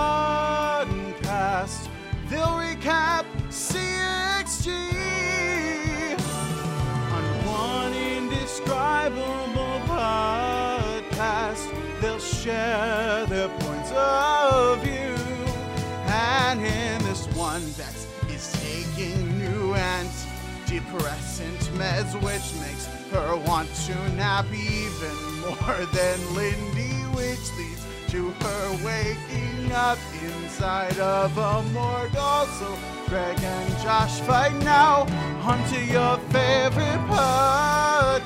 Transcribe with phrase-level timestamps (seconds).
[0.00, 1.88] Podcast.
[2.28, 4.68] They'll recap CXG
[7.16, 11.64] on one indescribable podcast.
[12.00, 15.16] They'll share their points of view.
[16.06, 20.08] And in this one, Bex is taking new and
[20.70, 28.30] antidepressant meds, which makes her want to nap even more than Lindy, which leads to
[28.30, 28.68] her
[29.72, 32.16] up inside of a morgue.
[32.16, 35.02] Also, Greg and Josh fight now
[35.42, 38.24] onto your favorite podcast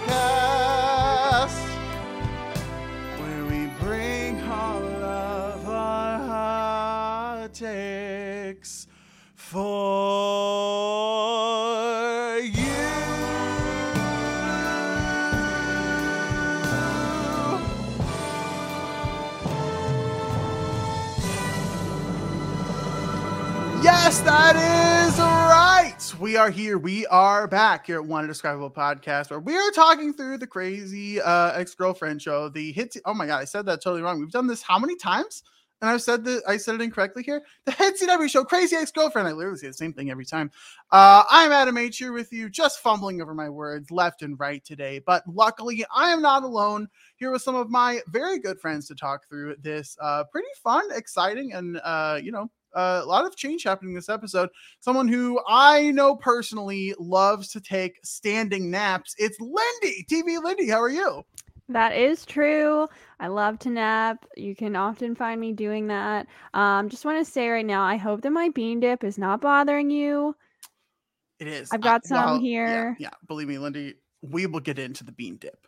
[3.20, 8.86] where we bring all of our hot takes
[9.34, 10.53] for
[24.04, 24.54] Yes, that
[25.08, 26.20] is right.
[26.20, 26.76] We are here.
[26.76, 31.22] We are back here at One Indescribable Podcast, where we are talking through the crazy
[31.22, 32.50] uh, ex girlfriend show.
[32.50, 32.98] The hit.
[33.06, 34.20] Oh my god, I said that totally wrong.
[34.20, 35.42] We've done this how many times?
[35.80, 37.40] And I've said that I said it incorrectly here.
[37.64, 39.26] The Hit CW show, Crazy Ex Girlfriend.
[39.26, 40.50] I literally say the same thing every time.
[40.92, 44.62] Uh, I'm Adam H here with you, just fumbling over my words left and right
[44.66, 44.98] today.
[44.98, 46.88] But luckily, I am not alone.
[47.16, 50.84] Here with some of my very good friends to talk through this uh, pretty fun,
[50.92, 54.48] exciting, and uh, you know, uh, a lot of change happening this episode.
[54.80, 59.14] Someone who I know personally loves to take standing naps.
[59.18, 60.68] It's Lindy, TV Lindy.
[60.68, 61.24] How are you?
[61.68, 62.88] That is true.
[63.20, 64.26] I love to nap.
[64.36, 66.26] You can often find me doing that.
[66.52, 69.40] Um, just want to say right now, I hope that my bean dip is not
[69.40, 70.36] bothering you.
[71.38, 71.70] It is.
[71.72, 72.96] I've got I- some well, here.
[72.98, 75.66] Yeah, yeah, believe me, Lindy, we will get into the bean dip.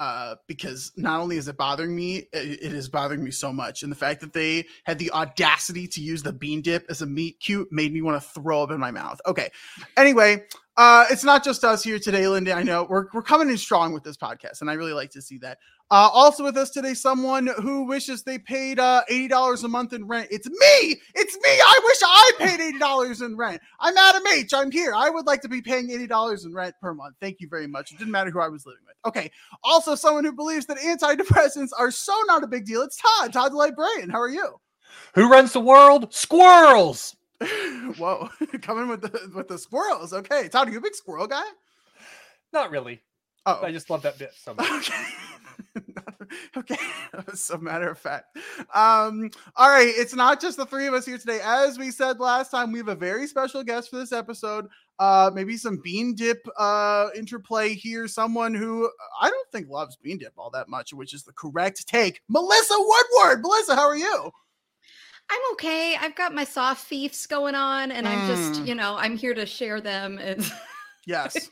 [0.00, 3.82] Uh, because not only is it bothering me, it, it is bothering me so much.
[3.82, 7.06] And the fact that they had the audacity to use the bean dip as a
[7.06, 9.20] meet cute made me want to throw up in my mouth.
[9.26, 9.50] Okay.
[9.96, 10.44] Anyway,
[10.76, 12.52] uh, it's not just us here today, Linda.
[12.52, 15.20] I know we're, we're coming in strong with this podcast, and I really like to
[15.20, 15.58] see that.
[15.90, 20.06] Uh, also with us today, someone who wishes they paid uh, $80 a month in
[20.06, 20.28] rent.
[20.30, 21.00] It's me.
[21.16, 21.50] It's me.
[21.50, 23.60] I wish I paid $80 in rent.
[23.80, 24.52] I'm Adam H.
[24.54, 24.94] I'm here.
[24.94, 27.16] I would like to be paying $80 in rent per month.
[27.20, 27.90] Thank you very much.
[27.90, 28.87] It didn't matter who I was living with.
[29.06, 29.30] Okay.
[29.62, 32.82] Also, someone who believes that antidepressants are so not a big deal.
[32.82, 33.32] It's Todd.
[33.32, 34.10] Todd the Librarian.
[34.10, 34.60] How are you?
[35.14, 36.12] Who runs the world?
[36.12, 37.16] Squirrels.
[37.98, 38.28] Whoa,
[38.62, 40.12] coming with the with the squirrels.
[40.12, 41.44] Okay, Todd, are you a big squirrel guy?
[42.52, 43.02] Not really.
[43.46, 44.68] Oh, I just love that bit so much.
[44.90, 45.04] okay.
[46.56, 46.76] okay,
[47.32, 48.36] as a matter of fact.
[48.74, 51.40] Um, all right, it's not just the three of us here today.
[51.42, 54.66] As we said last time, we have a very special guest for this episode.
[54.98, 58.08] Uh, maybe some bean dip uh interplay here.
[58.08, 61.86] Someone who I don't think loves bean dip all that much, which is the correct
[61.86, 62.20] take.
[62.28, 63.42] Melissa Woodward.
[63.42, 64.30] Melissa, how are you?
[65.30, 65.94] I'm okay.
[66.00, 68.66] I've got my soft fiefs going on, and I'm just, Mm.
[68.66, 70.18] you know, I'm here to share them.
[70.18, 70.42] And
[71.06, 71.48] Yes,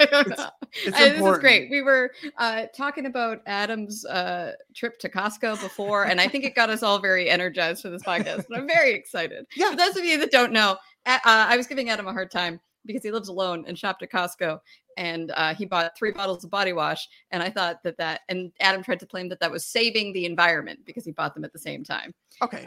[0.00, 0.50] It's-
[0.86, 1.70] it's Uh, this is great.
[1.70, 6.54] We were uh, talking about Adam's uh, trip to Costco before, and I think it
[6.54, 8.46] got us all very energized for this podcast.
[8.48, 9.46] And I'm very excited.
[9.56, 9.70] Yeah.
[9.70, 10.76] For those of you that don't know,
[11.06, 14.10] uh, I was giving Adam a hard time because he lives alone and shopped at
[14.10, 14.60] Costco,
[14.96, 17.08] and uh, he bought three bottles of body wash.
[17.30, 20.24] And I thought that that, and Adam tried to claim that that was saving the
[20.26, 22.14] environment because he bought them at the same time.
[22.42, 22.64] Okay.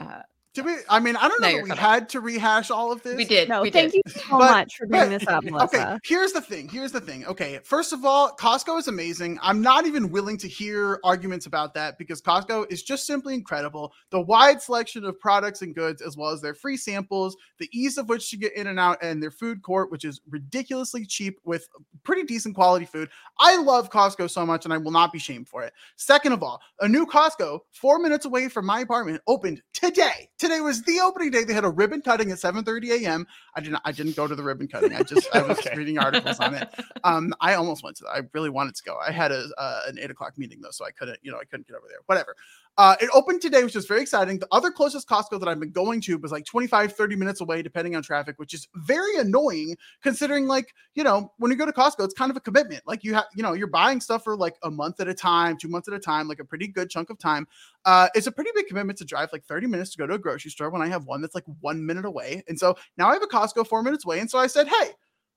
[0.58, 0.76] Did we?
[0.90, 1.86] I mean, I don't know No, that we cut off.
[1.86, 3.16] had to rehash all of this.
[3.16, 3.48] we did.
[3.48, 4.02] No, we thank did.
[4.08, 5.66] you so But- much for bringing but- this up, Melissa.
[5.94, 6.68] Okay, here's the thing.
[6.68, 7.28] Here's the thing.
[7.28, 9.38] Okay, first of all, Costco is amazing.
[9.44, 13.94] I'm not even willing to hear arguments about that because Costco is just simply incredible.
[14.10, 18.00] The wide selection of products and goods, as well as their free samples, the ease
[18.00, 21.38] of which to get in and out, and their food court, which is ridiculously cheap
[21.44, 21.68] with
[22.04, 23.10] pretty decent quality food.
[23.40, 25.74] I love Costco so much, and I will not be shamed for it.
[25.98, 30.30] Second of all, a new Costco four minutes away from my apartment opened today.
[30.40, 31.44] Today was the opening day.
[31.44, 33.28] They had a ribbon cutting at 7:30 a.m.
[33.56, 33.80] I didn't.
[33.86, 34.96] I didn't go to the ribbon cutting.
[34.96, 35.76] I just I was Okay.
[35.76, 36.68] reading articles on it.
[37.04, 38.04] Um, I almost went to.
[38.06, 38.12] that.
[38.12, 38.98] I really wanted to go.
[39.06, 41.20] I had a uh, an eight o'clock meeting though, so I couldn't.
[41.22, 42.00] You know, I couldn't get over there.
[42.06, 42.36] Whatever.
[42.80, 44.38] Uh, it opened today, which was very exciting.
[44.38, 47.64] The other closest Costco that I've been going to was like 25, 30 minutes away,
[47.64, 51.72] depending on traffic, which is very annoying considering, like, you know, when you go to
[51.72, 52.84] Costco, it's kind of a commitment.
[52.86, 55.58] Like, you have, you know, you're buying stuff for like a month at a time,
[55.58, 57.48] two months at a time, like a pretty good chunk of time.
[57.88, 60.20] Uh, it's a pretty big commitment to drive like 30 minutes to go to a
[60.20, 62.44] grocery store when I have one that's like one minute away.
[62.50, 64.20] And so now I have a Costco four minutes away.
[64.20, 64.92] And so I said, hey,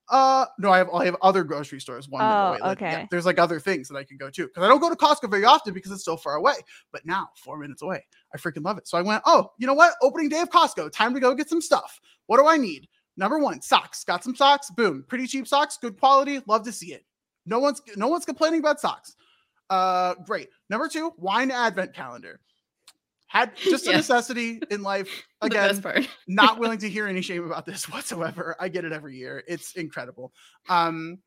[0.09, 2.59] uh, no, I have I have other grocery stores one minute Oh, away.
[2.61, 4.91] Like, yeah, there's like other things that I can go to because I don't go
[4.91, 6.55] to Costco very often because it's so far away.
[6.91, 8.05] But now, four minutes away,
[8.35, 8.89] I freaking love it.
[8.89, 9.95] So I went, oh, you know what?
[10.03, 12.01] Opening day of Costco, time to go get some stuff.
[12.27, 12.89] What do I need?
[13.17, 14.03] Number one, socks.
[14.03, 14.71] Got some socks.
[14.73, 16.41] Boom, pretty cheap socks, good quality.
[16.49, 17.05] Love to see it.
[17.47, 19.15] No one's no one's complaining about socks.
[19.71, 20.49] Uh, great.
[20.69, 22.41] Number two, wine advent calendar.
[23.29, 23.97] Had just a Yeah.
[23.99, 25.09] necessity in life.
[25.41, 25.83] Again,
[26.29, 28.57] not willing to hear any shame about this whatsoever.
[28.61, 29.43] I get it every year.
[29.47, 30.33] It's incredible.
[30.69, 31.19] Um,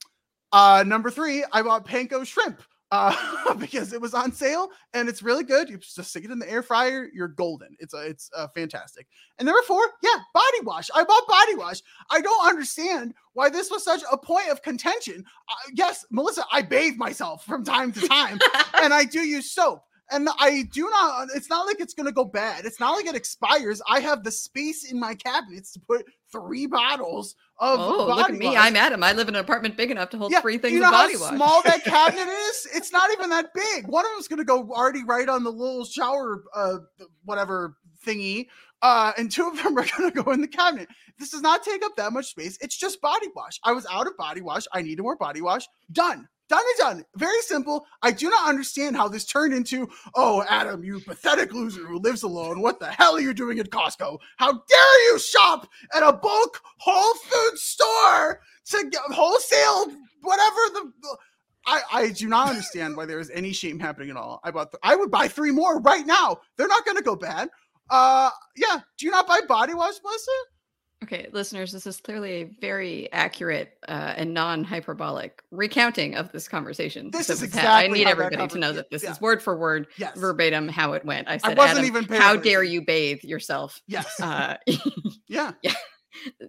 [0.52, 2.62] uh, number three, I bought panko shrimp
[2.94, 5.68] uh, because it was on sale and it's really good.
[5.68, 7.76] You just stick it in the air fryer, you're golden.
[7.80, 9.08] It's uh, it's uh, fantastic.
[9.40, 10.92] And number four, yeah, body wash.
[10.94, 11.82] I bought body wash.
[12.12, 15.26] I don't understand why this was such a point of contention.
[15.50, 18.38] Uh, yes, Melissa, I bathe myself from time to time
[18.76, 19.84] and I do use soap.
[20.12, 22.66] And I do not, it's not like it's going to go bad.
[22.66, 23.82] It's not like it expires.
[23.90, 28.36] I have the space in my cabinets to put three bottles of oh, look at
[28.36, 28.48] me.
[28.48, 28.58] wash.
[28.58, 29.04] I'm Adam.
[29.04, 30.92] I live in an apartment big enough to hold three do things you know of
[30.92, 31.36] body how wash.
[31.36, 32.68] small that cabinet is?
[32.74, 33.88] It's not even that big.
[33.88, 36.78] One of them's going to go already right on the little shower, uh,
[37.24, 38.48] whatever thingy.
[38.82, 40.90] Uh, and two of them are going to go in the cabinet.
[41.18, 42.58] This does not take up that much space.
[42.62, 43.60] It's just body wash.
[43.64, 44.66] I was out of body wash.
[44.74, 45.66] I needed more body wash.
[45.92, 46.28] Done.
[46.50, 47.06] Done and done.
[47.16, 47.86] Very simple.
[48.02, 52.24] I do not understand how this turned into, oh, Adam, you pathetic loser who lives
[52.24, 52.62] alone.
[52.62, 54.20] What the hell are you doing at Costco?
[54.38, 60.92] How dare you shop at a bulk Whole Food store to get wholesale, whatever the.
[61.66, 64.42] I, I do not understand why there is any shame happening at all.
[64.44, 64.72] I bought.
[64.72, 66.40] Th- I would buy three more right now.
[66.58, 67.50] They're not going to go bad.
[67.90, 68.80] Uh, yeah.
[68.98, 70.32] Do you not buy body wash, Melissa?
[71.04, 77.12] Okay, listeners, this is clearly a very accurate uh, and non-hyperbolic recounting of this conversation.
[77.12, 77.54] This is had.
[77.54, 79.12] I exactly need everybody to know that this yeah.
[79.12, 80.18] is word for word, Yes.
[80.18, 81.28] verbatim, how it went.
[81.28, 83.82] I said, wasn't Adam, even how dare you bathe yourself?
[83.86, 84.18] Yes.
[84.20, 84.56] Uh,
[85.28, 85.52] yeah.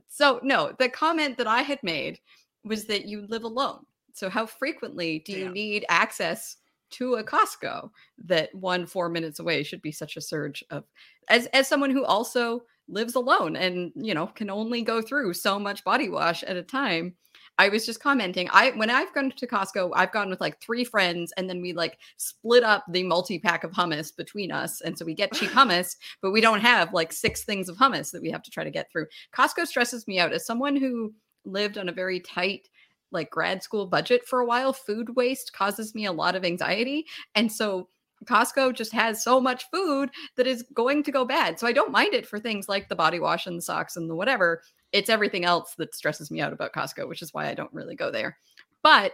[0.09, 2.21] so no, the comment that I had made
[2.65, 3.81] was that you live alone.
[4.13, 6.59] So how frequently do you need access
[6.91, 7.91] to a Costco
[8.27, 10.85] that one four minutes away should be such a surge of
[11.29, 15.59] as as someone who also lives alone and you know can only go through so
[15.59, 17.15] much body wash at a time.
[17.57, 18.49] I was just commenting.
[18.53, 21.73] I when I've gone to Costco, I've gone with like three friends, and then we
[21.73, 25.51] like split up the multi pack of hummus between us, and so we get cheap
[25.53, 28.65] hummus, but we don't have like six things of hummus that we have to try
[28.65, 29.07] to get through.
[29.33, 31.15] Costco stresses me out as someone who
[31.45, 32.69] lived on a very tight
[33.13, 34.73] like grad school budget for a while.
[34.73, 37.07] Food waste causes me a lot of anxiety,
[37.37, 37.89] and so
[38.25, 41.59] Costco just has so much food that is going to go bad.
[41.59, 44.09] So I don't mind it for things like the body wash and the socks and
[44.09, 44.63] the whatever.
[44.93, 47.95] It's everything else that stresses me out about Costco, which is why I don't really
[47.97, 48.37] go there.
[48.83, 49.13] But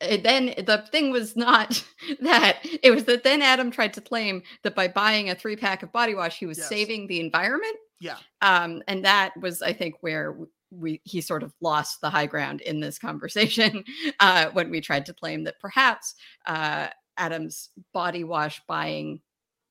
[0.00, 1.82] it, then the thing was not
[2.20, 5.82] that it was that then Adam tried to claim that by buying a three pack
[5.82, 6.68] of body wash, he was Yes.
[6.68, 7.76] saving the environment.
[8.00, 8.16] Yeah.
[8.42, 10.36] Um, and that was, I think, where
[10.70, 13.82] we he sort of lost the high ground in this conversation
[14.20, 16.14] uh, when we tried to claim that perhaps
[16.46, 19.20] uh, Adam's body wash buying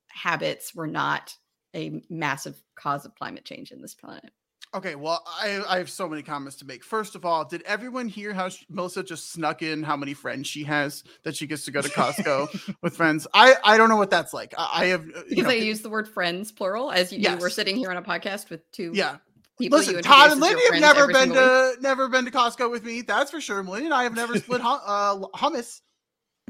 [0.08, 1.34] habits were not
[1.74, 4.30] a massive cause of climate change in this planet.
[4.74, 6.84] Okay, well, I, I have so many comments to make.
[6.84, 10.46] First of all, did everyone hear how sh- Melissa just snuck in how many friends
[10.46, 13.26] she has that she gets to go to Costco with friends?
[13.32, 14.52] I, I don't know what that's like.
[14.58, 17.18] I, I have, uh, you Because know, I use the word friends plural as you,
[17.18, 17.54] you were Yes.
[17.54, 19.16] sitting here on a podcast with two yeah.
[19.58, 19.78] people.
[19.78, 21.76] Listen, you Todd and Lindy have never been single week.
[21.76, 23.00] to never been to Costco with me.
[23.00, 23.62] That's for sure.
[23.62, 25.80] Lindy and I have never split hum- uh, hummus.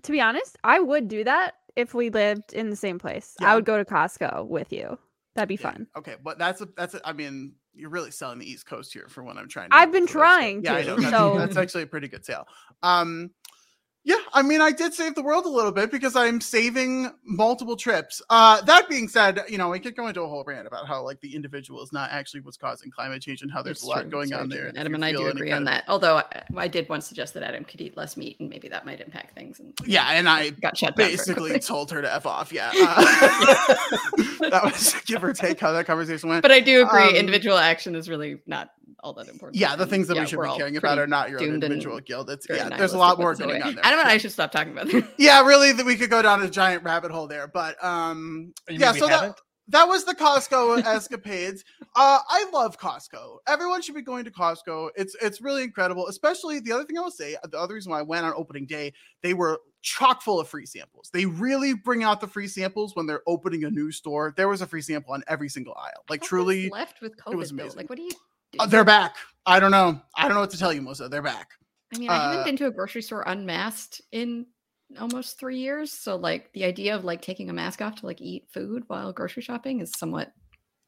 [0.02, 3.34] To be honest, I would do that if we lived in the same place.
[3.40, 3.52] Yeah.
[3.52, 4.98] I would go to Costco with you.
[5.34, 5.86] That'd be Yeah, fun.
[5.96, 9.06] Okay, but that's a that's a, I mean, you're really selling the East Coast here
[9.08, 9.76] for what I'm trying to.
[9.76, 10.96] I've been for us, so- trying Yeah, I to, know.
[11.00, 12.46] That's, so- that's actually a pretty good sale.
[12.82, 13.30] Um,
[14.04, 17.76] yeah, I mean, I did save the world a little bit because I'm saving multiple
[17.76, 18.22] trips.
[18.30, 21.02] Uh, that being said, you know, we could go into a whole rant about how
[21.02, 23.88] like the individual is not actually what's causing climate change and how there's It's a
[23.88, 24.72] lot true, going on there.
[24.76, 25.84] Adam and I do agree on of- that.
[25.88, 28.86] Although I, I did once suggest that Adam could eat less meat, and maybe that
[28.86, 29.60] might impact things.
[29.60, 32.50] And Yeah, and I got shut basically told her to f off.
[32.52, 33.04] Yeah, uh,
[34.50, 36.42] that was give or take how that conversation went.
[36.42, 39.56] But I do agree, Um, individual action is really not all that important.
[39.60, 42.00] yeah, the things that yeah, we should be caring about are not your own individual
[42.00, 42.28] guilt.
[42.30, 43.68] It's very yeah, there's a lot more going anyway.
[43.68, 43.86] on there.
[43.86, 44.14] Adam and Yeah.
[44.14, 45.04] I should stop talking about this.
[45.18, 47.46] yeah, really, that we could go down a giant rabbit hole there.
[47.46, 49.36] But um, You yeah, so that, haven't?
[49.68, 51.64] that was the Costco escapades.
[51.94, 53.38] Uh, I love Costco.
[53.46, 54.90] Everyone should be going to Costco.
[54.96, 56.06] It's it's really incredible.
[56.08, 58.66] Especially the other thing I will say, the other reason why I went on opening
[58.66, 61.08] day, they were chock full of free samples.
[61.12, 64.34] They really bring out the free samples when they're opening a new store.
[64.36, 66.02] There was a free sample on every single aisle.
[66.10, 67.62] Like What's truly, left with it was COVID though.
[67.62, 67.76] amazing.
[67.78, 68.10] Like, what do you?
[68.58, 69.16] Uh, they're back.
[69.46, 70.00] I don't know.
[70.16, 71.08] I don't know what to tell you, Melissa.
[71.08, 71.52] They're back.
[71.94, 74.46] I mean, I uh, haven't been to a grocery store unmasked in
[75.00, 75.90] almost three years.
[75.90, 79.12] So, like, the idea of like taking a mask off to like eat food while
[79.12, 80.32] grocery shopping is somewhat.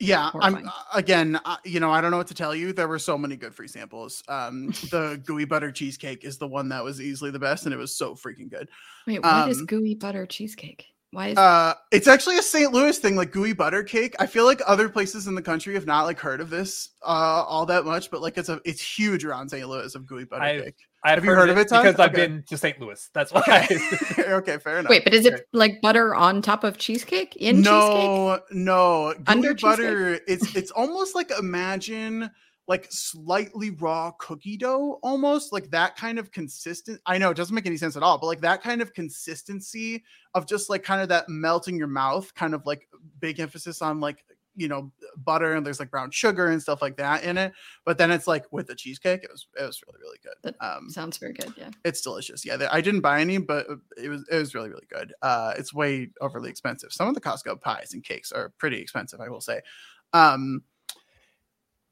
[0.03, 2.73] Yeah, I'm uh, again, uh, you know, I don't know what to tell you.
[2.73, 4.23] There were so many good free samples.
[4.29, 7.77] Um, the gooey butter cheesecake is the one that was easily the best, and it
[7.77, 8.71] was so freaking good.
[9.07, 10.87] Wait, what is Um, gooey butter cheesecake?
[11.13, 12.73] Why is Uh, it's actually a St.
[12.73, 14.15] Louis thing, like gooey butter cake.
[14.21, 17.45] I feel like other places in the country have not like heard of this uh
[17.49, 19.69] all that much, but like it's a it's huge around St.
[19.69, 20.77] Louis of gooey butter I've- cake.
[21.03, 21.85] I've Have you heard of it, Todd?
[21.85, 22.79] Because I've been to St.
[22.79, 23.09] Louis.
[23.15, 23.41] That's why.
[23.41, 23.79] Okay,
[24.35, 24.91] okay, fair enough.
[24.91, 25.03] wait?
[25.03, 27.65] But is it like butter on top of cheesecake in cheesecake?
[27.73, 30.21] no, no, gooey Under butter.
[30.29, 32.31] It's it's almost like imagine
[32.71, 37.01] like slightly raw cookie dough, almost like that kind of consistent.
[37.05, 40.05] I know it doesn't make any sense at all, but like that kind of consistency
[40.35, 42.87] of just like kind of that melt in your mouth, kind of like
[43.19, 44.25] big emphasis on like
[44.55, 47.53] you know butter and there's like brown sugar and stuff like that in it.
[47.85, 50.35] But then it's like with the cheesecake, it was it was really really good.
[50.45, 51.53] That Um, Sounds very good.
[51.57, 51.71] Yeah.
[51.85, 52.45] it's delicious.
[52.47, 53.67] Yeah, I didn't buy any, but
[54.01, 55.13] it was it was really really good.
[55.23, 56.93] Uh, it's way overly expensive.
[56.93, 59.61] Some of the Costco pies and cakes are pretty expensive, I will say.
[60.13, 60.63] Um.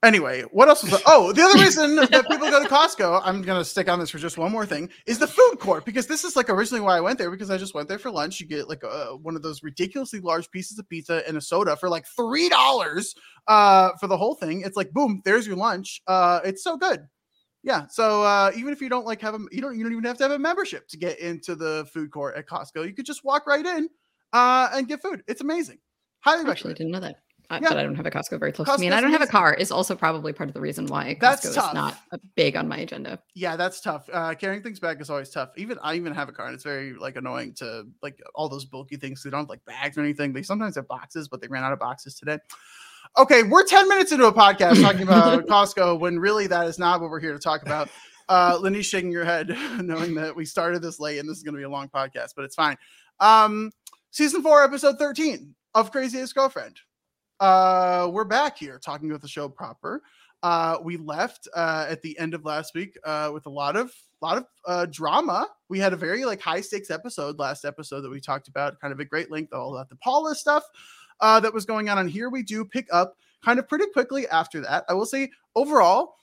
[0.05, 0.93] Anyway, what else was?
[0.93, 1.00] there?
[1.07, 4.19] Oh, the other reason that people go to Costco, I'm gonna stick on this for
[4.19, 7.00] just one more thing, is the food court because this is like originally why I
[7.00, 8.38] went there because I just went there for lunch.
[8.38, 11.76] You get like a, one of those ridiculously large pieces of pizza and a soda
[11.76, 13.14] for like three dollars
[13.49, 14.62] uh, for the whole thing.
[14.64, 16.00] It's like boom, there's your lunch.
[16.07, 17.09] Uh, it's so good
[17.64, 20.05] yeah so uh even if you don't like have a you don't you don't even
[20.05, 23.05] have to have a membership to get into the food court at costco you could
[23.05, 23.88] just walk right in
[24.33, 25.76] uh and get food it's amazing
[26.21, 27.17] highly I actually recommend didn't know that.
[27.50, 27.61] Yeah.
[27.61, 29.26] But I don't have a Costco very close to me, and I don't have a
[29.26, 29.55] car.
[29.55, 31.97] Is also probably part of the reason why Costco That's is not
[32.37, 33.19] big on my agenda.
[33.35, 34.09] yeah that's tough.
[34.12, 35.50] Uh carrying things back is always tough.
[35.57, 38.67] Even i even have a car and it's very like annoying to like all those
[38.67, 39.23] bulky things.
[39.23, 40.35] They don't have like bags or anything.
[40.35, 42.38] They sometimes have boxes but they ran out of boxes today.
[43.17, 47.00] Okay we're 10 minutes into a podcast talking about costco when really that is not
[47.00, 47.88] what we're here to talk about.
[48.28, 49.49] Uh shaking your head
[49.81, 52.35] knowing that we started this late and this is going to be a long podcast
[52.37, 52.76] but it's fine.
[53.21, 53.71] Um
[54.11, 56.78] season four episode 13 of crazy ex-girlfriend
[57.40, 60.02] uh we're back here talking about the show proper.
[60.42, 63.92] Uh we left uh at the end of last week uh with a lot of
[64.21, 65.47] lot of uh drama.
[65.68, 68.92] We had a very like high stakes episode last episode that we talked about kind
[68.92, 70.64] of a great length all about the paula stuff
[71.21, 71.99] uh that was going on.
[71.99, 74.85] And here we do pick up kind of pretty quickly after that.
[74.88, 76.14] I will say overall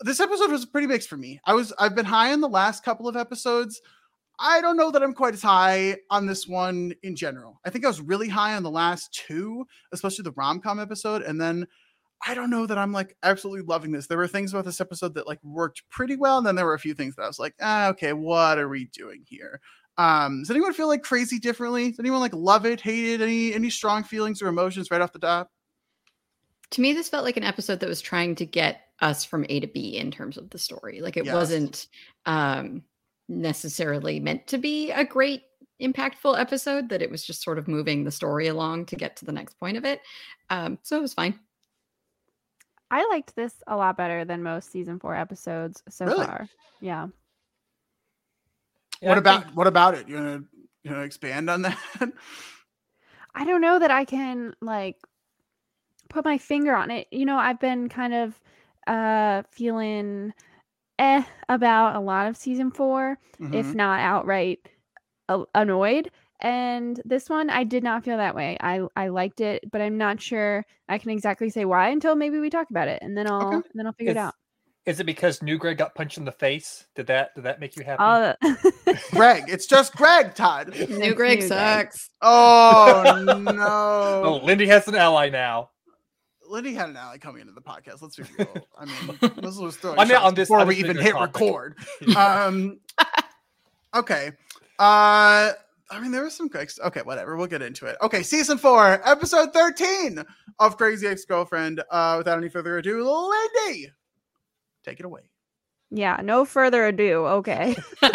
[0.00, 1.40] this episode was pretty mixed for me.
[1.44, 3.80] I was i've been high on the last couple of episodes
[4.38, 7.60] I don't know that I'm quite as high on this one in general.
[7.64, 11.22] I think I was really high on the last two, especially the rom com episode.
[11.22, 11.66] And then
[12.26, 14.06] I don't know that I'm like absolutely loving this.
[14.06, 16.38] There were things about this episode that like worked pretty well.
[16.38, 18.68] And then there were a few things that I was like, ah, okay, what are
[18.68, 19.60] we doing here?
[19.98, 21.90] Um, does anyone feel like crazy differently?
[21.90, 23.20] Does anyone like love it, hate it?
[23.20, 25.50] Any any strong feelings or emotions right off the top?
[26.70, 29.60] To me, this felt like an episode that was trying to get us from A
[29.60, 31.00] to B in terms of the story.
[31.00, 31.34] Like it Yes.
[31.34, 31.86] wasn't
[32.26, 32.82] um,
[33.28, 35.42] necessarily meant to be a great,
[35.80, 36.88] impactful episode.
[36.88, 39.58] That it was just sort of moving the story along to get to the next
[39.58, 40.00] point of it.
[40.50, 41.38] Um, so it was fine.
[42.90, 46.26] I liked this a lot better than most season four episodes so Really?
[46.26, 46.48] far.
[46.80, 47.08] Yeah.
[49.00, 50.08] Yeah, what I about think- what about it?
[50.08, 51.78] You want to you know expand on that?
[53.34, 54.96] I don't know that I can like
[56.08, 57.08] put my finger on it.
[57.10, 58.40] You know, I've been kind of
[58.86, 60.32] uh feeling
[60.98, 63.18] eh about a lot of season 4,
[63.52, 63.74] if Mhm.
[63.74, 64.60] not outright
[65.28, 66.10] a- annoyed.
[66.40, 68.56] And this one I did not feel that way.
[68.60, 72.38] I I liked it, but I'm not sure I can exactly say why until maybe
[72.38, 73.68] we talk about it and then I'll Okay.
[73.74, 74.34] then I'll figure it Is- out.
[74.86, 76.84] Is it because New Greg got punched in the face?
[76.94, 78.02] Did that did that make you happy?
[78.02, 78.36] I'll
[79.12, 80.74] Greg, it's just Greg, Todd.
[80.90, 81.42] New Greg Greg.
[81.44, 82.10] sucks.
[82.20, 83.22] Oh
[83.54, 84.22] no.
[84.24, 85.70] oh, Lindy has an ally now.
[86.48, 88.02] Lindy had an ally coming into the podcast.
[88.02, 88.66] Let's be real.
[88.78, 91.34] I mean, this was throwing I mean, on this- before on we even hit topic.
[91.40, 91.78] record.
[92.16, 92.80] Um,
[93.94, 94.32] okay.
[94.78, 95.52] Uh,
[95.90, 96.72] I mean, there was some great.
[96.84, 97.36] Okay, whatever.
[97.36, 97.96] We'll get into it.
[98.02, 100.22] Okay, season four, episode thirteen
[100.58, 101.82] of Crazy Ex-Girlfriend.
[101.90, 103.90] Uh, without any further ado, Lindy,
[104.84, 105.20] take it away.
[105.90, 107.24] Yeah, no further ado.
[107.26, 107.76] Okay.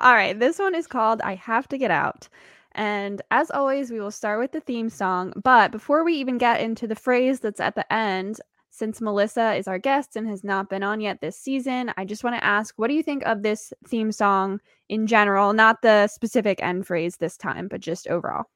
[0.00, 2.28] All right, this one is called I Have to Get Out.
[2.74, 5.32] And as always, we will start with the theme song.
[5.42, 8.40] But before we even get into the phrase that's at the end,
[8.70, 12.24] since Melissa is our guest and has not been on yet this season, I just
[12.24, 15.52] want to ask what do you think of this theme song in general?
[15.52, 18.46] Not the specific end phrase this time, but just overall.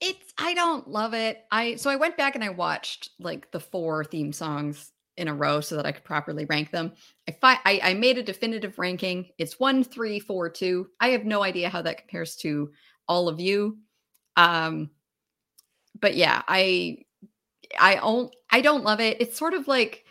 [0.00, 1.44] it's I don't love it.
[1.50, 5.34] I so I went back and I watched like the four theme songs in a
[5.34, 6.92] row so that I could properly rank them.
[7.28, 9.28] I fi- I, I made a definitive ranking.
[9.38, 10.88] It's one, three, four, two.
[11.00, 12.70] I have no idea how that compares to
[13.10, 13.76] all of you.
[14.36, 14.90] Um,
[16.00, 16.98] but yeah, I
[17.78, 19.20] I don't I don't love it.
[19.20, 20.04] It's sort of like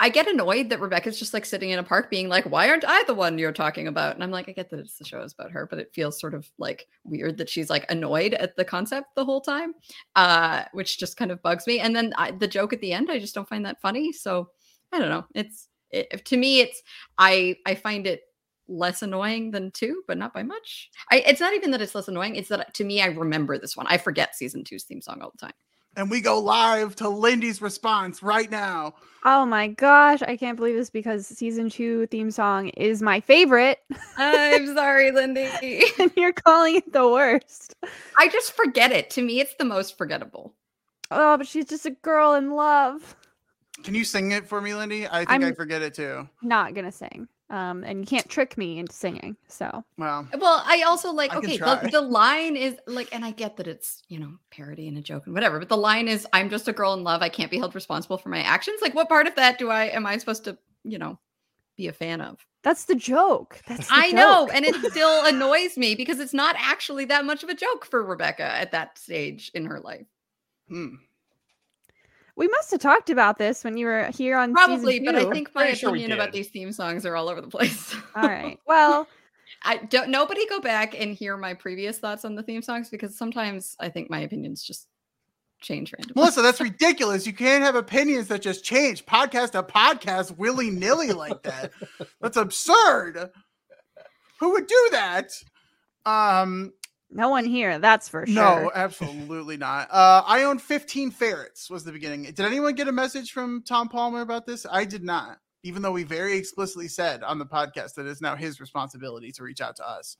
[0.00, 2.84] I get annoyed that Rebecca's just like sitting in a park being like, why aren't
[2.84, 4.16] I the one you're talking about?
[4.16, 6.20] And I'm like, I get that it's the show is about her, but it feels
[6.20, 9.72] sort of like weird that she's like annoyed at the concept the whole time,
[10.16, 11.78] uh, which just kind of bugs me.
[11.78, 14.12] And then I, the joke at the end, I just don't find that funny.
[14.12, 14.48] So
[14.92, 15.24] I don't know.
[15.32, 16.82] It's it, to me, it's
[17.16, 18.22] I I find it
[18.68, 20.90] less annoying than two, but not by much.
[21.10, 22.36] I, it's not even that it's less annoying.
[22.36, 23.86] It's that to me, I remember this one.
[23.88, 25.54] I forget season two's theme song all the time.
[25.96, 28.94] And we go live to Lindy's response right now.
[29.24, 33.78] Oh my gosh, I can't believe this because season two theme song is my favorite,
[34.16, 35.48] I'm sorry, Lindy.
[36.00, 37.76] and you're calling it the worst.
[38.18, 39.08] I just forget it.
[39.10, 40.52] To me, it's the most forgettable.
[41.12, 43.14] Oh, but she's just a girl in love.
[43.84, 45.06] Can you sing it for me, Lindy?
[45.06, 46.28] I think I I'm- forget it too.
[46.42, 47.28] Not gonna sing.
[47.50, 49.36] Um, and you can't trick me into singing.
[49.48, 53.32] So Well, Well, I also like I okay, the, the line is like, and I
[53.32, 56.26] get that it's you know parody and a joke and whatever, but the line is,
[56.32, 57.22] "I'm just a girl in love.
[57.22, 59.84] I can't be held responsible for my actions." Like, what part of that do I
[59.86, 61.18] am I supposed to you know
[61.76, 62.44] be a fan of?
[62.64, 63.60] that's the joke.
[63.68, 67.42] That's the I know, and it still annoys me because it's not actually that much
[67.42, 70.06] of a joke for Rebecca at that stage in her life.
[70.68, 70.94] hmm.
[72.36, 75.30] We must have talked about this when you were here on Probably, season but I
[75.30, 76.34] think my Pretty sure we opinion about did.
[76.34, 77.94] these theme songs are all over the place.
[78.16, 78.58] All right.
[78.66, 79.06] Well,
[79.62, 83.16] I don't nobody go back and hear my previous thoughts on the theme songs because
[83.16, 84.88] sometimes I think my opinions just
[85.60, 86.14] change randomly.
[86.16, 87.26] Melissa, that's ridiculous.
[87.26, 91.72] You can't have opinions that just change podcast to podcast willy nilly like that.
[92.20, 93.30] That's absurd.
[94.40, 95.32] Who would do that?
[96.04, 96.72] Um,
[97.14, 97.78] no one here.
[97.78, 98.34] That's for sure.
[98.34, 99.88] no, absolutely not.
[99.90, 101.70] Uh, I own 15 ferrets.
[101.70, 102.24] Was the beginning.
[102.24, 104.66] Did anyone get a message from Tom Palmer about this?
[104.70, 105.38] I did not.
[105.62, 109.42] Even though we very explicitly said on the podcast that it's now his responsibility to
[109.42, 110.18] reach out to us.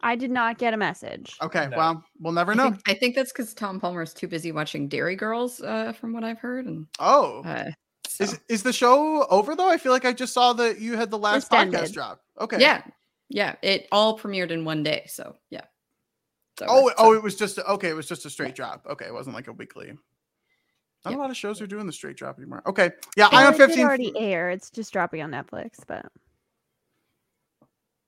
[0.00, 1.36] I did not get a message.
[1.42, 1.76] Okay, No.
[1.76, 2.70] well, we'll never I know.
[2.70, 6.12] think, I think that's because Tom Palmer is too busy watching Derry Girls, uh, from
[6.12, 6.66] what I've heard.
[6.66, 7.70] And Oh, uh,
[8.06, 9.68] so- is is the show over though?
[9.68, 11.92] I feel like I just saw that you had the last Just podcast ended.
[11.92, 12.20] drop.
[12.40, 12.58] Okay.
[12.60, 12.82] yeah,
[13.28, 15.04] yeah, it all premiered in one day.
[15.08, 15.62] So yeah.
[16.60, 16.94] It's Oh, over.
[16.98, 17.88] oh, it was just okay.
[17.90, 18.86] It was just a straight drop.
[18.88, 19.92] Okay, it wasn't like a weekly.
[21.04, 21.16] Not Yeah.
[21.16, 22.62] a lot of shows are doing the straight drop anymore.
[22.66, 23.84] Okay, yeah, Well, I own fifteen.
[23.84, 24.54] already aired.
[24.54, 26.06] It's just dropping on Netflix, but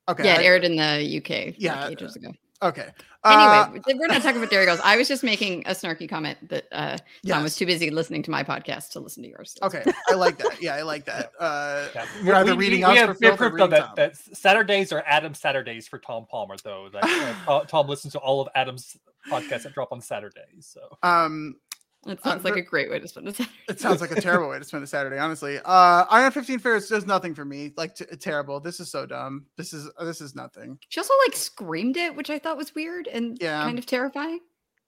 [0.08, 2.32] Okay, yeah, it I- aired in the UK Yeah, like ages ago.
[2.62, 2.88] Okay.
[3.22, 4.80] Uh, Anyway, we're not talking about Derry Girls.
[4.82, 6.96] I was just making a snarky comment that uh,
[7.26, 9.56] Tom was too busy listening to my podcast to listen to yours.
[9.62, 10.62] Okay, I like that.
[10.62, 11.32] Yeah, I like that.
[11.38, 12.06] Uh, Yeah.
[12.22, 15.34] You're either reading us have, we have filth proof though that, that Saturdays are Adam
[15.34, 16.88] Saturdays for Tom Palmer though.
[16.92, 18.96] That uh, Tom- Tom listens to all of Adam's
[19.28, 20.66] podcasts that drop on Saturdays.
[20.74, 21.56] So um,
[22.06, 23.56] it uh, sounds uh, like a great way to spend a Saturday.
[23.68, 25.58] It sounds like a terrible way to spend a Saturday, honestly.
[25.64, 27.72] Uh, Iron 15 Fierce does nothing for me.
[27.76, 28.58] Like t- terrible.
[28.58, 29.46] This is so dumb.
[29.56, 30.78] This is uh, this is nothing.
[30.88, 33.62] She also like screamed it, which I thought was weird and yeah.
[33.62, 34.40] kind of terrifying.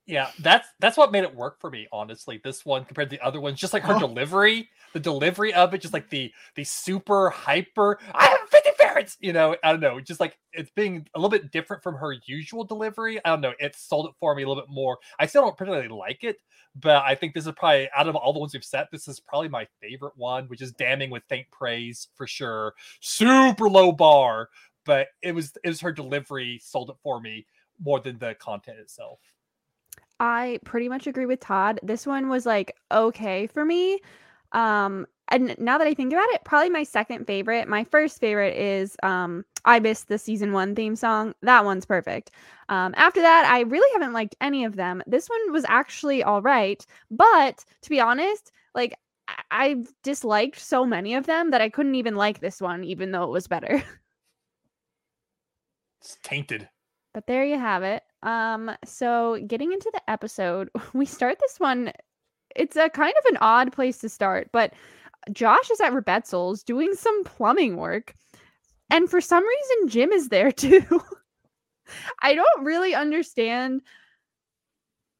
[0.06, 2.40] Yeah, that's that's what made it work for me, honestly.
[2.42, 3.98] This one compared to the other ones, just like her oh.
[4.00, 7.98] delivery, the delivery of it, just like the the super hyper.
[8.14, 11.30] I have 50 parents, you know, I don't know, just like it's being a little
[11.30, 13.18] bit different from her usual delivery.
[13.24, 14.98] I don't know, it sold it for me a little bit more.
[15.18, 16.38] I still don't particularly like it,
[16.76, 19.20] but I think this is probably out of all the ones we've set, this is
[19.20, 22.74] probably my favorite one, which is damning with faint praise for sure.
[23.00, 24.48] Super low bar,
[24.84, 27.46] but it was it was her delivery sold it for me
[27.82, 29.18] more than the content itself.
[30.20, 31.80] I pretty much agree with Todd.
[31.82, 34.00] This one was like okay for me.
[34.52, 37.68] Um, and now that I think about it, probably my second favorite.
[37.68, 41.34] My first favorite is um Ibis, the season one theme song.
[41.42, 42.30] That one's perfect.
[42.68, 45.02] Um, after that, I really haven't liked any of them.
[45.06, 48.94] This one was actually all right, but to be honest, like
[49.28, 53.12] I- I've disliked so many of them that I couldn't even like this one, even
[53.12, 53.82] though it was better.
[56.02, 56.68] It's tainted.
[57.14, 58.02] But there you have it.
[58.22, 61.92] Um, so getting into the episode, we start this one.
[62.56, 64.74] It's a kind of an odd place to start, but
[65.30, 68.14] Josh is at Rebetzel's doing some plumbing work.
[68.90, 71.02] And for some reason, Jim is there too.
[72.22, 73.82] I don't really understand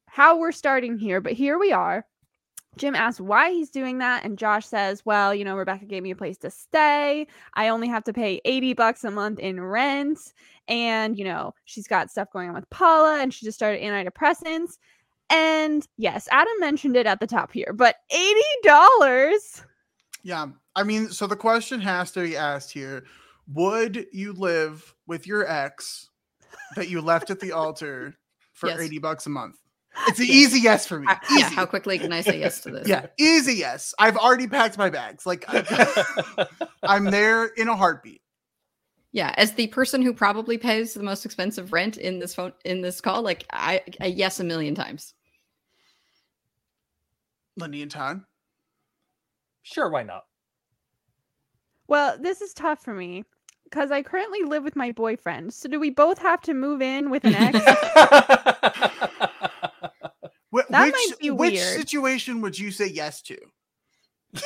[0.07, 2.05] how we're starting here, but here we are.
[2.75, 6.09] Jim asks why he's doing that, and Josh says, Well, you know, Rebecca gave me
[6.09, 7.27] a place to stay.
[7.53, 10.33] I only have to pay 80 bucks a month in rent
[10.67, 14.77] and you know she's got stuff going on with paula and she just started antidepressants
[15.29, 17.97] and yes adam mentioned it at the top here but
[18.65, 19.65] $80
[20.23, 20.47] Yeah.
[20.75, 23.05] I mean, so the question has to be asked here
[23.53, 26.09] Would you live with your ex
[26.75, 28.15] that you left at the altar
[28.53, 28.79] for Yes.
[28.79, 29.55] 80 bucks a month?
[30.07, 31.07] It's an easy yes for me.
[31.29, 31.41] Easy.
[31.41, 32.87] yeah, how quickly can I say yes to this?
[32.87, 33.93] Yeah, easy yes.
[33.99, 35.23] I've already packed my bags.
[35.25, 35.45] Like
[36.83, 38.21] I'm there in a heartbeat.
[39.11, 42.81] Yeah, as the person who probably pays the most expensive rent in this phone in
[42.81, 45.13] this call, like I, I yes a million times.
[47.55, 48.21] Lindy and Todd.
[49.63, 50.23] Sure, why not?
[51.87, 53.23] well this is tough for me
[53.65, 57.09] because i currently live with my boyfriend so do we both have to move in
[57.09, 57.57] with an ex
[60.55, 61.75] Wh- That which might be which weird.
[61.79, 63.37] situation would you say yes to?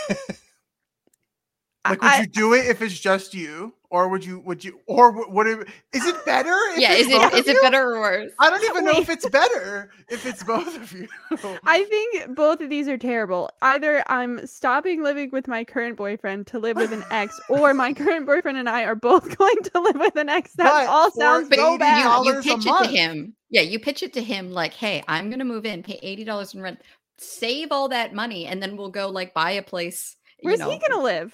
[1.91, 4.39] Like, would I- you do it if it's just you, or would you?
[4.41, 4.79] Would you?
[4.85, 5.67] Or would it?
[5.93, 6.49] Is it better?
[6.73, 8.31] if yeah, is it of it better or worse?
[8.39, 11.07] I don't even know if it's better if it's both of you.
[11.65, 13.49] I think both of these are terrible.
[13.61, 17.93] Either I'm stopping living with my current boyfriend to live with an ex, or my
[18.01, 20.53] current boyfriend and I are both going to live with an ex.
[20.53, 22.25] That But all sounds But so bad.
[22.25, 23.35] you, you pitch it to him.
[23.49, 26.53] Yeah, you pitch it to him like, "Hey, I'm gonna move in, pay eighty dollars
[26.53, 26.81] in rent,
[27.17, 30.69] save all that money, and then we'll go like buy a place." you Where's know,
[30.69, 31.33] he gonna live?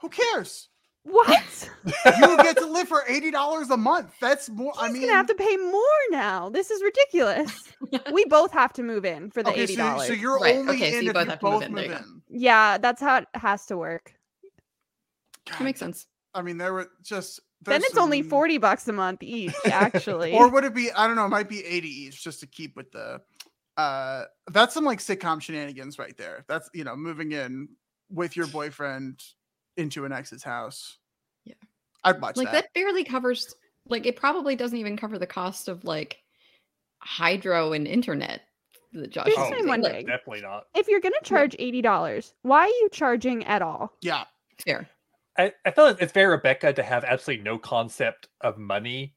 [0.00, 0.68] Who cares?
[1.04, 1.70] What?
[1.84, 4.12] You get to live for eighty dollars a month.
[4.20, 4.72] That's more.
[4.74, 6.50] He's I mean, gonna have to pay more now.
[6.50, 7.72] This is ridiculous.
[8.12, 10.06] we both have to move in for the okay, eighty dollars.
[10.08, 11.84] so you're Right, only okay, so you if both you have to move in, move
[11.86, 12.22] you in.
[12.28, 14.12] yeah, that's how it has to work.
[15.50, 16.06] That makes sense.
[16.34, 20.32] I mean, there were just then there's it's only forty bucks a month each, actually.
[20.34, 20.92] or would it be?
[20.92, 21.24] I don't know.
[21.24, 23.20] It might be eighty each, just to keep with the.
[23.78, 26.44] uh That's some like sitcom shenanigans right there.
[26.48, 27.68] That's you know moving in
[28.10, 29.22] with your boyfriend
[29.78, 30.98] into an ex's house.
[31.44, 31.54] Yeah.
[32.04, 32.64] I'd watch Like that.
[32.64, 33.54] that barely covers.
[33.86, 36.18] Like it probably doesn't even cover the cost of like
[36.98, 38.42] hydro and internet.
[38.92, 40.06] That Josh Here's what I'm wondering.
[40.06, 40.64] definitely not.
[40.74, 43.92] if you're gonna charge eighty dollars, why are you charging at all?
[44.02, 44.24] Yeah,
[44.64, 44.88] fair.
[45.38, 49.14] I, I feel like it's very Rebecca to have absolutely no concept of money.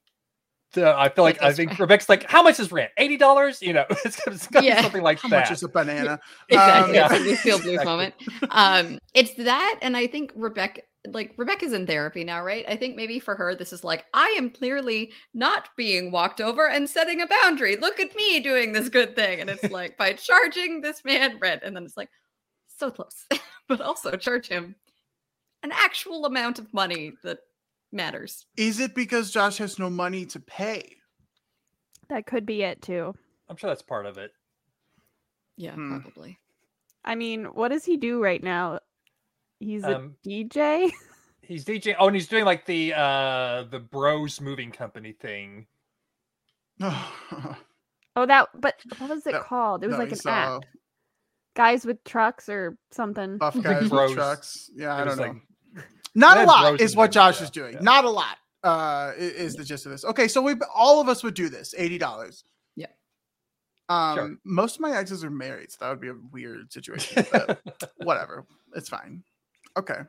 [0.74, 1.80] So I feel like I think right.
[1.80, 2.90] Rebecca's like, how much is rent?
[2.96, 3.60] Eighty dollars?
[3.60, 4.80] You know, it's, it's gonna be Yeah.
[4.82, 5.40] something like how that.
[5.40, 6.18] much is a banana?
[6.48, 6.98] Exactly.
[6.98, 7.30] Um, it's a yeah.
[7.30, 7.84] Lucille Bluth Exactly.
[7.84, 8.14] moment.
[8.50, 12.64] Um, it's that, and I think Rebecca, like Rebecca's in therapy now, right?
[12.68, 16.68] I think maybe for her, this is like, I am clearly not being walked over
[16.68, 17.76] and setting a boundary.
[17.76, 21.62] Look at me doing this good thing, and it's like by charging this man rent,
[21.64, 22.08] and then it's like
[22.78, 23.26] so close,
[23.68, 24.74] but also charge him
[25.62, 27.38] an actual amount of money that
[27.92, 28.46] matters.
[28.56, 30.96] Is it because Josh has no money to pay?
[32.08, 33.14] That could be it too.
[33.48, 34.32] I'm sure that's part of it.
[35.56, 36.00] Yeah, Hmm.
[36.00, 36.38] probably.
[37.04, 38.80] I mean, what does he do right now?
[39.60, 40.90] He's a Um, DJ.
[41.44, 41.96] He's DJing.
[41.98, 45.66] Oh, and he's doing like the uh the Bros Moving Company thing.
[48.14, 48.48] Oh, that.
[48.54, 49.82] But what was it No, called?
[49.82, 50.62] It was No, like he an saw app.
[51.56, 53.38] Guys with trucks or something.
[53.38, 54.12] Buff guys with bros.
[54.12, 54.70] trucks.
[54.74, 55.22] Yeah, I don't know.
[55.24, 55.42] like-
[56.14, 57.74] Not a lot is what Josh yeah, is doing.
[57.74, 57.80] yeah.
[57.80, 60.04] Not a lot uh, is the gist of this.
[60.04, 61.74] Okay, so we all of us would do this.
[61.76, 62.44] Eighty dollars.
[62.76, 62.86] Yeah.
[63.88, 67.24] Um, most of my exes are married, so that would be a weird situation.
[67.32, 67.60] But
[67.96, 68.44] whatever,
[68.74, 69.22] it's fine.
[69.76, 70.00] Okay.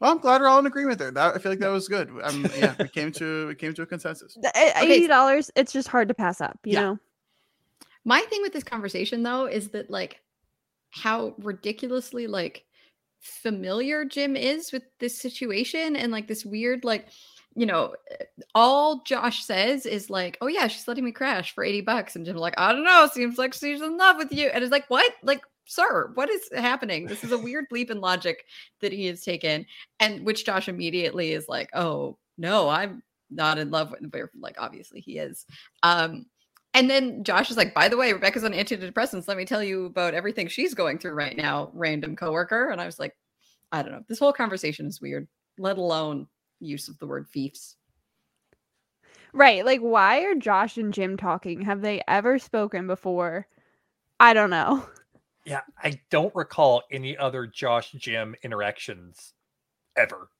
[0.00, 1.10] Well, I'm glad we're all in agreement there.
[1.10, 2.10] That I feel like that was good.
[2.22, 4.34] Um, yeah, we came to we came to a consensus.
[4.40, 4.92] The- eh, Okay.
[4.92, 5.50] Eighty dollars.
[5.56, 6.58] It's just hard to pass up.
[6.64, 6.80] You Yeah.
[6.82, 6.98] know.
[8.04, 10.20] My thing with this conversation though is that like
[10.90, 12.64] how ridiculously like
[13.20, 17.08] familiar Jim is with this situation and like this weird like
[17.54, 21.62] you know eh, all Josh says is like oh yeah she's letting me crash for
[21.62, 24.48] 80 bucks and Jim's like I don't know seems like she's in love with you
[24.48, 25.12] and it's like what?
[25.22, 27.06] Like sir what is happening?
[27.06, 28.46] This is a weird leap in logic
[28.80, 29.66] that he has taken
[29.98, 35.00] and which Josh immediately is like oh no I'm not in love with like obviously
[35.00, 35.44] he is
[35.82, 36.26] um
[36.74, 39.26] and then Josh is like, by the way, Rebecca's on antidepressants.
[39.26, 42.70] Let me tell you about everything she's going through right now, random coworker.
[42.70, 43.16] And I was like,
[43.72, 44.04] I don't know.
[44.08, 45.26] This whole conversation is weird,
[45.58, 46.28] let alone
[46.60, 47.76] use of the word fiefs.
[49.32, 49.64] Right.
[49.64, 51.62] Like, why are Josh and Jim talking?
[51.62, 53.46] Have they ever spoken before?
[54.18, 54.86] I don't know.
[55.44, 59.34] yeah, I don't recall any other Josh Jim interactions
[59.96, 60.30] ever.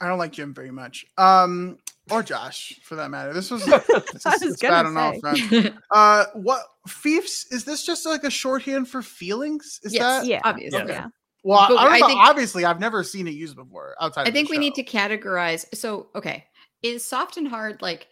[0.00, 1.06] I don't like Jim very much.
[1.16, 1.78] Um,
[2.10, 3.32] or Josh for that matter.
[3.32, 3.64] This was
[4.12, 5.20] this I is, was bad gonna on all say.
[5.20, 5.76] fronts.
[5.90, 7.84] Uh, what fiefs is this?
[7.84, 9.80] Just like a shorthand for feelings?
[9.82, 10.40] Is yes, that Yeah.
[10.44, 10.78] obviously.
[10.80, 10.86] Yeah.
[10.86, 11.06] Yeah.
[11.44, 11.66] well?
[11.68, 12.06] But I don't I know.
[12.08, 14.22] think- Obviously, I've never seen it used before outside.
[14.26, 15.64] I of think the we need to categorize.
[15.74, 16.44] So, okay,
[16.82, 18.08] is soft and hard like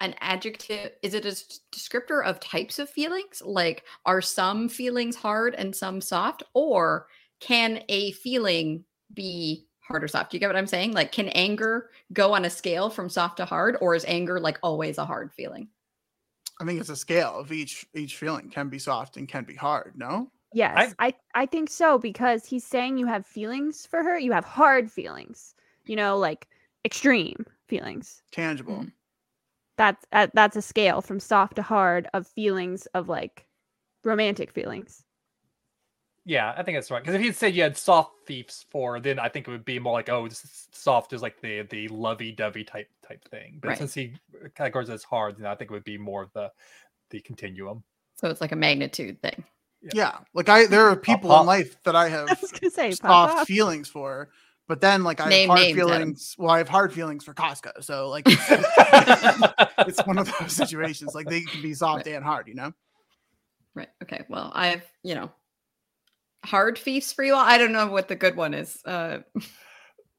[0.00, 0.92] an adjective?
[1.02, 1.36] Is it a
[1.76, 3.42] descriptor of types of feelings?
[3.44, 7.06] Like, are some feelings hard and some soft, or
[7.40, 10.30] can a feeling be hard or soft?
[10.30, 10.92] Do you get what I'm saying?
[10.92, 14.58] Like, can anger go on a scale from soft to hard, or is anger like
[14.62, 15.68] always a hard feeling?
[16.60, 19.54] I think it's a scale of each each feeling can be soft and can be
[19.54, 19.94] hard.
[19.96, 20.30] No.
[20.52, 24.18] Yes, I, I think so because he's saying you have feelings for her.
[24.18, 25.54] You have hard feelings.
[25.84, 26.48] You know, like
[26.84, 28.22] extreme feelings.
[28.30, 28.76] Tangible.
[28.76, 28.92] Mhm.
[29.76, 33.46] That's uh, that's a scale from soft to hard of feelings of like
[34.04, 35.03] romantic feelings.
[36.26, 37.02] Yeah, I think that's right.
[37.02, 39.78] Because if you said you had soft thieves for, then I think it would be
[39.78, 43.58] more like, oh, soft is like the the lovey dovey type type thing.
[43.60, 43.78] But Right.
[43.78, 44.14] since he
[44.56, 46.50] categorizes as hard, then I think it would be more of the
[47.10, 47.84] the continuum.
[48.16, 49.44] So it's like a magnitude thing.
[49.82, 49.90] Yeah.
[49.94, 50.18] Yeah.
[50.32, 51.42] Like I, there are people pop.
[51.42, 53.44] in life that I have I was gonna say soft Papa.
[53.44, 54.30] feelings for,
[54.66, 55.88] but then like I Name have hard names, Adam.
[55.90, 56.34] feelings.
[56.38, 57.84] Well, I have hard feelings for Costco.
[57.84, 61.14] So like it's, it's one of those situations.
[61.14, 62.48] Like they can be soft and hard.
[62.48, 62.72] You know.
[63.74, 63.88] Right.
[64.02, 64.24] Okay.
[64.30, 65.30] Well, I've, you know,
[66.44, 67.44] hard feasts for you all.
[67.44, 68.80] I don't know what the good one is.
[68.84, 69.18] Uh,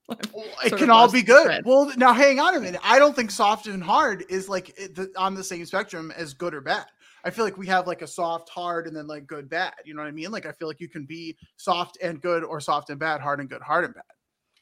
[0.08, 1.46] Well, it can all be good.
[1.46, 1.64] thread.
[1.66, 2.80] Well, now hang on a minute.
[2.84, 4.78] I don't think soft and hard is like
[5.18, 6.86] on the same spectrum as good or bad.
[7.24, 9.74] I feel like we have like a soft, hard, and then like good, bad.
[9.84, 10.30] You know what I mean?
[10.32, 13.40] Like I feel like you can be soft and good, or soft and bad, hard
[13.40, 14.04] and good, hard and bad.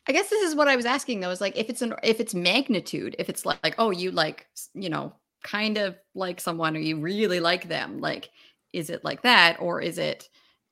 [0.07, 1.29] I guess this is what I was asking though.
[1.29, 4.47] Is like if it's an if it's magnitude, if it's like, like oh you like
[4.73, 8.29] you know kind of like someone or you really like them, like
[8.71, 10.29] is it like that or is it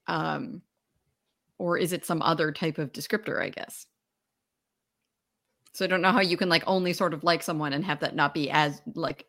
[0.07, 0.61] um
[1.61, 3.41] or is it some other type of descriptor?
[3.41, 3.85] I guess.
[5.73, 8.01] So I don't know how you can like only sort of like someone and have
[8.01, 9.25] that not be as like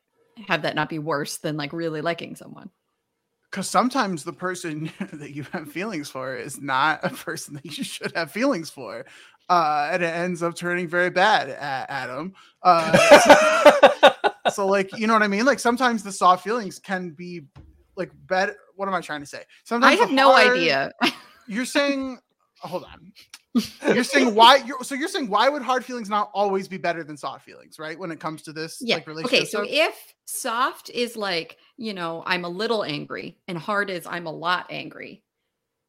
[0.48, 2.70] have that not be worse than like really liking someone.
[3.50, 7.84] Because sometimes the person that you have feelings for is not a person that you
[7.84, 9.04] should have feelings for.
[9.48, 12.32] Uh, and it ends up turning very bad, at Adam.
[12.62, 12.96] Uh,
[14.52, 17.42] so like you know what i mean like sometimes the soft feelings can be
[17.96, 20.92] like better what am i trying to say I sometimes the have no idea.
[21.46, 22.18] you're saying
[22.60, 23.12] hold on
[23.94, 27.04] you're saying why you're so you're saying why would hard feelings not always be better
[27.04, 28.96] than soft feelings right when it comes to this Yeah.
[28.96, 29.44] like relationship okay.
[29.44, 29.68] So stuff?
[29.70, 34.32] if soft is like, you know, I'm a little angry and hard is I'm a
[34.32, 35.22] lot angry,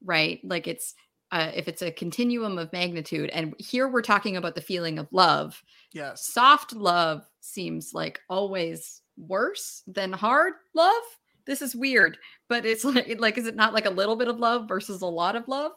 [0.03, 0.39] right?
[0.43, 0.93] Like it's,
[1.31, 5.07] uh, if it's a continuum of magnitude, and here we're talking about the feeling of
[5.11, 5.63] love,
[5.93, 11.03] yes soft love seems like always worse than hard love.
[11.45, 12.17] This is weird,
[12.53, 15.07] but it's like, like, is it not like a little bit of love versus a
[15.07, 15.71] lot of love?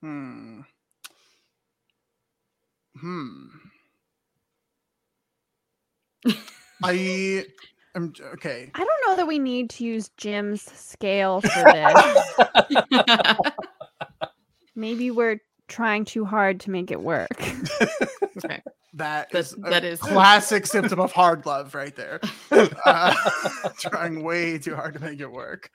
[0.00, 0.60] hmm
[3.00, 3.46] hmm
[6.84, 7.44] i
[7.96, 13.42] am okay I don't know that we need to use Jim's scale for this.
[14.76, 17.28] Maybe we're trying too hard to make it work.
[18.36, 18.62] okay.
[19.00, 22.20] That That's, is that is classic symptom of hard love right there
[22.86, 23.14] uh,
[23.78, 25.70] trying way too hard to make it work.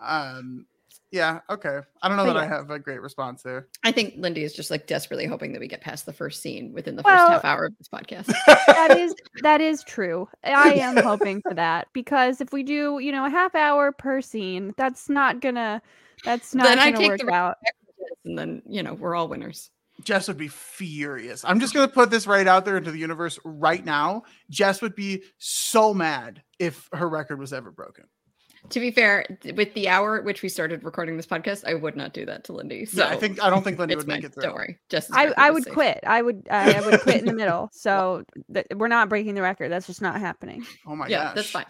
[0.00, 0.66] Um,
[1.10, 1.78] yeah, okay.
[2.02, 3.68] I don't know But that I have a great response there.
[3.84, 6.72] I think Lindy is just like desperately hoping that we get past the first scene
[6.72, 8.26] within the Well- first half hour of this podcast.
[8.66, 10.28] that is that is true.
[10.42, 14.20] I am hoping for that because if we do, you know, a half hour per
[14.20, 15.80] scene, that's not gonna
[16.24, 17.58] that's not Then gonna take work the out.
[18.24, 19.70] and then you know we're all winners.
[20.02, 21.44] Jess would be furious.
[21.44, 24.24] I'm just gonna put this right out there into the universe right now.
[24.50, 28.04] Jess would be so mad if her record was ever broken.
[28.70, 29.26] To be fair,
[29.56, 32.44] with the hour at which we started recording this podcast, I would not do that
[32.44, 32.86] to Lindy.
[32.86, 34.44] So yeah, I think I don't think Lindy it's would make it through.
[34.44, 35.10] Don't worry, Jess.
[35.10, 35.74] is I, I would safe.
[35.74, 36.00] quit.
[36.06, 37.44] I would I, I would quit in the middle.
[37.72, 39.70] So th- we're not breaking the record.
[39.70, 40.64] That's just not happening.
[40.86, 41.34] Oh my yeah, gosh.
[41.34, 41.66] that's fine.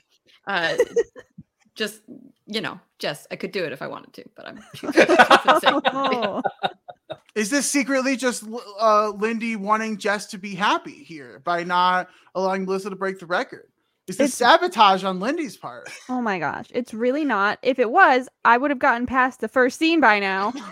[0.47, 0.77] Uh,
[1.75, 2.01] just
[2.47, 4.63] you know, Jess, I could do it if I wanted to, but I'm.
[7.35, 8.45] Is this secretly just
[8.81, 13.27] uh, Lindy wanting Jess to be happy here by not allowing Melissa to break the
[13.27, 13.67] record?
[14.07, 15.89] Is this It's- sabotage on Lindy's part?
[16.09, 16.67] oh my gosh.
[16.71, 17.59] It's really not.
[17.63, 20.53] If it was, I would have gotten past the first scene by now.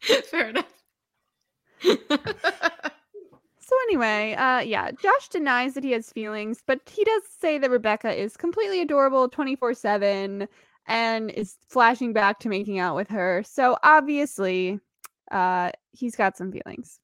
[0.30, 0.66] Fair enough.
[3.64, 7.70] So anyway, uh yeah, Josh denies that he has feelings, but he does say that
[7.70, 10.46] Rebecca is completely adorable 24/7
[10.86, 13.42] and is flashing back to making out with her.
[13.46, 14.80] So obviously,
[15.30, 17.00] uh he's got some feelings.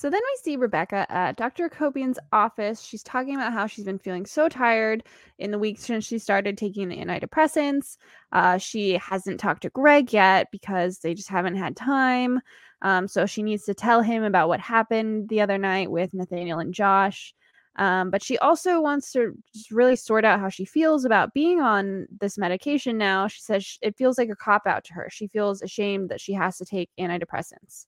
[0.00, 1.68] So then we see Rebecca at Dr.
[1.68, 2.80] Akopian's office.
[2.80, 5.04] She's talking about how she's been feeling so tired
[5.38, 7.98] in the weeks since she started taking the antidepressants.
[8.32, 12.40] Uh, she hasn't talked to Greg yet because they just haven't had time.
[12.80, 16.60] Um, so she needs to tell him about what happened the other night with Nathaniel
[16.60, 17.34] and Josh.
[17.76, 21.60] Um, but she also wants to just really sort out how she feels about being
[21.60, 23.28] on this medication now.
[23.28, 25.08] She says sh- it feels like a cop out to her.
[25.10, 27.86] She feels ashamed that she has to take antidepressants.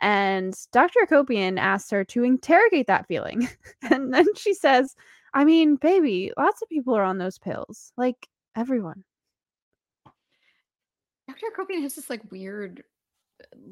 [0.00, 1.00] And Dr.
[1.06, 3.48] Akopian asks her to interrogate that feeling.
[3.90, 4.94] and then she says,
[5.32, 7.92] I mean, baby, lots of people are on those pills.
[7.96, 9.04] Like everyone.
[11.26, 11.46] Dr.
[11.56, 12.84] Akopian has this like weird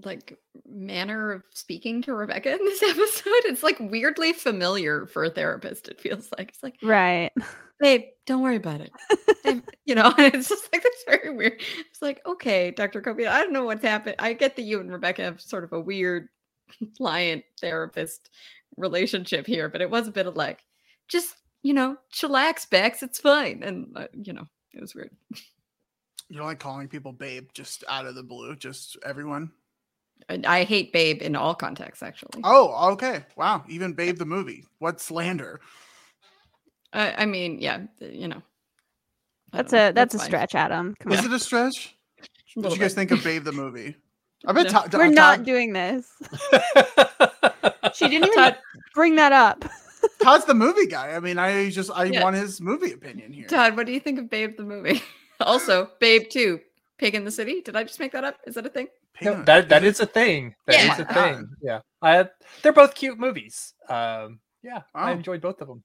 [0.05, 3.45] like manner of speaking to Rebecca in this episode.
[3.47, 6.51] It's like weirdly familiar for a therapist, it feels like.
[6.51, 7.31] It's like, Right.
[7.81, 8.93] babe, don't worry about it.
[9.45, 11.61] And, you know, and it's just like that's very weird.
[11.91, 13.03] It's like, okay, Dr.
[13.03, 14.17] Akopian, I don't know what's happened.
[14.19, 16.29] I get that you and Rebecca have sort of a weird
[16.97, 18.31] client therapist
[18.77, 20.61] relationship here, but it was a bit of like,
[21.09, 23.63] just, you know, chillax, Bex, it's fine.
[23.63, 25.11] And, uh, you know, it was weird.
[26.29, 29.51] You don't like calling people babe just out of the blue, just everyone.
[30.29, 32.41] And I hate Babe in all contexts, actually.
[32.45, 33.25] Oh, okay.
[33.37, 33.65] Wow.
[33.69, 34.65] Even Babe the movie.
[34.79, 35.61] What slander?
[36.93, 38.43] I, I mean, yeah, you know.
[39.53, 40.27] That's a that's a fine.
[40.27, 40.95] stretch, Adam.
[41.01, 41.27] Come Is on.
[41.27, 41.95] it a stretch?
[42.21, 43.09] A What did you guys bit.
[43.09, 43.97] think of Babe the movie?
[44.47, 44.71] I bet No.
[44.73, 46.07] Todd, We're Todd- not doing this.
[47.95, 48.57] She didn't even Todd,
[48.95, 49.65] bring that up.
[50.23, 51.11] Todd's the movie guy.
[51.15, 52.23] I mean, I just I Yeah.
[52.23, 53.47] want his movie opinion here.
[53.47, 55.03] Todd, what do you think of Babe the movie?
[55.41, 56.59] also, Babe 2,
[56.99, 57.61] Pig in the City.
[57.61, 58.37] Did I just make that up?
[58.47, 58.89] Is that a thing?
[59.21, 60.55] No, that that is a thing.
[60.67, 60.99] That is Yeah.
[60.99, 61.49] a Oh thing.
[61.63, 62.29] Yeah, I
[62.63, 63.75] they're both cute movies.
[63.89, 65.85] Um, yeah, I enjoyed both of them.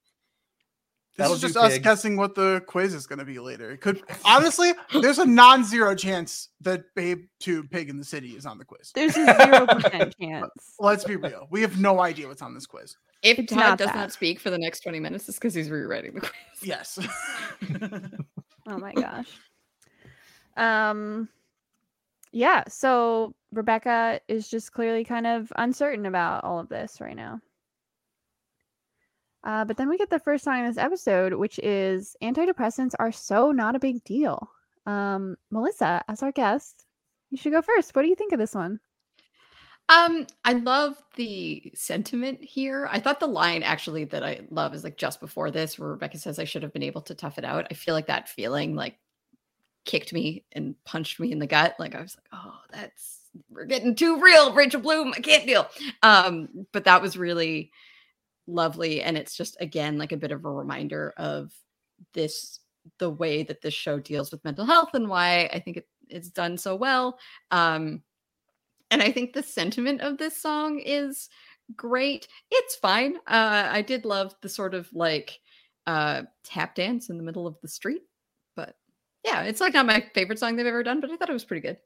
[1.18, 1.84] This That'll is just us Pig.
[1.84, 3.72] guessing what the quiz is going to be later.
[3.72, 8.46] It could honestly, there's a non-zero chance that Babe Two Pig in the City is
[8.46, 8.92] on the quiz.
[8.94, 10.52] There's a zero percent chance.
[10.80, 11.48] Let's be real.
[11.50, 12.96] We have no idea what's on this quiz.
[13.24, 13.96] If It's Todd not does that.
[13.96, 16.32] not speak for the next 20 minutes, it's because he's rewriting the quiz.
[16.62, 17.00] Yes.
[18.70, 19.28] Oh my gosh.
[20.58, 21.30] Um
[22.32, 27.40] yeah, so Rebecca is just clearly kind of uncertain about all of this right now.
[29.44, 33.12] Uh, but then we get the first song in this episode, which is antidepressants are
[33.12, 34.50] so not a big deal.
[34.86, 36.86] Um, Melissa, as our guest,
[37.30, 37.96] you should go first.
[37.96, 38.80] What do you think of this one?
[39.90, 42.90] Um, I love the sentiment here.
[42.92, 46.18] I thought the line actually that I love is like just before this, where Rebecca
[46.18, 47.68] says, I should have been able to tough it out.
[47.72, 48.98] I feel like that feeling like
[49.88, 51.76] kicked me and punched me in the gut.
[51.80, 55.14] Like I was like, oh, that's we're getting too real, Rachel Bloom.
[55.16, 55.68] I can't deal.
[56.04, 57.72] Um, but that was really
[58.46, 59.02] lovely.
[59.02, 61.52] And it's just again like a bit of a reminder of
[62.14, 62.60] this
[63.00, 66.30] the way that this show deals with mental health and why I think it, it's
[66.30, 67.18] done so well.
[67.52, 68.04] Um,
[68.92, 71.30] and I think the sentiment of this song is
[71.76, 72.28] great.
[72.50, 73.18] It's fine.
[73.28, 75.40] Uh, I did love the sort of like
[75.86, 78.04] uh, tap dance in the middle of the street,
[79.28, 81.44] yeah, it's like not my favorite song they've ever done, but I thought it was
[81.44, 81.78] pretty good.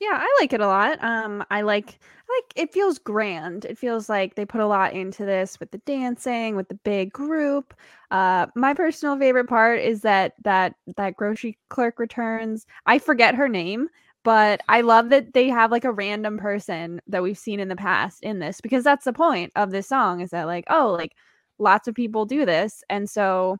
[0.00, 1.02] Yeah, I like it a lot.
[1.02, 1.98] Um, I like
[2.28, 3.64] like it feels grand.
[3.64, 7.12] It feels like they put a lot into this with the dancing, with the big
[7.12, 7.74] group.
[8.10, 12.66] Uh, my personal favorite part is that that that grocery clerk returns.
[12.86, 13.88] I forget her name,
[14.24, 17.76] but I love that they have like a random person that we've seen in the
[17.76, 21.12] past in this because that's the point of this song is that like oh like
[21.58, 23.56] lots of people do this and so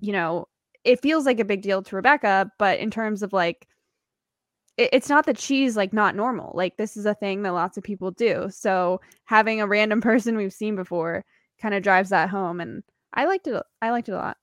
[0.00, 0.46] you know
[0.84, 3.68] it feels like a big deal to Rebecca, but in terms of like
[4.76, 6.52] it- it's not that she's like not normal.
[6.54, 8.48] Like this is a thing that lots of people do.
[8.50, 11.24] So having a random person we've seen before
[11.60, 14.36] kind of drives that home and I liked it I liked it a lot.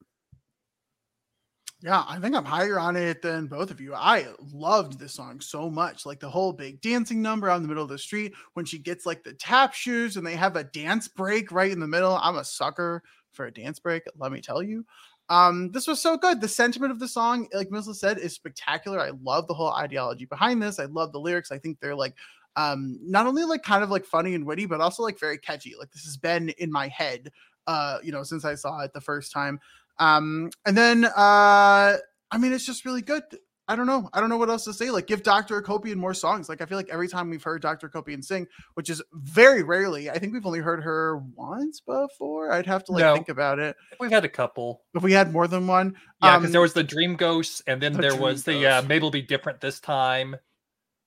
[1.83, 3.93] Yeah, I think I'm higher on it than both of you.
[3.93, 6.07] I loved this song so much.
[6.07, 9.05] Like the whole big dancing number in the middle of the street when she gets
[9.05, 12.17] like the tap shoes and they have a dance break right in the middle.
[12.19, 14.85] I'm a sucker for a dance break, let me tell you.
[15.29, 16.41] Um, this was so good.
[16.41, 18.99] The sentiment of the song, like Melissa said, is spectacular.
[18.99, 20.79] I love the whole ideology behind this.
[20.79, 21.51] I love the lyrics.
[21.51, 22.15] I think they're like
[22.55, 25.75] um not only like kind of like funny and witty, but also like very catchy.
[25.77, 27.29] Like this has been in my head
[27.67, 29.59] uh, you know, since I saw it the first time.
[29.99, 33.23] Um, and then uh I mean it's just really good.
[33.69, 34.09] I don't know.
[34.13, 34.91] I don't know what else to say.
[34.91, 35.61] Like give Dr.
[35.61, 36.47] Akopian more songs.
[36.47, 37.89] Like I feel like every time we've heard Dr.
[37.89, 42.53] Akopian sing, which is very rarely, I think we've only heard her once before.
[42.53, 43.13] I'd have to like No.
[43.15, 43.75] think about it.
[43.99, 44.83] We've had a couple.
[44.93, 45.95] If we had more than one.
[46.23, 48.65] Yeah, because Um, there was the Dream Ghosts, and then the there Dream was the
[48.65, 50.37] uh, maybe it'll be different this time.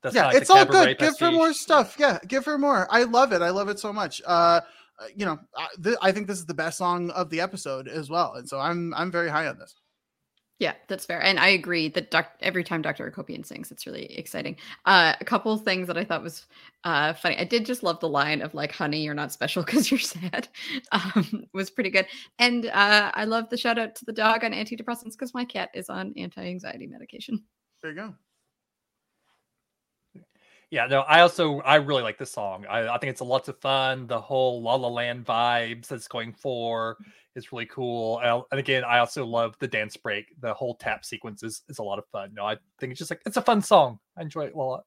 [0.03, 0.98] That's yeah, it's all good.
[0.98, 1.96] Give her more stuff.
[1.98, 2.87] Yeah, give her more.
[2.90, 3.40] I love it.
[3.42, 4.20] I love it so much.
[4.26, 4.61] Uh,
[5.14, 8.10] you know, I, th- I think this is the best song of the episode as
[8.10, 9.74] well, and so I'm I'm very high on this.
[10.60, 11.22] Yeah, that's fair.
[11.22, 13.10] And I agree that doc- every time Dr.
[13.10, 14.56] Akopian sings, it's really exciting.
[14.84, 16.44] Uh, a couple of things that I thought was
[16.84, 17.38] uh, funny.
[17.38, 20.48] I did just love the line of like, honey, you're not special because you're sad.
[20.92, 22.06] Um, was pretty good.
[22.38, 25.70] And uh, I love the shout out to the dog on antidepressants because my cat
[25.72, 27.42] is on anti anxiety medication.
[27.82, 28.14] There you go.
[30.70, 32.64] Yeah, no, I also I really like this song.
[32.70, 34.06] I, I think it's a lots of fun.
[34.06, 36.96] The whole La La Land vibes that's going for
[37.35, 38.20] is really cool.
[38.20, 40.26] And, and again, I also love the dance break.
[40.40, 42.30] The whole tap sequence is, is a lot of fun.
[42.35, 43.98] No, I think it's just like it's a fun song.
[44.16, 44.85] I enjoy it a lot.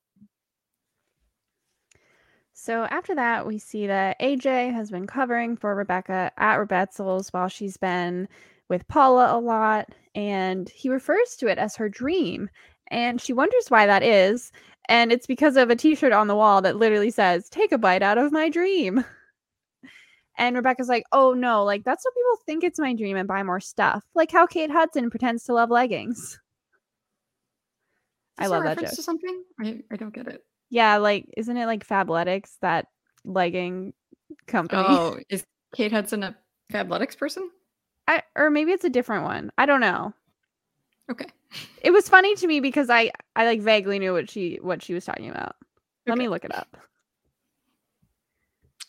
[2.53, 7.49] So after that, we see that AJ has been covering for Rebecca at Rebetzel's while
[7.49, 8.29] she's been
[8.69, 12.49] with Paula a lot, and he refers to it as her dream.
[12.89, 14.51] And she wonders why that is.
[14.89, 17.77] And it's because of a t shirt on the wall that literally says, Take a
[17.77, 19.03] bite out of my dream.
[20.35, 23.43] And Rebecca's like, Oh no, like that's what people think it's my dream and buy
[23.43, 24.03] more stuff.
[24.15, 26.39] Like how Kate Hudson pretends to love leggings.
[28.39, 28.95] I Is a love that reference joke.
[28.95, 29.43] to something?
[29.61, 30.43] I, I don't get it.
[30.71, 32.87] Yeah, like isn't it like Fabletics, that
[33.23, 33.93] legging
[34.47, 34.83] company?
[34.83, 35.45] Oh, is
[35.75, 36.35] Kate Hudson a
[36.71, 37.51] Fabletics person?
[38.07, 39.51] I, or maybe it's a different one.
[39.57, 40.13] I don't know.
[41.11, 41.27] Okay.
[41.81, 44.93] It was funny to me because I I like vaguely knew what she what she
[44.93, 45.55] was talking about.
[46.07, 46.77] Let me look it up.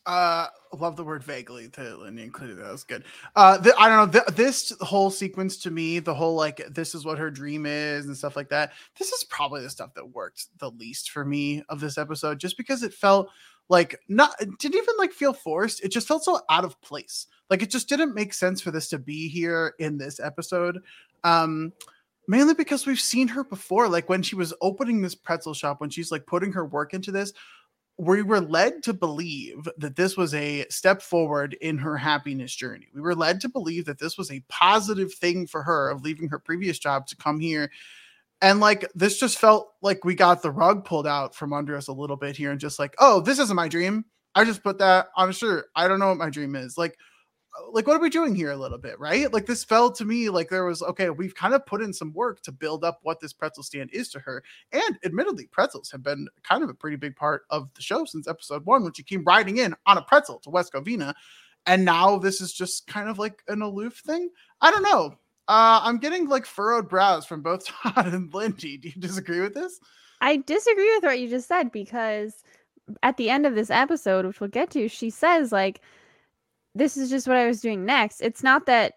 [0.07, 2.59] Uh, love the word vaguely that Lindy included.
[2.59, 3.05] That was good.
[3.37, 4.21] Uh, the, I don't know.
[4.21, 8.05] th- this whole sequence to me, the whole like this is what her dream is
[8.07, 8.73] and stuff like that.
[8.99, 12.59] This is probably the stuff that worked the least for me of this episode, just
[12.59, 13.31] because it felt
[13.71, 15.83] like not didn't even like feel forced.
[15.83, 17.27] It just felt so out of place.
[17.49, 20.81] Like it just didn't make sense for this to be here in this episode.
[21.23, 21.73] Um,
[22.29, 23.89] mainly because we've seen her before.
[23.89, 27.13] Like when she was opening this pretzel shop, when she's like putting her work into
[27.13, 27.33] this,
[27.97, 32.89] we were led to believe that this was a step forward in her happiness journey.
[32.93, 36.29] We were led to believe that this was a positive thing for her of leaving
[36.29, 37.71] her previous job to come here.
[38.43, 41.89] And like this just felt like we got the rug pulled out from under us
[41.89, 44.05] a little bit here and just like, oh, this isn't my dream.
[44.35, 45.67] I just put that on sure.
[45.77, 46.77] I don't know what my dream is.
[46.77, 46.99] Like,
[47.73, 49.33] like what are we doing here a little bit right?
[49.33, 52.13] Like this felt to me like there was okay we've kind of put in some
[52.13, 54.43] work to build up what this pretzel stand is to her.
[54.73, 58.27] And admittedly pretzels have been kind of a pretty big part of the show since
[58.27, 61.15] episode one when she came riding in on a pretzel to west covina.
[61.67, 64.31] And now this is just kind of like an aloof thing.
[64.61, 65.17] I don't know.
[65.47, 68.79] Uh i'm getting like furrowed brows from both todd and lindy.
[68.79, 69.79] Do you disagree with this?
[70.21, 72.43] I disagree with what you just said because
[73.03, 75.81] at the end of this episode, which we'll get to, she says like
[76.75, 78.21] this is just what I was doing next.
[78.21, 78.95] It's not that,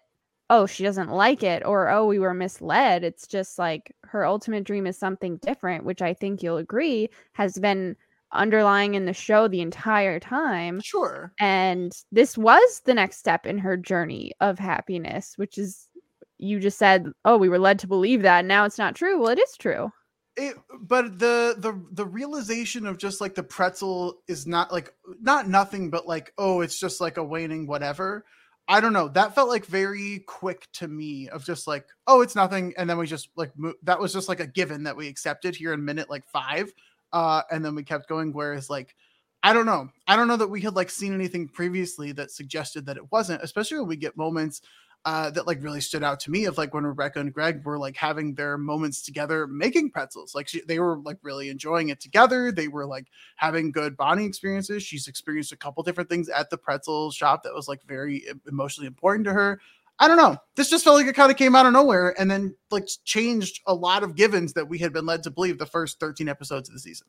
[0.50, 3.04] oh, she doesn't like it or, oh, we were misled.
[3.04, 7.58] It's just like her ultimate dream is something different, which I think you'll agree has
[7.58, 7.96] been
[8.32, 10.80] underlying in the show the entire time.
[10.80, 11.32] Sure.
[11.38, 15.88] And this was the next step in her journey of happiness, which is,
[16.38, 18.40] you just said, oh, we were led to believe that.
[18.40, 19.20] And now it's not true.
[19.20, 19.90] Well, it is true.
[20.40, 25.48] It, but the the the realization of just like the pretzel is not like not
[25.48, 28.24] nothing but like oh it's just like a waning whatever.
[28.68, 29.08] I don't know.
[29.08, 32.72] That felt like very quick to me of just like oh it's nothing.
[32.78, 35.56] And then we just like mo- that was just like a given that we accepted
[35.56, 36.72] here in minute like five.
[37.12, 38.94] Uh and then we kept going whereas like
[39.42, 39.88] i don't know.
[40.06, 43.42] I don't know that we had like seen anything previously that suggested that it wasn't
[43.42, 44.62] especially when we get moments
[45.04, 47.78] uh, that like really stood out to me of like when Rebecca and Greg were
[47.78, 50.34] like having their moments together making pretzels.
[50.34, 52.52] Like she, they were like really enjoying it together.
[52.52, 54.82] They were like having good bonding experiences.
[54.82, 58.86] She's experienced a couple different things at the pretzel shop that was like very emotionally
[58.86, 59.60] important to her.
[60.00, 60.36] I don't know.
[60.54, 63.60] This just felt like it kind of came out of nowhere and then like changed
[63.66, 66.68] a lot of givens that we had been led to believe the first 13 episodes
[66.68, 67.08] of the season.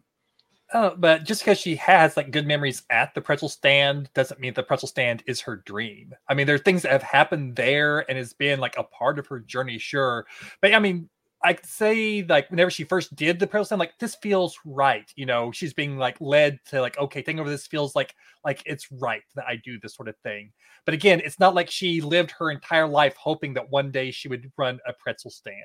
[0.73, 4.53] Oh, but just because she has like good memories at the pretzel stand doesn't mean
[4.53, 6.13] the pretzel stand is her dream.
[6.27, 9.17] I mean, there are things that have happened there and it's been like a part
[9.17, 10.27] of her journey, sure.
[10.61, 11.09] But I mean,
[11.43, 15.11] I would say like whenever she first did the pretzel stand, like this feels right.
[15.15, 18.13] You know, she's being like led to like, okay, taking over this feels like
[18.45, 20.51] like it's right that I do this sort of thing.
[20.85, 24.27] But again, it's not like she lived her entire life hoping that one day she
[24.27, 25.55] would run a pretzel stand.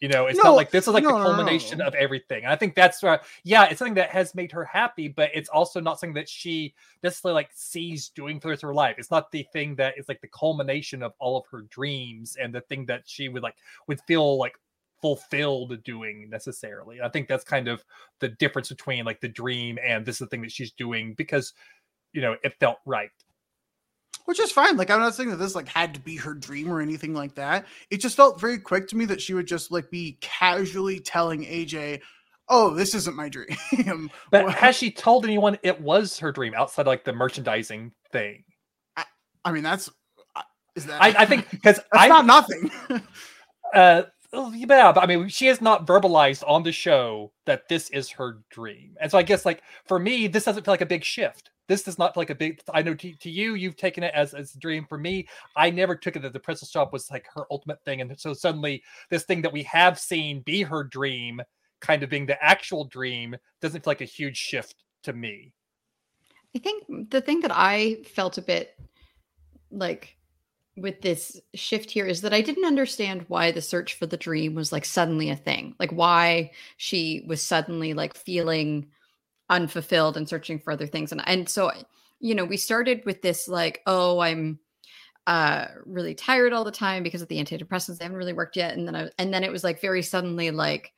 [0.00, 2.44] You know, it's no, not like this is like no, the culmination no, of everything.
[2.44, 5.48] And I think that's uh, yeah, it's something that has made her happy, but it's
[5.48, 8.96] also not something that she necessarily like sees doing for the rest of her life.
[8.98, 12.54] It's not the thing that is like the culmination of all of her dreams and
[12.54, 14.54] the thing that she would like would feel like
[15.00, 17.00] fulfilled doing necessarily.
[17.00, 17.84] I think that's kind of
[18.20, 21.52] the difference between like the dream and this is the thing that she's doing because
[22.12, 23.10] you know it felt right
[24.24, 24.76] which is fine.
[24.76, 27.34] Like I'm not saying that this like had to be her dream or anything like
[27.34, 27.66] that.
[27.90, 31.44] It just felt very quick to me that she would just like be casually telling
[31.44, 32.00] AJ,
[32.48, 36.86] "Oh, this isn't my dream." but has she told anyone it was her dream outside
[36.86, 38.44] like the merchandising thing?
[38.96, 39.04] I,
[39.44, 39.90] I mean, that's
[40.34, 40.42] uh,
[40.74, 41.02] is that?
[41.02, 42.70] I, I think because I not nothing.
[43.74, 44.02] uh,
[44.32, 48.38] yeah, but I mean, she has not verbalized on the show that this is her
[48.50, 51.50] dream, and so I guess like for me, this doesn't feel like a big shift
[51.68, 54.34] this does not like a big i know to, to you you've taken it as,
[54.34, 54.86] as a dream.
[54.88, 58.00] For me i never took it that the pretzel shop was like her ultimate thing.
[58.00, 61.40] And so suddenly this thing that we have seen be her dream
[61.80, 65.52] kind of being the actual dream doesn't feel like a huge shift to me.
[66.56, 68.78] I think the thing that i felt a bit
[69.70, 70.16] like
[70.76, 74.54] with this shift here is that I didn't understand why the search for the dream
[74.54, 75.74] was like suddenly a thing.
[75.78, 78.88] Like why she was suddenly like feeling
[79.50, 81.12] unfulfilled and searching for other things.
[81.12, 81.70] And and so
[82.20, 84.58] you know we started with this like oh i'm
[85.26, 88.76] uh really tired all the time because of the antidepressants they haven't really worked yet.
[88.76, 90.92] And then i and then it was like very suddenly like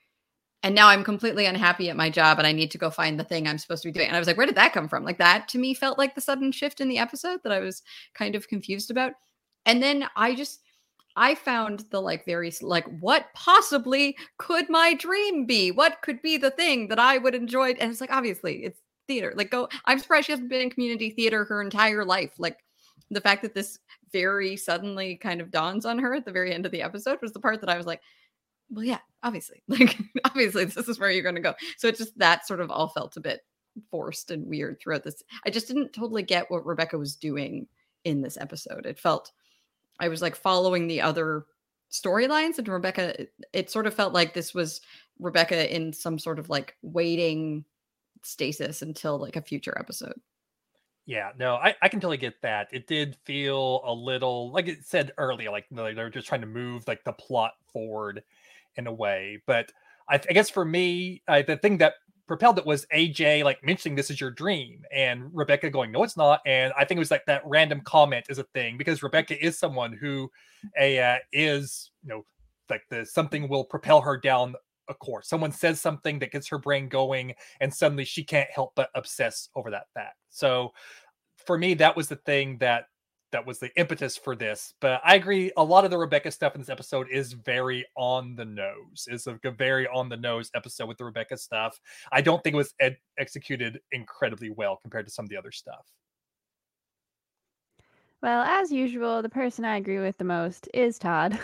[0.63, 3.25] and now i'm completely unhappy at my job and i need to go find the
[3.25, 4.09] thing i'm supposed to be doing.
[4.09, 5.05] And i was like where did that come from?
[5.05, 7.83] Like that to me felt like the sudden shift in the episode that i was
[8.15, 9.13] kind of confused about.
[9.65, 10.61] And then i just
[11.17, 15.71] I found the like very like what possibly could my dream be?
[15.71, 17.71] What could be the thing that I would enjoy?
[17.71, 19.33] And it's like obviously it's theater.
[19.35, 22.33] Like go I'm surprised she hasn't been in community theater her entire life.
[22.39, 22.59] Like
[23.11, 23.79] the fact that this
[24.13, 27.33] very suddenly kind of dawns on her at the very end of the episode was
[27.33, 28.01] the part that I was like,
[28.71, 29.63] well, yeah, obviously.
[29.69, 31.55] Like obviously this is where you're going to go.
[31.79, 33.41] So it's just that sort of all felt a bit
[33.91, 35.23] forced and weird throughout this.
[35.47, 37.67] I just didn't totally get what Rebecca was doing
[38.05, 38.87] in this episode.
[38.87, 39.33] It felt
[40.01, 41.47] I was like following the other
[41.91, 44.81] storylines and Rebecca it sort of felt like this was
[45.19, 47.65] Rebecca in some sort of like waiting
[48.23, 50.21] stasis until like a future episode.
[51.07, 52.69] Yeah, no, I, I can totally get that.
[52.73, 56.87] It did feel a little like it said earlier, like they're just trying to move
[56.89, 58.25] like the plot forward
[58.75, 59.41] in a way.
[59.47, 59.73] But
[60.09, 61.95] I, I guess for me, I, the thing that
[62.27, 66.17] propelled it was AJ like mentioning this is your dream and Rebecca going, no, it's
[66.17, 66.41] not.
[66.47, 69.59] And I think it was like that random comment is a thing because Rebecca is
[69.59, 70.31] someone who
[70.79, 72.25] a uh, is, you know,
[72.69, 74.55] like the something will propel her down
[74.89, 75.29] a course.
[75.29, 79.49] Someone says something that gets her brain going, and suddenly she can't help but obsess
[79.55, 80.17] over that fact.
[80.31, 80.73] So
[81.45, 82.87] for me, that was the thing that
[83.37, 84.73] that was the impetus for this.
[84.81, 88.35] But I agree, a lot of the Rebecca stuff in this episode is very on
[88.35, 89.07] the nose.
[89.09, 91.79] It's a very on the nose episode with the Rebecca stuff.
[92.11, 95.53] I don't think it was ed- executed incredibly well compared to some of the other
[95.53, 95.85] stuff.
[98.23, 101.39] Well, as usual, the person I agree with the most is Todd.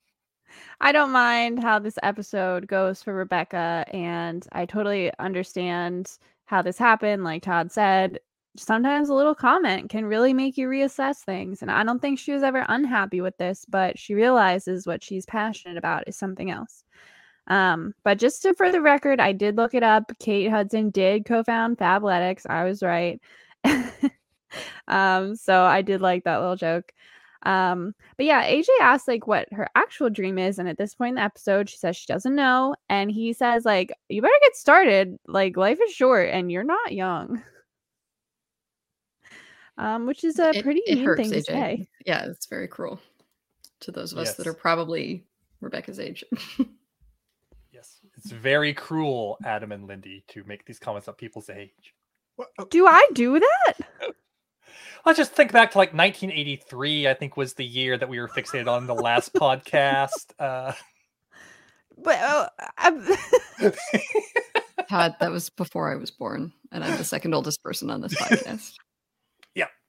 [0.80, 6.78] I don't mind how this episode goes for Rebecca, and I totally understand how this
[6.78, 7.22] happened.
[7.22, 8.18] Like Todd said,
[8.56, 11.62] sometimes a little comment can really make you reassess things.
[11.62, 15.26] And I don't think she was ever unhappy with this, but she realizes what she's
[15.26, 16.84] passionate about is something else.
[17.48, 20.12] Um, but just to for the record, I did look it up.
[20.18, 22.46] Kate Hudson did co-found Fabletics.
[22.48, 23.20] I was right.
[24.88, 26.92] um, so I did like that little joke.
[27.44, 31.10] Um, but yeah, AJ asks like what her actual dream is, and at this point
[31.10, 34.54] in the episode, she says she doesn't know, and he says like, "You better get
[34.54, 35.18] started.
[35.26, 37.42] Like life is short, and you're not young."
[39.78, 41.88] Um, which is a It- pretty it mean hurts, thing to say.
[42.06, 43.00] Yeah, it's very cruel
[43.80, 45.24] to those of us that are probably
[45.60, 46.24] Rebecca's age.
[47.72, 51.94] Yes, it's very cruel, Adam and Lindy, to make these comments at people's age.
[52.36, 52.48] What?
[52.58, 53.72] Oh, Do I do that?
[55.06, 57.08] Let's just think back to like 1983.
[57.08, 60.32] I think was the year that we were fixated on the last podcast.
[60.38, 60.74] Uh,
[61.96, 63.08] But uh, I'm-
[64.88, 68.14] Todd, that was before I was born, and I'm the second oldest person on this
[68.14, 68.74] podcast.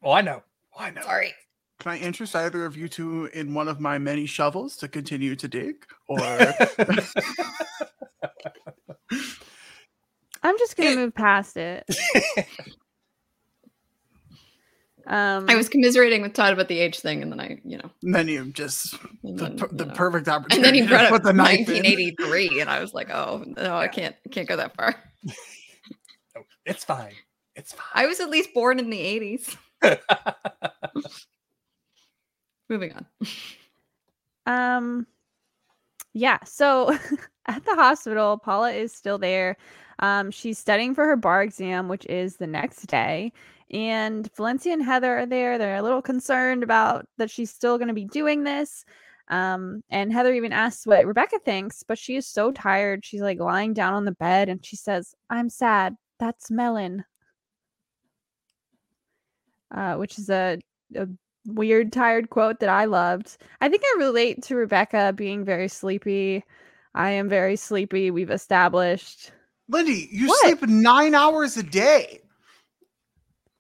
[0.03, 0.43] Yeah, well, I know,
[0.77, 1.01] I know.
[1.01, 1.33] Sorry.
[1.79, 5.35] Can I interest either of you two in one of my many shovels to continue
[5.35, 5.85] to dig?
[6.07, 6.19] Or
[10.43, 11.85] I'm just gonna It- move past it.
[15.05, 17.91] Um, I was commiserating with Todd about the age thing, and then I, you know,
[18.03, 18.93] then you just
[19.23, 19.93] and the, then, per- you the know.
[19.93, 21.83] perfect and then he brought up put the knife in.
[21.83, 24.95] 1983, and I was like, oh no, I can't, can't go that far.
[26.37, 27.11] Oh, it's fine.
[27.57, 27.83] It's fine.
[27.93, 29.57] I was at least born in the 80s.
[32.69, 33.05] Moving on.
[34.45, 35.07] Um,
[36.13, 36.39] yeah.
[36.45, 36.97] So
[37.47, 39.57] at the hospital, Paula is still there.
[39.99, 43.31] Um, she's studying for her bar exam, which is the next day.
[43.71, 45.57] And Valencia and Heather are there.
[45.57, 48.85] They're a little concerned about that she's still going to be doing this.
[49.29, 53.05] Um, and Heather even asks what Rebecca thinks, but she is so tired.
[53.05, 55.95] She's like lying down on the bed and she says, I'm sad.
[56.19, 57.05] That's Melon.
[59.73, 60.59] Uh, which is a,
[60.95, 61.07] a
[61.47, 63.37] weird tired quote that I loved.
[63.61, 66.43] I think I relate to Rebecca being very sleepy.
[66.95, 68.11] I am very sleepy.
[68.11, 69.31] We've established.
[69.67, 70.39] Lindy, you What?
[70.41, 72.19] sleep nine hours a day.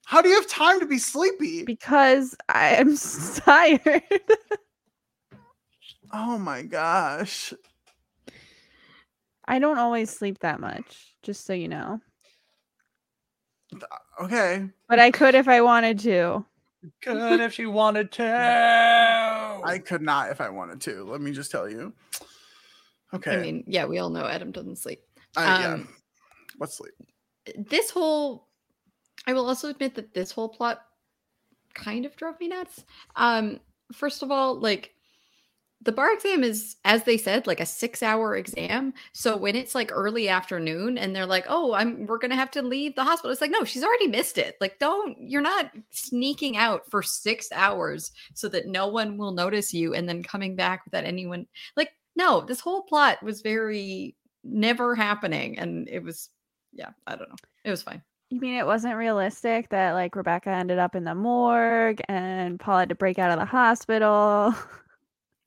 [0.05, 1.63] How do you have time to be sleepy?
[1.63, 2.95] because I am
[3.37, 4.03] tired.
[6.11, 7.53] oh my gosh.
[9.45, 11.99] I don't always sleep that much, just so you know.
[14.21, 14.67] Okay.
[14.87, 16.45] But I could if I wanted to.
[17.01, 18.23] Good if she wanted to.
[19.63, 21.03] I could not if I wanted to.
[21.03, 21.93] Let me just tell you.
[23.13, 23.37] Okay.
[23.37, 25.01] I mean, yeah, we all know Adam doesn't sleep.
[25.35, 25.73] I, yeah.
[25.73, 25.87] um,
[26.59, 26.93] Let's sleep.
[27.55, 28.47] This whole,
[29.27, 30.81] I will also admit that this whole plot
[31.73, 32.83] kind of drove me nuts.
[33.15, 33.59] Um,
[33.93, 34.93] first of all, like
[35.83, 38.93] the bar exam is, as they said, like a six-hour exam.
[39.11, 42.61] So when it's like early afternoon and they're like, "Oh, I'm we're gonna have to
[42.61, 44.55] leave the hospital," it's like, no, she's already missed it.
[44.61, 49.73] Like, don't you're not sneaking out for six hours so that no one will notice
[49.73, 51.47] you and then coming back without anyone.
[51.75, 56.29] Like, no, this whole plot was very never happening, and it was,
[56.73, 58.01] yeah, I don't know, it was fine.
[58.29, 62.79] You mean it wasn't realistic that like Rebecca ended up in the morgue and Paul
[62.79, 64.55] had to break out of the hospital?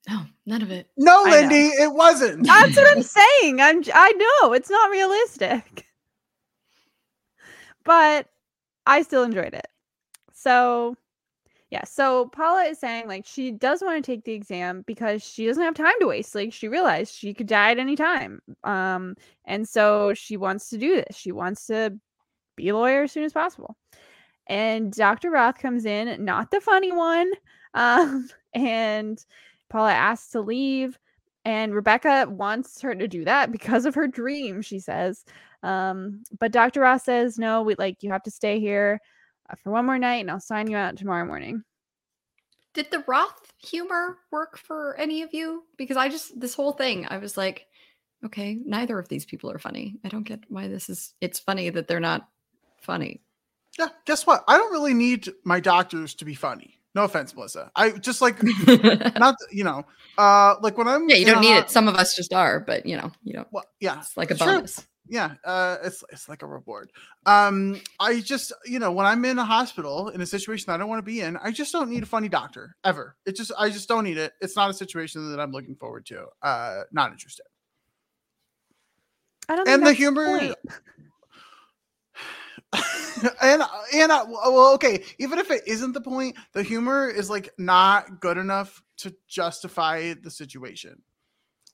[0.09, 0.89] No, none of it.
[0.97, 1.37] No, I know.
[1.41, 2.47] Lindy, it wasn't.
[2.47, 3.03] That's what I'm
[3.41, 3.61] saying.
[3.61, 5.87] I'm j- I know it's not realistic.
[7.85, 8.29] But
[8.87, 9.67] I still enjoyed it.
[10.33, 10.97] So
[11.71, 15.47] yeah, so Paula is saying like she does want to take the exam because she
[15.47, 16.35] doesn't have time to waste.
[16.35, 18.41] Like she realized she could die at any time.
[18.63, 21.17] Um and so she wants to do this.
[21.17, 21.99] She wants to
[22.55, 23.77] be a lawyer as soon as possible.
[24.49, 25.31] And Dr.
[25.31, 27.31] Roth comes in, not the funny one.
[27.75, 29.23] Um and
[29.69, 30.99] Paula asks to leave
[31.45, 35.25] and Rebecca wants her to do that because of her dream, she says.
[35.62, 36.81] Um, but Dr.
[36.81, 39.01] Ross says, no, we like you have to stay here.
[39.51, 41.62] uh, for one more night, and I'll sign you out tomorrow morning.
[42.75, 45.64] Did the Roth humor work for any of you?
[45.77, 47.67] Because I just this whole thing, I was like,
[48.25, 49.97] okay, neither of these people are funny.
[50.05, 51.14] I don't get why this is.
[51.21, 52.29] It's funny that they're not
[52.83, 53.23] funny.
[53.79, 54.45] Yeah, guess what?
[54.49, 56.76] I don't really need my doctors to be funny.
[56.97, 57.71] No offense, Melissa.
[57.77, 58.43] I just like
[59.19, 59.85] not you know,
[60.19, 61.71] uh like when I'm yeah, you don't need ho- it.
[61.71, 63.47] Some of us just are, but you know, you don't.
[63.53, 64.47] Well, yeah, It's like a Sure.
[64.47, 64.85] bonus.
[65.09, 66.91] yeah uh it's it's like a reward
[67.27, 70.89] um i just you know when i'm in a hospital in a situation i don't
[70.89, 73.69] want to be in i just don't need a funny doctor ever it just i
[73.71, 77.13] just don't need it it's not a situation that i'm looking forward to uh not
[77.13, 77.47] interested
[79.49, 79.69] I don't.
[79.69, 80.57] and think the that's humor point.
[83.43, 83.62] and
[83.95, 88.20] and uh, well okay even if it isn't the point the humor is like not
[88.20, 91.01] good enough to justify the situation.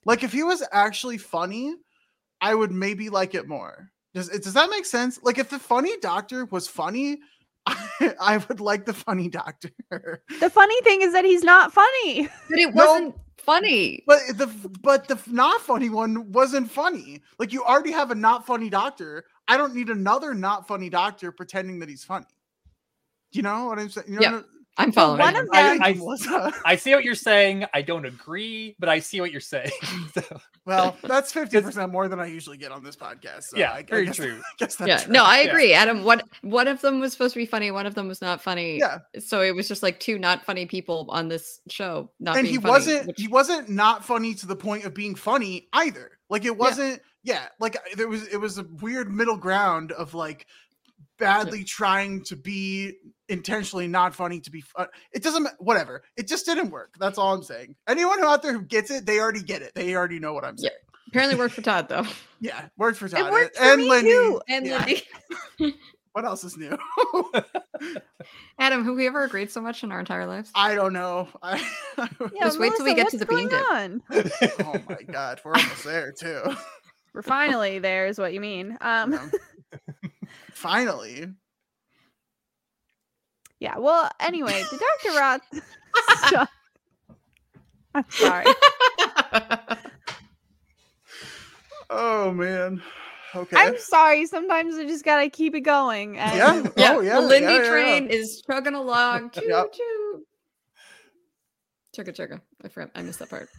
[0.05, 1.75] Like if he was actually funny
[2.41, 3.89] i would maybe like it more.
[4.13, 5.19] Does, it- does that make sense?
[5.23, 7.19] Like if the funny doctor was funny
[7.65, 9.71] I, I would like the funny doctor.
[10.39, 12.27] The funny thing is that he's not funny.
[12.49, 14.03] But it wasn't funny.
[14.07, 14.47] but the
[14.81, 17.21] but the not funny one wasn't funny.
[17.39, 21.31] Like you already have a not funny doctor i don't need another not funny doctor
[21.31, 22.25] pretending that he's funny
[23.31, 24.45] you know what i'm saying you know Yep.
[24.75, 25.19] I'm following.
[25.19, 26.33] one of them- I, I- Melissa.
[26.35, 27.63] Uh, I see what you're saying.
[27.75, 29.69] I don't agree, but I see what you're saying.
[30.15, 30.23] So,
[30.65, 33.43] well, that's fifty percent more than I usually get on this podcast.
[33.43, 34.39] So yeah, I, I very guess, true.
[34.39, 35.09] I guess that's yeah, right.
[35.11, 35.49] no, I Yeah.
[35.51, 36.03] agree, Adam.
[36.03, 38.79] What one of them was supposed to be funny, one of them was not funny.
[38.79, 42.09] Yeah, So it was just like two not funny people on this show.
[42.19, 44.95] Not and being he funny, wasn't which- he wasn't not funny to the point of
[44.95, 46.17] being funny either.
[46.31, 46.93] Like it wasn't.
[46.93, 46.97] Yeah,
[47.59, 50.45] like there was it was a weird middle ground of like
[51.19, 52.93] badly trying to be
[53.29, 54.85] intentionally not funny to be fun.
[54.85, 56.03] Uh, it doesn't ma- whatever.
[56.17, 56.95] It just didn't work.
[56.99, 57.75] That's all I'm saying.
[57.87, 59.73] Anyone who out there who gets it, they already get it.
[59.75, 60.69] They already know what I'm Yeah.
[60.69, 60.79] saying.
[61.09, 62.05] apparently worked for Todd though.
[62.41, 64.09] Yeah, worked for Todd worked for and me Lindy.
[64.11, 64.41] too.
[64.49, 64.85] And Yeah.
[65.59, 65.75] Lindy.
[66.13, 66.77] What else is new?
[68.59, 70.51] Adam, have we ever agreed so much in our entire lives?
[70.53, 71.27] I don't know.
[71.41, 71.57] I,
[71.97, 72.07] Yeah,
[72.41, 74.31] Just wait till we get to the bean going dip.
[74.59, 76.41] oh my god, we're almost there too.
[77.13, 78.77] We're finally there, is what you mean.
[78.81, 79.29] Um, Yeah.
[80.53, 81.27] Finally.
[83.59, 83.77] yeah.
[83.77, 85.17] Well, anyway, did Dr.
[85.19, 85.41] Roth?
[86.29, 86.49] Shut-
[87.95, 88.45] I'm sorry.
[91.89, 92.81] Oh man.
[93.35, 93.55] Okay.
[93.57, 94.25] I'm sorry.
[94.25, 96.17] Sometimes I just gotta keep it going.
[96.17, 96.71] And yeah.
[96.77, 97.15] yeah, Oh yeah.
[97.15, 97.69] the Lindy yeah, yeah, yeah.
[97.69, 99.29] train is chugging along.
[99.31, 99.73] Choo Yep.
[99.73, 100.23] choo.
[101.95, 102.41] Chugga chugga.
[102.63, 102.91] I forgot.
[102.95, 103.49] I missed that part.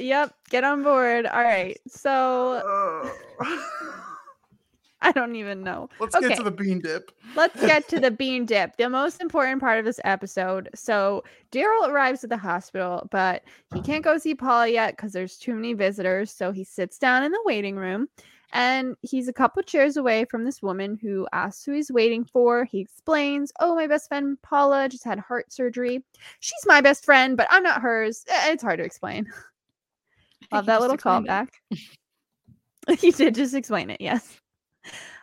[0.00, 0.34] Yep.
[0.50, 1.26] Get on board.
[1.26, 1.78] All right.
[1.88, 3.10] So.
[5.02, 5.88] I don't even know.
[5.98, 7.10] Let's get to the bean dip.
[7.34, 10.68] Let's get to the bean dip, the most important part of this episode.
[10.74, 13.42] So Daryl arrives at the hospital, but
[13.72, 16.30] he can't go see Paula yet because there's too many visitors.
[16.30, 18.08] So he sits down in the waiting room
[18.52, 22.64] and he's a couple chairs away from this woman who asks who he's waiting for.
[22.64, 26.04] He explains, Oh, my best friend Paula just had heart surgery.
[26.40, 28.24] She's my best friend, but I'm not hers.
[28.28, 29.26] It's hard to explain.
[30.52, 31.48] Love that little callback.
[32.98, 34.40] he did just explain it, yes.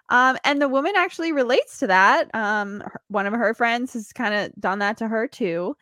[0.10, 2.34] Um, and the woman actually relates to that.
[2.34, 5.76] Um, her- one of her friends has kind of done that to her too,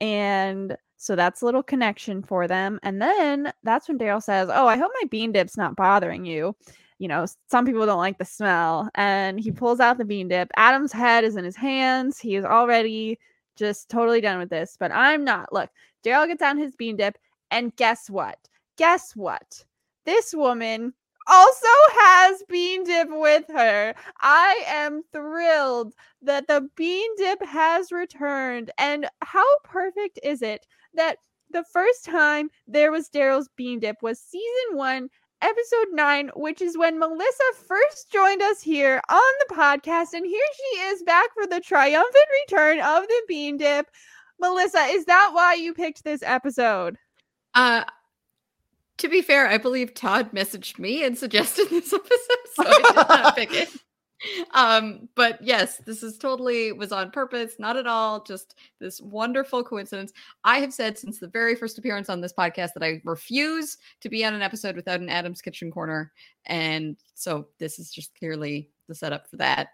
[0.00, 2.80] and so that's a little connection for them.
[2.82, 6.56] And then that's when Daryl says, "Oh, I hope my bean dip's not bothering you."
[6.98, 10.50] You know, some people don't like the smell, and he pulls out the bean dip.
[10.56, 12.18] Adam's head is in his hands.
[12.18, 13.18] He is already
[13.56, 15.52] just totally done with this, but I'm not.
[15.52, 15.70] Look,
[16.04, 17.18] Daryl gets on his bean dip,
[17.50, 18.38] and guess what?
[18.78, 19.64] Guess what?
[20.06, 20.94] This woman
[21.28, 21.66] also
[22.00, 23.94] has bean dip with her.
[24.20, 28.70] I am thrilled that the bean dip has returned.
[28.78, 31.18] And how perfect is it that
[31.50, 35.10] the first time there was Daryl's bean dip was season one,
[35.42, 40.14] episode nine, which is when Melissa first joined us here on the podcast.
[40.14, 43.90] And here she is back for the triumphant return of the bean dip.
[44.40, 46.96] Melissa, is that why you picked this episode?
[47.54, 47.84] Uh,
[48.98, 52.94] to be fair, I believe Todd messaged me and suggested this episode, so I did
[52.94, 53.68] not pick it.
[54.52, 59.62] Um, but yes, this is totally was on purpose, not at all, just this wonderful
[59.62, 60.12] coincidence.
[60.42, 64.08] I have said since the very first appearance on this podcast that I refuse to
[64.08, 66.12] be on an episode without an Adam's Kitchen Corner,
[66.46, 69.68] and so this is just clearly the setup for that.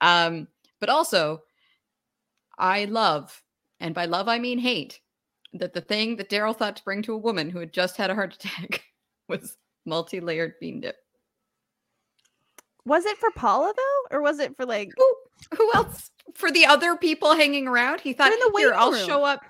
[0.00, 0.48] Um,
[0.80, 1.42] but also,
[2.58, 3.42] I love,
[3.78, 5.00] and by love I mean hate,
[5.54, 8.10] that the thing that Daryl thought to bring to a woman who had just had
[8.10, 8.84] a heart attack
[9.28, 10.96] was multi-layered bean dip.
[12.84, 14.16] Was it for Paula though?
[14.16, 15.14] Or was it for like Who
[15.56, 18.00] who else for the other people hanging around?
[18.00, 19.40] He thought in the here I'll room." show up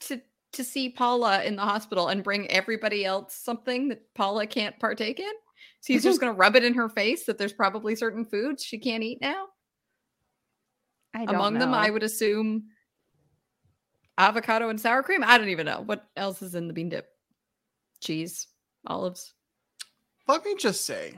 [0.00, 0.20] to
[0.52, 5.20] to see Paula in the hospital and bring everybody else something that Paula can't partake
[5.20, 5.32] in.
[5.80, 8.64] So he's just going to rub it in her face that there's probably certain foods
[8.64, 9.46] she can't eat now.
[11.14, 11.74] I don't Among them.
[11.74, 12.64] I would assume
[14.18, 15.22] avocado and sour cream.
[15.24, 17.08] I don't even know what else is in the bean dip.
[18.00, 18.48] Cheese,
[18.86, 19.32] olives.
[20.26, 21.14] Let me just say,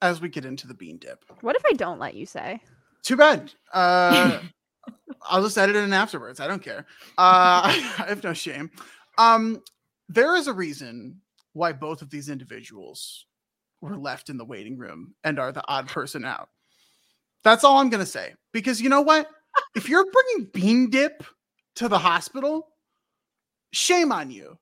[0.00, 2.60] as we get into the bean dip, What if I don't let you say?
[3.02, 3.52] too bad.
[3.72, 4.40] Uh,
[5.22, 6.38] I'll just edit it in afterwards.
[6.40, 6.86] I don't care.
[7.18, 8.70] Uh, I have no shame.
[9.18, 9.62] Um,
[10.08, 11.20] there is a reason
[11.52, 13.26] why both of these individuals
[13.80, 16.48] were left in the waiting room and are the odd person out.
[17.42, 18.34] That's all I'm going to say.
[18.52, 19.28] Because you know what?
[19.74, 21.24] if you're bringing bean dip
[21.76, 22.68] to the hospital,
[23.72, 24.58] shame on you.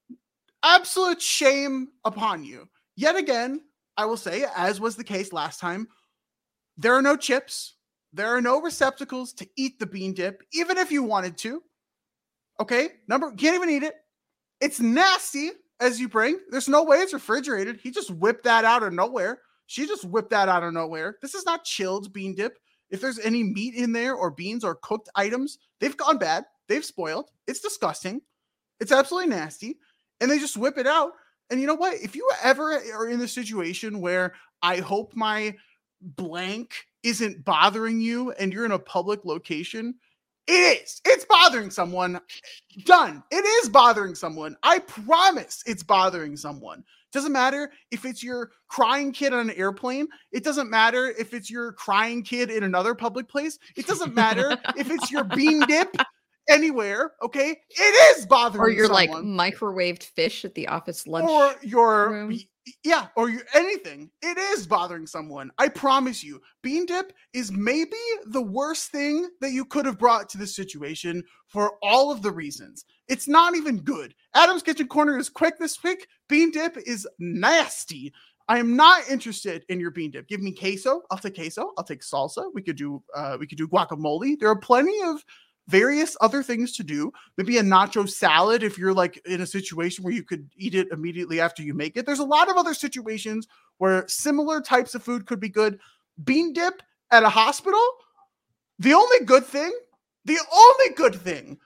[0.62, 2.68] Absolute shame upon you.
[2.96, 3.60] Yet again,
[3.96, 5.88] I will say, as was the case last time,
[6.76, 7.74] there are no chips.
[8.12, 11.62] There are no receptacles to eat the bean dip, even if you wanted to.
[12.60, 13.94] Okay, number can't even eat it.
[14.60, 15.50] It's nasty
[15.80, 16.38] as you bring.
[16.50, 17.78] There's no way it's refrigerated.
[17.82, 19.40] He just whipped that out of nowhere.
[19.66, 21.18] She just whipped that out of nowhere.
[21.20, 22.58] This is not chilled bean dip.
[22.90, 26.44] If there's any meat in there or beans or cooked items, they've gone bad.
[26.68, 27.30] They've spoiled.
[27.46, 28.20] It's disgusting.
[28.80, 29.78] It's absolutely nasty.
[30.20, 31.12] And they just whip it out.
[31.50, 31.94] And you know what?
[31.94, 35.56] If you ever are in a situation where I hope my
[36.00, 39.94] blank isn't bothering you and you're in a public location,
[40.46, 41.00] it is.
[41.04, 42.20] It's bothering someone.
[42.84, 43.22] Done.
[43.30, 44.56] It is bothering someone.
[44.62, 46.84] I promise it's bothering someone.
[47.12, 50.08] Doesn't matter if it's your crying kid on an airplane.
[50.32, 53.58] It doesn't matter if it's your crying kid in another public place.
[53.76, 55.94] It doesn't matter if it's your bean dip
[56.48, 57.12] anywhere.
[57.22, 57.50] Okay.
[57.70, 61.28] It is bothering Or you're like microwaved fish at the office lunch.
[61.28, 62.38] or your room.
[62.84, 67.96] yeah or your anything it is bothering someone i promise you bean dip is maybe
[68.26, 72.30] the worst thing that you could have brought to this situation for all of the
[72.30, 77.08] reasons it's not even good adam's kitchen corner is quick this week bean dip is
[77.18, 78.12] nasty
[78.50, 80.26] I am not interested in your bean dip.
[80.26, 81.02] Give me queso.
[81.10, 81.72] I'll take queso.
[81.76, 82.44] I'll take salsa.
[82.54, 84.38] We could do uh we could do guacamole.
[84.40, 85.22] There are plenty of
[85.68, 87.12] various other things to do.
[87.36, 90.88] Maybe a nacho salad if you're like in a situation where you could eat it
[90.90, 92.06] immediately after you make it.
[92.06, 93.46] There's a lot of other situations
[93.76, 95.78] where similar types of food could be good.
[96.24, 97.80] Bean dip at a hospital,
[98.78, 99.72] the only good thing,
[100.24, 101.58] the only good thing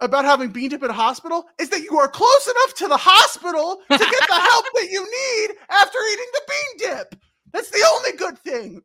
[0.00, 2.96] about having bean dip at a hospital is that you are close enough to the
[2.96, 7.14] hospital to get the help that you need after eating the bean dip.
[7.52, 8.82] That's the only good thing.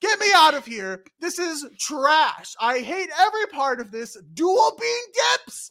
[0.00, 1.04] Get me out of here.
[1.20, 2.54] This is trash.
[2.60, 4.16] I hate every part of this.
[4.34, 5.12] Dual bean
[5.46, 5.70] dips?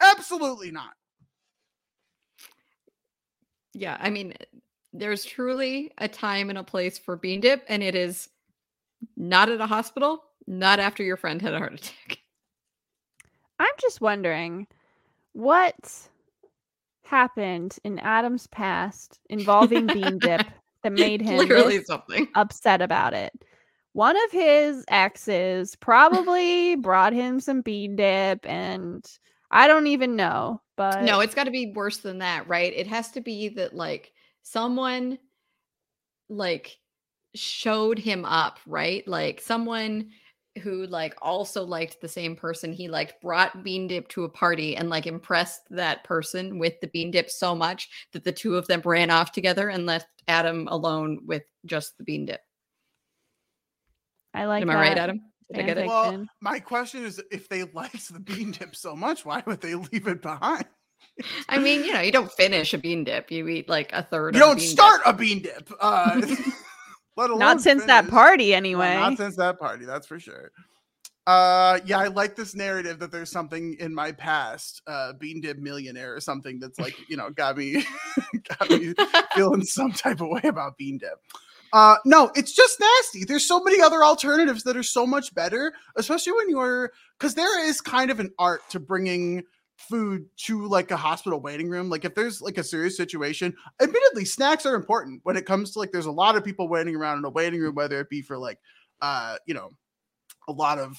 [0.00, 0.92] Absolutely not.
[3.74, 4.34] Yeah, I mean,
[4.92, 8.28] there's truly a time and a place for bean dip, and it is
[9.16, 12.18] not at a hospital, not after your friend had a heart attack.
[13.60, 14.66] I'm just wondering
[15.32, 16.08] what
[17.02, 20.46] happened in Adam's past involving bean dip
[20.82, 22.28] that made him literally something.
[22.34, 23.32] upset about it.
[23.98, 29.04] One of his exes probably brought him some bean dip, and
[29.50, 30.62] I don't even know.
[30.76, 32.72] But No, it's got to be worse than that, right?
[32.76, 34.12] It has to be that like
[34.44, 35.18] someone
[36.28, 36.78] like
[37.34, 39.02] showed him up, right?
[39.08, 40.10] Like someone
[40.62, 44.76] who like also liked the same person he liked brought bean dip to a party
[44.76, 48.68] and like impressed that person with the bean dip so much that the two of
[48.68, 52.42] them ran off together and left Adam alone with just the bean dip.
[54.38, 54.62] I like.
[54.62, 55.20] Am I right, Adam?
[55.52, 55.86] Did I get it?
[55.86, 59.74] Well, my question is if they liked the bean dip so much, why would they
[59.92, 60.66] leave it behind?
[61.48, 63.30] I mean, you know, you don't finish a bean dip.
[63.30, 64.36] You eat like a third.
[64.36, 64.78] You of a don't bean dip.
[64.78, 65.70] start a bean dip.
[65.80, 66.20] Uh,
[67.16, 68.94] let alone Not since that party, No, anyway.
[68.94, 70.52] not since that party, that's for sure.
[71.26, 75.58] Uh, yeah, I like this narrative that there's something in my past, uh, bean dip
[75.58, 77.84] millionaire or something that's like, you know, got me,
[78.58, 78.94] got me
[79.34, 81.18] feeling some type of way about bean dip.
[81.72, 83.24] Uh, no, it's just nasty.
[83.24, 87.64] There's so many other alternatives that are so much better, especially when you're because there
[87.66, 89.42] is kind of an art to bringing
[89.76, 91.88] food to like a hospital waiting room.
[91.88, 95.78] Like if there's like a serious situation, admittedly, snacks are important when it comes to
[95.78, 98.22] like there's a lot of people waiting around in a waiting room, whether it be
[98.22, 98.58] for like
[99.00, 99.70] uh, you know,
[100.48, 100.96] a lot of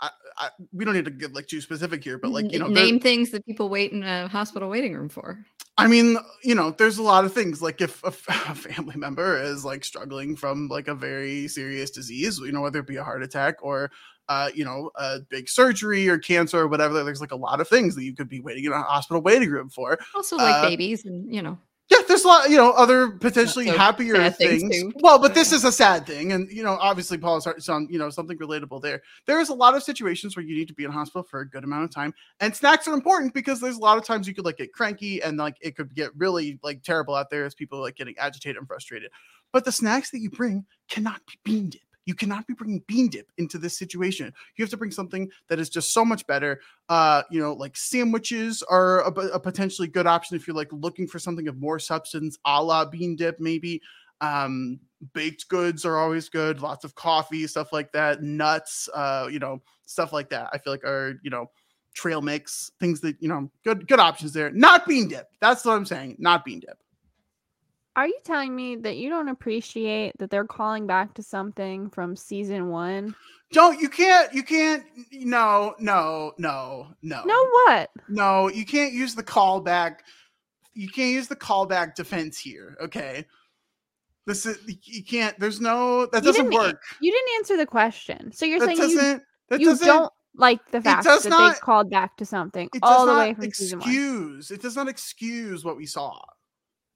[0.00, 2.68] I, I, we don't need to get like too specific here, but like you know,
[2.68, 5.44] name things that people wait in a hospital waiting room for.
[5.76, 7.60] I mean, you know, there's a lot of things.
[7.60, 11.90] Like if a, f- a family member is like struggling from like a very serious
[11.90, 13.90] disease, you know, whether it be a heart attack or
[14.28, 17.68] uh, you know, a big surgery or cancer or whatever, there's like a lot of
[17.68, 19.98] things that you could be waiting in a hospital waiting room for.
[20.14, 21.58] Also, like Uh, babies and you know.
[21.90, 24.62] Yeah, there's a lot, you know, other potentially so happier things.
[24.62, 24.94] things.
[25.00, 27.98] Well, but this is a sad thing, and you know, obviously, Paul Paul's on, you
[27.98, 29.02] know, something relatable there.
[29.26, 31.48] There is a lot of situations where you need to be in hospital for a
[31.48, 34.34] good amount of time, and snacks are important because there's a lot of times you
[34.34, 37.54] could like get cranky and like it could get really like terrible out there as
[37.54, 39.10] people like getting agitated and frustrated.
[39.52, 41.82] But the snacks that you bring cannot be bean dip.
[42.06, 44.32] You cannot be bringing bean dip into this situation.
[44.56, 46.60] You have to bring something that is just so much better.
[46.88, 51.06] Uh, you know, like sandwiches are a, a potentially good option if you're like looking
[51.06, 53.80] for something of more substance, a la bean dip, maybe.
[54.20, 54.80] Um,
[55.12, 56.60] baked goods are always good.
[56.60, 58.22] Lots of coffee, stuff like that.
[58.22, 60.50] Nuts, uh, you know, stuff like that.
[60.52, 61.50] I feel like are you know
[61.94, 64.50] trail mix things that you know good good options there.
[64.50, 65.28] Not bean dip.
[65.40, 66.16] That's what I'm saying.
[66.18, 66.78] Not bean dip.
[67.96, 72.16] Are you telling me that you don't appreciate that they're calling back to something from
[72.16, 73.14] season one?
[73.52, 77.90] Don't you can't you can't no no no no No, what?
[78.08, 79.98] no you can't use the callback
[80.72, 83.24] you can't use the callback defense here okay
[84.26, 88.32] this is you can't there's no that doesn't work You didn't answer the question.
[88.32, 89.20] So you're that saying doesn't you,
[89.50, 93.06] that you doesn't don't like the fact that not- they called back to something all
[93.06, 93.88] the way from season one.
[93.88, 96.18] excuse it does not excuse what we saw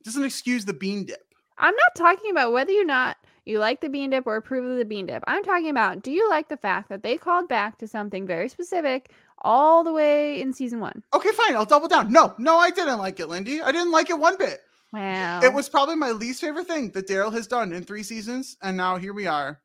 [0.08, 3.88] doesn't excuse the bean dip I'm not talking about whether or not you like the
[3.88, 5.24] bean dip or approve of the bean dip.
[5.26, 8.48] I'm talking about do you like the fact that they called back to something very
[8.48, 9.10] specific
[9.42, 11.02] all the way in season one?
[11.14, 14.10] okay fine i'll double down no no i didn't like it lindy i didn't like
[14.10, 14.60] it one bit
[14.92, 15.40] Wow.
[15.42, 18.76] It was probably my least favorite thing that Daryl has done in three seasons, and
[18.76, 19.60] now here we are.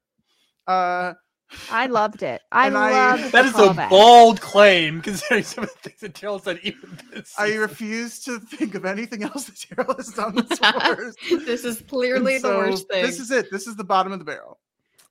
[0.68, 1.14] Uh,
[1.72, 2.42] I loved it.
[2.52, 6.00] I And I- loved That the is a bold claim considering some of the things
[6.02, 10.08] that Daryl said even this I refuse to think of anything else that Daryl has
[10.08, 10.60] done that's
[10.98, 11.16] worse.
[11.46, 13.06] this is And clearly the worst thing.
[13.06, 13.52] This is it.
[13.52, 14.60] This is the bottom of the barrel.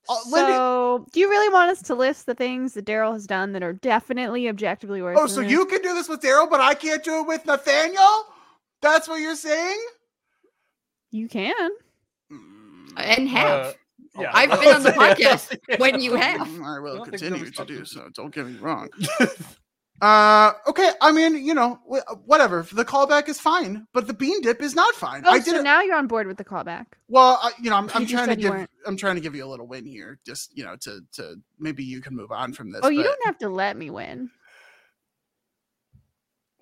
[0.09, 3.24] Uh, Lindy- So, do you really want us to list the things that Daryl has
[3.24, 5.16] done that are definitely objectively worse?
[5.20, 5.51] oh, so this?
[5.53, 8.24] you can do this with Daryl, but I can't do it with Nathaniel?
[8.80, 9.80] That's what you're saying?
[11.12, 11.70] you can.
[12.33, 13.66] Mm, and have.
[13.66, 13.72] Uh,
[14.18, 16.48] yeah, I've I been on the was gonna podcast when you have.
[16.60, 18.08] I will don't continue to do so.
[18.14, 18.88] Don't get me wrong.
[20.02, 20.90] Uh, okay.
[21.00, 21.78] I mean, you know,
[22.24, 22.66] whatever.
[22.72, 25.22] The callback is fine, but the bean dip is not fine.
[25.24, 25.62] Oh, I so didn't.
[25.62, 26.86] now you're on board with the callback.
[27.06, 28.70] Well, I, you know, I'm, I'm You trying to give weren't.
[28.84, 31.84] I'm trying to give you a little win here, just you know, to to maybe
[31.84, 32.80] you can move on from this.
[32.82, 34.28] Oh, you don't have to let me win.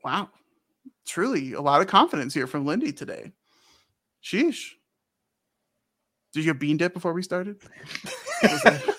[0.04, 0.28] Wow,
[1.06, 3.32] truly a lot of confidence here from Lindy today.
[4.22, 4.72] Sheesh.
[6.32, 7.56] Did you have bean dip before we started?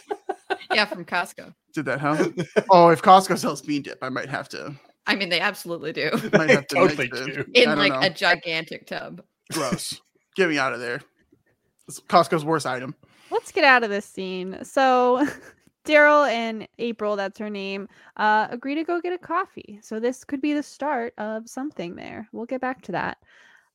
[0.74, 1.54] Yeah, from Costco.
[1.74, 2.34] Did that help?
[2.70, 4.74] oh, if Costco sells bean dip, I might have to.
[5.08, 6.12] I mean, they absolutely do.
[6.34, 7.46] Might have to Totally make the- do.
[7.54, 8.02] In like know.
[8.02, 9.22] a gigantic tub.
[9.52, 10.00] gross.
[10.36, 11.02] Get me out of there.
[11.88, 12.96] It's Costco's worst item.
[13.32, 14.60] Let's get out of this scene.
[14.64, 15.28] So,
[15.86, 19.80] Daryl and April, that's her name, uh, agree to go get a coffee.
[19.82, 22.30] So, this could be the start of something there.
[22.32, 23.18] We'll get back to that.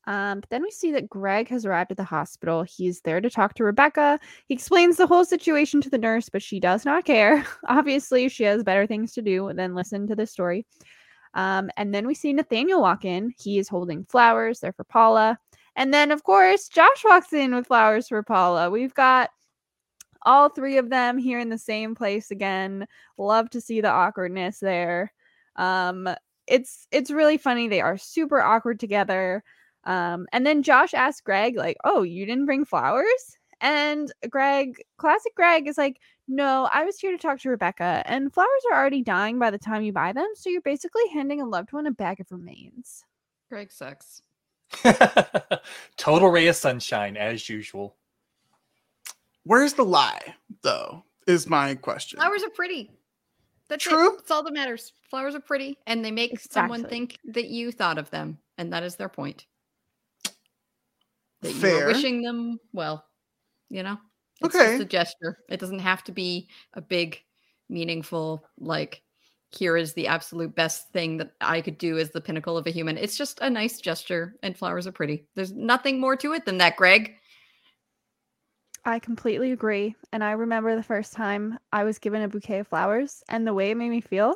[0.07, 2.63] Um, but then we see that Greg has arrived at the hospital.
[2.63, 4.19] He's there to talk to Rebecca.
[4.47, 7.45] He explains the whole situation to the nurse, but she does not care.
[7.67, 10.65] Obviously, she has better things to do than listen to this story.
[11.33, 13.33] Um, and then we see Nathaniel walk in.
[13.37, 14.61] He is holding flowers.
[14.61, 15.37] They're for Paula.
[15.75, 18.71] And then, of course, Josh walks in with flowers for Paula.
[18.71, 19.29] We've got
[20.23, 22.87] all three of them here in the same place again.
[23.17, 25.13] Love to see the awkwardness there.
[25.57, 26.09] Um,
[26.47, 27.67] it's it's really funny.
[27.67, 29.43] They are super awkward together.
[29.87, 35.33] Um, and then Josh asked Greg, like, "Oh, you didn't bring flowers?" And Greg, classic
[35.33, 39.01] Greg, is like, "No, I was here to talk to Rebecca, and flowers are already
[39.01, 41.91] dying by the time you buy them, so you're basically handing a loved one a
[41.91, 43.05] bag of remains."
[43.49, 44.21] Greg sucks.
[45.97, 47.95] Total ray of sunshine as usual.
[49.43, 51.05] Where's the lie, though?
[51.25, 52.19] Is my question.
[52.19, 52.91] Flowers are pretty.
[53.69, 54.13] That's True.
[54.13, 54.17] it.
[54.17, 54.91] That's all that matters.
[55.09, 58.83] Flowers are pretty, and they make someone think that you thought of them, and that
[58.83, 59.45] is their point.
[61.41, 61.85] That you Fair.
[61.85, 63.05] were wishing them well.
[63.69, 63.97] You know.
[64.41, 64.77] It's Okay.
[64.77, 65.39] Just a gesture.
[65.49, 67.21] It doesn't have to be a big,
[67.69, 69.01] meaningful like.
[69.51, 72.69] Here is the absolute best thing that I could do as the pinnacle of a
[72.69, 72.97] human.
[72.97, 75.25] It's just a nice gesture, and flowers are pretty.
[75.35, 77.15] There's nothing more to it than that, Greg.
[78.83, 79.95] I completely agree.
[80.11, 83.53] And I remember the first time I was given a bouquet of flowers and the
[83.53, 84.35] way it made me feel.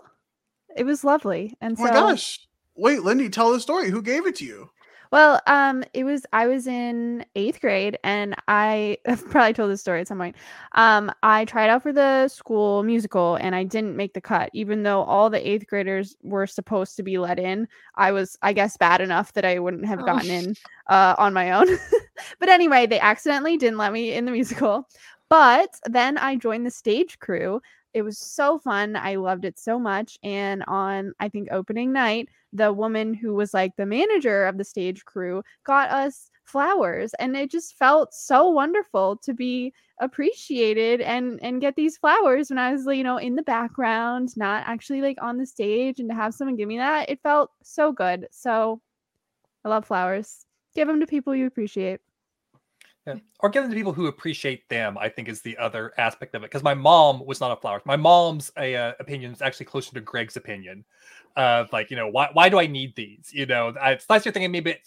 [0.75, 1.57] It was lovely.
[1.61, 2.39] And oh so my gosh.
[2.75, 3.89] Wait, Lindy, tell the story.
[3.89, 4.69] Who gave it to you?
[5.12, 9.82] Well, um, it was I was in eighth grade and I have probably told this
[9.82, 10.38] story at some point.
[10.74, 14.84] Um, I tried out for the school musical and I didn't make the cut, even
[14.84, 17.68] though all the eighth graders were supposed to be let in.
[17.95, 20.05] I was, I guess, bad enough that I wouldn't have Oh.
[20.05, 20.55] gotten in
[20.88, 21.68] uh on my own.
[22.39, 24.88] but anyway, they accidentally didn't let me in the musical.
[25.30, 27.62] But then I joined the stage crew
[27.93, 28.95] It was so fun.
[28.95, 30.17] I loved it so much.
[30.23, 34.63] And on, I think, opening night, the woman who was like the manager of the
[34.63, 41.39] stage crew got us flowers and it just felt so wonderful to be appreciated and
[41.41, 45.17] and get these flowers when i was you know in the background not actually like
[45.21, 48.81] on the stage and to have someone give me that it felt so good so
[49.63, 52.01] i love flowers give them to people you appreciate
[53.07, 53.15] Yeah.
[53.39, 56.43] Or give them to people who appreciate them, I think is the other aspect of
[56.43, 56.51] it.
[56.51, 57.81] Because my mom was not a flower.
[57.85, 60.85] My mom's a, uh, opinion is actually closer to Greg's opinion
[61.35, 63.31] of like, you know, why why do I need these?
[63.33, 64.77] You know, I- it's nicer thinking maybe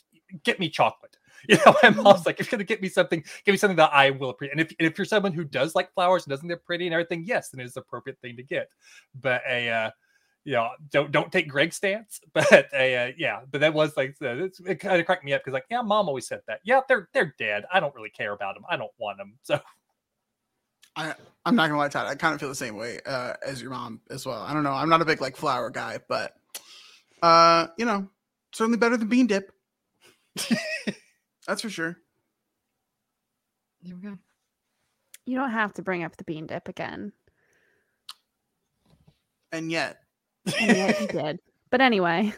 [0.44, 1.16] get me chocolate.
[1.46, 3.90] You know, my mom's like, if you're gonna get me something, give me something that
[3.92, 4.52] I will appreciate.
[4.52, 6.94] And if, and if you're someone who does like flowers and doesn't they're pretty and
[6.94, 8.70] everything, yes, then it's the appropriate thing to get.
[9.20, 9.90] But a uh,
[10.45, 12.20] you know, don't don't take Greg's stance.
[12.32, 15.55] But uh, yeah, but that was like it's, it kind of cracked me up because
[15.55, 16.61] like yeah, mom always said that.
[16.64, 17.64] Yeah, they're they're dead.
[17.72, 18.64] I don't really care about them.
[18.68, 19.34] I don't want them.
[19.42, 19.61] So
[20.97, 21.14] I,
[21.45, 22.07] I'm not gonna lie, Todd.
[22.07, 24.42] I kind of feel the same way uh, as your mom as well.
[24.42, 24.72] I don't know.
[24.72, 26.34] I'm not a big like flower guy, but
[27.22, 28.09] uh, you know,
[28.53, 29.53] certainly better than bean dip.
[31.47, 31.99] That's for sure.
[33.82, 34.18] There we go.
[35.26, 37.12] you don't have to bring up the bean dip again
[39.53, 40.03] And yet,
[40.47, 41.40] Yet he did.
[41.70, 42.32] But anyway,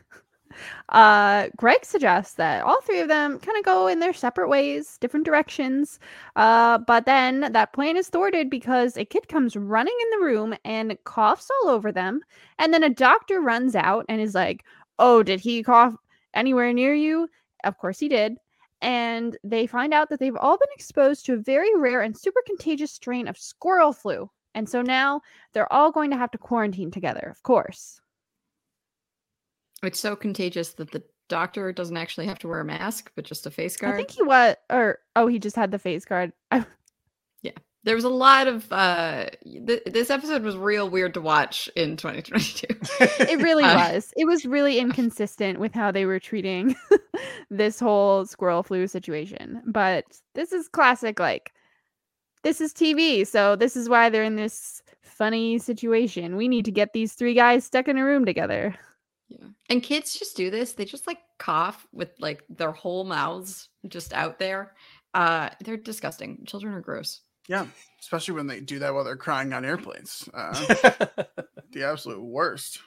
[0.90, 4.96] uh, Greg suggests that all three of them kind of go in their separate ways,
[4.98, 5.98] different directions.
[6.36, 10.54] Uh, but then that plan is thwarted because a kid comes running in the room
[10.64, 12.20] and coughs all over them.
[12.58, 14.64] And then a doctor runs out and is like,
[14.98, 15.94] Oh, did he cough
[16.34, 17.28] anywhere near you?
[17.64, 18.36] Of course he did.
[18.80, 22.40] And they find out that they've all been exposed to a very rare and super
[22.46, 24.30] contagious strain of squirrel flu.
[24.56, 25.20] And so now
[25.52, 28.00] they're all going to have to quarantine together, of course.
[29.82, 33.46] It's so contagious that the doctor doesn't actually have to wear a mask, but just
[33.46, 33.94] a face guard.
[33.94, 36.32] I think he was, or oh, he just had the face guard.
[37.42, 37.52] yeah,
[37.84, 41.98] there was a lot of uh th- this episode was real weird to watch in
[41.98, 42.66] 2022.
[43.00, 44.14] it really Uh, was.
[44.16, 46.74] It was really inconsistent with how they were treating
[47.50, 49.62] this whole squirrel flu situation.
[49.66, 51.20] But this is classic.
[51.20, 51.52] Like,
[52.46, 56.36] this is TV, so this is why they're in this funny situation.
[56.36, 58.76] We need to get these three guys stuck in a room together.
[59.28, 59.48] Yeah.
[59.68, 60.74] And kids just do this.
[60.74, 64.74] They just like cough with like their whole mouths just out there.
[65.12, 66.44] Uh they're disgusting.
[66.46, 67.22] Children are gross.
[67.48, 67.66] yeah,
[68.00, 70.28] especially when they do that while they're crying on airplanes.
[70.32, 70.52] Uh,
[71.72, 72.78] the absolute worst.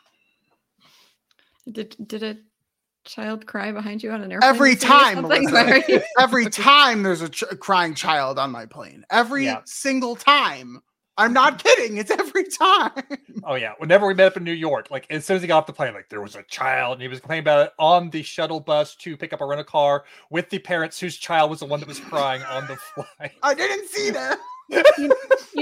[1.70, 2.38] Did did a
[3.06, 4.50] child cry behind you on an airplane?
[4.50, 5.22] Every this week or time.
[5.22, 6.04] Melissa.
[6.20, 9.62] Every time there's a, ch- crying child on my plane, every Yeah.
[9.66, 10.82] single time.
[11.18, 11.98] I'm not kidding.
[11.98, 12.92] It's every time.
[13.44, 15.58] oh yeah, whenever we met up in New York, like as soon as he got
[15.58, 18.10] off the plane, like there was a child and he was complaining about it on
[18.10, 21.60] the shuttle bus to pick up a rental car with the parents whose child was
[21.60, 23.34] the one that was crying on the flight.
[23.44, 24.40] I didn't see that.
[24.70, 24.78] You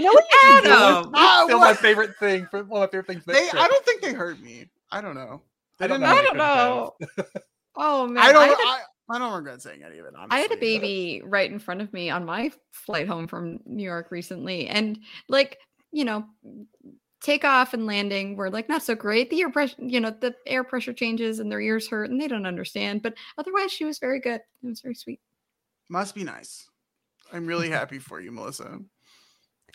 [0.04, 0.70] know what you should do?
[0.70, 1.04] Adam!
[1.46, 1.78] Still my what?
[1.80, 3.24] favorite thing for one of my favorite things.
[3.26, 3.50] They.
[3.58, 4.66] I don't think they heard me.
[4.92, 5.42] I don't know.
[5.80, 6.08] I don't know.
[6.08, 6.96] I don't know.
[7.78, 8.24] Oh man.
[8.24, 8.42] I don't.
[8.42, 10.14] I had, a, I, I don't regret saying any of it.
[10.18, 13.28] Honestly, I had a but- baby right in front of me on my flight home
[13.28, 14.68] from New York recently.
[14.68, 15.00] And
[15.30, 15.60] like,
[15.92, 16.26] you know,
[17.22, 19.30] takeoff and landing were like not so great.
[19.30, 22.28] The air pressure, you know, the air pressure changes and their ears hurt and they
[22.28, 23.04] don't understand.
[23.04, 24.42] But otherwise she was very good.
[24.64, 25.20] It was very sweet.
[25.90, 26.68] Must be nice.
[27.32, 28.80] I'm really happy for you, Melissa.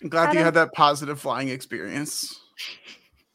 [0.02, 2.40] I'm glad that you had that positive flying experience.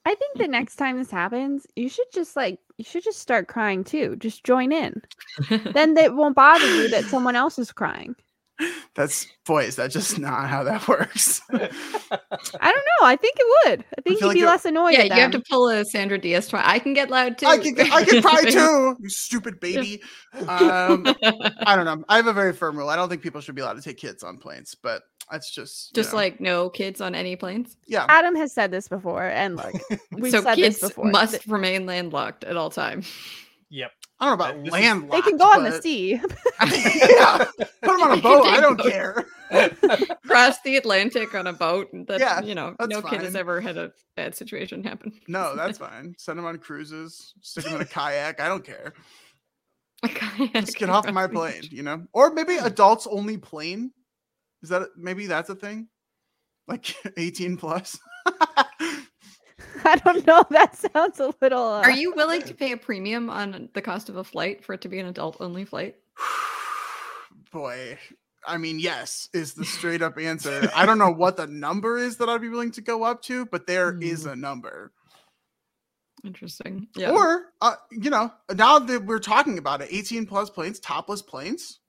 [0.07, 3.49] I think the next time this happens, you should just like you should just start
[3.49, 4.15] crying too.
[4.15, 5.01] Just join in.
[5.49, 8.15] Then it won't bother you that someone else is crying.
[8.95, 9.75] That's boys.
[9.75, 11.41] That's just not how that works.
[11.51, 13.03] I don't know.
[13.05, 13.85] I think it would.
[13.97, 14.93] I think feel you'd like be it- less annoyed.
[14.93, 16.61] yeah, at you have to pull a Sandra Diaz try.
[16.63, 17.45] I can get loud too.
[17.45, 18.95] I can I can cry too.
[18.99, 20.01] You stupid baby.
[20.47, 21.05] Um,
[21.67, 22.03] I don't know.
[22.07, 22.87] I have a very firm rule.
[22.89, 25.93] I don't think people should be allowed to take kids on planes, but that's just
[25.93, 27.77] Just know, like no kids on any planes.
[27.87, 28.05] yeah.
[28.09, 29.73] Adam has said this before, and look,
[30.11, 31.05] we've so said kids this before.
[31.11, 33.03] must Th- remain landlocked at all time.
[33.69, 33.91] Yep.
[34.19, 35.11] I don't know Uh, about this is- land.
[35.11, 36.11] They can go on the sea.
[36.61, 37.45] yeah,
[37.83, 38.45] put them on a boat.
[38.45, 38.89] I don't go.
[38.89, 39.25] care.
[40.25, 41.91] Cross the Atlantic on a boat.
[41.93, 45.11] and That Yeah, you know, that's no kid has ever had a bad situation happen.
[45.27, 46.15] No, that's fine.
[46.17, 47.33] Send them on cruises.
[47.41, 48.39] Stick them in a kayak.
[48.39, 48.93] I don't care.
[50.53, 52.05] Just get off my plane, you know?
[52.13, 53.91] Or maybe adults only plane.
[54.67, 55.87] Is that maybe that's a thing?
[56.67, 57.97] Like 18 plus?
[59.85, 60.43] I don't know.
[60.49, 61.65] That sounds a little.
[61.65, 64.73] Uh, Are you willing to pay a premium on the cost of a flight for
[64.73, 65.95] it to be an adult only flight?
[67.53, 67.97] Boy,
[68.45, 70.69] I mean, yes, is the straight up answer.
[70.75, 73.45] I don't know what the number is that I'd be willing to go up to,
[73.45, 74.91] but there is a number.
[76.25, 76.87] Interesting.
[76.97, 77.11] Yeah.
[77.11, 81.79] Or, uh, you know, now that we're talking about it, 18 plus planes, topless planes.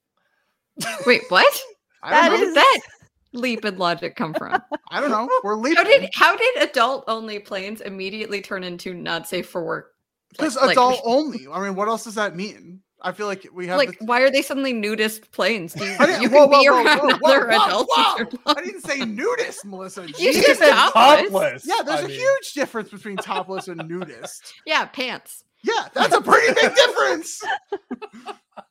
[1.04, 1.60] Wait, what?
[2.02, 2.46] I That don't know.
[2.48, 2.80] is- that
[3.32, 4.60] leap in logic come from?
[4.90, 5.28] I don't know.
[5.44, 9.94] We're How did how did adult only planes immediately turn into not safe for work?
[10.30, 11.46] because Like- like- adult only.
[11.52, 12.80] I mean, what else does that mean?
[13.00, 13.76] I feel like we have.
[13.78, 15.72] like the- why are they suddenly nudist planes?
[15.72, 18.54] Do you, I didn't- you whoa, be whoa, whoa, around whoa, whoa, whoa, whoa.
[18.56, 20.06] I didn't say nudist, Melissa.
[20.18, 21.22] You just said topless.
[21.22, 21.66] topless.
[21.66, 22.18] Yeah, there's I a mean.
[22.18, 24.52] huge difference between topless and nudist.
[24.66, 25.44] Yeah, pants.
[25.62, 27.40] Yeah, that's a pretty big difference.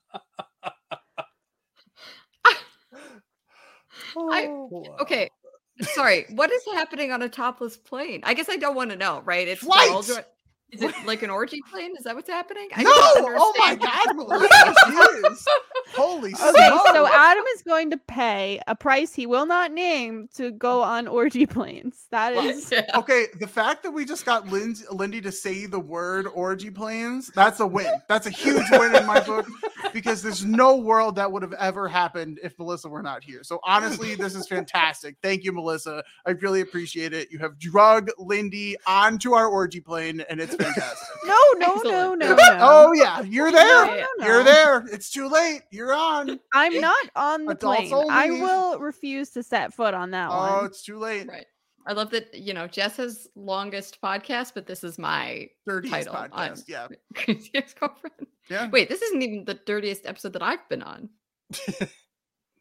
[4.15, 5.29] I- Oh, Okay.
[5.81, 8.21] Sorry, what is happening on a topless plane?
[8.23, 9.47] I guess I don't want to know, right?
[9.47, 9.89] It's Flight!
[10.73, 11.95] All dri- Is it like an orgy plane?
[11.97, 12.69] Is that what's happening?
[12.75, 12.91] I no!
[12.93, 13.75] Oh my.
[13.75, 14.47] God, Melissa!
[14.47, 15.45] Jeez.
[15.95, 16.91] Holy Okay, smokes!
[16.91, 20.85] so Adam is going to pay a price he will not name to go mm.
[20.85, 22.07] on orgy planes.
[22.11, 22.53] That Wow.
[22.71, 22.85] Yeah.
[22.95, 27.31] Okay, the fact that we just got Lindsay, Lindy to say the word orgy planes,
[27.33, 27.93] that's a win.
[28.07, 29.47] That's a huge win in my book
[29.93, 33.43] because there's no world that would have ever happened if Melissa were not here.
[33.43, 35.17] So honestly, this is fantastic.
[35.21, 36.03] Thank you, Melissa.
[36.25, 37.31] I really appreciate it.
[37.31, 41.07] You have drug Lindy onto our orgy plane, and it's fantastic.
[41.25, 42.19] no, no, no, Excellent.
[42.19, 42.37] no, no.
[42.59, 43.85] Oh yeah, you're there.
[43.85, 44.85] No, no, You're there.
[44.91, 45.61] It's too late.
[45.71, 46.39] You're on.
[46.53, 48.07] I'm not on the Adults plane.
[48.09, 50.65] I will refuse to set foot on that Oh, one.
[50.65, 51.27] it's too late.
[51.27, 51.45] Right.
[51.85, 56.13] I love that, you know, Jess has longest podcast, but this is my Dirtiest Title.
[56.15, 56.31] podcast.
[56.33, 56.87] I'm- Yeah.
[57.15, 58.27] crazy ex-girlfriend.
[58.49, 58.69] Yeah.
[58.69, 61.09] Wait, this isn't even the dirtiest episode that I've been on.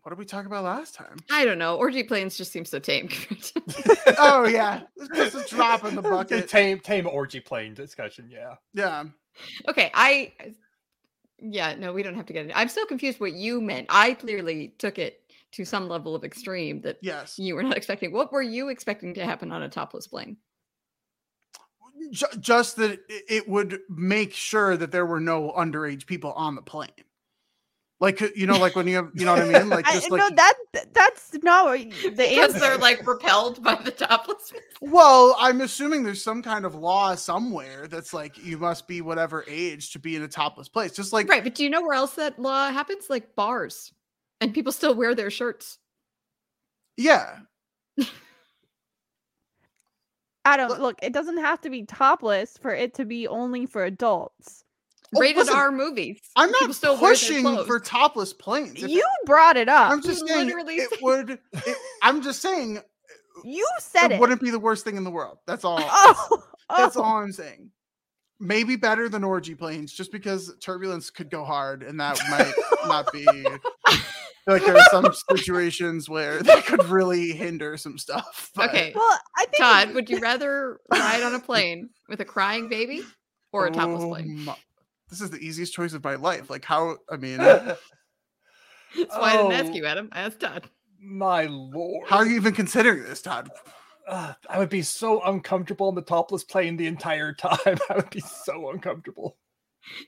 [0.06, 1.16] What did we talk about last time?
[1.32, 1.74] I don't know.
[1.78, 3.08] Orgy planes just seem so tame.
[4.18, 6.48] oh yeah, it's just a drop in the The bucket.
[6.48, 8.30] tame tame orgy plane discussion.
[8.30, 8.54] Yeah.
[8.72, 9.02] Yeah.
[9.66, 10.32] okay, I
[11.40, 12.52] yeah, no, we don't have to get it.
[12.54, 13.88] I'm still confused what you meant.
[13.90, 17.36] I clearly took it to some level of extreme that Yes.
[17.36, 18.12] you were not expecting.
[18.12, 20.36] What were you expecting to happen on a topless plane?
[22.12, 26.54] Ju- just that it- it would make sure that there were no underage people on
[26.54, 26.90] the plane.
[27.98, 29.70] Like uh, you know, like when you have, you know what I mean?
[29.70, 30.54] Like I, just no, that
[30.92, 31.78] that's not
[32.14, 32.58] the answer.
[32.58, 34.52] they're like repelled by the topless.
[34.82, 39.44] well, I'm assuming there's some kind of law somewhere that's like you must be whatever
[39.48, 40.92] age to be in a topless place.
[40.92, 43.08] Just like Right, but do you know where else that law happens?
[43.08, 43.92] Like bars.
[44.42, 45.78] And people still wear their shirts.
[46.98, 47.38] yeah,
[50.44, 53.84] I don't look, it doesn't have to be topless for it to be only for
[53.84, 54.65] adults.
[55.14, 56.18] Oh, Rated listen, R movies.
[56.34, 58.82] I'm People not still wear pushing for topless planes.
[58.82, 59.90] If- You brought it up.
[59.92, 61.30] I'm just You saying literally it said- would.
[61.52, 62.82] It, I'm just saying uh,
[63.44, 64.20] you said it it.
[64.20, 65.38] wouldn't be the worst thing in the world.
[65.46, 65.78] That's all.
[66.68, 67.02] Oh, That's oh.
[67.04, 67.70] all I'm saying.
[68.40, 72.52] Maybe better than orgy planes, just because turbulence could go hard, and that might
[72.88, 73.24] not be.
[74.48, 78.50] Like there are some situations where that could really hinder some stuff.
[78.54, 78.92] but- Okay.
[78.94, 83.02] Well, I think Todd, would you rather ride on a plane with a crying baby
[83.52, 84.44] or a topless plane?
[84.44, 84.56] my-
[85.08, 86.50] This is the easiest choice of my life.
[86.50, 86.96] Like how?
[87.10, 87.78] I mean, That's
[88.94, 90.08] why I didn't ask you, Adam.
[90.12, 90.68] I asked Todd.
[91.00, 92.08] My lord.
[92.08, 93.50] how are you even considering this, Todd?
[94.08, 97.58] Uh, I would be so uncomfortable in the topless plane the entire time.
[97.90, 99.36] I would be so uncomfortable.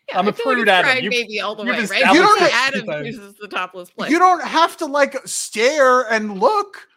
[0.09, 0.85] Yeah, I'm I a feel like prude, Adam.
[0.91, 1.85] crying You've- baby all the you've way, right?
[1.85, 3.07] established Usually this Adam sometimes.
[3.07, 4.11] uses the topless plane.
[4.11, 6.89] You don't have to like stare and look.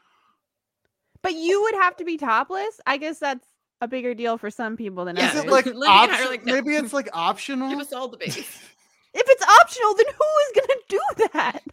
[1.21, 2.79] but you would have to be topless.
[2.87, 3.45] I guess that's
[3.81, 6.45] a bigger deal for some people than Yeah, Is it like, Lindy and are like,
[6.45, 6.53] no.
[6.53, 7.69] maybe it's like optional?
[7.69, 8.37] Give us all the babies.
[9.13, 11.63] if it's optional, then who is gonna do that?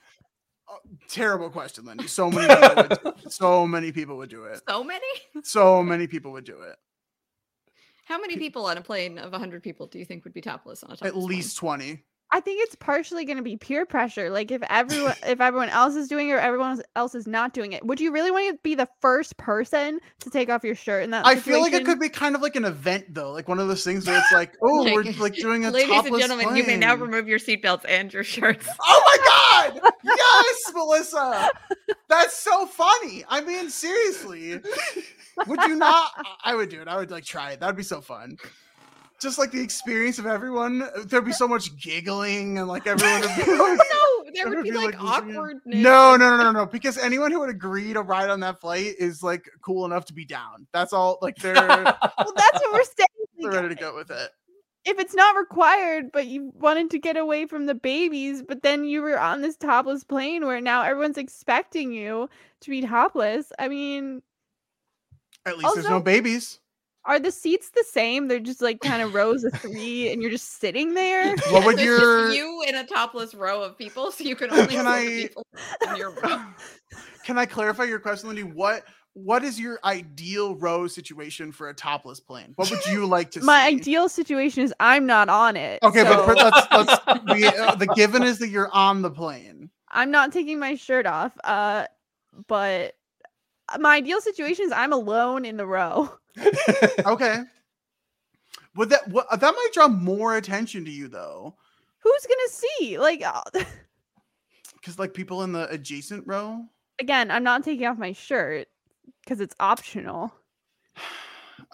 [0.68, 0.78] Oh,
[1.09, 2.06] terrible question, Lindy.
[2.09, 4.61] So many people would so many people would do it.
[4.68, 5.06] So many?
[5.42, 6.76] So many people would do it.
[8.04, 10.82] How many people on a plane of 100 people do you think would be topless
[10.82, 12.02] on a topless At least 20.
[12.31, 14.29] I think it's partially going to be peer pressure.
[14.29, 17.72] Like if everyone if everyone else is doing it or everyone else is not doing
[17.72, 21.05] it, would you really want to be the first person to take off your shirt
[21.05, 21.26] in that?
[21.26, 23.68] I feel like it could be kind of like an event though, like one of
[23.68, 25.89] those things where it's like, oh, we're Like, like doing a plane?
[25.89, 28.68] Ladies and gentlemen, you may now remove your seatbelts and your shirts.
[28.81, 29.93] Oh my god!
[30.05, 31.50] Yes, Melissa.
[32.09, 33.25] That's so funny.
[33.29, 34.61] I mean, seriously.
[35.46, 36.11] Would you not?
[36.17, 36.88] I- I would do it.
[36.88, 37.61] I would like try it.
[37.61, 38.37] That would be so fun.
[39.20, 40.88] Just like the experience of everyone.
[41.07, 44.62] There'd be so much giggling and like everyone would be oh, like, no, there would
[44.62, 45.62] be like like awkwardness.
[45.64, 46.66] No, no, no, no, no.
[46.66, 50.12] Because anyone who would agree to ride on that flight is like cool enough to
[50.12, 50.66] be down.
[50.72, 51.18] That's all.
[51.20, 53.08] Like they're, they're Well, that's what we're saying.
[53.40, 54.30] like, ready to go with it.
[54.84, 58.84] If it's not required, but you wanted to get away from the babies, but then
[58.84, 62.30] you were on this topless plane where now everyone's expecting you
[62.61, 63.53] to be topless.
[63.58, 64.22] I mean,
[65.45, 66.61] At least there's no babies.
[67.09, 68.29] Are the seats the same?
[68.29, 71.35] They're just like kind of rows of three, and you're just sitting there.
[71.51, 74.67] What would There's your you in a topless row of people, so you can only
[74.67, 75.47] Can see I- the people
[75.91, 76.41] in your row.
[77.25, 78.43] Can I clarify your question, Lindy?
[78.45, 82.53] What what is your ideal row situation for a topless plane?
[82.57, 83.76] What would you like to My see?
[83.76, 85.83] ideal situation is I'm not on it.
[85.83, 89.11] Okay, but so for, let's let's we, uh, the given is that you're on the
[89.11, 89.71] plane.
[89.91, 91.33] I'm not taking my shirt off.
[91.43, 91.87] Uh,
[92.47, 92.95] but
[93.78, 96.11] my ideal situation is I'm alone in the row.
[97.04, 97.42] Okay.
[98.76, 101.57] Would that what, that might draw more attention to you though,
[102.00, 102.99] Who's gonna see?
[102.99, 103.42] Like uh,
[104.74, 106.64] because like people in the adjacent row.
[107.00, 108.68] again, I'm not taking off my shirt
[109.22, 110.32] because it's optional.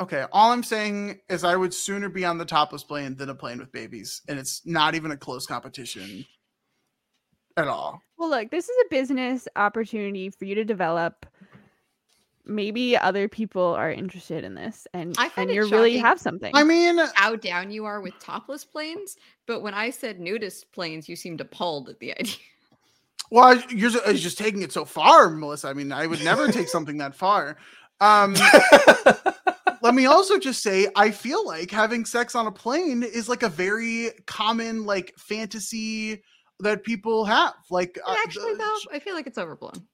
[0.01, 3.35] Okay, all I'm saying is I would sooner be on the topless plane than a
[3.35, 6.25] plane with babies, and it's not even a close competition
[7.57, 8.01] at all.
[8.19, 11.27] Well, look, this is a business opportunity for you to develop.
[12.47, 16.55] Maybe other people are interested in this, and I find and you really have something.
[16.55, 19.17] I mean, How down you are with topless planes,
[19.47, 22.37] but when I said nudist planes, you seemed appalled at the idea.
[23.31, 25.69] well, I- you're ju- you're just taking it so far, Melissa.
[25.69, 27.57] I mean, I would never take something that far.
[28.01, 28.35] Um,
[29.83, 33.43] let me also just say, I feel like having sex on a plane is like
[33.43, 36.23] a very common like fantasy
[36.61, 37.55] that people have.
[37.71, 39.87] Like, uh, Actually, the- though, I feel like it's overblown.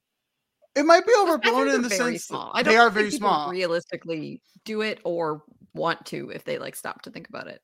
[0.76, 2.51] It might be overblown in the very sense that small.
[2.55, 3.51] I don't they are very people small.
[3.51, 5.42] Realistically, do it or
[5.74, 7.60] want to if they like stop to think about it.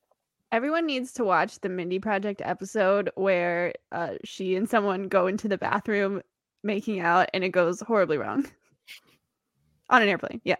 [0.52, 5.48] Everyone needs to watch the Mindy Project episode where uh, she and someone go into
[5.48, 6.22] the bathroom
[6.62, 8.46] making out, and it goes horribly wrong
[9.90, 10.40] on an airplane.
[10.44, 10.56] Yeah,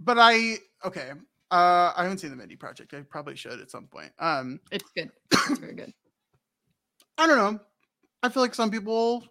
[0.00, 1.12] but I okay.
[1.50, 2.92] Uh, I haven't seen the Mindy Project.
[2.92, 4.12] I probably should at some point.
[4.18, 5.10] Um, It's good.
[5.32, 5.94] It's very good.
[7.18, 7.60] I don't know.
[8.22, 9.24] I feel like some people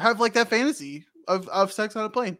[0.00, 2.38] have like that fantasy of of sex on a plane.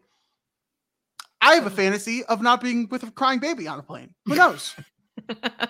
[1.41, 4.13] I have a fantasy of not being with a crying baby on a plane.
[4.25, 4.75] Who knows?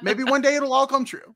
[0.02, 1.36] Maybe one day it'll all come true.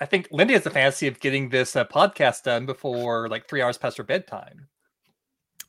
[0.00, 3.62] I think Lindy has the fantasy of getting this uh, podcast done before like three
[3.62, 4.68] hours past her bedtime.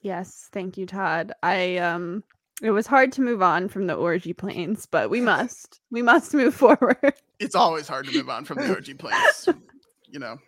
[0.01, 1.31] yes, thank you, Todd.
[1.43, 2.23] I um,
[2.61, 6.33] it was hard to move on from the orgy planes, but we must, we must
[6.33, 7.13] move forward.
[7.39, 9.49] It's always hard to move on from the OG planes.
[10.13, 10.39] You know.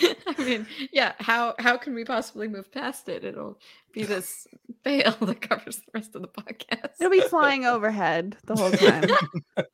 [0.26, 1.12] I mean, yeah.
[1.18, 3.24] How how can we possibly move past it?
[3.24, 3.58] It'll
[3.92, 4.46] be this
[4.84, 6.92] veil that covers the rest of the podcast.
[7.00, 9.64] It'll be flying overhead the whole time.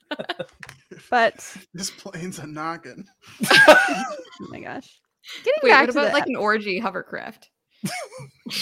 [1.10, 3.06] but This plane's a noggin.
[3.50, 4.16] oh
[4.50, 5.00] my gosh,
[5.44, 7.50] getting Wait, back what to about the like an orgy hovercraft?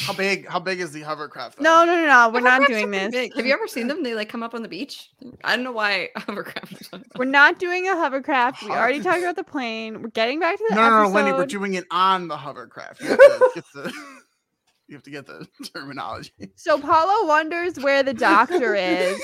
[0.06, 0.46] How big?
[0.46, 1.56] How big is the hovercraft?
[1.58, 1.62] though?
[1.64, 2.30] no, no, no, no.
[2.32, 3.10] We're not doing this.
[3.10, 3.34] big.
[3.34, 4.02] Have you ever seen them?
[4.02, 5.10] They like come up on the beach.
[5.44, 6.90] I don't know why hovercraft.
[7.16, 8.62] We're not doing a hovercraft.
[8.62, 10.00] We already talked about the plane.
[10.02, 11.08] We're getting back to the No, no, no.
[11.08, 13.00] Lenny, we're doing it on the hovercraft.
[13.00, 13.92] You have to get the,
[14.88, 16.32] you have to get the terminology.
[16.56, 19.20] so Paula wonders where the doctor is.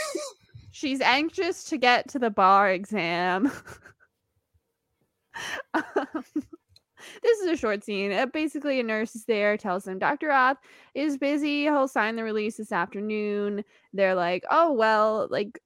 [0.72, 3.50] She's anxious to get to the bar exam.
[5.74, 5.84] Um,
[7.22, 8.12] this is a short scene.
[8.12, 10.28] Uh, basically, a nurse is there, tells them Dr.
[10.28, 10.58] Roth
[10.94, 11.62] is busy.
[11.62, 13.64] He'll sign the release this afternoon.
[13.92, 15.60] They're like, oh, well, like,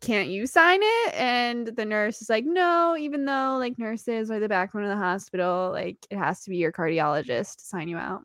[0.00, 1.14] can't you sign it?
[1.14, 4.96] And the nurse is like, no, even though like nurses are the backbone of the
[4.96, 8.22] hospital, like, it has to be your cardiologist to sign you out.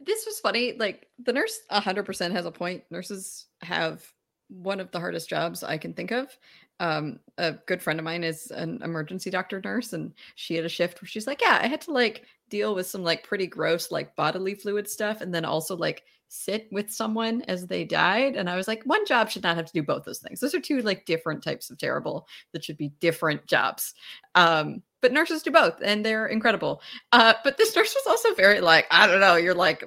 [0.00, 0.74] this was funny.
[0.78, 2.84] Like the nurse 100% has a point.
[2.90, 4.04] Nurses have
[4.48, 6.36] one of the hardest jobs I can think of.
[6.80, 10.68] Um, a good friend of mine is an emergency doctor nurse, and she had a
[10.68, 13.92] shift where she's like, Yeah, I had to like deal with some like pretty gross,
[13.92, 18.36] like bodily fluid stuff, and then also like sit with someone as they died.
[18.36, 20.40] And I was like, one job should not have to do both those things.
[20.40, 23.94] Those are two like different types of terrible that should be different jobs.
[24.36, 26.82] Um, but nurses do both, and they're incredible.
[27.12, 29.82] Uh, but this nurse was also very like, I don't know, you're like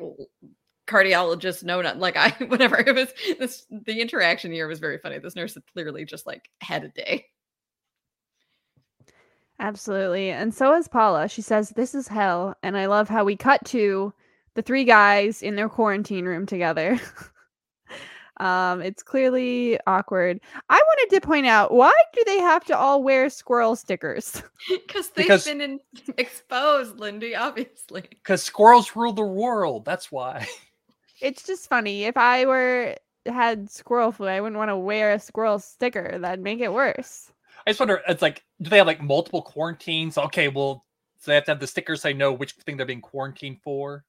[0.87, 2.77] cardiologist, no, not like I, whatever.
[2.79, 5.19] It was this, the interaction here was very funny.
[5.19, 7.25] This nurse had clearly just like had a day.
[9.59, 10.29] Absolutely.
[10.29, 11.27] And so is Paula.
[11.29, 12.55] She says, This is hell.
[12.63, 14.13] And I love how we cut to
[14.55, 16.99] the three guys in their quarantine room together.
[18.37, 20.39] um, it's clearly awkward.
[20.69, 24.41] I wanted to point out why do they have to all wear squirrel stickers?
[24.69, 25.79] Because they've Because- been in,
[26.17, 28.01] exposed, Lindy, obviously.
[28.09, 29.83] Because squirrels rule the world.
[29.85, 30.47] That's why.
[31.23, 32.03] It's just funny.
[32.03, 32.95] If I were
[33.25, 36.19] had squirrel flu, I wouldn't want to wear a squirrel sticker.
[36.19, 37.31] That'd make it worse.
[37.65, 38.01] I just wonder.
[38.07, 40.17] It's like, do they have like multiple quarantines?
[40.17, 40.85] Okay, well,
[41.19, 42.01] so they have to have the stickers.
[42.01, 44.03] They know which thing they're being quarantined for.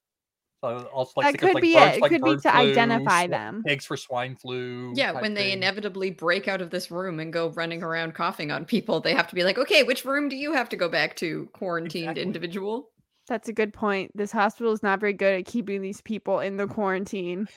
[0.62, 1.98] So also like that could like be birds, it.
[1.98, 3.62] It like could be to flu, identify swi- them.
[3.68, 4.94] Eggs for swine flu.
[4.96, 5.58] Yeah, when they thing.
[5.58, 9.28] inevitably break out of this room and go running around coughing on people, they have
[9.28, 12.22] to be like, okay, which room do you have to go back to, quarantined Exactly.
[12.22, 12.88] individual?
[13.28, 14.10] That's a good point.
[14.14, 17.48] This hospital is not very good at keeping these people in the quarantine.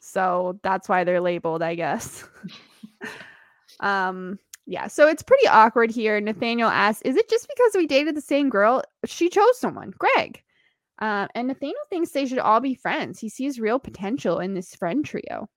[0.00, 2.24] So that's why they're labeled, I guess.
[3.80, 6.20] um yeah, so it's pretty awkward here.
[6.20, 8.82] Nathaniel asks, "Is it just because we dated the same girl?
[9.06, 10.42] She chose someone, Greg."
[11.00, 13.18] Uh, and Nathaniel thinks they should all be friends.
[13.18, 15.48] He sees real potential in this friend trio.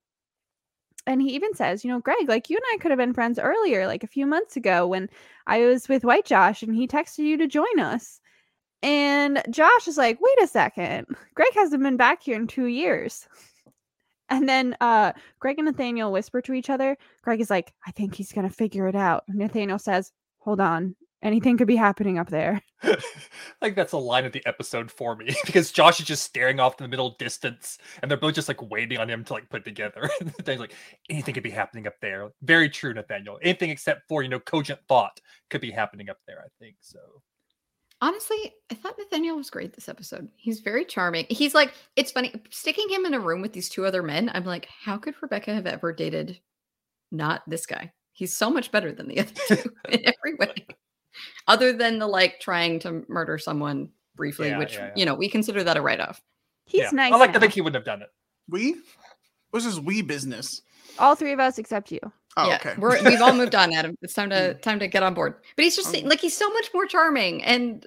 [1.08, 3.40] And he even says, you know, Greg, like you and I could have been friends
[3.40, 5.10] earlier, like a few months ago when
[5.48, 8.21] I was with White Josh and he texted you to join us.
[8.84, 11.08] And Josh is like, wait a second.
[11.36, 13.28] Greg hasn't been back here in two years.
[14.30, 16.98] And then uh, Greg and Nathaniel whisper to each other.
[17.22, 19.26] Greg is like, I think he's going to figure it out.
[19.28, 20.96] Nathaniel says, hold on.
[21.22, 22.62] Anything could be happening up there.
[23.62, 26.80] like that's a line of the episode for me because Josh is just staring off
[26.80, 29.64] in the middle distance and they're both just like waiting on him to like put
[29.64, 30.10] together.
[30.44, 30.74] They're like,
[31.10, 32.32] anything could be happening up there.
[32.42, 33.38] Very true, Nathaniel.
[33.44, 35.22] Anything except for, you know, cogent thought
[35.52, 36.78] could be happening up there, I think.
[36.80, 36.98] So
[38.04, 40.28] Honestly, I thought Nathaniel was great this episode.
[40.36, 41.28] He's very charming.
[41.30, 44.32] He's like, it's funny, sticking him in a room with these two other men.
[44.34, 46.40] I'm like, how could Rebecca have ever dated
[47.12, 47.94] not this guy?
[48.14, 50.66] He's so much better than the other two in every way.
[51.48, 54.94] Other than the like trying to murder someone briefly, Yeah, which yeah, yeah.
[54.96, 56.22] you know, we consider that a write-off.
[56.66, 56.90] He's yeah.
[56.92, 57.14] nice.
[57.14, 58.10] I like to think he wouldn't have done it.
[58.50, 58.78] We?
[59.54, 60.62] This his we business.
[61.00, 62.00] All three of us except you.
[62.38, 62.76] Oh, yeah, okay.
[62.78, 63.96] we're we've all moved on, Adam.
[64.02, 65.36] It's time to time to get on board.
[65.56, 67.86] But he's just Um, like he's so much more charming and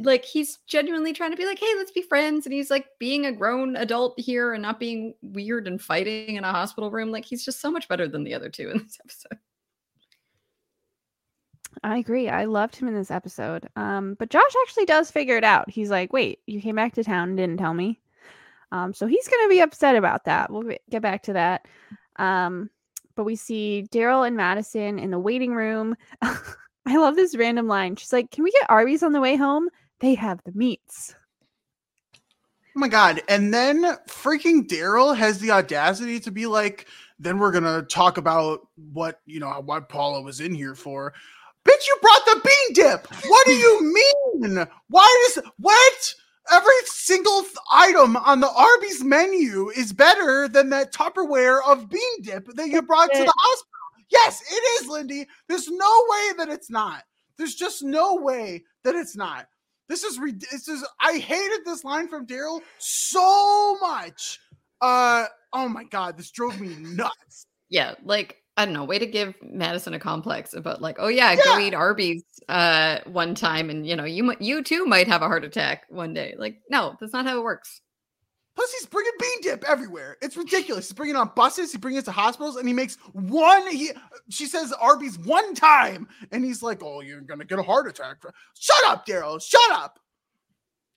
[0.00, 2.44] like he's genuinely trying to be like, hey, let's be friends.
[2.44, 6.44] And he's like being a grown adult here and not being weird and fighting in
[6.44, 7.10] a hospital room.
[7.10, 9.38] Like he's just so much better than the other two in this episode.
[11.82, 12.28] I agree.
[12.28, 13.68] I loved him in this episode.
[13.76, 15.70] Um, but Josh actually does figure it out.
[15.70, 18.00] He's like, "Wait, you came back to town and didn't tell me."
[18.72, 20.52] Um, so he's gonna be upset about that.
[20.52, 21.66] We'll get back to that.
[22.18, 22.70] Um,
[23.14, 25.96] but we see Daryl and Madison in the waiting room.
[26.22, 27.96] I love this random line.
[27.96, 29.68] She's like, "Can we get Arby's on the way home?
[30.00, 31.14] They have the meats."
[32.76, 33.20] Oh my god!
[33.28, 36.86] And then freaking Daryl has the audacity to be like,
[37.18, 41.12] "Then we're gonna talk about what you know what Paula was in here for."
[41.64, 43.06] Bitch, you brought the bean dip.
[43.26, 43.92] What do you
[44.42, 44.66] mean?
[44.88, 46.14] Why does what?
[46.50, 52.22] Every single th- item on the Arby's menu is better than that Tupperware of bean
[52.22, 53.72] dip that you brought to the hospital.
[54.10, 55.26] Yes, it is, Lindy.
[55.48, 57.04] There's no way that it's not.
[57.36, 59.46] There's just no way that it's not.
[59.88, 60.18] This is
[60.50, 64.38] this is I hated this line from Daryl so much.
[64.80, 67.46] Uh oh my god, this drove me nuts.
[67.70, 71.36] Yeah, like I don't know, way to give Madison a complex about like, oh yeah,
[71.36, 75.22] go eat Arby's uh one time and you know, you might you too might have
[75.22, 76.34] a heart attack one day.
[76.36, 77.80] Like, no, that's not how it works.
[78.56, 80.16] Plus, he's bringing bean dip everywhere.
[80.20, 80.88] It's ridiculous.
[80.88, 81.70] He's bringing it on buses.
[81.70, 83.70] He's bringing it to hospitals, and he makes one.
[83.70, 83.92] He,
[84.30, 88.16] she says Arby's one time, and he's like, "Oh, you're gonna get a heart attack."
[88.58, 89.40] Shut up, Daryl.
[89.40, 90.00] Shut up.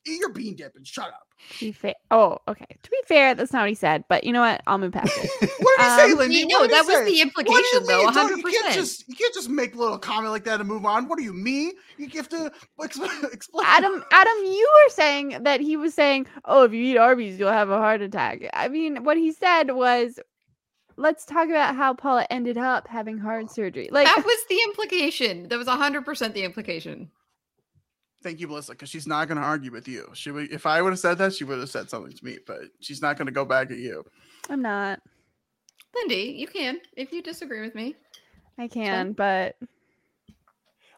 [0.06, 1.28] Eat your bean dip and shut up.
[1.60, 2.65] To be fair, oh, okay.
[2.84, 4.03] To be fair, that's not what he said.
[4.10, 4.61] But you know what?
[4.68, 5.30] I'll move past it.
[5.60, 6.36] What did he say, Um, Lindy?
[6.38, 7.06] You What did he that was say?
[7.06, 8.06] the What do you implication though, mean?
[8.06, 10.68] Don't- hundred You can't just you can't just make a little comment like that and
[10.69, 11.07] move on.
[11.07, 11.73] What are you, me?
[11.98, 12.52] You have to
[12.84, 12.99] ex-
[13.32, 13.65] explain.
[13.68, 17.52] Adam, Adam, you were saying that he was saying, "Oh, if you eat Arby's, you'll
[17.52, 20.19] have a heart attack." I mean, what he said was,
[20.98, 25.48] "Let's talk about how Paula ended up having heart surgery." Like, that was the implication.
[25.48, 27.10] That was hundred percent the implication.
[28.23, 30.07] Thank you, Melissa, because she's not going to argue with you.
[30.14, 32.38] She would, if I would have said that, she would have said something to me,
[32.45, 34.06] but she's not going to go back at you.
[34.49, 34.99] I'm not.
[35.95, 37.95] Lindy, you can if you disagree with me.
[38.57, 39.56] I can, but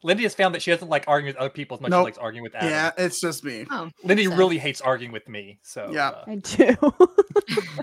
[0.04, 2.02] Lindy has found that she doesn't like arguing with other people as much as Nope.
[2.02, 2.70] she likes arguing with Adam.
[2.70, 3.66] Yeah, it's just me.
[3.72, 5.60] Oh, Lindy makes really hates arguing with me.
[5.64, 6.10] So Yeah.
[6.10, 6.76] uh, I do.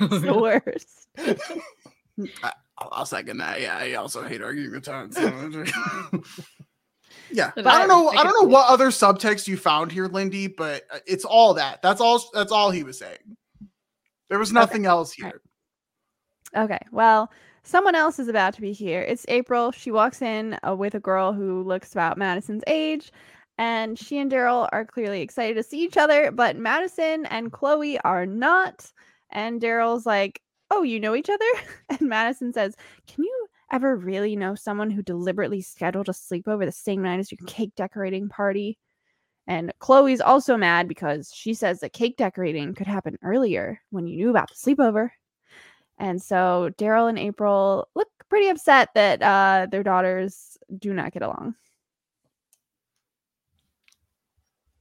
[0.03, 1.09] it's the worst.
[2.45, 3.61] I, I'll, I'll second that.
[3.61, 5.15] Yeah, I also hate arguing with Todd.
[5.15, 5.65] so-
[7.33, 8.09] yeah, But I don't know.
[8.11, 11.55] I I don't know what other subtext you found here, Lindy, but uh, it's all
[11.55, 11.83] that.
[11.83, 12.23] That's all.
[12.33, 13.19] That's all he was saying.
[14.29, 15.35] There was nothing else All right.
[16.55, 16.63] here.
[16.63, 17.31] Okay, well,
[17.63, 19.03] someone else is about to be here.
[19.03, 19.73] It's April.
[19.73, 23.13] She walks in uh, with a girl who looks about Madison's age,
[23.59, 27.99] and she and Daryl are clearly excited to see each other, but Madison and Chloe
[28.01, 28.91] are not.
[29.31, 30.41] And Daryl's like,
[30.73, 31.45] Oh, you know each other?
[31.91, 32.77] And Madison says,
[33.07, 37.31] Can you ever really know someone who deliberately scheduled a sleepover the same night as
[37.31, 38.79] your cake decorating party?
[39.47, 44.17] And Chloe's also mad because she says that cake decorating could happen earlier when you
[44.17, 45.11] knew about the sleepover.
[45.99, 51.23] And so Daryl and April look pretty upset that uh, their daughters do not get
[51.23, 51.57] along.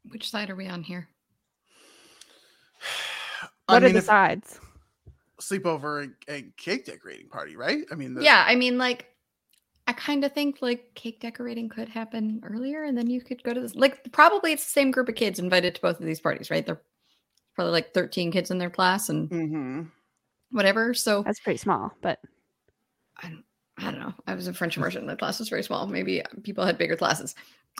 [0.08, 1.10] Which side are we on here?
[3.66, 4.60] What I are the if sides?
[5.42, 7.84] Sleepover and, and cake decorating party, right?
[7.92, 9.08] I mean, the, Yeah, I mean, like,
[9.88, 13.54] I kind of think like cake decorating could happen earlier, and then you could go
[13.54, 13.76] to this.
[13.76, 16.66] Like, probably it's the same group of kids invited to both of these parties, right?
[16.66, 16.82] They're
[17.56, 19.82] probably like 13 kids in their class and hmm
[20.52, 20.94] whatever.
[20.94, 22.20] So That's pretty small, but
[23.18, 23.34] I,
[23.78, 24.14] I don't know.
[24.28, 25.06] I was in French immersion.
[25.06, 25.88] My class was very small.
[25.88, 27.36] Maybe people had bigger classes.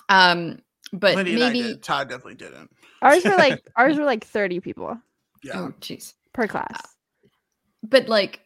[0.10, 0.60] Um,
[0.94, 1.74] but Lindy and I maybe.
[1.74, 1.84] did.
[1.84, 2.70] Todd definitely didn't.
[3.02, 4.98] ours were like ours were like 30 people
[5.44, 5.60] Yeah.
[5.60, 6.14] Oh, jeez.
[6.34, 6.96] per class.
[7.84, 8.42] But like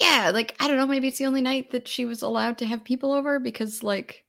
[0.00, 2.66] yeah like i don't know maybe it's the only night that she was allowed to
[2.66, 4.24] have people over because like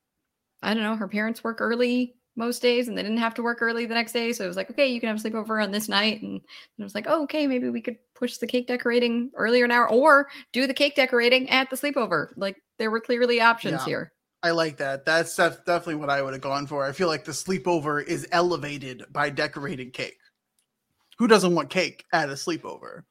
[0.61, 3.61] i don't know her parents work early most days and they didn't have to work
[3.61, 4.33] early the next day.
[4.33, 6.21] So it was like, okay, you can have a sleepover on this night.
[6.21, 6.41] And
[6.77, 9.89] it was like, oh, okay, maybe we could push the cake decorating earlier an hour
[9.89, 12.29] or do the cake decorating at the sleepover.
[12.35, 13.85] Like there were clearly options Yeah.
[13.85, 14.13] here.
[14.41, 15.05] I like that.
[15.05, 16.85] That's def- definitely what I would have gone for.
[16.85, 20.17] I feel like the sleepover is elevated by decorating cake.
[21.17, 23.03] Who doesn't want cake at a sleepover?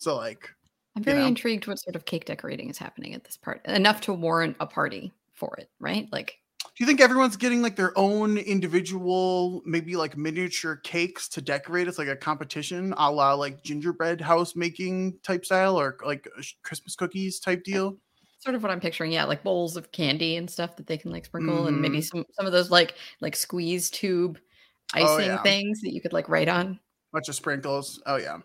[0.00, 0.50] So like,
[0.96, 1.26] I'm You very know?
[1.26, 3.64] intrigued what sort of cake decorating is happening at this part.
[3.66, 6.08] Enough to warrant a party for it, right?
[6.12, 6.40] Like
[6.76, 11.88] do you think everyone's getting like their own individual, maybe like miniature cakes to decorate?
[11.88, 16.28] It's like a competition, a la like gingerbread house making type style, or like
[16.62, 17.98] Christmas cookies type deal.
[18.38, 19.12] sort of what I'm picturing.
[19.12, 22.02] Yeah, like bowls of candy and stuff that they can like sprinkle, and maybe Mhm.
[22.02, 24.38] some some of those like like squeeze tube
[24.92, 25.38] icing Oh, yeah.
[25.38, 26.80] things that you could like write on.
[27.12, 28.02] Bunch of sprinkles.
[28.06, 28.38] Oh yeah.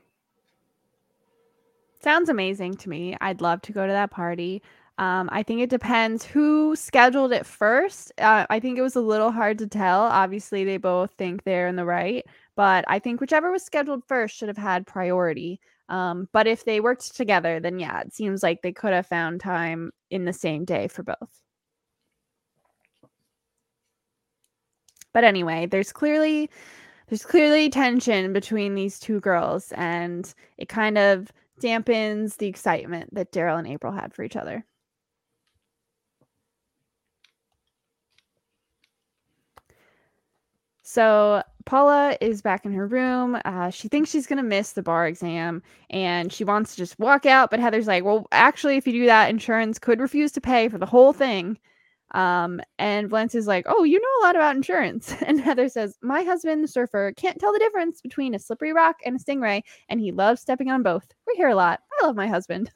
[2.05, 3.17] Sounds amazing to me.
[3.19, 4.61] I'd love to go to that party.
[4.99, 8.11] Um, I think it depends who scheduled it first.
[8.19, 10.01] Uh, I think it was a little hard to tell.
[10.01, 12.23] Obviously, they both think they're in the right,
[12.55, 15.59] but I think whichever was scheduled first should have had priority.
[15.89, 19.41] Um, but if they worked together, then yeah, it seems like they could have found
[19.41, 21.41] time in the same day for both.
[25.11, 26.51] But anyway, there's clearly
[27.07, 33.31] there's clearly tension between these two girls, and it kind of dampens the excitement that
[33.31, 34.65] Daryl and April had for each other.
[40.83, 43.37] So Paula is back in her room.
[43.43, 47.25] Uh, she thinks she's gonna miss the bar exam, and she wants to just walk
[47.25, 47.49] out.
[47.49, 50.77] But Heather's like, "Well, actually, if you do that, insurance could refuse to pay for
[50.77, 51.57] the whole thing."
[52.15, 56.23] Um, and Valencia's like, "Oh, you know a lot about insurance." And Heather says, "My
[56.23, 59.99] husband, the surfer, can't tell the difference between a slippery rock and a stingray, and
[59.99, 61.05] he loves stepping on both.
[61.27, 61.81] We hear a lot.
[62.01, 62.71] I love my husband."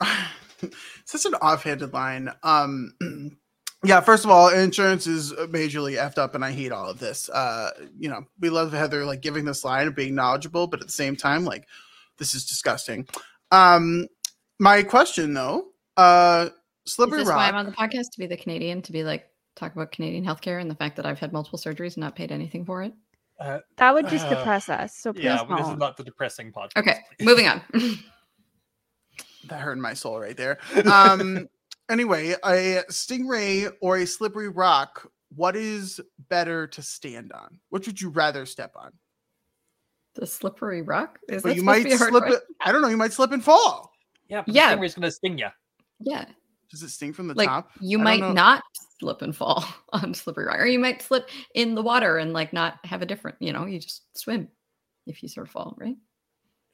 [1.04, 2.30] Such an offhanded line.
[2.42, 2.94] Um,
[3.84, 7.28] yeah, first of all, insurance is majorly effed up, and I hate all of this.
[7.28, 10.86] Uh, you know, we love Heather like giving this line and being knowledgeable, but at
[10.86, 11.66] the same time, like,
[12.18, 13.06] this is disgusting.
[13.50, 14.06] Um,
[14.58, 15.66] my question though,
[15.96, 16.50] uh,
[16.86, 19.26] Is slippery this why I'm on the podcast to be the Canadian to be like
[19.56, 22.30] talk about Canadian healthcare and the fact that I've had multiple surgeries and not paid
[22.32, 22.92] anything for it?
[23.40, 24.96] Uh, That would just Uh, depress us.
[24.96, 25.96] So please yeah, but this is don't.
[25.96, 26.76] the depressing podcast.
[26.76, 27.24] Okay, please.
[27.26, 27.62] moving on.
[29.48, 30.58] That hurt my soul right there.
[30.90, 31.48] Um,
[31.90, 35.06] anyway, a stingray or a slippery rock.
[35.36, 36.00] What is
[36.30, 37.58] better to stand on?
[37.68, 38.92] Which would you rather step on?
[40.14, 42.40] the slippery rock is But you might to be a hard slip question?
[42.48, 42.56] it.
[42.64, 42.88] I don't know.
[42.88, 43.92] You might slip and fall.
[44.28, 44.74] yeah, but Yeah.
[44.74, 45.48] the stingray's gonna sting you.
[46.00, 46.24] Yeah,
[46.70, 47.70] Does it sting from the like top?
[47.80, 48.62] you I might not
[48.98, 52.52] slip and fall on slippery rock, or you might slip in the water and like
[52.52, 53.36] not have a different.
[53.40, 54.48] You know, you just swim
[55.06, 55.96] if you sort of fall, right?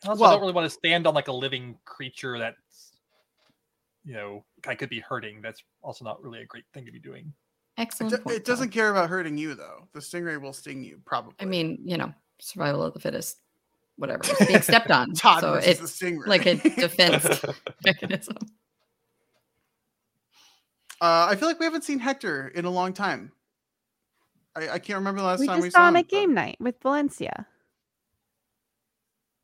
[0.06, 2.92] Also, I Well- don't really want to stand on like a living creature that's,
[4.04, 5.42] you know, I could be hurting.
[5.42, 7.32] That's also not really a great thing to be doing.
[7.76, 8.12] It, Excellent.
[8.16, 9.88] do- point, it doesn't care about hurting you though.
[9.92, 11.34] The stingray will sting you probably.
[11.40, 13.38] I mean, you know, survival of the fittest.
[13.96, 14.22] Whatever.
[14.24, 16.26] It's being stepped on, Todd so it's the stingray.
[16.26, 17.44] like a defense
[17.84, 18.38] mechanism.
[21.00, 23.32] Uh, I feel like we haven't seen Hector in a long time.
[24.56, 26.10] I, I can't remember the last we time just we saw saw him at but-
[26.10, 27.46] game night with Valencia.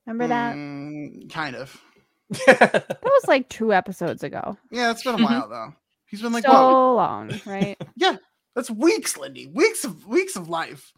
[0.06, 0.54] Remember that?
[0.54, 1.80] Mm, kind of.
[2.46, 4.56] That was like two episodes ago.
[4.70, 5.74] Yeah, it's been a while though.
[6.06, 7.76] He's been like, so whoa, long, right?
[7.96, 8.16] Yeah,
[8.54, 9.46] that's weeks, Lindy.
[9.46, 10.92] Weeks of weeks of life.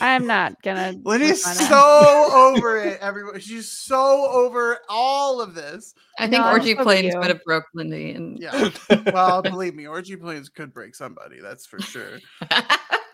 [0.00, 0.94] I'm not gonna.
[1.04, 2.98] Lindy's work so over it.
[3.00, 5.94] Everyone, she's so over all of this.
[6.18, 7.20] I think No, orgy planes you.
[7.20, 8.70] would have broke Lindy, and Yeah.
[9.12, 11.40] Well, believe me, orgy planes could break somebody.
[11.40, 12.18] That's for sure.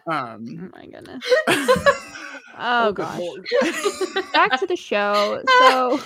[0.07, 0.71] Um.
[0.75, 1.25] Oh my goodness.
[1.49, 1.97] oh
[2.59, 3.23] Oh gosh.
[4.35, 5.41] Back to the show.
[5.61, 5.99] So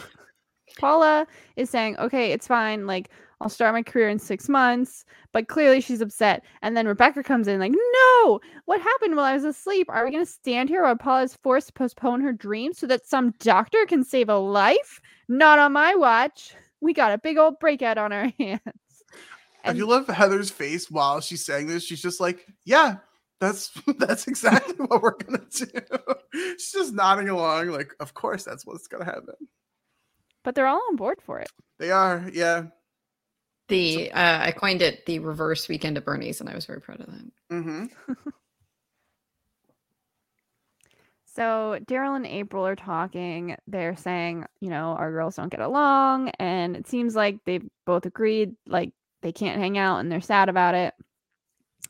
[0.79, 1.27] Paula
[1.57, 2.87] is saying, "Okay, it's fine.
[2.87, 6.45] Like I'll start my career in six months." But clearly she's upset.
[6.63, 9.87] And then Rebecca comes in, like, "No, what happened while I was asleep?
[9.91, 13.07] Are we gonna stand here while Paula is forced to postpone her dream so that
[13.07, 15.01] some doctor can save a life?
[15.29, 16.55] Not on my watch.
[16.81, 18.61] We got a big old breakout on our hands."
[19.65, 21.83] I And- do love Heather's face while she's saying this.
[21.85, 22.97] She's just like, "Yeah,
[23.41, 25.67] that's that's exactly what we're gonna do."
[26.33, 29.35] She's just nodding along, like, "Of course, that's what's gonna happen."
[30.45, 31.49] but they're all on board for it.
[31.79, 32.67] They are, yeah.
[33.69, 37.01] The uh, I coined it the reverse weekend at Bernie's, and I was very proud
[37.01, 37.31] of that.
[37.53, 37.87] Mm-hmm.
[41.39, 43.55] So Daryl and April are talking.
[43.69, 48.07] They're saying, you know, our girls don't get along, and it seems like they both
[48.07, 48.91] agreed like
[49.23, 50.95] they can't hang out, and they're sad about it.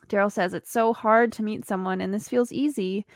[0.07, 3.07] Daryl says it's so hard to meet someone, and this feels easy.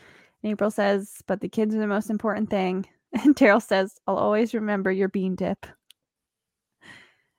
[0.41, 2.87] And April says, but the kids are the most important thing.
[3.23, 5.67] And Daryl says, I'll always remember your bean dip.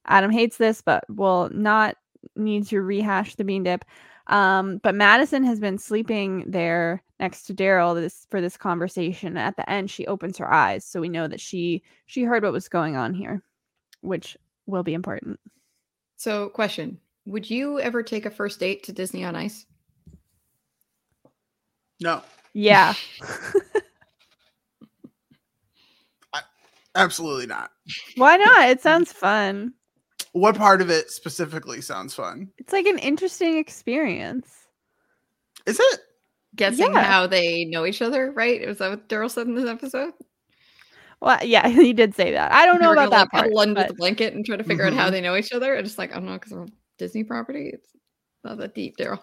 [0.06, 1.96] Adam hates this, but will not
[2.36, 3.84] need to rehash the bean dip.
[4.26, 9.36] Um, but Madison has been sleeping there next to Daryl this for this conversation.
[9.36, 12.52] At the end, she opens her eyes, so we know that she she heard what
[12.52, 13.42] was going on here,
[14.00, 14.36] which
[14.66, 15.38] will be important.
[16.16, 19.66] So, question: Would you ever take a first date to Disney on Ice?
[22.00, 22.22] No,
[22.54, 22.94] Yeah.
[26.94, 27.70] absolutely not.
[28.16, 28.68] Why not?
[28.70, 29.74] It sounds fun.
[30.34, 32.50] What part of it specifically sounds fun?
[32.58, 34.52] It's like an interesting experience.
[35.64, 36.00] Is it?
[36.56, 37.02] Guessing Yeah.
[37.04, 38.66] how they know each other, right?
[38.66, 40.12] Was that what Daryl said in this episode?
[41.20, 42.52] Well, yeah, he did say that.
[42.52, 43.44] I don't know about that like, part.
[43.44, 45.12] cuddle under but- the blanket and try to figure out how Mhm.
[45.12, 45.74] they know each other.
[45.74, 46.66] And just like I don't know because we're
[46.98, 47.70] Disney property.
[47.72, 47.88] It's
[48.42, 49.22] not that deep, Daryl.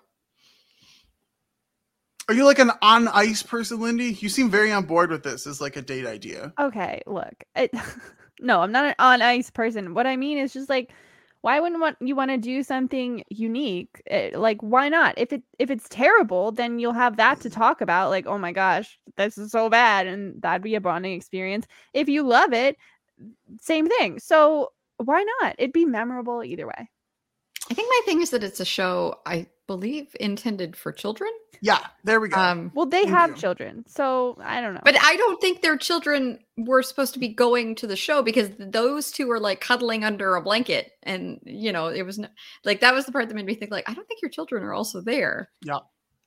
[2.29, 4.13] Are you like an on ice person, Lindy?
[4.13, 6.53] You seem very on board with this as like a date idea.
[6.59, 7.33] Okay, look.
[7.55, 7.71] It,
[8.41, 9.93] no, I'm not an on ice person.
[9.93, 10.91] What I mean is just like
[11.41, 14.01] why wouldn't want you want to do something unique?
[14.07, 15.15] Eh, like why not?
[15.17, 18.51] If it if it's terrible, then you'll have that to talk about like, "Oh my
[18.51, 21.65] gosh, this is so bad." And that'd be a bonding experience.
[21.93, 22.77] If you love it,
[23.59, 24.19] same thing.
[24.19, 25.55] So, why not?
[25.57, 26.89] It'd be memorable either way.
[27.69, 31.31] I think my thing is that it's a show I believe intended for children.
[31.61, 32.39] Yeah, there we go.
[32.39, 33.35] Um, Well, they Thank have you.
[33.37, 33.83] children.
[33.87, 34.81] So, I don't know.
[34.83, 38.49] but I don't think their children were supposed to be going to the show because
[38.57, 42.27] those two were like cuddling under a blanket, and you know it was no,
[42.65, 44.63] like that was the part that made me think like I don't think your children
[44.63, 45.49] are also there.
[45.63, 45.79] Yeah.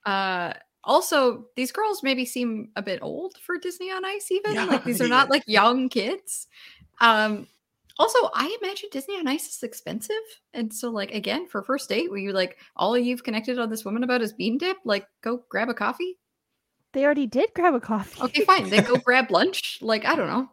[0.07, 0.53] Uh,
[0.85, 4.31] also, these girls maybe seem a bit old for Disney on Ice.
[4.31, 5.17] Even Yeah, like these are yeah.
[5.19, 6.47] not like young kids.
[7.01, 7.49] Um,
[7.99, 10.17] also, I imagine Disney on Ice is expensive,
[10.53, 13.85] and so like again for first date, where you like all you've connected on this
[13.85, 16.19] woman about is bean dip, like go grab a coffee.
[16.93, 18.23] they already did grab a coffee.
[18.23, 18.71] Okay, fine.
[18.71, 19.79] Then go grab lunch.
[19.83, 20.49] Like, I don't know.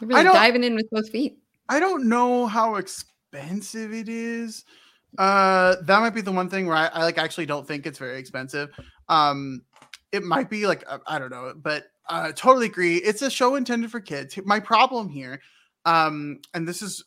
[0.00, 1.38] You're I really diving in with both feet.
[1.68, 4.64] I don't know how expensive it is.
[5.16, 7.98] Uh, that might be the one thing where I, I like actually don't think it's
[7.98, 8.70] very expensive.
[9.08, 9.62] Um,
[10.12, 12.96] it might be like uh, I don't know, but uh, totally agree.
[12.96, 14.38] It's a show intended for kids.
[14.44, 15.40] My problem here,
[15.88, 17.02] um, and this is,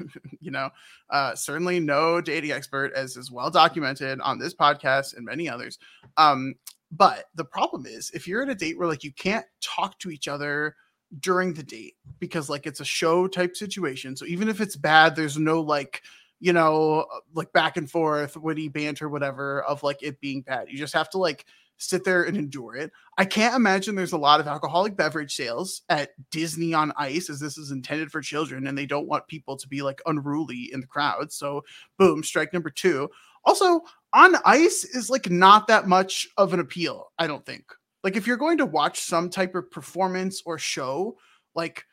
[0.40, 0.70] you know,
[1.10, 5.78] uh, certainly no dating expert, as is well documented on this podcast and many others.
[6.16, 6.56] Um,
[6.90, 10.10] but the problem is, if you're at a date where like you can't talk to
[10.10, 10.74] each other
[11.20, 14.16] during the date because like it's a show type situation.
[14.16, 16.02] So even if it's bad, there's no like,
[16.40, 20.68] you know, like back and forth, witty banter, whatever, of like it being bad.
[20.68, 21.46] You just have to like
[21.78, 22.92] sit there and endure it.
[23.18, 27.40] I can't imagine there's a lot of alcoholic beverage sales at Disney on Ice as
[27.40, 30.80] this is intended for children and they don't want people to be like unruly in
[30.80, 31.32] the crowd.
[31.32, 31.62] So
[31.98, 33.10] boom, strike number two.
[33.44, 33.82] Also,
[34.12, 37.64] on ice is like not that much of an appeal, I don't think.
[38.02, 41.16] Like if you're going to watch some type of performance or show,
[41.54, 41.84] like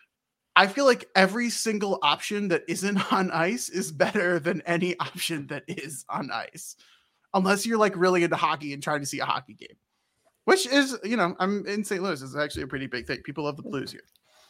[0.56, 5.48] I feel like every single option that isn't on ice is better than any option
[5.48, 6.76] that is on ice.
[7.34, 9.78] Unless you're like really into hockey and trying to see a hockey game.
[10.45, 12.02] Which is, you know, I'm in St.
[12.02, 12.22] Louis.
[12.22, 13.22] It's actually a pretty big thing.
[13.24, 14.02] People love the blues here.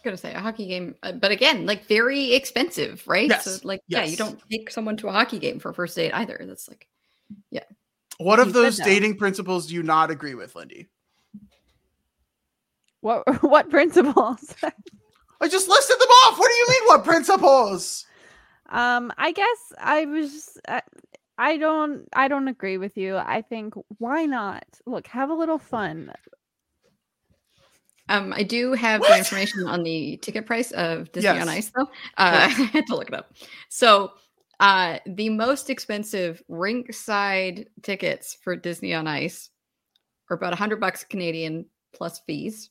[0.03, 3.29] I'm gonna say a hockey game, uh, but again, like very expensive, right?
[3.29, 5.95] Yes, So like, yeah, you don't take someone to a hockey game for a first
[5.95, 6.41] date either.
[6.43, 6.87] That's like,
[7.51, 7.65] yeah.
[8.17, 10.87] What of You said those dating principles do you not agree with, Lindy?
[13.01, 14.55] What what principles?
[15.41, 16.39] I just listed them off.
[16.39, 16.87] What do you mean?
[16.87, 18.05] What principles?
[18.69, 20.57] um, I guess I was.
[20.67, 20.81] I,
[21.37, 22.07] I don't.
[22.13, 23.17] I don't agree with you.
[23.17, 24.63] I think why not?
[24.85, 26.11] Look, have a little fun.
[28.09, 29.09] um, I do have What?
[29.09, 31.41] the information on the ticket price of Disney Yes.
[31.41, 31.83] on Ice, though.
[31.83, 31.87] Uh,
[32.17, 33.33] I had to look it up.
[33.69, 34.11] So,
[34.59, 39.49] uh, the most expensive rinkside tickets for Disney on Ice
[40.29, 42.69] are about a hundred bucks Canadian plus fees.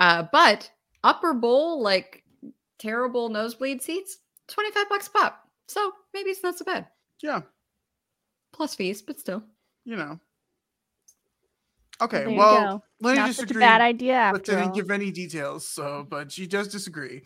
[0.00, 0.70] Uh, but
[1.04, 2.24] upper bowl, like
[2.78, 4.18] terrible nosebleed seats,
[4.48, 5.48] 25 bucks a pop.
[5.68, 6.86] So maybe it's not so bad.
[7.22, 7.40] Yeah,
[8.52, 9.42] Plus fees, but still.
[9.84, 10.18] you know.
[12.00, 12.82] Okay, There well, go.
[13.00, 14.74] Lenny Not such a disagreed, bad idea but didn't all.
[14.74, 15.66] give any details.
[15.66, 17.22] So, but she does disagree.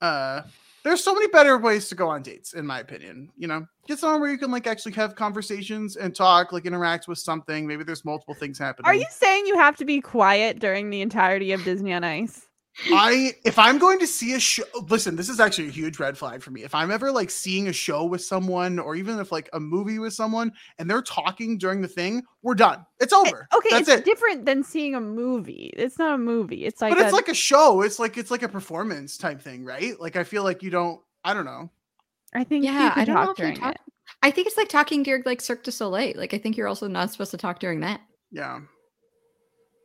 [0.00, 0.42] Uh,
[0.84, 3.30] there's so many better ways to go on dates, in my opinion.
[3.36, 7.06] You know, get somewhere where you can like actually have conversations and talk, like interact
[7.06, 7.64] with something.
[7.64, 8.86] Maybe there's multiple things happening.
[8.86, 12.48] Are you saying you have to be quiet during the entirety of Disney on Ice?
[12.90, 16.16] I if I'm going to see a show, listen, this is actually a huge red
[16.16, 16.62] flag for me.
[16.62, 19.98] If I'm ever like seeing a show with someone, or even if like a movie
[19.98, 22.84] with someone, and they're talking during the thing, we're done.
[22.98, 23.46] It's eh, over.
[23.54, 24.04] Okay, that's it's it.
[24.04, 25.72] different than seeing a movie.
[25.76, 26.64] It's not a movie.
[26.64, 27.82] It's like but it's like a show.
[27.82, 29.98] It's like it's like a performance type thing, right?
[30.00, 31.00] Like I feel like you don't.
[31.24, 31.70] I don't know.
[32.34, 33.80] I think Yeah, I don't know if you during talk- it.
[34.22, 36.14] I think it's like talking during like Cirque du Soleil.
[36.16, 38.00] Like I think you're also not supposed to talk during that.
[38.30, 38.60] Yeah.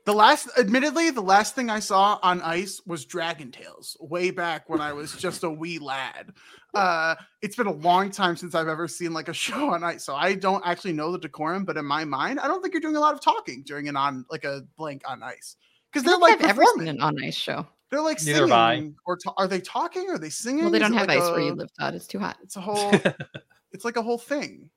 [0.08, 4.70] The last, admittedly, the last thing I saw on ice was Dragon Tales way back
[4.70, 6.32] when I was just a wee lad.
[6.74, 10.06] Uh, it's been a long time since I've ever seen like a show on ice,
[10.06, 11.66] so I don't actually know the decorum.
[11.66, 13.98] But in my mind, I don't think you're doing a lot of talking during an
[13.98, 15.58] on like a blank on ice
[15.92, 17.68] because I they're don't like think I've ever seen an on ice show.
[17.92, 18.76] They're like Neither have I.
[18.76, 20.10] singing or ta- are they talking?
[20.10, 20.62] Are they singing?
[20.64, 21.96] Well, they don't have like ice where you live, Todd.
[21.96, 22.38] It's too hot.
[22.42, 22.94] It's a whole.
[23.74, 24.70] it's like a whole thing.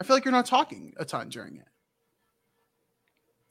[0.00, 1.66] I feel like you're not talking a ton during it.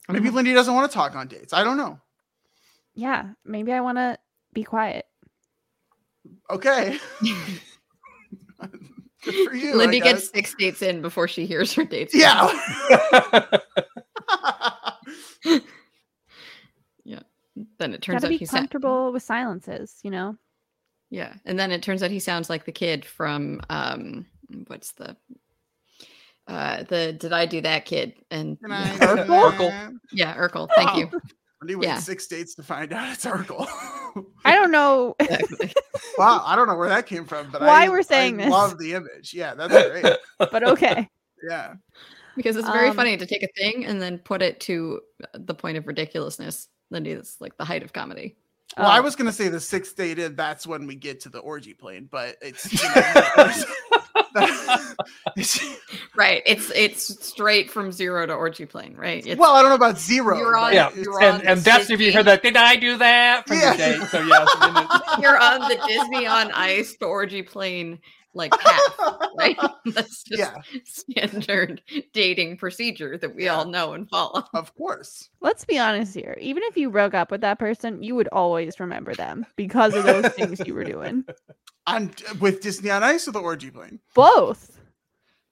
[0.08, 0.30] Maybe.
[0.30, 1.52] Lindy doesn't want to talk on dates.
[1.52, 2.00] I don't know.
[2.94, 4.18] Yeah, maybe I want to
[4.52, 5.06] be quiet.
[6.50, 6.98] Okay.
[9.22, 9.76] Good for you.
[9.76, 12.14] Lindy gets six dates in before she hears her dates.
[12.14, 12.50] Yeah.
[17.04, 17.20] Yeah.
[17.78, 20.36] Then it turns Gotta out be he sounds comfortable with silences, you know.
[21.10, 24.26] yeah, and then it turns out he sounds like the kid from um,
[24.66, 25.16] what's the
[26.48, 29.98] uh the did I do that kid and Can I- Urkel?
[30.12, 30.68] yeah Urkel.
[30.74, 31.10] Thank you.
[31.60, 31.98] Lindy wait Yeah.
[31.98, 33.66] six dates to find out it's Urkel.
[34.44, 35.14] I don't know.
[35.20, 35.72] Exactly.
[36.16, 38.52] wow, I don't know where that came from, but Why I, we're saying I this.
[38.52, 39.32] love the image.
[39.34, 40.16] Yeah, that's great.
[40.38, 41.08] but okay.
[41.48, 41.74] Yeah.
[42.36, 45.00] because it's very Um, funny to take a thing and then put it to
[45.34, 46.68] the point of ridiculousness.
[46.90, 48.36] Lindy, that's like the height of comedy.
[48.76, 51.38] Well, I Oh, was gonna say the sixth date that's when we get to the
[51.40, 53.97] orgy plane, but it's you know,
[56.16, 56.42] Right.
[56.46, 59.24] It's it's straight from zero to orgy plane, right?
[59.24, 61.90] It's, well, I don't know about 0 You're on- yeah, you're and, on and that's
[61.90, 62.42] if you hear that.
[62.42, 63.72] Did I do that from Yeah.
[63.72, 64.08] the date?
[64.08, 68.00] So yes, and then it- you're on the Disney on Ice to orgy plane
[68.34, 68.98] like path,
[69.38, 69.56] right?
[69.86, 71.80] That's just yeah, standard
[72.12, 74.44] dating procedure that we all know and follow.
[74.54, 75.30] of course.
[75.40, 76.36] let's be honest here.
[76.40, 80.04] Even if you broke up with that person, you would always remember them because of
[80.04, 81.24] those things you were doing.
[81.94, 82.10] On
[82.40, 84.00] with Disney on Ice or the orgy plane?
[84.14, 84.78] Both.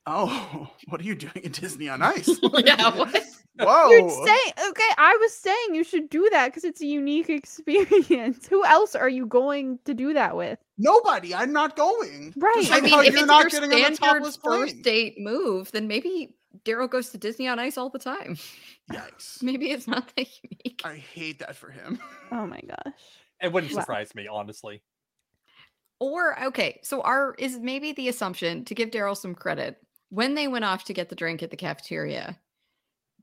[0.07, 2.29] Oh, what are you doing at Disney on Ice?
[2.65, 3.23] yeah, what?
[3.59, 3.89] Whoa.
[3.91, 4.91] You're saying okay.
[4.99, 8.47] I was saying you should do that because it's a unique experience.
[8.51, 10.59] Who else are you going to do that with?
[10.77, 11.35] Nobody.
[11.35, 12.35] I'm not going.
[12.37, 12.55] Right.
[12.57, 14.83] Just I mean, if you're it's not your getting on the standard first plane.
[14.83, 16.35] date move, then maybe
[16.67, 18.37] Daryl goes to Disney on Ice all the time.
[18.93, 19.43] Yikes.
[19.43, 20.83] Maybe it's not that unique.
[20.85, 21.99] I hate that for him.
[22.31, 22.95] Oh my gosh.
[23.43, 23.81] it wouldn't Wow.
[23.81, 24.83] surprise me, honestly.
[25.99, 29.79] Or okay, so our is maybe the assumption to give Daryl some credit
[30.11, 32.39] when they went off to get the drink at the cafeteria.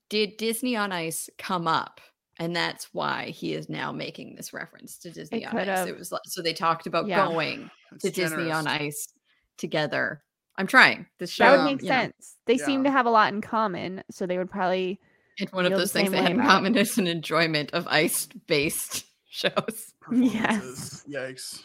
[0.09, 2.01] Did Disney on Ice come up,
[2.39, 5.65] and that's why he is now making this reference to Disney on Ice?
[5.65, 5.87] could've.
[5.89, 7.25] It was so they talked about Yeah.
[7.27, 8.67] going It's to Disney on.
[8.67, 9.07] Ice
[9.57, 10.23] together.
[10.55, 11.45] I'm trying this show.
[11.45, 12.37] That would Um, make know, sense.
[12.45, 14.99] They seem to have a lot in common, so they would probably
[15.37, 16.51] It's one of feel the those things same they way have in about it.
[16.53, 19.93] common is an enjoyment of ice-based shows.
[20.11, 21.03] Yes.
[21.09, 21.63] Yikes.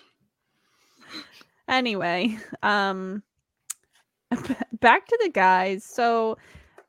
[1.68, 3.22] Anyway um
[4.80, 5.84] back to the guys.
[5.84, 6.36] So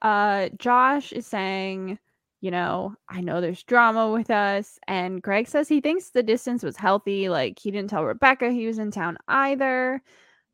[0.02, 2.00] uh josh is saying
[2.40, 6.64] you know i know there's drama with us and greg says he thinks the distance
[6.64, 10.02] was healthy like he didn't tell rebecca he was in town either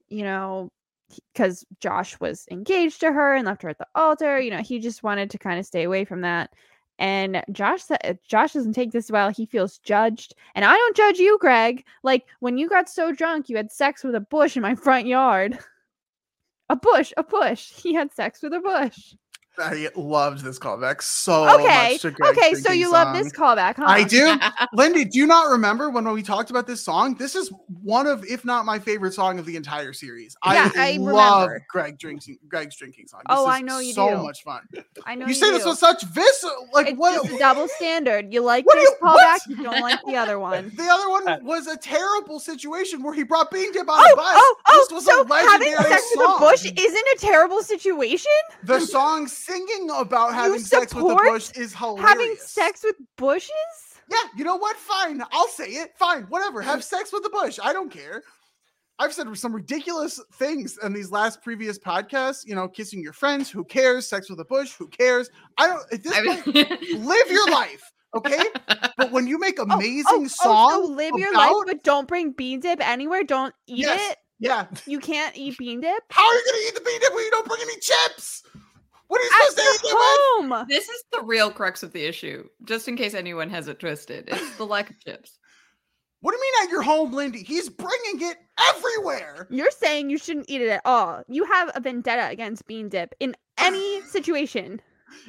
[0.09, 0.71] you know
[1.31, 4.79] because josh was engaged to her and left her at the altar you know he
[4.79, 6.51] just wanted to kind of stay away from that
[6.99, 9.29] and Josh eh, Josh doesn't take this well.
[9.29, 10.35] He feels judged.
[10.55, 11.83] And I don't judge you, Greg.
[12.03, 15.07] Like when you got so drunk, you had sex with a bush in my front
[15.07, 15.59] yard.
[16.67, 17.71] A bush, a bush.
[17.73, 19.13] He had sex with a bush.
[19.59, 21.93] I loved this callback so okay.
[21.93, 22.01] much.
[22.01, 23.57] to Okay, so drinking you love this song.
[23.57, 23.85] callback, huh?
[23.87, 24.35] I do.
[24.73, 27.15] Lindy, do you not remember when we talked about this song?
[27.15, 27.51] This is
[27.81, 30.35] one of, if not my favorite song of the entire series.
[30.45, 31.65] Yeah, I, I love remember.
[31.69, 33.21] Greg drinking Greg's drinking song.
[33.29, 34.23] Oh, This I know you so do.
[34.23, 34.61] much fun.
[35.05, 35.69] I know You say this do.
[35.69, 37.23] with such visceral, like it's what?
[37.23, 38.33] just a double standard.
[38.33, 39.41] You like What this you- what?
[39.41, 40.71] callback, you don't like the other one.
[40.75, 44.13] The other Uh, one was a terrible situation where he brought Bean Dip on Oh,
[44.13, 44.33] a bus.
[44.35, 44.85] oh, oh!
[44.89, 48.31] this was So a having legendary sex with a bush isn't a terrible situation.
[48.63, 52.09] The song singing about having sex with the support bush is hilarious.
[52.09, 53.51] Having sex with bushes?
[54.09, 54.75] Yeah, you know what?
[54.77, 55.21] Fine.
[55.31, 55.91] I'll say it.
[55.97, 56.23] Fine.
[56.23, 56.61] Whatever.
[56.61, 57.59] Have sex with the bush.
[57.63, 58.23] I don't care.
[58.97, 62.45] I've said some ridiculous things in these last previous podcasts.
[62.45, 63.49] You know, kissing your friends.
[63.49, 64.07] Who cares?
[64.07, 64.73] Sex with a bush.
[64.75, 65.29] Who cares?
[65.57, 65.81] I don't.
[65.91, 68.43] At this I point, live your life, okay?
[68.97, 71.83] But when you make oh, oh, amazing oh, songs, Oh, so live your life, but
[71.83, 73.23] don't bring bean dip anywhere.
[73.23, 74.11] Don't eat Yes.
[74.11, 74.17] it.
[74.39, 74.67] yeah.
[74.85, 76.03] You can't eat bean dip.
[76.11, 78.43] How are you gonna eat the bean dip when you don't bring any chips?
[79.07, 79.93] What are you At to your eat with?
[79.93, 80.65] home.
[80.67, 84.25] This is the real crux of the issue, just in case anyone has it twisted.
[84.27, 85.37] It's the lack of chips.
[86.21, 87.43] What do you mean at your home, Lindy?
[87.43, 89.47] He's bringing it everywhere.
[89.51, 91.21] You're saying you shouldn't eat it at all.
[91.27, 94.81] You have a vendetta against bean dip in any situation.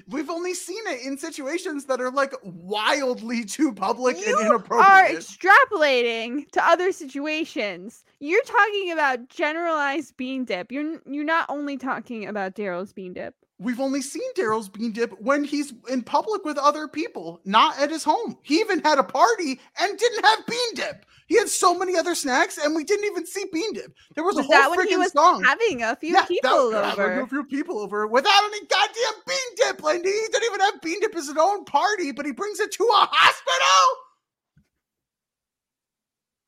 [0.09, 5.07] We've only seen it in situations that are like wildly too public and You are
[5.09, 8.03] extrapolating to other situations.
[8.19, 10.73] You're talking about generalized bean dip.
[10.73, 13.35] You're you're not only talking about Daryl's bean dip.
[13.59, 17.91] We've only seen Daryl's bean dip when he's in public with other people, not at
[17.91, 18.37] his home.
[18.43, 21.07] He even had a party and didn't have bean dip.
[21.28, 23.93] He had so many other snacks, and we didn't even see bean dip.
[24.15, 25.43] There was, Was a that whole when he freaking was song.
[25.43, 27.20] having a few Yeah, people yeah, over?
[27.20, 30.11] A few people over without any goddamn bean dip, Lindy.
[30.11, 32.85] He didn't even have bean dip as his own party, but he brings it to
[32.85, 33.99] a hospital.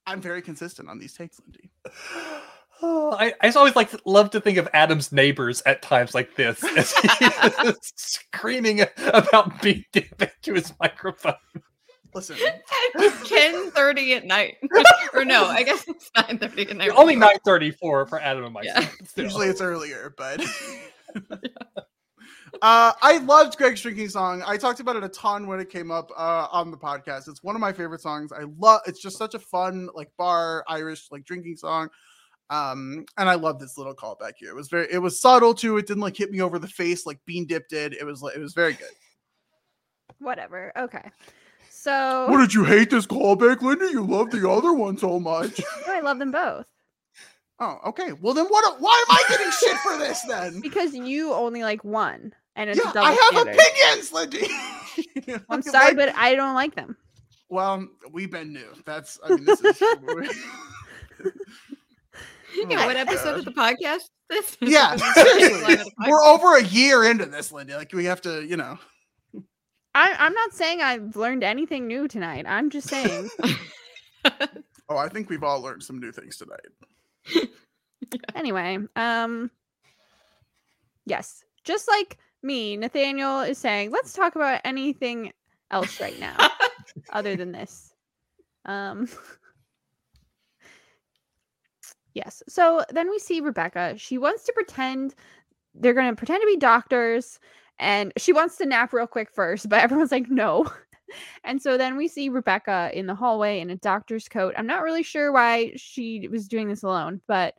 [0.06, 1.70] I'm very consistent on these takes, Lindy.
[2.80, 6.14] Oh, I, I just always like to, love to think of Adam's neighbors at times
[6.14, 7.28] like this, as he
[7.96, 11.34] screaming about being dipped to his microphone.
[12.14, 12.36] Listen,
[12.94, 14.56] It's ten thirty at night,
[15.14, 15.44] or no?
[15.44, 16.90] I guess it's nine thirty at night.
[16.96, 18.96] Only nine thirty for for Adam and myself.
[19.16, 19.22] Yeah.
[19.22, 20.40] usually it's earlier, but
[22.62, 24.42] uh, I loved Greg's drinking song.
[24.46, 27.28] I talked about it a ton when it came up uh, on the podcast.
[27.28, 28.32] It's one of my favorite songs.
[28.32, 28.80] I love.
[28.86, 31.88] It's just such a fun like bar Irish like drinking song.
[32.50, 34.50] Um, and I love this little callback here.
[34.50, 35.76] It was very, it was subtle too.
[35.76, 37.92] It didn't like hit me over the face like Bean Dip did.
[37.94, 38.88] It was like, it was very good.
[40.18, 40.72] Whatever.
[40.76, 41.10] Okay.
[41.70, 43.86] So What did you hate this callback, Linda?
[43.90, 45.60] You love the other one so much.
[45.86, 46.66] No, I love them both
[47.60, 48.12] oh, okay.
[48.12, 48.80] Well, then what?
[48.80, 50.60] Why am I getting shit for this then?
[50.60, 53.56] because you only like one, and it's Yeah, a double I have standard.
[53.56, 55.42] opinions, Lindy.
[55.50, 56.96] I'm sorry, like- but I don't like them.
[57.48, 58.68] Well, we've been new.
[58.84, 59.82] That's I mean, this is
[62.68, 63.38] Yeah, what episode God.
[63.38, 64.00] of the podcast?
[64.30, 64.56] is This.
[64.60, 65.62] Yeah, is the seriously.
[65.62, 67.74] line of the We're over a year into this, Lindy.
[67.74, 68.78] Like we have to, you know.
[69.94, 72.44] I, I'm not saying I've learned anything new tonight.
[72.46, 73.30] I'm just saying.
[74.90, 77.48] Oh, I think we've all learned some new things tonight.
[78.34, 79.50] anyway, um,
[81.04, 85.32] yes, just like me, Nathaniel is saying, let's talk about anything
[85.70, 86.36] else right now
[87.10, 87.92] other than this.
[88.64, 89.08] Um,
[92.14, 92.42] yes.
[92.48, 93.94] So then we see Rebecca.
[93.96, 95.14] She wants to pretend
[95.74, 97.38] they're going to pretend to be doctors
[97.78, 100.66] and she wants to nap real quick first, but everyone's like, no.
[101.42, 104.52] And so then we see Rebecca in the hallway in a doctor's coat.
[104.58, 107.54] I'm not really sure why she was doing this alone, but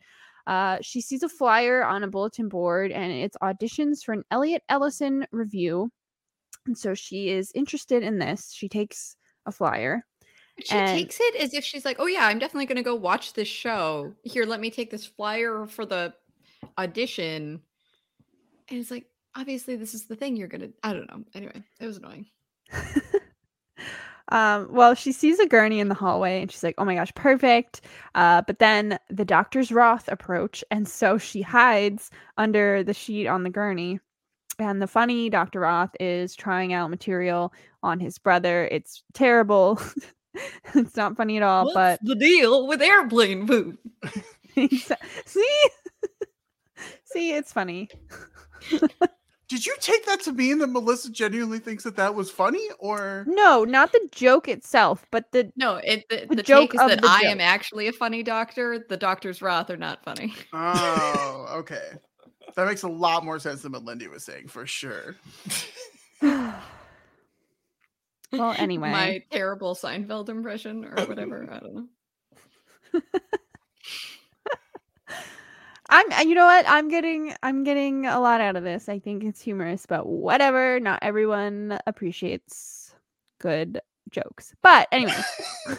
[0.45, 4.63] uh, she sees a flyer on a bulletin board and it's auditions for an Elliot
[4.69, 5.91] Ellison review.
[6.67, 8.51] And so she is interested in this.
[8.53, 9.15] She takes
[9.45, 10.05] a flyer.
[10.63, 12.95] She And- takes it as if she's like, "Oh yeah, I'm definitely going to go
[12.95, 14.13] watch this show.
[14.23, 16.13] Here, let me take this flyer for the
[16.77, 17.61] audition."
[18.69, 20.69] And it's like, obviously, this is the thing you're gonna.
[20.83, 21.23] I don't know.
[21.33, 22.25] Anyway, it was annoying.
[24.29, 27.11] um, well, she sees a gurney in the hallway and she's like, oh my gosh,
[27.15, 27.81] perfect.
[28.15, 30.63] Uh, but then the doctor's Roth approach.
[30.71, 33.99] And so she hides under the sheet on the gurney.
[34.59, 35.61] And the funny Dr.
[35.61, 38.67] Roth is trying out material on his brother.
[38.71, 39.81] It's terrible.
[40.75, 43.77] it's not funny at all, but the deal with airplane food?
[45.25, 45.65] See
[47.05, 47.89] see it's funny
[49.47, 53.25] Did you take that to mean that Melissa genuinely thinks that that was funny, or
[53.27, 56.87] no not the joke itself but the No, it the, The the, joke take is
[56.87, 58.85] that the I am actually a funny doctor.
[58.87, 60.33] The doctors Roth are not funny.
[60.53, 61.91] oh, okay,
[62.55, 65.15] that makes a lot more sense than what Lindy was saying for sure.
[68.31, 71.47] well anyway My terrible Seinfeld impression or whatever.
[71.51, 71.87] I don't know.
[75.91, 79.23] i'm you know what i'm getting i'm getting a lot out of this i think
[79.23, 82.93] it's humorous but whatever not everyone appreciates
[83.39, 83.81] good
[84.11, 85.13] jokes but anyway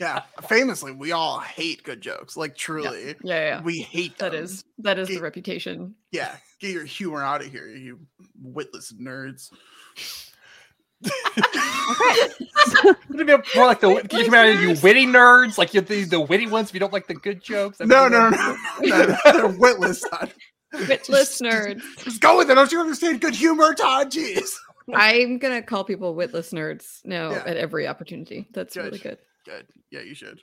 [0.00, 2.36] Yeah, famously, we all hate good jokes.
[2.36, 3.62] Like truly, Yeah, yeah.
[3.62, 4.42] we hate That them.
[4.42, 5.94] is that is the reputation.
[6.10, 8.00] Yeah, get your humor out of here, you
[8.42, 9.52] witless nerds.
[11.04, 12.32] Okay
[13.08, 15.74] Would it be more like the can you come out of you witty nerds, like
[15.74, 17.80] you're the, the witty ones if you don't like the good jokes?
[17.80, 20.00] I No, mean, no, like- no, no, they're witless.
[20.08, 20.32] Todd.
[20.88, 21.82] Witless nerds.
[21.98, 22.54] Just go with it.
[22.54, 24.10] Don't you understand good humor, Todd?
[24.10, 24.48] Jeez.
[24.94, 27.42] I'm gonna call people witless nerds now Yeah.
[27.46, 28.48] at every opportunity.
[28.52, 29.18] That's really Good.
[29.44, 29.54] good.
[29.54, 29.66] Good.
[29.90, 30.40] Yeah, you should.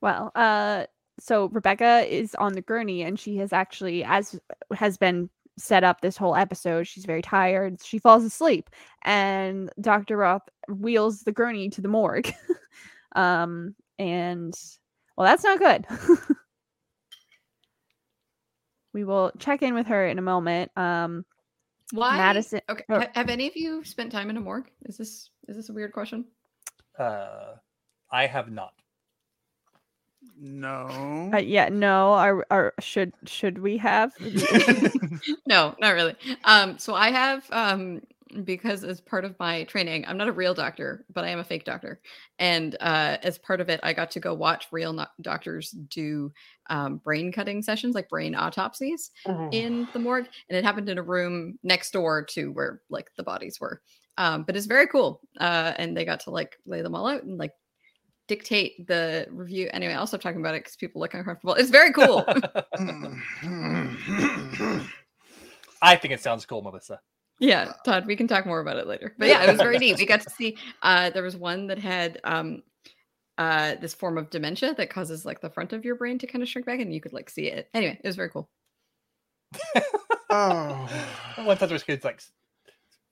[0.00, 0.86] Well, uh,
[1.20, 4.38] so Rebecca is on the gurney, and she has actually, as
[4.74, 7.82] has been set up this whole episode, she's very tired.
[7.82, 8.70] She falls asleep,
[9.04, 10.16] and Dr.
[10.16, 12.32] Roth wheels the gurney to the morgue.
[13.16, 14.54] um, and
[15.16, 15.86] well, that's not good.
[18.92, 20.70] we will check in with her in a moment.
[20.76, 21.24] Um,
[21.92, 22.16] Why?
[22.16, 22.60] Madison.
[22.68, 22.84] Okay.
[22.88, 24.70] or- have any of you spent time in a morgue?
[24.86, 26.24] Is this is this a weird question?
[26.98, 27.54] Uh,
[28.10, 28.74] I have not.
[30.44, 31.30] No.
[31.32, 32.14] Uh, yeah, no.
[32.14, 34.12] Are, are should should we have?
[35.46, 36.16] no, not really.
[36.44, 38.00] Um, so I have um
[38.44, 41.44] because as part of my training, I'm not a real doctor, but I am a
[41.44, 42.00] fake doctor.
[42.38, 46.32] And uh, as part of it, I got to go watch real no- doctors do
[46.70, 49.10] um, brain cutting sessions, like brain autopsies
[49.52, 50.28] in the morgue.
[50.48, 53.82] And it happened in a room next door to where like the bodies were.
[54.16, 55.20] Um, but it's very cool.
[55.38, 57.52] Uh, and they got to like lay them all out and like
[58.28, 59.68] dictate the review.
[59.72, 61.54] Anyway, I'll stop talking about it because people look uncomfortable.
[61.54, 62.24] It's very cool.
[65.82, 67.00] I think it sounds cool, Melissa.
[67.40, 69.14] Yeah, Todd, we can talk more about it later.
[69.18, 69.98] But yeah, it was very neat.
[69.98, 72.62] We got to see uh there was one that had um
[73.38, 76.42] uh this form of dementia that causes like the front of your brain to kind
[76.42, 77.68] of shrink back and you could like see it.
[77.74, 78.48] Anyway, it was very cool.
[80.30, 81.06] oh.
[81.38, 82.30] One time there's kids like s-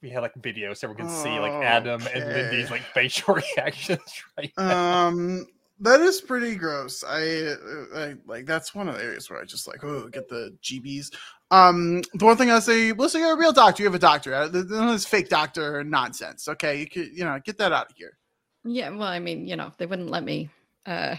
[0.02, 4.22] we had like video so we can see like Adam and Lindy's like facial reactions
[4.36, 5.06] right now.
[5.06, 5.46] Um,
[5.80, 7.02] that is pretty gross.
[7.04, 7.56] I, uh,
[7.94, 11.14] I like that's one of the areas where I just like oh get the GBs.
[11.50, 13.82] Um, the one thing I say, listen, you're a real doctor.
[13.82, 14.34] You have a doctor.
[14.34, 16.48] Uh, th- None of this fake doctor nonsense.
[16.48, 18.18] Okay, you could you know get that out of here.
[18.64, 20.50] Yeah, well, I mean, you know, they wouldn't let me
[20.86, 21.16] uh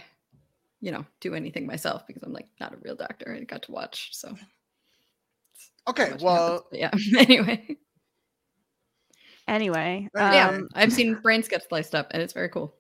[0.82, 3.38] you know, do anything myself because I'm like not a real doctor.
[3.40, 4.36] I got to watch, so
[5.88, 7.08] Okay, well, happens.
[7.08, 7.20] Yeah.
[7.20, 7.78] anyway,
[9.52, 10.34] Anyway, Okay.
[10.36, 12.74] yeah, um, I've seen brains get sliced up and it's very cool.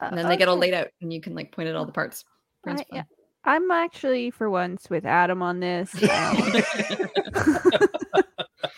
[0.00, 1.90] And then they get all laid out and you can like point at all the
[1.92, 2.24] parts.
[2.66, 3.02] I, yeah.
[3.44, 5.92] I'm actually for once with Adam on this.
[6.02, 6.62] Um,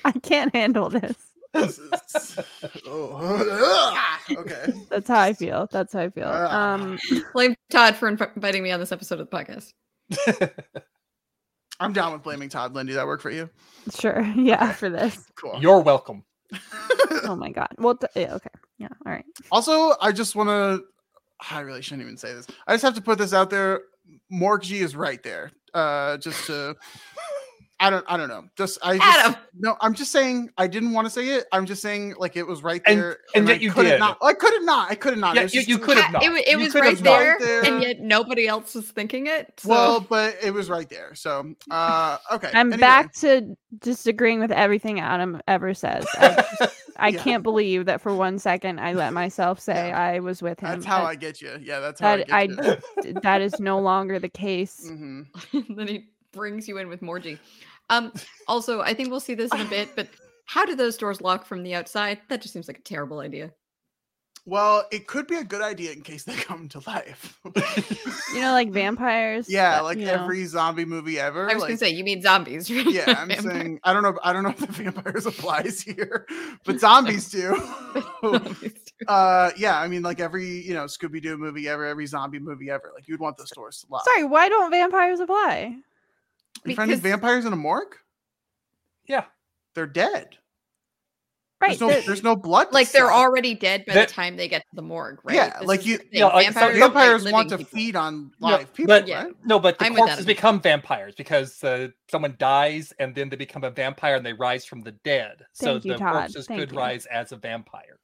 [0.06, 1.16] I can't handle this.
[1.52, 2.38] this is-
[2.86, 4.72] oh, okay.
[4.90, 5.68] That's how I feel.
[5.70, 6.28] That's how I feel.
[6.28, 6.74] Ah.
[6.74, 6.98] Um,
[7.34, 9.72] Blame Todd for inv- inviting me on this episode of the podcast.
[11.80, 12.94] I'm down with blaming Todd Lindy.
[12.94, 13.48] That work for you?
[13.94, 14.22] sure.
[14.36, 14.72] Yeah, Okay.
[14.74, 15.26] for this.
[15.36, 15.58] Cool.
[15.60, 16.24] You're welcome.
[17.24, 17.68] Oh my god.
[17.78, 18.50] Well, th- yeah, okay.
[18.78, 18.88] Yeah.
[19.06, 19.24] All right.
[19.50, 20.84] Also, I just want to.
[21.50, 22.46] I really shouldn't even say this.
[22.66, 23.82] I just have to put this out there.
[24.30, 25.50] Morg G is right there.
[25.72, 26.74] Uh, just to.
[27.80, 28.04] I don't.
[28.08, 28.44] I don't know.
[28.56, 28.96] Just I.
[28.98, 29.36] Just, Adam!
[29.58, 30.50] No, I'm just saying.
[30.56, 31.46] I didn't want to say it.
[31.52, 33.98] I'm just saying like it was right And- there, and I yet you couldn't did.
[33.98, 34.90] Not, I could have not.
[34.90, 35.34] I could have not.
[35.34, 36.22] Yeah, you- just you could have not.
[36.22, 37.38] It, it You was right have not.
[37.40, 39.52] there, and yet nobody else was thinking it.
[39.58, 39.68] So.
[39.68, 41.14] Well, but it was right there.
[41.16, 42.50] So, uh, okay.
[42.54, 42.78] I'm anyway.
[42.80, 46.06] back to disagreeing with everything Adam ever says.
[46.14, 47.22] I, just- I Yeah.
[47.24, 50.00] can't believe that for one second I let myself say Yeah.
[50.00, 50.68] I was with him.
[50.70, 51.58] That's how That- I get you.
[51.60, 52.42] Yeah, that's how that I I
[53.04, 53.12] you.
[53.22, 54.88] that is no longer the case.
[54.88, 55.22] hmm
[55.76, 56.04] then he
[56.34, 57.38] brings you in with Morgie.
[57.90, 58.12] Um,
[58.48, 60.08] also, I think we'll see this in a bit, but
[60.46, 62.20] how do those doors lock from the outside?
[62.28, 63.52] That just seems like a terrible idea.
[64.46, 67.38] Well, it could be a good idea in case they come to life.
[68.34, 69.48] You know, like vampires.
[69.48, 70.12] yeah, that, like you know.
[70.12, 71.48] every zombie movie ever.
[71.50, 72.86] I was like, gonna say you mean zombies, right?
[72.90, 74.18] yeah, I'm Vampire- saying I don't know.
[74.22, 76.26] I don't know if the vampires applies here,
[76.64, 77.56] but zombies do.
[78.20, 79.06] zombies too.
[79.08, 82.68] uh, yeah, I mean, like every you know Scooby Doo movie ever, every zombie movie
[82.70, 84.04] ever, like you'd want those doors to lock.
[84.04, 85.76] Sorry, why don't vampires apply?
[86.64, 87.96] You finding because- vampires in a morgue?
[89.06, 89.24] Yeah.
[89.74, 90.38] They're dead.
[91.60, 91.68] Right.
[91.78, 92.72] There's no, they're- there's no blood.
[92.72, 93.14] like they're sell.
[93.14, 95.34] already dead by That- the time they get to the morgue, right?
[95.34, 97.70] Yeah, This like is you- the Yeah, so vampires, Vampires want to people.
[97.78, 99.32] feed on No, people, but- right?
[99.44, 100.26] No, but the I'm corpses Adam.
[100.26, 104.64] become vampires because uh, someone dies and then they become a vampire and they rise
[104.66, 105.44] from the dead.
[105.52, 106.12] so you, the Todd.
[106.12, 106.78] corpses Thank could you.
[106.78, 107.98] rise as a vampire.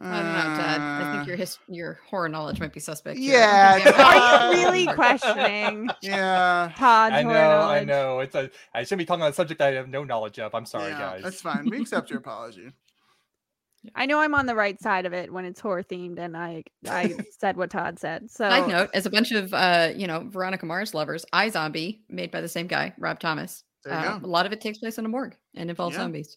[0.00, 0.80] I don't know, Todd.
[0.80, 3.18] I Uh, think your his- your horror knowledge might be suspect.
[3.18, 3.36] here.
[3.38, 6.72] I Yeah, Are you Uh, really questioning Yeah.
[6.76, 7.86] Todd's I know, horror I knowledge?
[7.88, 8.20] know.
[8.20, 8.50] It's a.
[8.74, 10.54] I shouldn't be talking on a subject I have no knowledge of.
[10.54, 11.22] I'm sorry, yeah, guys.
[11.24, 11.68] That's fine.
[11.68, 12.70] We accept your apology.
[13.94, 16.64] I know I'm on the right side of it when it's horror themed, and I
[16.88, 18.30] I said what Todd said.
[18.30, 22.30] So Side note: As a bunch of uh, you know Veronica Mars lovers, iZombie, made
[22.30, 23.64] by the same guy, Rob Thomas.
[23.84, 24.26] There you Uh, go.
[24.26, 26.02] a lot of it takes place in a morgue and involves Yeah.
[26.02, 26.36] zombies.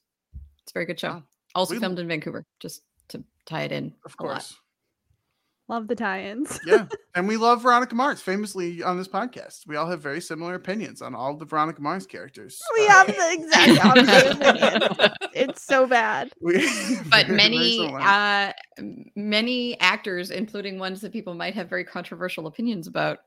[0.63, 1.09] It's a very good show.
[1.09, 1.23] Wow.
[1.55, 3.93] Also We- filmed in Vancouver, just to tie it in.
[4.05, 4.57] Of course.
[5.67, 6.59] love the tie-ins.
[6.65, 6.85] yeah.
[7.15, 9.67] And we love Veronica Mars, famously on this podcast.
[9.67, 12.57] We all have very similar opinions on all the Veronica Mars characters.
[12.73, 15.11] We Uh, have the exact opposite opinion.
[15.33, 16.31] It's so bad.
[16.41, 16.53] we-
[17.09, 18.53] but very, very many uh
[19.15, 23.19] many actors including ones that people might have very controversial opinions about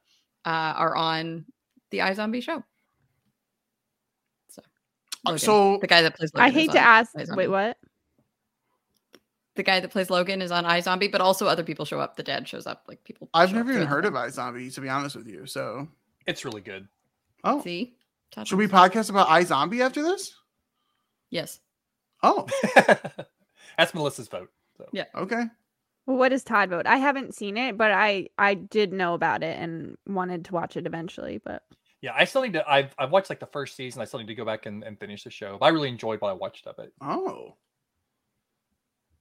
[0.47, 1.45] uh are on
[1.91, 2.63] the iZombie show
[4.49, 4.63] so
[5.27, 7.13] Uh, Logan, so the guy that plays I Logan is hate to on ask.
[7.37, 7.77] Wait, what?
[9.57, 12.23] The guy that plays Logan is on iZombie but also other people show up the
[12.23, 15.17] dad shows up like people I've never even heard the of iZombie, to be honest
[15.17, 15.47] with you.
[15.47, 15.89] So,
[16.27, 16.89] It's really good.
[17.45, 17.95] oh, see
[18.31, 20.35] Todd should we podcast about iZombie after this?
[21.31, 21.61] yes
[22.23, 22.47] Oh,
[23.77, 24.51] That's Melissa's vote.
[24.79, 24.89] So.
[24.93, 25.05] Yeah.
[25.15, 25.45] okay.
[26.07, 26.87] Well, what does Todd vote?
[26.87, 30.77] I haven't seen it, but I I did know about it and wanted to watch
[30.77, 31.39] it eventually.
[31.45, 31.63] But
[32.01, 32.69] Yeah, I still need to.
[32.69, 34.01] I've I've watched like the first season.
[34.01, 35.57] I still need to go back and, and finish the show.
[35.59, 36.93] But I really enjoyed what I watched of it.
[37.01, 37.57] Oh.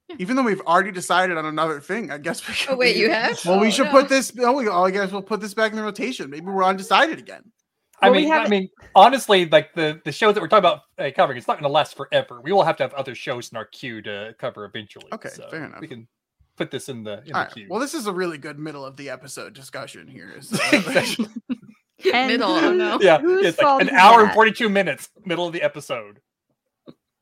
[0.09, 0.17] Yeah.
[0.19, 2.53] Even though we've already decided on another thing, I guess we.
[2.69, 3.91] oh wait we- you have Well, we Oh, should no.
[3.91, 4.31] put this.
[4.39, 6.29] Oh, we, oh, I guess we'll put this back in the rotation.
[6.29, 7.43] Maybe we're undecided again.
[8.01, 11.09] I Well, mean, I mean, honestly, like the the shows that we're talking about uh,
[11.15, 12.41] covering, it's not going to last forever.
[12.41, 15.05] We will have to have other shows in our queue to cover eventually.
[15.13, 15.79] Okay, so fair enough.
[15.79, 16.07] We can
[16.57, 17.49] put this in the in the right.
[17.53, 17.67] queue.
[17.69, 20.33] Well, this is a really good middle of the episode discussion here.
[20.37, 21.15] Is, uh,
[22.03, 22.49] Middle.
[22.51, 22.99] Oh who- no.
[22.99, 26.19] yeah, whose it's like an is hour and forty two minutes, middle of the episode.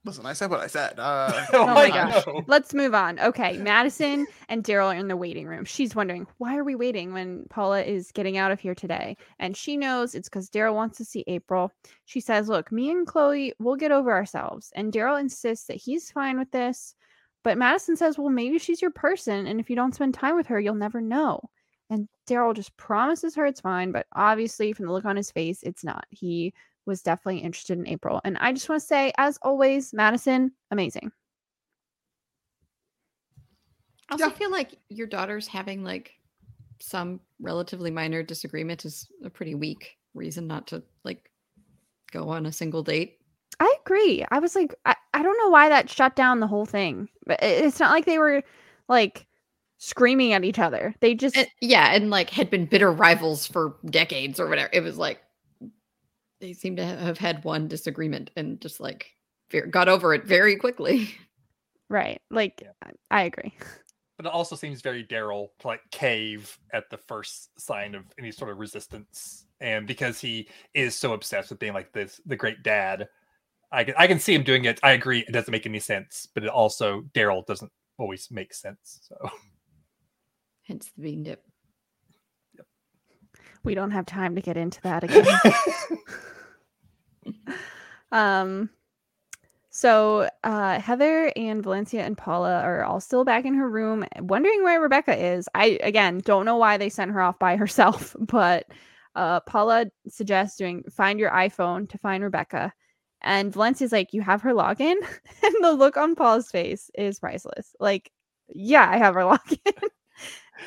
[0.03, 0.99] Listen, I said what I said.
[0.99, 2.25] Uh, oh, my gosh.
[2.25, 2.43] know.
[2.47, 3.19] Let's move on.
[3.19, 5.65] Okay, Madison and Daryl are in the waiting room.
[5.65, 9.55] She's wondering why are we waiting when Paula is getting out of here today, and
[9.55, 11.71] she knows it's because Daryl wants to see April.
[12.05, 16.11] She says, "Look, me and Chloe, we'll get over ourselves." And Daryl insists that he's
[16.11, 16.95] fine with this,
[17.43, 20.47] but Madison says, "Well, maybe she's your person, and if you don't spend time with
[20.47, 21.41] her, you'll never know."
[21.89, 25.61] And Daryl just promises her it's fine, but obviously, from the look on his face,
[25.61, 26.05] it's not.
[26.09, 26.53] He
[26.85, 28.21] was definitely interested in April.
[28.23, 31.11] And I just want to say, as always, Madison, amazing.
[34.09, 34.31] I also Yeah.
[34.31, 36.13] feel like your daughter's having like
[36.79, 41.29] some relatively minor disagreement is a pretty weak reason not to like
[42.11, 43.19] go on a single date.
[43.59, 44.25] I agree.
[44.31, 47.07] I was like, I, I don't know why that shut down the whole thing.
[47.25, 48.43] But it- it's not like they were
[48.89, 49.27] like
[49.77, 50.93] screaming at each other.
[50.99, 54.69] They just And, yeah, and like had been bitter rivals for decades or whatever.
[54.73, 55.21] It was like
[56.41, 59.11] they seem to have had one disagreement and just like
[59.69, 61.13] got over it very quickly.
[61.89, 62.21] right.
[62.29, 62.71] Like Yeah.
[62.83, 63.53] I I agree.
[64.17, 68.31] But it also seems very Daryl to like cave at the first sign of any
[68.31, 69.45] sort of resistance.
[69.61, 73.07] And because he is so obsessed with being like this the great dad,
[73.71, 74.79] I can I can see him doing it.
[74.83, 78.99] I agree it doesn't make any sense, but it also Daryl doesn't always make sense.
[79.01, 79.15] So
[80.63, 81.43] Hence the bean dip.
[83.63, 85.25] We don't have time to get into that again.
[88.11, 88.69] um
[89.69, 94.63] so uh Heather and Valencia and Paula are all still back in her room wondering
[94.63, 95.47] where Rebecca is.
[95.55, 98.65] I again don't know why they sent her off by herself, but
[99.15, 102.73] uh Paula suggests doing find your iPhone to find Rebecca.
[103.21, 104.95] And Valencia's like, you have her login?
[105.43, 107.75] and the look on Paula's face is priceless.
[107.79, 108.11] Like,
[108.49, 109.89] yeah, I have her login.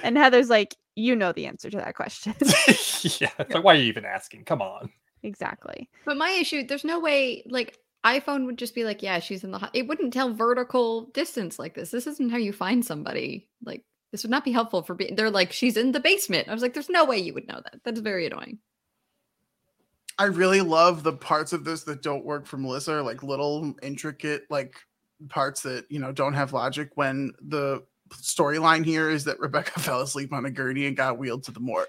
[0.03, 2.35] and Heather's like, you know the answer to that question.
[2.41, 4.45] yeah, it's like why are you even asking?
[4.45, 4.91] Come on.
[5.23, 5.89] exactly.
[6.05, 9.51] But my issue, there's no way like iPhone would just be like, yeah, she's in
[9.51, 9.59] the.
[9.59, 11.91] ho-" It wouldn't tell vertical distance like this.
[11.91, 13.49] This isn't how you find somebody.
[13.65, 15.17] Like this would not be helpful for being.
[15.17, 16.49] They're like, she's in the basement.
[16.49, 17.81] I was like, there's no way you would know that.
[17.83, 18.59] That's very annoying.
[20.19, 24.45] I really love the parts of this that don't work for Melissa, like little intricate
[24.51, 24.77] like
[25.29, 26.91] parts that you know don't have logic.
[26.95, 27.83] When the
[28.23, 31.61] storyline here is that Rebecca fell asleep on a gurney and got wheeled to the
[31.61, 31.89] morgue.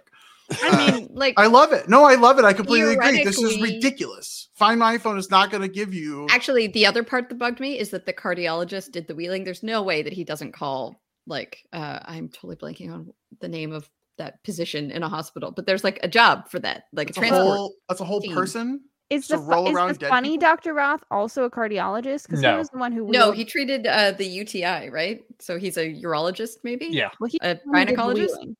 [0.61, 1.89] I mean, like I love it.
[1.89, 2.45] No, I love it.
[2.45, 3.23] I completely agree.
[3.23, 4.49] This is ridiculous.
[4.55, 6.27] Find my iPhone is not going to give you.
[6.29, 9.43] actually, the other part that bugged me is that the cardiologist did the wheeling.
[9.43, 13.71] There's no way that he doesn't call like uh, I'm totally blanking on the name
[13.71, 17.17] of that position in a hospital, but there's like a job for that, like That's
[17.17, 17.57] a a transport.
[17.57, 17.73] whole.
[17.89, 18.33] That's a whole team.
[18.33, 18.81] person.
[19.09, 20.47] Is to the, roll is around the funny people?
[20.47, 20.73] Dr.
[20.73, 22.25] Roth also a cardiologist?
[22.25, 25.23] Because he was the one who No, wheeled- he treated uh, the UTI, right?
[25.39, 26.87] So he's a urologist, maybe.
[26.87, 27.09] Yeah.
[27.19, 28.39] well, he a was the one who did the gynecologist?
[28.39, 28.57] wheeling.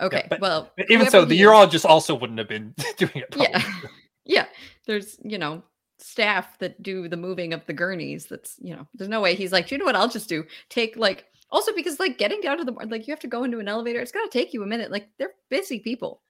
[0.00, 0.26] Okay.
[0.28, 3.34] but well, Even so, the he is- urologist also wouldn't have been doing it.
[3.36, 3.58] Yeah.
[3.58, 3.90] probably.
[4.26, 4.46] yeah
[4.86, 5.62] there's you know
[5.98, 9.52] staff that do the moving of the gurneys that's you know there's no way he's
[9.52, 12.64] like you know what i'll just do take like also because like getting down to
[12.64, 14.66] the like you have to go into an elevator it's going to take you a
[14.66, 16.22] minute like they're busy people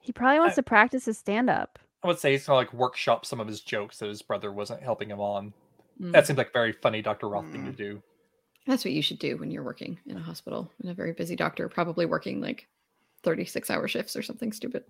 [0.00, 1.78] He probably wants I- to practice his stand up.
[2.02, 4.82] I would say he's gonna like workshop some of his jokes that his brother wasn't
[4.82, 5.52] helping him on.
[6.00, 6.12] Mm.
[6.12, 7.28] That seems like a very funny Dr.
[7.28, 7.76] Roth thing to Mm.
[7.76, 8.02] do.
[8.66, 11.34] that's what you should do when you're working in a hospital and a very busy
[11.34, 12.68] doctor probably working like
[13.24, 14.84] 36 hour shifts or something stupid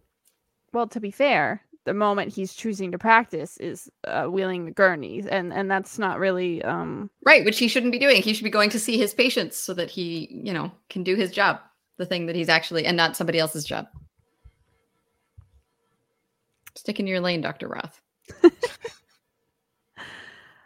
[0.73, 5.27] Well, to be fair, the moment he's choosing to practice is uh, wheeling the gurneys,
[5.27, 8.51] and and that's not really um right which he shouldn't be doing he should be
[8.51, 11.59] going to see his patients so that he you know can do his job
[11.97, 13.87] the thing that he's actually and not somebody else's job
[16.81, 18.01] stick in your lane dr roth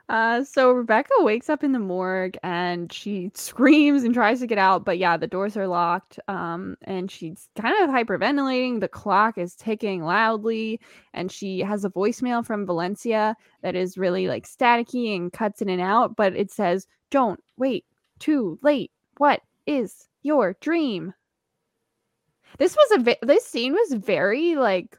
[0.08, 4.58] Uh, so Rebecca wakes up in the morgue and she screams and tries to get
[4.58, 6.18] out, but yeah, the doors are locked.
[6.28, 8.80] Um, and she's kind of hyperventilating.
[8.80, 10.78] The clock is ticking loudly,
[11.14, 15.70] and she has a voicemail from Valencia that is really like staticky and cuts in
[15.70, 17.86] and out, but it says, Don't wait
[18.18, 18.90] too late.
[19.16, 21.14] What is your dream?
[22.58, 24.98] This was a ve- this scene was very like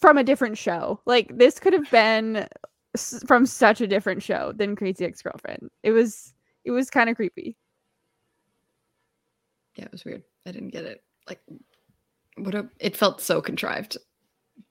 [0.00, 1.00] from a different show.
[1.06, 2.46] Like this could have been
[2.94, 5.70] s- from such a different show than Crazy Ex Girlfriend.
[5.82, 6.34] It was
[6.64, 7.56] it was kind of creepy.
[9.76, 10.22] Yeah, it was weird.
[10.46, 11.02] I didn't get it.
[11.28, 11.40] Like,
[12.36, 13.96] what a, it felt so contrived.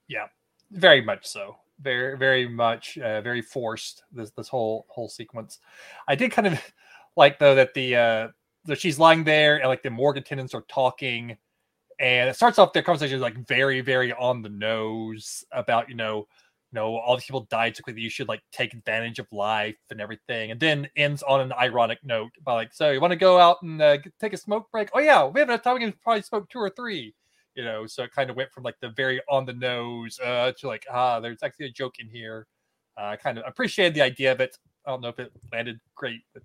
[0.07, 0.27] Yeah.
[0.71, 1.55] Very much so.
[1.81, 4.03] Very, very much, uh, very forced.
[4.11, 5.59] This this whole whole sequence.
[6.07, 6.61] I did kind of
[7.17, 8.27] like though that the uh
[8.65, 11.35] that she's lying there and like the morgue attendants are talking,
[12.01, 16.17] and it starts off their conversation like very, very on the nose about you know,
[16.17, 18.01] you know, all these people died so quickly.
[18.01, 21.99] You should like take advantage of life and everything, and then ends on an ironic
[22.03, 24.89] note by like, so you want to go out and uh, take a smoke break?
[24.95, 25.75] Oh yeah, we have enough time.
[25.75, 27.13] We can probably smoke two or three.
[27.53, 30.53] You know, so it kind of went from like the very on the nose uh,
[30.57, 32.47] to like, ah, there's actually a joke in here.
[32.97, 34.57] Uh, I kind of appreciated the idea of it.
[34.87, 36.41] I don't know if it landed great, but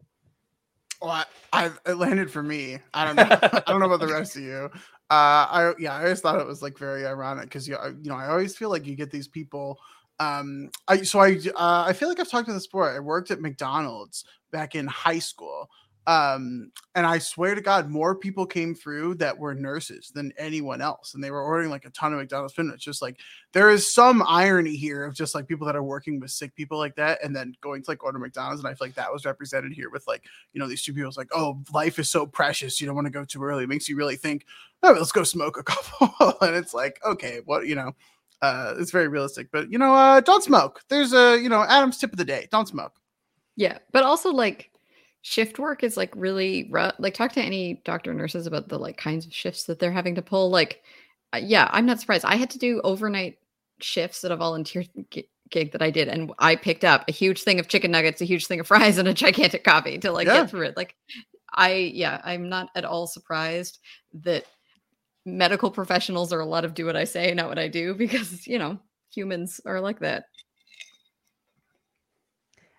[1.00, 2.78] Well, I, I it landed for me.
[2.92, 3.22] I don't know.
[3.30, 4.70] I don't know about the rest of you.
[5.08, 8.16] Uh, I yeah, I always thought it was like very ironic because you you know
[8.16, 9.78] I always feel like you get these people.
[10.18, 12.90] Um, I so I uh, I feel like I've talked to this before.
[12.90, 15.68] I worked at McDonald's back in high school.
[16.06, 20.80] Um, and I swear to God, more people came through that were nurses than anyone
[20.80, 22.70] else, and they were ordering like a ton of McDonald's food.
[22.72, 23.18] It's just like
[23.52, 26.78] there is some irony here of just like people that are working with sick people
[26.78, 29.24] like that, and then going to like order McDonald's, and I feel like that was
[29.24, 31.08] represented here with like you know these two people.
[31.08, 33.64] It's like, oh, life is so precious, you don't want to go too early.
[33.64, 34.46] It makes you really think,
[34.84, 37.96] oh, let's go smoke a couple, and it's like, okay, what you know,
[38.42, 40.82] uh, it's very realistic, but you know, uh, don't smoke.
[40.88, 42.92] There's a you know Adam's tip of the day: don't smoke.
[43.56, 44.70] Yeah, but also like
[45.26, 46.94] shift work is like really rough.
[47.00, 49.90] Like talk to any doctor or nurses about the like kinds of shifts that they're
[49.90, 50.50] having to pull.
[50.50, 50.84] Like,
[51.34, 52.24] uh, yeah, I'm not surprised.
[52.24, 53.38] I had to do overnight
[53.80, 57.42] shifts at a volunteer gi- gig that I did, and I picked up a huge
[57.42, 60.28] thing of chicken nuggets, a huge thing of fries, and a gigantic coffee to like
[60.28, 60.42] Yeah.
[60.42, 60.76] get through it.
[60.76, 60.94] Like,
[61.52, 63.80] I yeah, I'm not at all surprised
[64.22, 64.44] that
[65.24, 68.46] medical professionals are a lot of do what I say, not what I do, because
[68.46, 68.78] you know
[69.10, 70.26] humans are like that.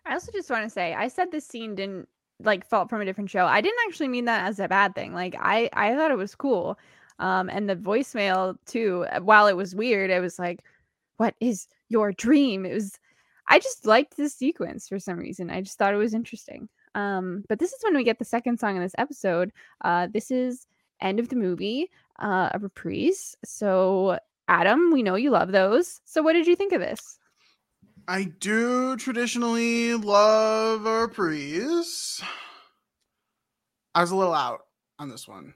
[0.06, 2.07] I also just want to say, I said this scene didn't
[2.44, 3.46] like felt from a different show.
[3.46, 5.14] I didn't actually mean that as a bad thing.
[5.14, 6.78] Like I, I thought it was cool.
[7.20, 9.06] Um, and the voicemail too.
[9.12, 10.64] uh, While it was weird, it was like,
[11.18, 13.00] "What is your dream?" It was.
[13.50, 15.50] I just liked this sequence for some reason.
[15.50, 16.70] I just thought it was interesting.
[16.96, 19.52] Um, but this is when we get the second song in this episode.
[19.84, 20.68] Uh, this is
[21.02, 21.90] end of the movie,
[22.20, 23.36] uh, a reprise.
[23.46, 26.02] So, Adam, we know you love those.
[26.06, 27.20] So, what did you think of this?
[28.10, 32.22] I do traditionally love a reprise.
[33.94, 34.62] I was a little out
[34.98, 35.54] on this one.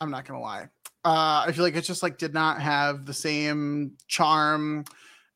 [0.00, 0.68] I'm not gonna lie.
[1.04, 4.84] Uh, I feel like it just like did not have the same charm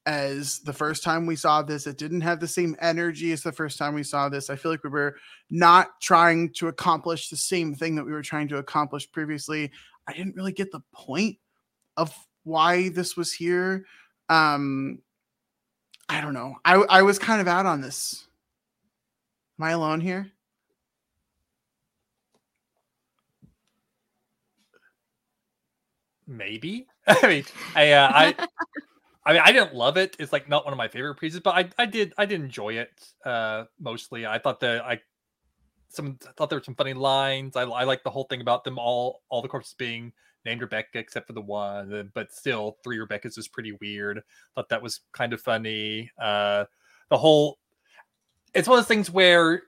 [0.04, 1.86] as the first time we saw this.
[1.86, 4.50] It didn't have the same energy as the first time we saw this.
[4.50, 5.14] I feel like we were
[5.50, 9.70] not trying to accomplish the same thing that we were trying to accomplish previously.
[10.08, 11.36] I didn't really get the point
[11.96, 12.12] of
[12.42, 13.84] why this was here.
[14.28, 15.02] Um,
[16.08, 16.56] I don't know.
[16.64, 18.26] I I was kind of out on this.
[19.58, 20.32] Am I alone here?
[26.28, 26.86] maybe.
[27.06, 27.44] I mean,
[27.74, 28.34] I, uh, I,
[29.26, 30.16] I mean, I didn't love it.
[30.18, 32.74] It's like not one of my favorite pieces, but I, I did, I did enjoy
[32.74, 32.90] it.
[33.24, 35.00] Uh, mostly, I thought that I,
[35.88, 37.56] some I thought there were some funny lines.
[37.56, 40.12] I, I like the whole thing about them all, all the corpses being
[40.44, 44.22] named Rebecca except for the one, but still three Rebeccas is pretty weird.
[44.54, 46.10] Thought that was kind of funny.
[46.20, 46.64] Uh,
[47.10, 47.58] the whole,
[48.54, 49.62] it's one of those things where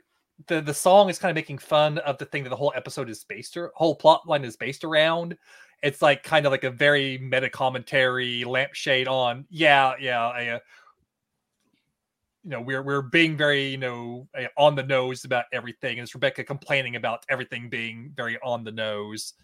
[0.47, 3.11] the the song is kind of making fun of the thing that the whole episode
[3.11, 5.37] is based or whole plot line is based around
[5.83, 10.59] it's like kind of like a very meta commentary lampshade on yeah yeah I, uh,
[12.45, 16.01] you know we're we're being very you know uh, on the nose about everything and
[16.01, 19.35] it's rebecca complaining about everything being very on the nose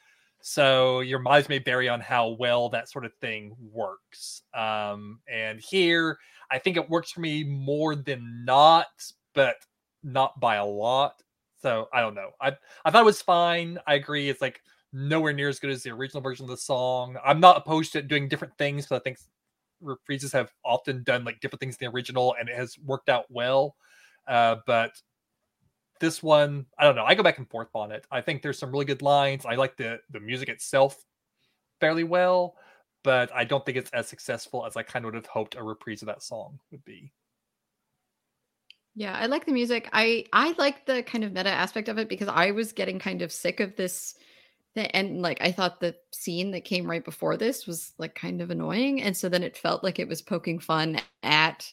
[0.48, 5.60] so your minds may vary on how well that sort of thing works um and
[5.60, 6.18] here
[6.50, 8.86] i think it works for me more than not
[9.34, 9.56] but
[10.02, 11.22] not by a lot
[11.60, 12.52] so i don't know i
[12.84, 14.60] i thought it was fine i agree it's like
[14.96, 17.16] nowhere near as good as the original version of the song.
[17.24, 19.18] I'm not opposed to doing different things, but I think
[19.82, 23.26] reprises have often done like different things in the original, and it has worked out
[23.28, 23.76] well.
[24.26, 24.92] Uh, but
[26.00, 27.04] this one, I don't know.
[27.04, 28.06] I go back and forth on it.
[28.10, 29.46] I think there's some really good lines.
[29.46, 31.04] I like the the music itself
[31.80, 32.56] fairly well,
[33.04, 35.62] but I don't think it's as successful as I kind of would have hoped a
[35.62, 37.12] reprise of that song would be.
[38.94, 39.88] Yeah, I like the music.
[39.92, 43.20] I I like the kind of meta aspect of it because I was getting kind
[43.22, 44.14] of sick of this
[44.76, 48.50] and like I thought the scene that came right before this was like kind of
[48.50, 51.72] annoying and so then it felt like it was poking fun at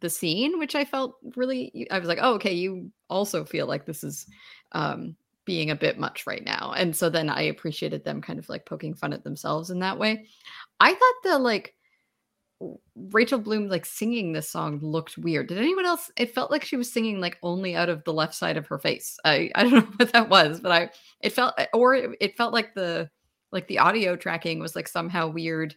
[0.00, 3.86] the scene which I felt really I was like, "Oh, okay, you also feel like
[3.86, 4.26] this is
[4.72, 8.48] um being a bit much right now." And so then I appreciated them kind of
[8.48, 10.26] like poking fun at themselves in that way.
[10.80, 11.74] I thought the like
[12.94, 15.48] Rachel Bloom like singing this song looked weird.
[15.48, 16.10] Did anyone else?
[16.16, 18.78] It felt like she was singing like only out of the left side of her
[18.78, 19.18] face.
[19.24, 20.90] I I don't know what that was, but I
[21.20, 23.10] it felt or it, felt like the
[23.50, 25.74] like the audio tracking was like somehow weird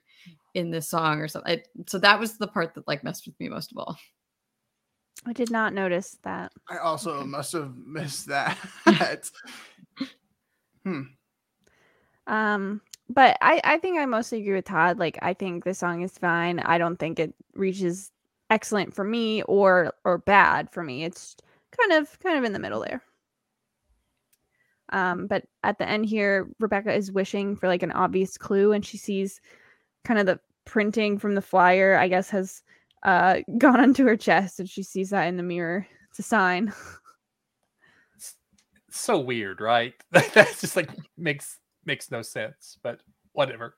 [0.54, 1.54] in this song or something.
[1.54, 3.98] It, so that was the part that like messed with me most of all.
[5.26, 6.52] I did not notice that.
[6.70, 9.32] I also must have missed that.
[10.84, 11.02] hmm.
[12.28, 14.98] Um, but I, I think I mostly agree with Todd.
[15.00, 16.60] Like I think the song is fine.
[16.60, 18.12] I don't think it reaches
[18.50, 21.04] excellent for me or or bad for me.
[21.04, 21.36] It's
[21.72, 23.04] kind of kind of in the middle there.
[24.90, 28.86] Um, but at the end here, Rebecca is wishing for like an obvious clue, and
[28.86, 29.42] she sees
[30.04, 31.98] kind of the printing from the flyer.
[31.98, 32.64] I guess has
[33.06, 35.88] uh gone onto her chest, and she sees that in the mirror.
[36.10, 36.74] It's a sign.
[38.96, 39.94] so weird, right?
[40.12, 43.00] That's just like makes makes no sense, but
[43.34, 43.76] whatever.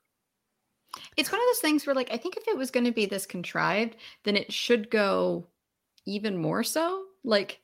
[1.15, 3.05] It's one of those things where, like, I think if it was going to be
[3.05, 5.47] this contrived, then it should go
[6.05, 7.03] even more so.
[7.23, 7.59] Like,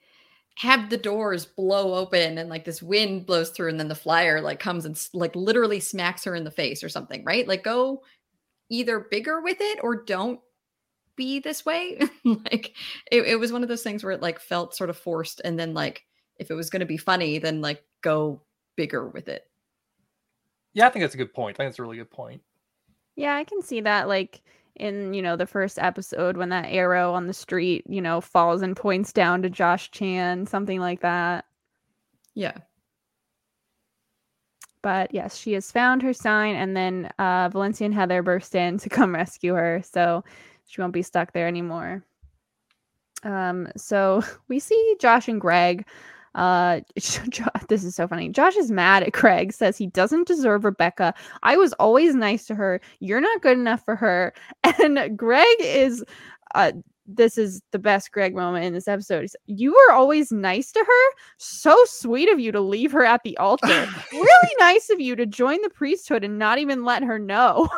[0.56, 4.41] have the doors blow open and like this wind blows through, and then the flyer
[4.41, 7.48] like comes and like literally smacks her in the face or something, right?
[7.48, 8.03] Like, go
[8.69, 10.40] either bigger with it or don't
[11.15, 11.99] be this way.
[12.26, 12.73] like,
[13.11, 15.60] it, it was one of those things where it like felt sort of forced, and
[15.60, 16.03] then like
[16.38, 18.41] if it was going to be funny, then like go
[18.76, 19.44] bigger with it.
[20.73, 21.56] Yeah, I think that's a good point.
[21.56, 22.41] I think that's a really good point.
[23.15, 24.07] Yeah, I can see that.
[24.07, 24.41] Like
[24.76, 28.64] in you know the first episode when that arrow on the street you know falls
[28.64, 31.45] and points down to Josh Chan, something like that.
[32.34, 32.57] Yeah.
[34.81, 38.77] But yes, she has found her sign, and then uh, Valencia and Heather burst in
[38.80, 40.23] to come rescue her, so
[40.68, 42.03] she won't be stuck there anymore.
[43.23, 45.85] Um, so we see Josh and Greg
[46.35, 46.81] uh,
[47.69, 48.30] this is so funny.
[48.30, 51.14] Josh is mad at Craig, says he doesn't deserve Rebecca.
[51.44, 52.81] I was always nice to her.
[52.99, 54.34] You're not good enough for her.
[54.84, 56.03] And Greg is,
[56.56, 56.72] uh,
[57.06, 59.30] this is the best Greg moment in this episode.
[59.45, 61.15] you were always nice to her.
[61.38, 63.88] So sweet of you to leave her at the altar.
[64.11, 67.69] really nice of you to join the priesthood and not even let her know.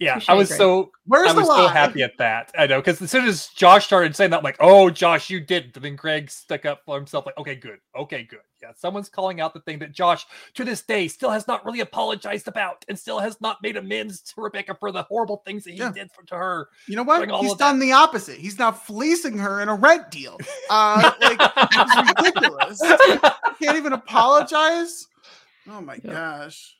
[0.00, 2.50] Yeah, I was so Where's I was so happy at that.
[2.58, 5.40] I know because as soon as Josh started saying that, I'm like, "Oh, Josh, you
[5.40, 9.08] did." But then Greg stuck up for himself, like, "Okay, good, okay, good." Yeah, someone's
[9.08, 12.84] calling out the thing that Josh, to this day, still has not really apologized about,
[12.88, 15.92] and still has not made amends to Rebecca for the horrible things that he yeah.
[15.92, 16.68] did for, to her.
[16.88, 17.28] You know what?
[17.40, 17.84] He's done that.
[17.84, 18.38] the opposite.
[18.38, 20.38] He's now fleecing her in a rent deal.
[20.70, 22.80] Uh, like it's ridiculous.
[23.60, 25.06] Can't even apologize.
[25.68, 26.12] Oh my yeah.
[26.12, 26.76] gosh.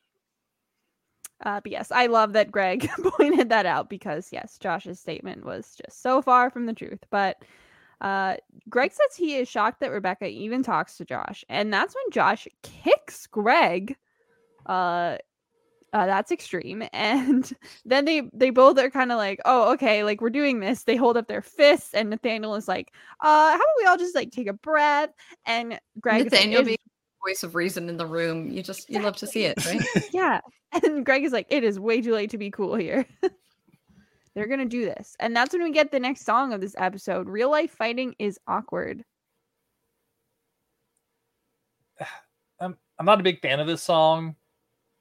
[1.44, 5.76] Uh, but yes, I love that Greg pointed that out because yes, Josh's statement was
[5.76, 7.04] just so far from the truth.
[7.10, 7.36] But
[8.00, 8.36] uh,
[8.68, 12.48] Greg says he is shocked that Rebecca even talks to Josh, and that's when Josh
[12.62, 13.96] kicks Greg.
[14.66, 15.18] Uh,
[15.92, 16.82] uh, that's extreme.
[16.92, 17.50] And
[17.84, 20.84] then they they both are kind of like, oh, okay, like we're doing this.
[20.84, 24.14] They hold up their fists, and Nathaniel is like, uh, how about we all just
[24.14, 25.10] like take a breath?
[25.46, 26.78] And Greg Nathaniel like, being
[27.26, 28.50] voice of reason in the room.
[28.50, 29.82] You just you love to see it, right?
[30.12, 30.40] yeah.
[30.72, 33.06] And Greg is like, it is way too late to be cool here.
[34.34, 35.16] They're gonna do this.
[35.20, 37.28] And that's when we get the next song of this episode.
[37.28, 39.04] Real life fighting is awkward.
[42.60, 44.36] I'm I'm not a big fan of this song.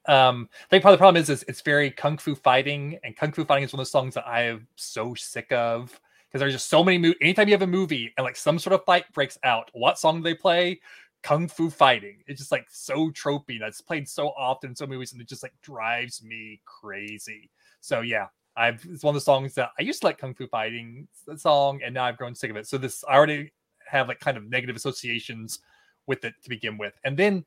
[0.06, 3.16] Um, I think part of the problem is, is it's very kung fu fighting, and
[3.16, 6.40] kung fu fighting is one of the songs that I am so sick of because
[6.42, 6.98] there's just so many.
[6.98, 9.98] Mo- Anytime you have a movie and like some sort of fight breaks out, what
[10.00, 10.82] song do they play?
[11.24, 12.18] Kung fu fighting.
[12.28, 13.60] It's just like so tropey.
[13.60, 17.50] That's played so often in so many movies, and it just like drives me crazy.
[17.82, 20.48] So yeah, I've it's one of the songs that I used to like kung fu
[20.48, 22.68] fighting song, and now I've grown sick of it.
[22.68, 23.52] So this I already
[23.88, 25.60] have like kind of negative associations
[26.06, 27.46] with it to begin with, and then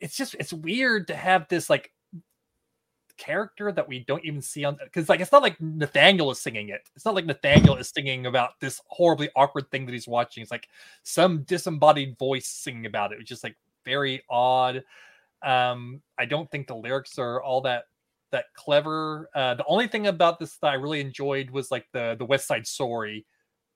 [0.00, 1.92] it's just it's weird to have this like
[3.18, 6.70] character that we don't even see on because like it's not like Nathaniel is singing
[6.70, 6.88] it.
[6.96, 10.42] It's not like Nathaniel is singing about this horribly awkward thing that he's watching.
[10.42, 10.68] It's like
[11.02, 13.18] some disembodied voice singing about it.
[13.20, 14.82] It's just like very odd.
[15.42, 17.84] Um, I don't think the lyrics are all that
[18.30, 19.28] that clever.
[19.34, 22.46] Uh, the only thing about this that I really enjoyed was like the the West
[22.46, 23.26] Side Story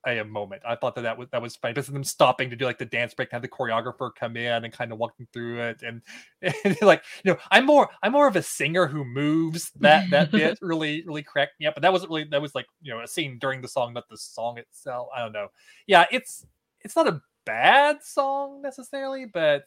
[0.07, 0.63] a moment.
[0.67, 1.75] I thought that that was that was fine.
[1.75, 4.73] Just them stopping to do like the dance break, have the choreographer come in and
[4.73, 6.03] kind of walking through it, and,
[6.65, 9.71] and like you know, I'm more I'm more of a singer who moves.
[9.81, 11.75] That that bit really really cracked me up.
[11.75, 14.09] But that wasn't really that was like you know a scene during the song, not
[14.09, 15.09] the song itself.
[15.15, 15.49] I don't know.
[15.87, 16.47] Yeah, it's
[16.81, 19.65] it's not a bad song necessarily, but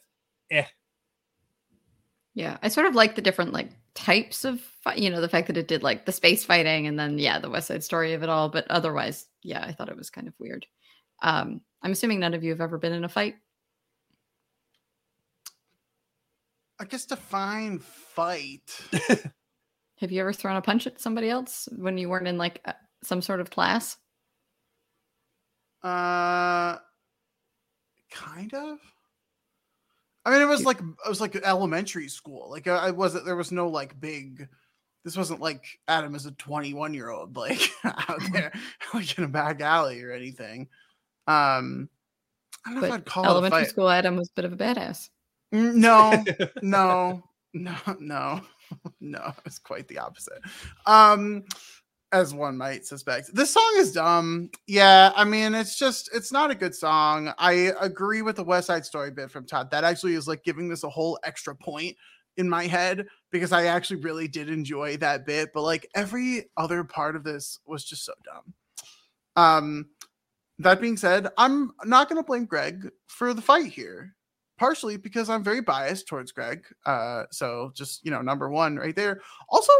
[0.50, 0.64] eh.
[2.34, 4.60] Yeah, I sort of like the different like types of
[4.94, 7.48] you know the fact that it did like the space fighting and then yeah the
[7.48, 10.34] West Side Story of it all, but otherwise yeah I thought it was kind of
[10.38, 10.66] weird.
[11.22, 13.36] Um, I'm assuming none of you have ever been in a fight.
[16.78, 18.78] I guess define fight.
[20.00, 22.66] have you ever thrown a punch at somebody else when you weren't in like
[23.02, 23.96] some sort of class?
[25.82, 26.76] Uh,
[28.10, 28.78] kind of.
[30.24, 32.50] I mean, it was like it was like elementary school.
[32.50, 34.48] Like I wasn't there was no like big.
[35.06, 38.52] This wasn't like Adam is a 21 year old like out there
[38.92, 40.66] like in a back alley or anything.
[41.28, 41.88] Um,
[42.66, 44.56] I don't know but if I'd call elementary school Adam was a bit of a
[44.56, 45.10] badass.
[45.52, 46.24] No,
[46.62, 47.22] no,
[47.54, 48.40] no, no.
[49.00, 50.40] no, it's quite the opposite.
[50.86, 51.44] Um,
[52.10, 53.32] as one might suspect.
[53.32, 54.50] This song is dumb.
[54.66, 57.32] Yeah, I mean, it's just it's not a good song.
[57.38, 59.70] I agree with the West Side Story bit from Todd.
[59.70, 61.96] That actually is like giving this a whole extra point
[62.36, 66.84] in my head because I actually really did enjoy that bit, but like every other
[66.84, 68.54] part of this was just so dumb.
[69.36, 69.86] Um
[70.58, 74.14] that being said, I'm not going to blame Greg for the fight here.
[74.58, 76.64] Partially because I'm very biased towards Greg.
[76.86, 79.20] Uh so just, you know, number 1 right there.
[79.48, 79.72] Also,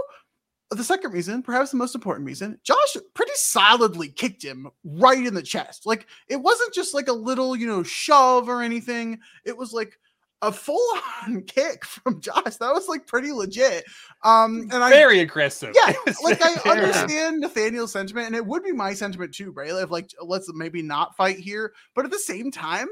[0.70, 5.34] the second reason, perhaps the most important reason, Josh pretty solidly kicked him right in
[5.34, 5.86] the chest.
[5.86, 9.20] Like it wasn't just like a little, you know, shove or anything.
[9.44, 9.98] It was like
[10.42, 10.86] a full
[11.22, 12.56] on kick from Josh.
[12.56, 13.84] That was like pretty legit.
[14.22, 15.74] Um and I Very aggressive.
[15.74, 15.92] yeah,
[16.22, 19.70] like I understand Nathaniel's sentiment, and it would be my sentiment too, right?
[19.70, 22.88] If like let's maybe not fight here, but at the same time,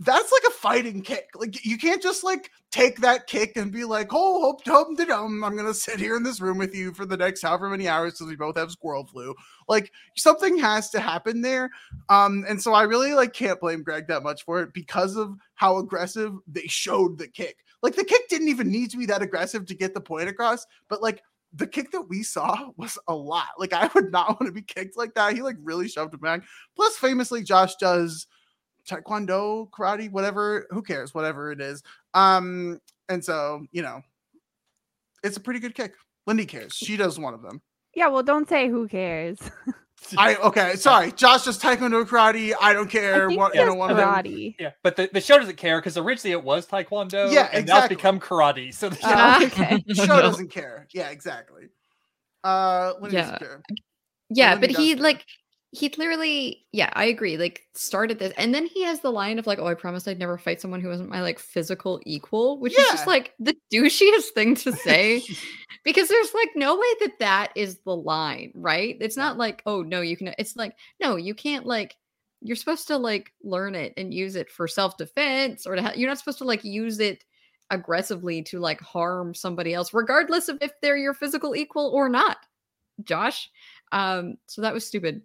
[0.00, 1.28] that's like a fighting kick.
[1.36, 5.44] Like you can't just like take that kick and be like, oh, hope dum dum.
[5.44, 8.14] I'm gonna sit here in this room with you for the next however many hours
[8.14, 9.34] because we both have squirrel flu.
[9.68, 11.70] Like something has to happen there.
[12.08, 15.36] Um, and so I really like can't blame Greg that much for it because of
[15.54, 17.58] how aggressive they showed the kick.
[17.80, 20.66] Like the kick didn't even need to be that aggressive to get the point across,
[20.88, 21.22] but like
[21.52, 23.48] the kick that we saw was a lot.
[23.58, 25.34] Like I would not want to be kicked like that.
[25.34, 26.42] He like really shoved him back.
[26.74, 28.26] Plus, famously, Josh does
[28.88, 30.66] taekwondo, karate, whatever.
[30.70, 31.14] Who cares?
[31.14, 31.82] Whatever it is.
[32.14, 34.02] Um, and so you know,
[35.22, 35.94] it's a pretty good kick.
[36.26, 36.74] Lindy cares.
[36.74, 37.60] She does one of them.
[37.94, 39.38] Yeah, well, don't say who cares.
[40.18, 40.76] I okay.
[40.76, 42.52] Sorry, Josh just taekwondo, karate.
[42.60, 43.24] I don't care.
[43.24, 44.08] I think What you know, just one of them.
[44.08, 44.54] karate.
[44.58, 47.32] Yeah, but the, the show doesn't care because originally it was Taekwondo.
[47.32, 48.74] Yeah, and now it's become karate.
[48.74, 49.82] So the show- Oh, okay.
[49.86, 50.86] The show doesn't care.
[50.92, 51.68] Yeah, exactly.
[52.42, 53.38] Uh, Lindy doesn't Yeah.
[53.38, 53.62] care.
[54.28, 55.02] Yeah, Lindy but he care.
[55.02, 55.24] like
[55.74, 57.36] he literally, yeah, I agree.
[57.36, 60.20] Like started this, and then he has the line of like, "Oh, I promised I'd
[60.20, 64.28] never fight someone who wasn't my like physical equal," which is just like the douchiest
[64.34, 65.24] thing to say
[65.84, 68.96] because there's like no way that that is the line, right?
[69.00, 71.96] It's not like, "Oh no, you can." It's like, no, you can't like.
[72.40, 75.92] You're supposed to like learn it and use it for self defense, or to ha-
[75.96, 77.24] you're not supposed to like use it
[77.70, 82.36] aggressively to like harm somebody else, regardless of if they're your physical equal or not.
[83.02, 83.50] Josh.
[83.90, 85.22] Um, so that was stupid.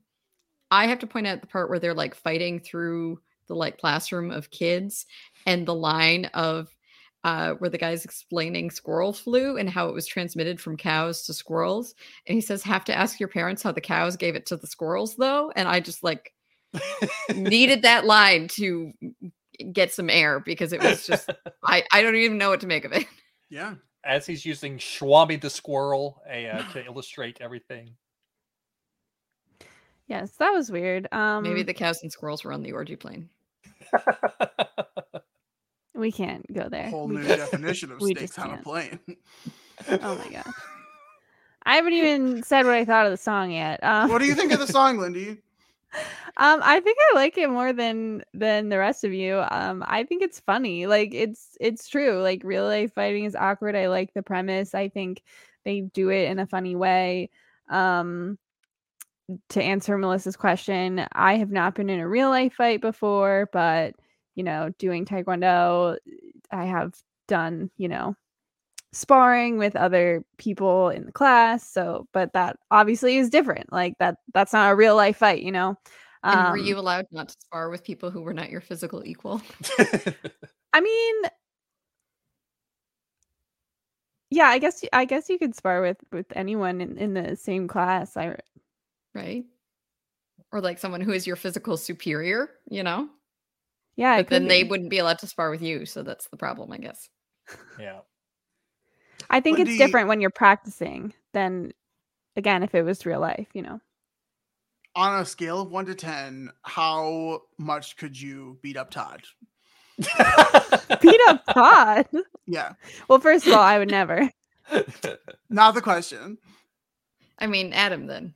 [0.71, 4.31] I have to point out the part where they're like fighting through the like classroom
[4.31, 5.05] of kids
[5.45, 6.75] and the line of
[7.23, 11.33] uh where the guy's explaining squirrel flu and how it was transmitted from cows to
[11.33, 11.95] squirrels.
[12.27, 14.67] And he says, have to ask your parents how the cows gave it to the
[14.67, 15.51] squirrels though.
[15.55, 16.33] And I just like
[17.35, 18.93] needed that line to
[19.73, 21.29] get some air because it was just
[21.63, 23.05] I, I don't even know what to make of it.
[23.49, 23.75] Yeah.
[24.05, 27.95] As he's using Schwami the squirrel uh, to illustrate everything.
[30.09, 31.07] Yes, that was weird.
[31.11, 33.29] Um, Maybe the cows and squirrels were on the orgy plane.
[35.93, 36.89] we can't go there.
[36.89, 37.39] Whole We new can't.
[37.39, 38.63] definition of we snakes on a can't.
[38.63, 38.99] plane.
[40.01, 40.51] Oh my god.
[41.63, 43.83] I haven't even said what I thought of the song yet.
[43.83, 45.37] Um, what do you think of the song, Lindy?
[46.37, 49.43] um, I think I like it more than than the rest of you.
[49.51, 50.87] Um, I think it's funny.
[50.87, 52.19] Like it's it's true.
[52.21, 53.75] Like real life fighting is awkward.
[53.75, 54.73] I like the premise.
[54.73, 55.21] I think
[55.65, 57.29] they do it in a funny way.
[57.69, 58.39] Um,
[59.49, 63.95] to answer Melissa's question, I have not been in a real life fight before, but
[64.35, 65.97] you know, doing taekwondo,
[66.51, 66.93] I have
[67.27, 68.15] done, you know,
[68.93, 71.69] sparring with other people in the class.
[71.69, 73.71] So, but that obviously is different.
[73.71, 75.75] Like that that's not a real life fight, you know.
[76.27, 79.03] And were Um, you allowed not to spar with people who were not your physical
[79.05, 79.41] equal?
[80.73, 81.15] I mean,
[84.29, 87.67] yeah, I guess I guess you could spar with with anyone in, in the same
[87.67, 88.15] class.
[88.15, 88.37] I
[89.13, 89.45] right?
[90.51, 93.09] Or like someone who is your physical superior, you know?
[93.95, 96.37] yeah, But then could they wouldn't be allowed to spar with you, so that's the
[96.37, 97.09] problem, I guess.
[97.79, 97.99] yeah.
[99.29, 101.73] I think Wendy- it's different when you're practicing than
[102.35, 103.79] again if it was real life, you know.
[104.95, 109.21] On a scale of one to ten, how much could you beat up Todd?
[111.01, 112.07] Beat up Todd.
[112.47, 112.73] Yeah,
[113.07, 114.29] Well, first of all, I would never.
[115.49, 116.37] not the question.
[117.37, 118.33] I mean, Adam then.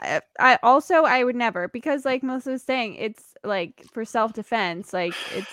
[0.00, 4.32] I, I also I would never because like Melissa was saying, it's like for self
[4.32, 4.92] defense.
[4.92, 5.52] Like it's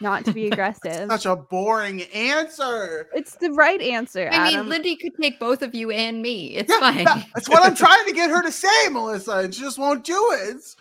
[0.00, 1.08] not to be aggressive.
[1.10, 3.08] Such a boring answer.
[3.14, 4.28] it's the right answer.
[4.30, 4.68] I mean, Adam.
[4.68, 6.48] Lindy could take both of you and me.
[6.56, 7.04] It's Yeah, fine.
[7.34, 10.30] that's what I'm trying to get her to say, Melissa, and she just won't do
[10.32, 10.48] it.
[10.48, 10.76] It's-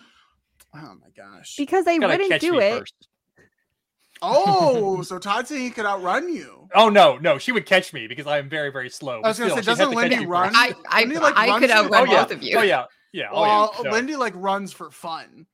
[0.78, 1.56] Oh my gosh.
[1.58, 2.80] because they Gotta wouldn't do it.
[2.80, 3.08] first.
[4.22, 6.70] Oh, so Todd saying he could outrun you.
[6.74, 9.22] Oh no, no, she would catch me because I am very, very slow.
[9.22, 10.52] I was gonna still, say, doesn't Lindy run?
[10.56, 12.24] I I, Lindy, like, I could outrun oh, yeah.
[12.24, 12.58] both of you.
[12.58, 13.30] Oh yeah, yeah.
[13.32, 13.82] Oh well, yeah.
[13.84, 13.92] no.
[13.92, 15.46] Lindy like runs for fun.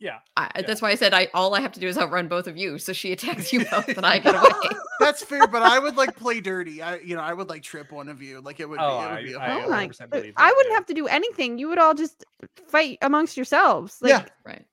[0.00, 0.18] Yeah.
[0.36, 0.62] I, Yeah.
[0.66, 2.78] That's why I said I all I have to do is outrun both of you.
[2.78, 4.76] So she attacks you both, and I get away.
[4.98, 6.82] That's fair, but I would like play dirty.
[6.82, 8.40] I, you know, I would like trip one of you.
[8.40, 8.82] Like it would be.
[8.82, 9.86] Oh, it would I- be a I oh my!
[9.88, 10.74] 100% believe I wouldn't yeah.
[10.74, 11.58] have to do anything.
[11.58, 12.24] You would all just
[12.66, 13.98] fight amongst yourselves.
[14.00, 14.24] Like, Yeah.
[14.44, 14.64] Right.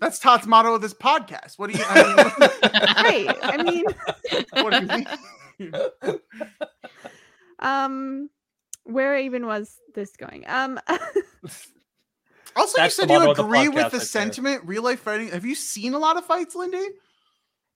[0.00, 1.58] That's Todd's motto of this podcast.
[1.58, 1.84] What do you?
[1.88, 3.36] I mean, right.
[3.42, 3.84] I mean,
[4.64, 4.80] what do
[5.60, 6.20] you mean?
[7.58, 8.30] um,
[8.84, 10.44] where even was this going?
[10.46, 10.78] Um,
[12.56, 14.00] Also, That's you said you motto of the agree with the right there.
[14.00, 14.62] sentiment.
[14.64, 15.28] Real life fighting.
[15.28, 16.78] Have you seen a lot of fights, Lindy?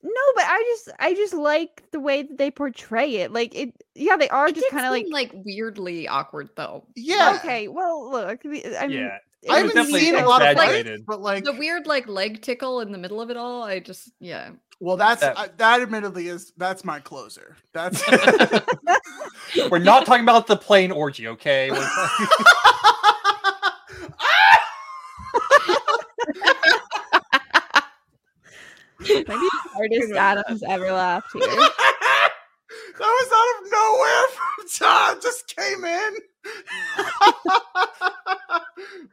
[0.05, 3.31] no, but I just, I just like the way that they portray it.
[3.31, 6.85] Like it, yeah, they are It just kind of like, like weirdly awkward though.
[6.97, 7.37] Yeah.
[7.39, 9.17] okay, well, look, I mean, yeah.
[9.43, 12.41] It I haven't definitely seen a lot of fights, but like, The weird like leg
[12.41, 13.63] tickle in the middle of it all.
[13.63, 14.51] I just yeah.
[14.79, 17.57] well, that's That- that, that admittedly is that's my closer.
[17.73, 18.01] That's
[19.69, 21.71] We're not talking about the plain orgy, okay?
[21.71, 22.27] We're talking-
[28.99, 31.41] maybe the hardest Adams ever laughed here.
[31.47, 32.31] that
[32.99, 35.21] was out of nowhere from Todd.
[35.21, 36.13] Just came in.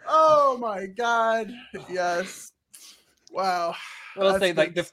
[0.06, 1.52] oh my god!
[1.90, 2.52] Yes.
[3.30, 3.74] Wow.
[4.16, 4.88] I will That's say, like the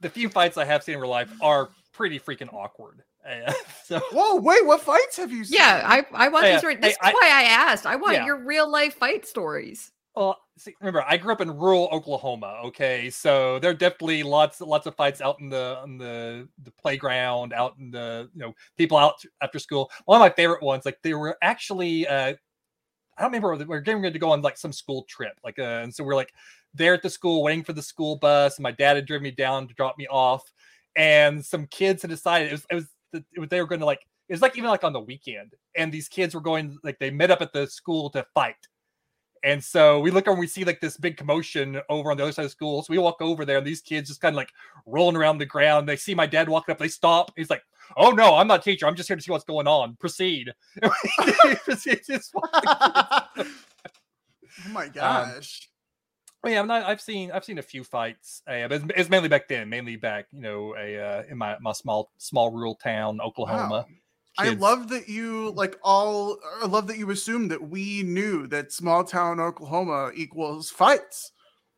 [0.00, 3.02] the few fights I have seen in real life are pretty freaking awkward.
[3.28, 3.52] Uh,
[3.84, 4.36] so Whoa!
[4.36, 5.58] Wait, what fights have you seen?
[5.58, 6.64] Yeah, I I want Yeah, these.
[6.64, 7.86] Right, that's I- I- why I asked.
[7.86, 8.26] I want Yeah.
[8.26, 9.92] your real life fight stories.
[10.16, 12.60] Well, see, remember, I grew up in rural Oklahoma.
[12.66, 16.72] Okay, so there are definitely lots, lots of fights out in the on the the
[16.72, 19.90] playground, out in the you know people out after school.
[20.06, 22.34] One of my favorite ones, like they were actually, uh,
[23.18, 25.58] I don't remember, we were getting ready to go on like some school trip, like,
[25.58, 26.32] uh, and so we're like
[26.74, 29.32] there at the school waiting for the school bus, and my dad had driven me
[29.32, 30.42] down to drop me off,
[30.96, 32.86] and some kids had decided it was it was,
[33.34, 35.54] it was they were going to like it was like even like on the weekend,
[35.76, 38.56] and these kids were going like they met up at the school to fight.
[39.42, 42.22] And so we look over and we see like this big commotion over on the
[42.22, 42.82] other side of school.
[42.82, 44.50] So we walk over there and these kids just kind of like
[44.86, 45.88] rolling around the ground.
[45.88, 47.32] They see my dad walking up, they stop.
[47.36, 47.62] He's like,
[47.96, 48.86] Oh no, I'm not a teacher.
[48.86, 49.96] I'm just here to see what's going on.
[49.96, 50.52] Proceed.
[54.62, 55.68] Oh Um, my gosh.
[56.42, 58.42] But yeah, I'm not, I've seen I've seen a few fights.
[58.46, 61.56] Uh, but it's, it's mainly back then, mainly back, you know, a uh, in my,
[61.60, 63.68] my small small rural town, Oklahoma.
[63.68, 63.94] Wow.
[64.40, 66.38] I love that you like all.
[66.62, 71.32] I love that you assumed that we knew that small town Oklahoma equals fights.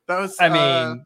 [0.06, 0.36] That was.
[0.38, 1.04] I uh, mean,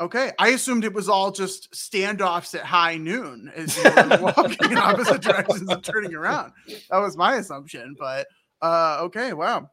[0.00, 0.32] okay.
[0.38, 4.78] I assumed it was all just standoffs at high noon as you were walking in
[4.78, 6.52] opposite directions and turning around.
[6.90, 8.26] That was my assumption, but
[8.60, 9.32] uh, okay.
[9.32, 9.70] Wow.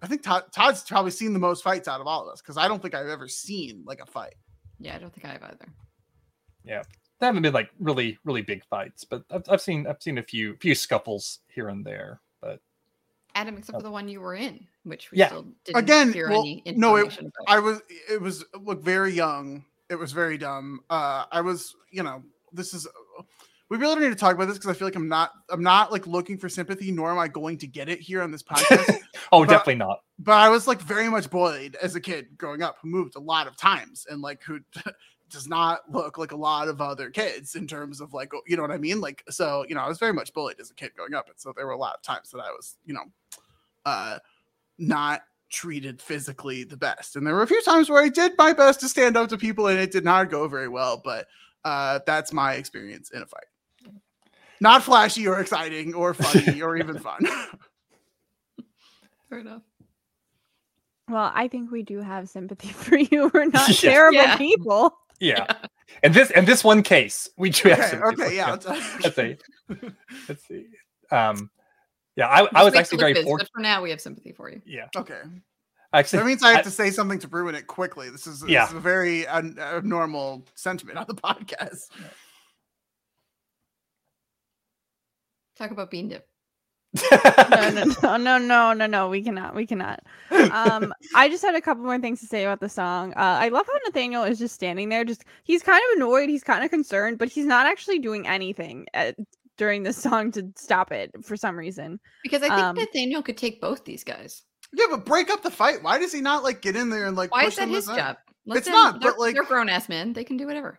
[0.00, 2.56] I think Todd, Todd's probably seen the most fights out of all of us because
[2.56, 4.34] I don't think I've ever seen like a fight.
[4.78, 5.66] Yeah, I don't think I have either.
[7.20, 10.22] There haven't been like really really big fights, but I've, I've seen I've seen a
[10.22, 12.20] few few scuffles here and there.
[12.40, 12.60] But
[13.34, 15.28] Adam, except for the one you were in, which we Yeah.
[15.28, 17.32] still didn't Again, hear well, any no, it- about.
[17.46, 17.80] I was
[18.10, 19.64] it was look very young.
[19.90, 20.80] It was very dumb.
[20.90, 22.22] Uh I was, you know,
[22.52, 22.86] this is
[23.70, 25.62] we really don't need to talk about this because I feel like I'm not I'm
[25.62, 28.42] not like looking for sympathy, nor am I going to get it here on this
[28.42, 28.98] podcast.
[29.32, 30.00] oh, But- definitely not.
[30.18, 33.20] but I was like very much bullied as a kid growing up who moved a
[33.20, 34.60] lot of times and like who
[35.30, 38.62] does not look like a lot of other kids in terms of like you know
[38.62, 39.00] what I mean?
[39.00, 41.28] Like so, you know, I was very much bullied as a kid growing up.
[41.28, 43.04] And so there were a lot of times that I was, you know,
[43.84, 44.18] uh
[44.78, 47.16] not treated physically the best.
[47.16, 49.38] And there were a few times where I did my best to stand up to
[49.38, 51.26] people and it did not go very well, but
[51.64, 53.46] uh that's my experience in a fight.
[54.60, 57.26] Not flashy or exciting or funny or even fun.
[59.28, 59.62] Fair enough.
[61.08, 63.30] Well, I think we do have sympathy for you.
[63.32, 64.36] We're not terrible Yeah.
[64.36, 64.96] people.
[65.20, 65.46] Yeah.
[66.02, 68.56] And this and this one case, we do okay, some okay, yeah.
[69.02, 69.36] Let's see.
[70.28, 70.66] Let's see.
[71.10, 71.50] Um,
[72.16, 73.48] yeah, I, I was actually very fortunate.
[73.54, 74.60] But for now, we have sympathy for you.
[74.66, 75.20] Yeah, Okay.
[75.92, 78.10] actually, That means I have I- to say something to ruin it quickly.
[78.10, 78.66] This is, this Yeah.
[78.66, 81.88] is a very un- abnormal sentiment on the podcast.
[85.56, 86.28] Talk about bean dip.
[86.94, 89.08] No, no, no, no, no, no, no.
[89.08, 89.54] We cannot.
[89.54, 90.00] We cannot.
[90.30, 93.12] Um, I just had a couple more things to say about the song.
[93.12, 95.04] Uh, I love how Nathaniel is just standing there.
[95.04, 96.28] Just he's kind of annoyed.
[96.28, 99.16] He's kind of concerned, but he's not actually doing anything at,
[99.56, 102.00] during this song to stop it for some reason.
[102.22, 104.42] Because I think Um, Nathaniel could take both these guys.
[104.72, 105.82] Yeah, but break up the fight.
[105.82, 107.74] Why does he not like get in there and like Why push is that them
[107.74, 108.16] his job?
[108.46, 110.12] Let It's them- not, they're, but, like- they're grown ass men.
[110.14, 110.78] They can do whatever.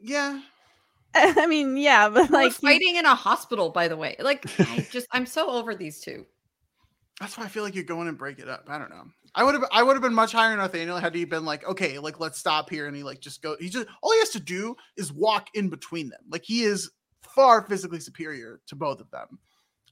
[0.00, 0.40] Yeah.
[1.36, 4.16] I mean, yeah, but Like like he's- fighting in a hospital, by the way.
[4.18, 6.26] Like I just I'm so over these two.
[7.20, 8.64] That's why I feel like you go in and break it up.
[8.68, 9.04] I don't know.
[9.36, 11.64] I would have I would have been much higher on Nathaniel had he been like,
[11.66, 12.86] okay, like let's stop here.
[12.86, 15.68] And he like just go, he just all he has to do is walk in
[15.68, 16.20] between them.
[16.28, 16.90] Like he is
[17.22, 19.38] far physically superior to both of them.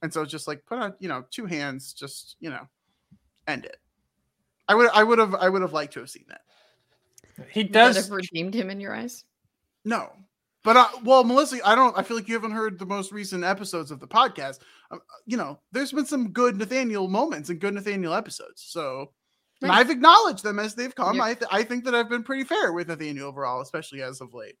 [0.01, 2.67] And so just like put on, you know, two hands, just, you know,
[3.47, 3.77] end it.
[4.67, 6.41] I would I would have I would have liked to have seen that.
[7.49, 7.95] He does.
[7.95, 9.23] have redeemed him in your eyes?
[9.85, 10.11] No.
[10.63, 11.97] But uh, well, Melissa, I don't.
[11.97, 14.59] I feel like you haven't heard the most recent episodes of the podcast.
[14.91, 18.63] Uh, you know, there's been some good Nathaniel moments and good Nathaniel episodes.
[18.65, 19.11] So,
[19.61, 21.17] and I've acknowledged them as they've come.
[21.17, 21.23] Yeah.
[21.23, 24.33] I th- I think that I've been pretty fair with Nathaniel overall, especially as of
[24.33, 24.55] late.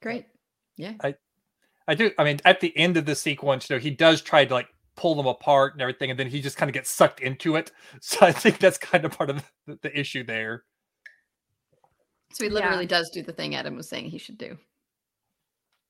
[0.00, 0.26] Great.
[0.76, 0.94] Yeah.
[1.88, 2.12] I do.
[2.18, 4.68] I mean, at the end of the sequence, you know, he does try to like
[4.96, 7.72] pull them apart and everything, and then he just kind of gets sucked into it.
[8.00, 10.64] So I think that's kind of part of the, the issue there.
[12.32, 12.54] So he Yeah.
[12.54, 14.56] literally does do the thing Adam was saying he should do.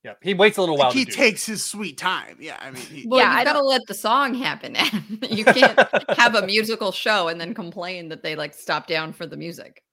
[0.03, 0.87] Yeah, he waits a little while.
[0.89, 1.17] Like, he to do it.
[1.23, 2.37] takes his sweet time.
[2.39, 4.77] Yeah, I mean, he, Well, Yeah, I you gotta let the song happen,
[5.29, 5.77] you can't
[6.17, 9.83] have a musical show and then complain that they like stop down for the music.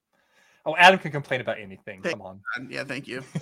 [0.64, 2.02] Oh, Adam can complain about anything.
[2.02, 2.40] Thank- Come on.
[2.70, 2.84] yeah.
[2.84, 3.22] Thank you.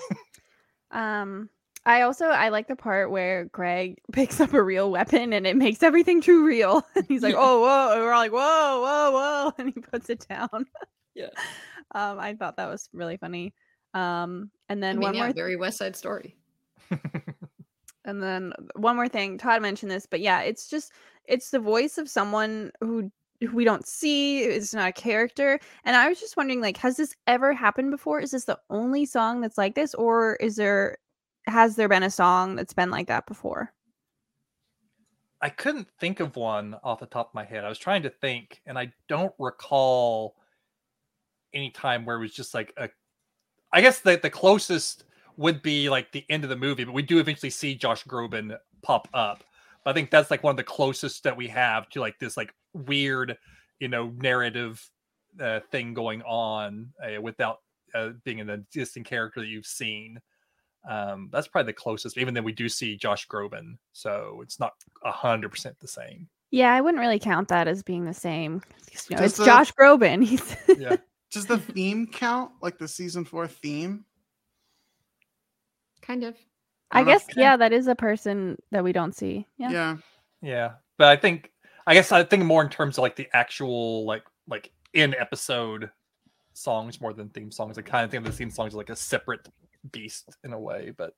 [0.91, 1.49] Um,
[1.87, 5.57] I also I like the part where Greg picks up a real weapon and it
[5.57, 6.87] makes everything too real.
[6.95, 7.41] And he's like, Yeah.
[7.43, 10.67] "Oh, whoa!" And we're all like, "Whoa, whoa, whoa!" And he puts it down.
[11.15, 11.31] Yeah.
[11.95, 13.55] Um, I thought that was really funny.
[13.93, 16.37] Um, and I then mean, one yeah, more, very West Side Story.
[18.05, 19.39] And then uh, one more thing.
[19.39, 20.93] Todd mentioned this, but yeah, it's just
[21.27, 24.41] it's the voice of someone who who we don't see.
[24.41, 25.59] It's not a character.
[25.85, 28.21] And I was just wondering, like, has this ever happened before?
[28.21, 30.99] Is this the only song that's like this, or is there
[31.47, 33.73] has there been a song that's been like that before?
[35.41, 37.65] I couldn't think of one off the top of my head.
[37.65, 40.37] I was trying to think, and I don't recall
[41.53, 42.89] any time where it was just like a.
[43.73, 45.05] I guess the the closest
[45.37, 48.57] would be like the end of the movie, but we do eventually see Josh Groban
[48.83, 49.45] pop up.
[49.85, 52.37] But I think that's like one of the closest that we have to like this
[52.37, 53.37] like weird,
[53.81, 54.89] you know, narrative
[55.41, 57.59] uh, thing going on uh, without
[57.95, 60.21] uh, being an existing character that you've seen.
[60.89, 62.19] Um, that's probably the closest.
[62.19, 64.73] Even then, we do see Josh Groban, so it's not
[65.05, 66.29] a hundred percent the same.
[66.51, 68.63] Yeah, I wouldn't really count that as being the same.
[69.09, 70.23] You know, it's the- Josh Groban.
[70.27, 70.97] He's Yeah,
[71.33, 72.53] Does the theme count?
[72.63, 74.05] Like the season four theme?
[76.05, 76.37] Kind of.
[76.91, 79.47] I don't guess yeah, that is a person that we don't see.
[79.59, 79.71] Yeah.
[79.71, 79.97] Yeah.
[80.43, 80.71] yeah.
[80.99, 81.51] But I think,
[81.87, 85.91] I guess, I think more in terms of like the actual like like in episode
[86.53, 87.79] songs more than theme songs.
[87.79, 89.49] I kind of think of the theme songs are like a separate
[89.91, 90.93] beast in a way.
[90.97, 91.15] But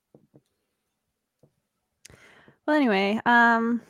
[2.65, 3.81] Well, anyway, um,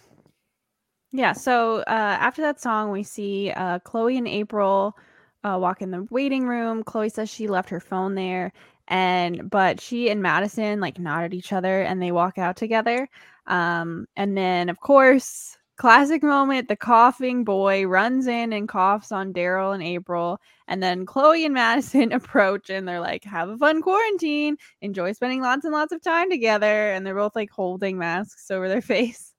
[1.11, 1.33] yeah.
[1.33, 4.97] So uh, after that song, we see uh, Chloe and April
[5.43, 6.83] uh, walk in the waiting room.
[6.83, 8.51] Chloe says she left her phone there,
[8.87, 13.09] and but she and Madison like nod at each other, and they walk out together.
[13.47, 19.33] Um, and then of course, classic moment: the coughing boy runs in and coughs on
[19.33, 23.81] Darryl and April, and then Chloe and Madison approach, and they're like, "Have a fun
[23.81, 28.49] quarantine." enjoy spending lots and lots of time together and they're both like holding masks
[28.51, 29.33] over their face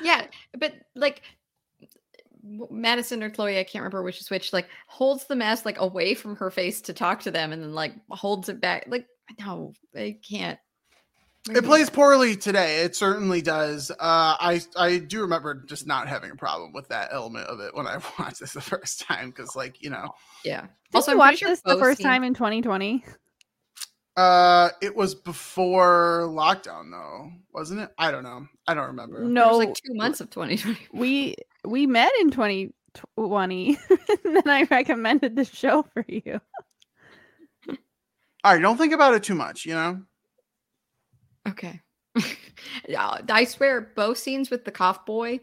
[0.00, 0.26] Yeah,
[0.58, 1.22] but like
[2.42, 6.14] Madison or Chloe, I can't remember which is which, like holds the mask like away
[6.14, 8.84] from her face to talk to them and then like holds it back.
[8.88, 9.06] Like,
[9.38, 10.58] no, they can't.
[11.50, 12.82] It plays poorly today.
[12.84, 13.90] It certainly does.
[13.90, 13.96] Uh,
[14.38, 17.86] I I do remember just not having a problem with that element of it when
[17.88, 20.08] I watched this the first time because, like, you know,
[20.44, 20.60] Yeah.
[20.60, 23.04] Did Also, you I'm watch sure this the first seen- time in 2020
[24.16, 27.90] uh, it was before lockdown, though, wasn't it?
[27.96, 28.46] I don't know.
[28.66, 29.20] I don't remember.
[29.20, 30.78] There no was like two months of 2020.
[30.92, 31.34] we
[31.64, 36.40] we met in 2020 and then i recommended the show for you
[38.44, 39.64] All right, don't think about it too much.
[39.66, 40.02] You know,
[41.48, 41.80] Okay.
[42.88, 45.40] Yeah, I swear, both scenes with the cough boy,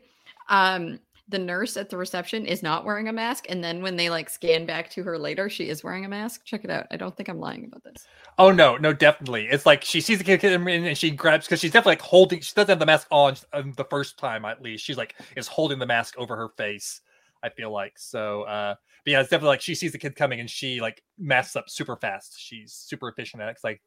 [0.47, 4.09] um, the nurse at the reception is not wearing a mask, and then when they
[4.09, 6.43] like scan back to her later, she is wearing a mask.
[6.43, 6.87] Check it out.
[6.91, 8.05] I don't think I'm lying about this.
[8.37, 9.47] oh no, no, definitely.
[9.47, 12.41] It's like she sees the kid and she grabs because she's definitely like holding.
[12.41, 14.83] She doesn't have the mask on um, the first time at least.
[14.83, 17.01] She's like is holding the mask over her face.
[17.43, 18.43] I feel like so.
[18.43, 18.75] uh
[19.05, 21.69] But yeah, it's definitely like she sees the kid coming and she like masks up
[21.69, 22.35] super fast.
[22.39, 23.57] She's super efficient at it.
[23.63, 23.81] Like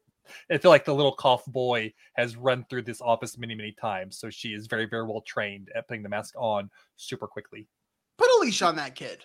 [0.51, 4.17] I feel like the little cough boy has run through this office many, many times.
[4.17, 7.67] So she is very, very well trained at putting the mask on super quickly.
[8.17, 9.23] put a leash on that kid.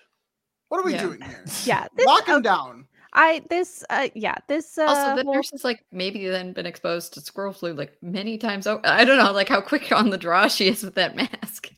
[0.68, 1.02] What are we Yeah.
[1.02, 1.44] doing here?
[1.64, 2.86] yeah this Lock him uh, down.
[3.14, 7.14] i this uh yeah this uh also, the nurse has like maybe then been exposed
[7.14, 8.66] to squirrel flu like many times.
[8.66, 11.70] Oh, I don't know, like how quick on the draw she is with that mask.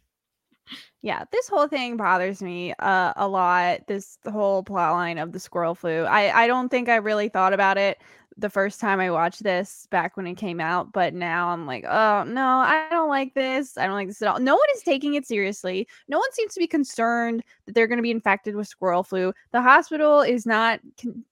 [1.03, 5.41] Yeah this whole thing bothers me uh, a lot this whole plot line of the
[5.41, 7.99] squirrel flu i i don't think i really thought about it
[8.37, 11.85] the first time i watched this back when it came out but now i'm like
[11.85, 14.39] oh no i don't like this i don't like this at all.
[14.39, 17.99] No one is taking it seriously no one seems to be concerned that they're going
[17.99, 21.25] to be infected with squirrel flu the hospital is not con-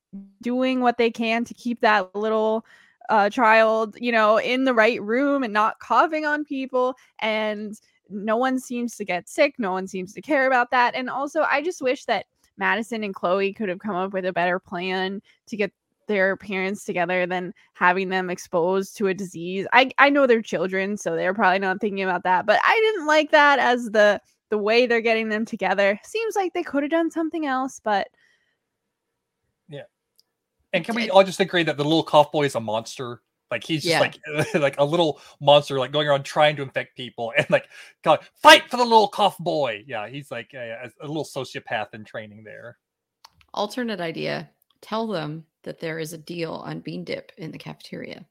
[0.42, 2.64] doing what they can to keep that little
[3.10, 8.36] uh, child you know in the right room and not coughing on people and no
[8.36, 11.62] one seems to get sick no one seems to care about that and also i
[11.62, 12.26] just wish that
[12.58, 15.72] Madison and Chloe could have come up with a better plan to get
[16.08, 19.66] their parents together than having them exposed to a disease.
[19.72, 23.06] I I know they're children, so they're probably not thinking about that, but I didn't
[23.06, 24.20] like that as the
[24.50, 26.00] the way they're getting them together.
[26.02, 28.08] Seems like they could have done something else, but
[29.68, 29.82] yeah.
[30.72, 33.22] And can we all just agree that the little cough boy is a monster?
[33.50, 34.00] Like he's just Yeah.
[34.00, 37.68] like like a little monster, like going around trying to infect people, and like
[38.02, 39.84] God, fight for the little cough boy.
[39.86, 42.78] Yeah, he's like a, a little sociopath in training there.
[43.54, 44.50] Alternate idea.
[44.80, 48.24] Tell them that there is a deal on bean dip in the cafeteria.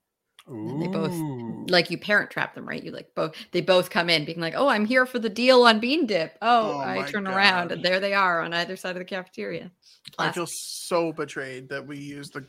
[0.49, 2.81] They both- Like you parent trap them, right?
[2.81, 5.63] You like both they both come in being like, Oh, I'm here for the deal
[5.63, 6.37] on bean dip.
[6.41, 9.71] Oh, Oh I turn around and there they are on either side of the cafeteria.
[10.17, 12.45] I feel so betrayed that we used the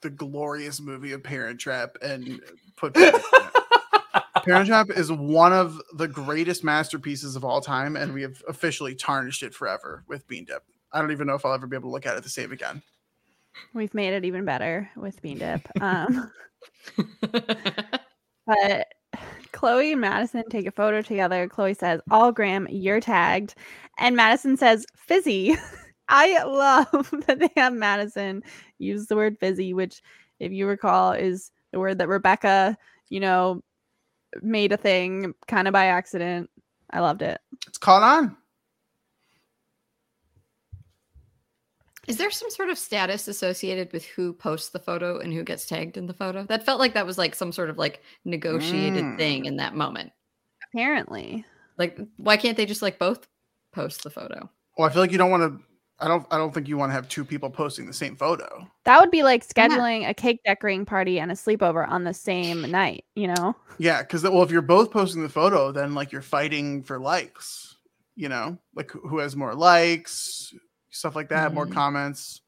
[0.00, 2.40] the glorious movie of Parent Trap and
[2.76, 2.94] put
[4.44, 8.94] Parent Trap is one of the greatest masterpieces of all time, and we have officially
[8.94, 10.62] tarnished it forever with Bean Dip.
[10.92, 12.50] I don't even know if I'll ever be able to look at it the same
[12.52, 12.82] again.
[13.74, 15.68] We've made it even better with Bean Dip.
[15.80, 16.30] Um,
[18.46, 18.86] but
[19.52, 21.48] Chloe and Madison take a photo together.
[21.48, 23.54] Chloe says, All Graham, you're tagged.
[23.98, 25.56] And Madison says, Fizzy.
[26.08, 28.42] I love that they have Madison
[28.78, 30.00] use the word fizzy, which,
[30.40, 32.78] if you recall, is the word that Rebecca,
[33.10, 33.62] you know,
[34.40, 36.48] made a thing kind of by accident.
[36.90, 37.38] I loved it.
[37.66, 38.36] It's caught on.
[42.08, 45.66] Is there some sort of status associated with who posts the photo and who gets
[45.66, 46.44] tagged in the photo?
[46.44, 49.18] That felt like that was like some sort of like negotiated mm.
[49.18, 50.12] thing in that moment.
[50.72, 51.44] Apparently.
[51.76, 53.28] Like, why can't they just like both
[53.74, 54.48] post the photo?
[54.76, 55.64] Well, I feel like you don't want to.
[56.00, 56.26] I don't.
[56.30, 58.66] I don't think you want to have two people posting the same photo.
[58.84, 59.68] That would be like Yeah.
[59.68, 63.54] scheduling a cake decorating party and a sleepover on the same night, you know?
[63.78, 67.76] Yeah, because well, if you're both posting the photo, then like you're fighting for likes.
[68.14, 70.54] You know, like who who has more likes,
[70.90, 71.72] stuff like that, more Mhm.
[71.72, 72.40] comments.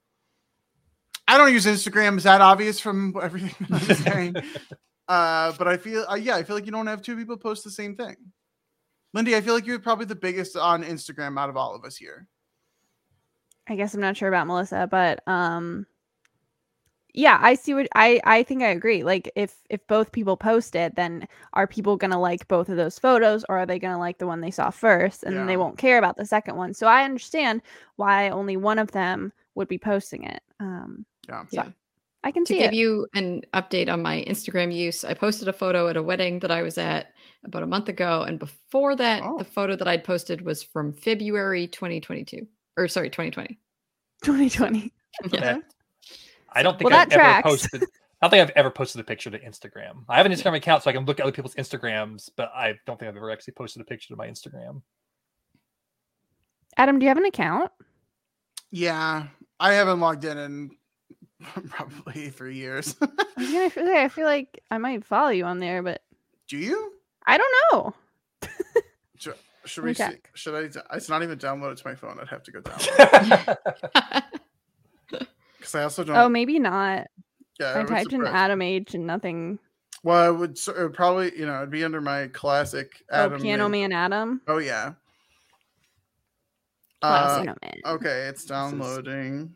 [1.29, 2.17] I don't use Instagram.
[2.17, 4.35] Is that obvious from everything I'm saying?
[5.09, 7.63] uh, but I feel, uh, yeah, I feel like you don't have two people post
[7.65, 8.17] the same thing.
[9.13, 11.97] Lindy, I feel like you're probably the biggest on Instagram out of all of us
[11.97, 12.27] here.
[13.69, 15.87] I guess I'm not sure about Melissa, but um
[17.15, 19.03] yeah, I see what I I think I agree.
[19.05, 22.77] Like if if both people post it, then are people going to like both of
[22.77, 25.47] those photos or are they going to like the one they saw first and then
[25.47, 26.75] they won't care about the second one.
[26.75, 27.63] So I understand
[27.97, 30.43] why only one of them would be posting it.
[30.61, 31.43] Um Yeah.
[31.49, 31.69] so Yeah.
[32.25, 32.75] I can To see give it.
[32.75, 36.51] you an update on my Instagram use, I posted a photo at a wedding that
[36.51, 37.13] I was at
[37.45, 38.23] about a month ago.
[38.23, 39.39] And before that, Oh.
[39.39, 42.47] the photo that I'd posted was from February 2022.
[42.77, 43.59] Or sorry, 2020.
[44.25, 44.93] 2020.
[45.33, 45.59] Yeah.
[46.51, 46.61] Okay.
[46.61, 47.49] I don't think Well, I've ever tracks.
[47.49, 47.83] posted.
[47.83, 47.87] I
[48.27, 50.05] don't think I've ever posted a picture to Instagram.
[50.09, 52.75] I have an Instagram account so I can look at other people's Instagrams, but I
[52.87, 54.83] don't think I've ever actually posted a picture to my Instagram.
[56.77, 57.71] Adam, do you have an account?
[58.71, 59.25] Yeah,
[59.59, 60.71] I haven't logged in in
[61.71, 62.95] probably three years.
[63.03, 63.07] I
[63.37, 66.03] was gonna I feel like I might follow you on there, but
[66.47, 66.93] Do you?
[67.27, 67.95] I don't know.
[69.67, 70.21] Should Let we me see?
[70.35, 70.97] Should I?
[70.97, 72.19] It's not even downloaded to my phone.
[72.19, 74.25] I'd have to go download
[75.73, 76.17] because I also don't.
[76.17, 77.07] Oh, maybe not.
[77.59, 79.59] yeah, I would typed in Adam H and nothing.
[80.03, 83.35] Well, I would, it would probably, you know, it'd be under my classic Adam.
[83.35, 83.91] oh, Piano name.
[83.91, 84.41] Man Adam.
[84.49, 84.93] Oh yeah.
[87.03, 87.75] Uh, Piano Man.
[87.87, 89.55] okay, it's downloading.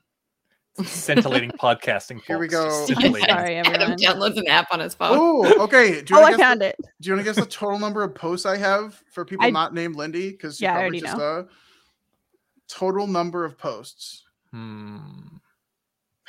[0.83, 2.21] Scintillating podcasting.
[2.25, 2.95] Here we folks, just go.
[2.95, 3.29] scintillating.
[3.29, 3.97] Sorry, Adam everyone.
[3.99, 5.17] downloads an app on his phone.
[5.19, 6.03] Oh, okay.
[6.03, 6.47] Do you Oh, want I to guess?
[6.47, 6.77] found The, it.
[7.01, 9.51] do you want to guess the total number of posts I have for people I-
[9.51, 10.31] not named Lindy?
[10.31, 11.25] Because Yeah, I probably already just know.
[11.25, 11.43] uh,
[12.69, 14.99] total number of posts, Hmm.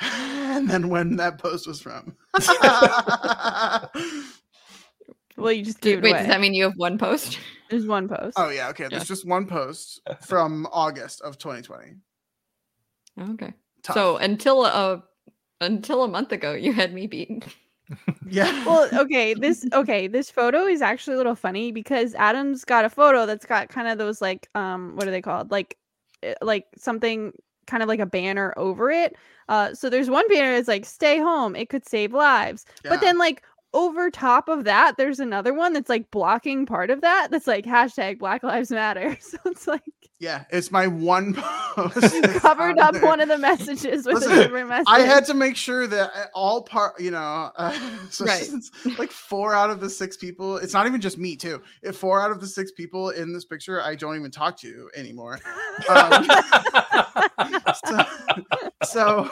[0.00, 2.16] and then when that post was from.
[5.36, 6.18] Well, you just Do- gave it wait, away.
[6.20, 7.38] does that mean you have one post?
[7.70, 8.38] There's one post.
[8.38, 8.86] oh yeah, okay.
[8.88, 11.96] There's just one post from August of 2020.
[13.32, 13.52] Okay.
[13.82, 13.94] Tough.
[13.94, 15.02] So until a
[15.60, 17.42] until a month ago, you had me beaten.
[18.28, 18.64] yeah.
[18.64, 22.90] Well, okay, this okay, this photo is actually a little funny because Adam's got a
[22.90, 25.50] photo that's got kind of those like um what are they called?
[25.50, 25.76] Like
[26.22, 27.32] eh, like something
[27.66, 29.16] kind of like a banner over it.
[29.48, 32.64] Uh so there's one banner that's like stay home, it could save lives.
[32.88, 33.42] But then like
[33.76, 37.66] over top of that, there's another one that's like blocking part of that that's like
[37.66, 39.16] hashtag Black Lives Matter.
[39.26, 39.82] So it's like
[40.18, 41.34] Yeah, it's my one
[41.74, 42.14] post.
[42.14, 43.02] you covered up there.
[43.04, 44.86] one of the messages with Listen, a different message.
[44.88, 47.78] I had to make sure that uh, all part, you know, uh,
[48.10, 48.50] so Right.
[48.98, 51.60] like four out of the six people, it's not even just me too.
[51.82, 54.88] If four out of the six people in this picture, I don't even talk to
[54.96, 55.38] anymore.
[55.90, 56.26] Um,
[57.84, 58.04] so,
[58.84, 59.30] so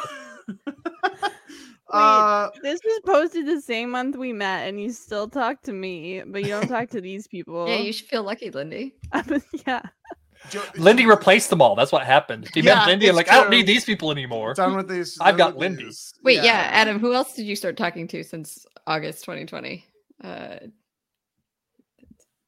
[1.95, 6.23] uh, This was posted the same month we met, and you still talk to me,
[6.27, 7.69] but you don't talk to these people.
[7.69, 8.95] Yeah, you should feel lucky, Lindy.
[9.67, 9.83] yeah.
[10.51, 11.75] Jo- Lindy replaced them all.
[11.75, 12.49] That's what happened.
[12.53, 14.53] He Yeah, met Lindy and it's like, I don't need these people anymore.
[14.53, 15.17] Done with these.
[15.21, 15.85] I've got with Lindy.
[15.85, 16.13] these.
[16.23, 16.69] Wait, yeah.
[16.71, 19.87] Adam, who else did you start talking to since August 2020?
[20.23, 20.57] Uh,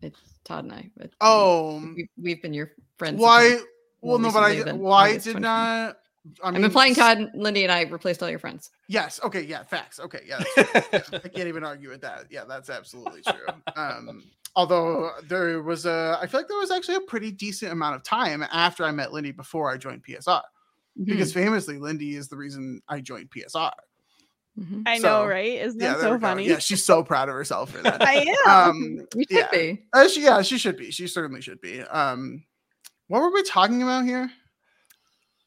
[0.02, 0.90] it's Todd and I.
[0.96, 3.18] But Oh, we, we've been your friends.
[3.20, 3.58] why?
[4.02, 5.96] Well, no, but I why did not?
[6.42, 8.70] I I'm implying s- Todd, Lindy, and I replaced all your friends.
[8.88, 9.20] Yes.
[9.24, 9.42] Okay.
[9.42, 9.62] Yeah.
[9.64, 10.00] Facts.
[10.00, 10.20] Okay.
[10.26, 10.42] Yeah.
[10.56, 12.26] that's- I can't even argue with that.
[12.30, 13.46] Yeah, that's absolutely true.
[13.76, 14.24] Um,
[14.54, 18.02] although there was a, I feel like there was actually a pretty decent amount of
[18.02, 20.42] time after I met Lindy before I joined PSR,
[21.04, 21.40] because Hmm.
[21.40, 23.70] famously Lindy is the reason I joined PSR.
[24.58, 24.84] Mhm.
[24.86, 25.52] I So, know, right?
[25.60, 26.48] Isn't Yeah, that so funny?
[26.48, 28.00] Yeah, she's so proud of herself for that.
[28.06, 28.70] I am.
[28.70, 29.48] um, You should yeah.
[29.52, 29.82] be.
[29.92, 30.90] Uh, she, yeah, she should be.
[30.90, 31.82] She certainly should be.
[31.82, 32.42] Um,
[33.08, 34.30] what were we talking about here?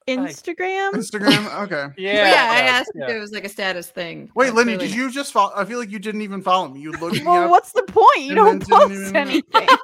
[0.07, 0.91] Instagram.
[0.93, 1.63] Instagram.
[1.63, 1.93] Okay.
[1.97, 3.05] yeah, But yeah, I asked yeah.
[3.05, 4.31] if it was like a status thing.
[4.35, 5.51] Wait, Lindy, clearly did you just follow?
[5.55, 6.79] I feel like you didn't even follow me.
[6.79, 7.49] You looked me Well, up.
[7.51, 8.21] what's the point?
[8.21, 9.67] You don't post even- anything.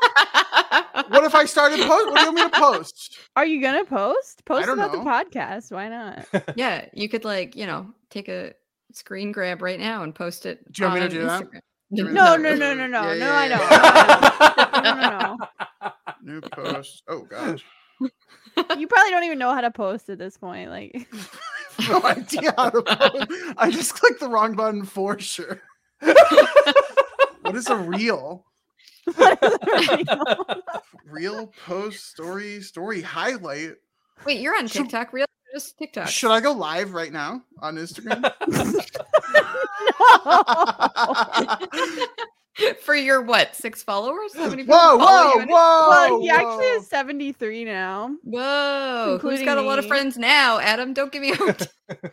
[1.09, 1.89] What if I started post?
[2.09, 3.17] What do you want me to post?
[3.35, 4.43] Are you gonna post?
[4.45, 4.99] Post about know.
[5.03, 5.71] the podcast.
[5.71, 6.25] Why not?
[6.55, 8.53] yeah, you could like, you know, take a
[8.91, 10.69] screen grab right now and post it.
[10.71, 11.43] Do you want me to do that?
[11.43, 11.51] Instagram.
[11.51, 13.25] Do you want me to No, no, no, no, no, Yeah, no.
[13.25, 13.47] yeah, I
[14.73, 14.83] don't.
[14.83, 15.37] No, no,
[15.83, 15.91] no.
[16.33, 17.03] New post.
[17.07, 17.61] Oh god.
[18.01, 20.69] You probably don't even know how to post at this point.
[20.69, 21.07] Like,
[21.89, 23.27] no idea how to post.
[23.57, 25.61] I just clicked the wrong button for sure.
[25.99, 28.45] what is a reel?
[29.15, 29.59] what is
[29.91, 30.59] it?
[31.05, 33.73] Reel post story story highlight.
[34.25, 35.25] Wait, you're on Should- TikTok, real?
[35.53, 36.07] Just TikTok.
[36.07, 38.23] Should I go live right now on Instagram?
[42.81, 43.55] For your what?
[43.55, 44.33] Six followers?
[44.35, 45.47] How many whoa, whoa, you?
[45.47, 45.89] whoa!
[45.89, 46.73] well, he actually whoa.
[46.75, 48.15] has 73 now.
[48.23, 50.59] Whoa, who's Including got a lot of friends now?
[50.59, 51.67] Adam, don't give me out.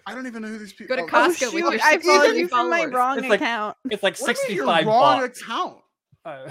[0.07, 0.97] I don't even know who these people.
[0.97, 3.19] Go to oh, Oh, Costco with shoot, your I followed 60 you from my wrong
[3.19, 3.77] It's like- account.
[3.91, 5.41] It's like What do you mean your 65 wrong bucks.
[5.43, 5.77] account.
[6.25, 6.51] Uh,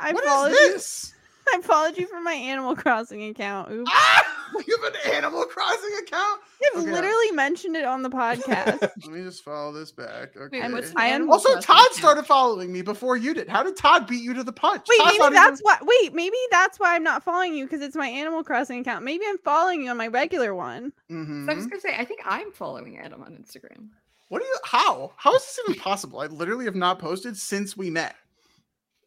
[0.00, 0.72] I What followed is you.
[0.72, 1.14] this?
[1.52, 3.70] I followed you from my Animal Crossing account.
[3.72, 3.90] Oops.
[3.92, 4.41] Ah!
[4.66, 6.40] You have an Animal Crossing account?
[6.60, 6.92] You've okay.
[6.92, 8.80] literally mentioned it on the podcast.
[8.80, 10.36] Let me just follow this back.
[10.36, 10.60] Okay.
[10.60, 11.94] Wait, what's I the am- Animal also, Crossing Todd account?
[11.94, 13.48] started following me before you did.
[13.48, 14.86] How did Todd beat you to the punch?
[14.88, 15.78] Wait, Todd's maybe not that's why.
[15.82, 19.04] Wait, maybe that's why I'm not following you because it's my Animal Crossing account.
[19.04, 20.92] Maybe I'm following you on my regular one.
[21.08, 21.44] Even...
[21.46, 23.88] So I was gonna say, I think I'm following Adam on Instagram.
[24.28, 24.56] What do you?
[24.64, 25.12] How?
[25.16, 26.20] How is this even possible?
[26.20, 28.14] I literally have not posted since we met.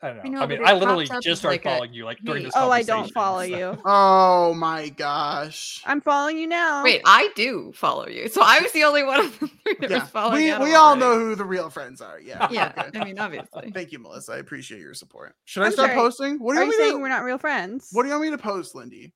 [0.01, 0.23] I don't know.
[0.23, 2.47] I know, I mean, I literally just started like a, following you like during hey.
[2.47, 2.53] this.
[2.55, 3.81] Oh, I don't follow so- you.
[3.85, 5.81] Oh my gosh.
[5.85, 6.83] I'm following you now.
[6.83, 9.89] Wait, I do follow you, so I was the only one of the three that
[9.89, 10.43] Yeah, was following.
[10.43, 10.99] we Adam we all already.
[10.99, 12.19] know who the real friends are.
[12.19, 12.47] Yeah.
[12.51, 12.99] Yeah, okay.
[12.99, 13.71] I mean, obviously.
[13.71, 14.33] Thank you, Melissa.
[14.33, 15.33] I appreciate your support.
[15.45, 15.99] Should I I'm start sorry.
[16.01, 16.39] posting?
[16.39, 17.01] What do Are you you saying to?
[17.01, 17.89] we're not real friends?
[17.91, 19.13] What do you want me to post, Lindy?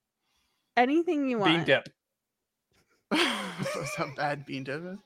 [0.77, 1.53] Anything you want.
[1.57, 1.89] Bean dip.
[3.11, 4.99] That's how bad bean dip is.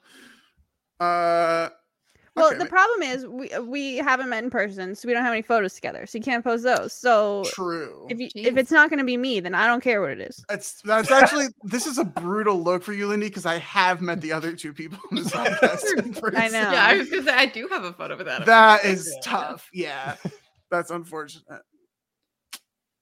[1.00, 1.70] Uh.
[2.36, 5.14] Well, okay, the ma- problem is we uh, we haven't met in person, so we
[5.14, 6.06] don't have any photos together.
[6.08, 6.92] So you can't post those.
[6.92, 8.08] So True.
[8.10, 10.20] if you, if it's not going to be me, then I don't care what it
[10.22, 10.44] is.
[10.50, 14.20] That's that's actually this is a brutal look for you, Lindy, because I have met
[14.22, 15.84] the other two people in this podcast.
[16.04, 16.52] in person.
[16.54, 16.72] know.
[16.72, 18.46] Yeah, I was gonna say I do have a photo of that.
[18.48, 19.22] That is Yeah.
[19.22, 19.70] tough.
[19.72, 20.16] Yeah,
[20.72, 21.62] that's unfortunate.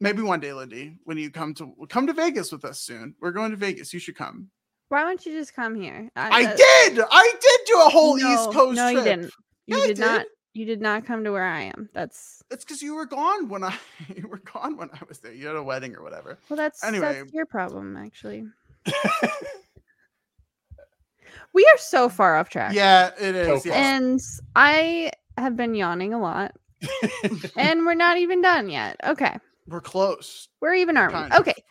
[0.01, 3.15] Maybe one day, Lindy, when you come to come to Vegas with us soon.
[3.21, 3.93] We're going to Vegas.
[3.93, 4.49] You should come.
[4.91, 6.09] Why don't you just come here?
[6.17, 6.99] I uh, did.
[7.09, 8.97] I did do a whole no, East Coast No, trip.
[8.97, 9.31] you didn't.
[9.67, 10.25] You Yeah, I did not.
[10.53, 11.87] You did not come to where I am.
[11.93, 13.73] That's It's because you were gone when I
[14.17, 15.31] you were gone when I was there.
[15.31, 16.37] You had a wedding or whatever.
[16.49, 17.13] well, that's Anyway.
[17.21, 18.43] that's your problem, actually.
[21.53, 22.73] We are so far off track.
[22.73, 23.47] Yeah, it is.
[23.47, 23.77] Go for yes.
[23.77, 24.19] And
[24.55, 26.53] I have been yawning a lot,
[27.57, 28.97] and we're not even done yet.
[29.05, 29.37] Okay.
[29.67, 30.47] We're close.
[30.59, 31.35] Where even are Kind we?
[31.37, 31.41] of.
[31.41, 31.63] Okay.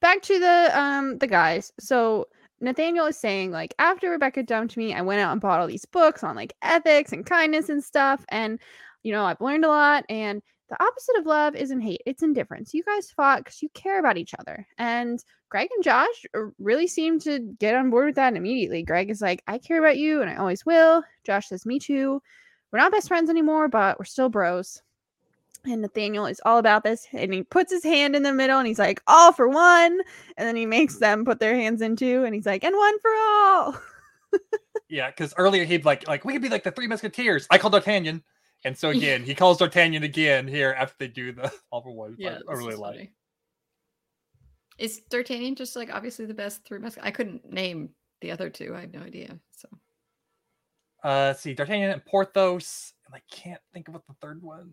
[0.00, 1.72] Back to the um the guys.
[1.78, 2.26] So
[2.60, 5.84] Nathaniel is saying like after Rebecca dumped me, I went out and bought all these
[5.86, 8.58] books on like ethics and kindness and stuff and
[9.02, 12.74] you know, I've learned a lot and the opposite of love isn't hate, it's indifference.
[12.74, 14.66] You guys fought cuz you care about each other.
[14.76, 16.26] And Greg and Josh
[16.58, 18.82] really seem to get on board with that immediately.
[18.82, 22.20] Greg is like, "I care about you and I always will." Josh says, "Me too."
[22.70, 24.82] We're not best friends anymore, but we're still bros.
[25.64, 27.06] And Nathaniel is all about this.
[27.12, 30.00] And he puts his hand in the middle and he's like, all for one.
[30.36, 32.24] And then he makes them put their hands in two.
[32.24, 33.76] And he's like, and one for all.
[34.90, 37.46] Yeah, because earlier he'd like like we could be like the three musketeers.
[37.50, 38.22] I called D'Artagnan,
[38.64, 42.14] and so again he calls D'Artagnan again here after they do the all for one.
[42.18, 42.94] Yeah, I, I really is like.
[42.94, 43.12] funny.
[44.78, 47.06] Is D'Artagnan just like obviously the best three musketeers?
[47.06, 47.90] I couldn't name
[48.22, 48.74] the other two.
[48.74, 49.38] I have no idea.
[49.50, 49.68] So
[51.04, 54.70] Uh, let's see, D'Artagnan and Porthos, and I can't think of what the third one.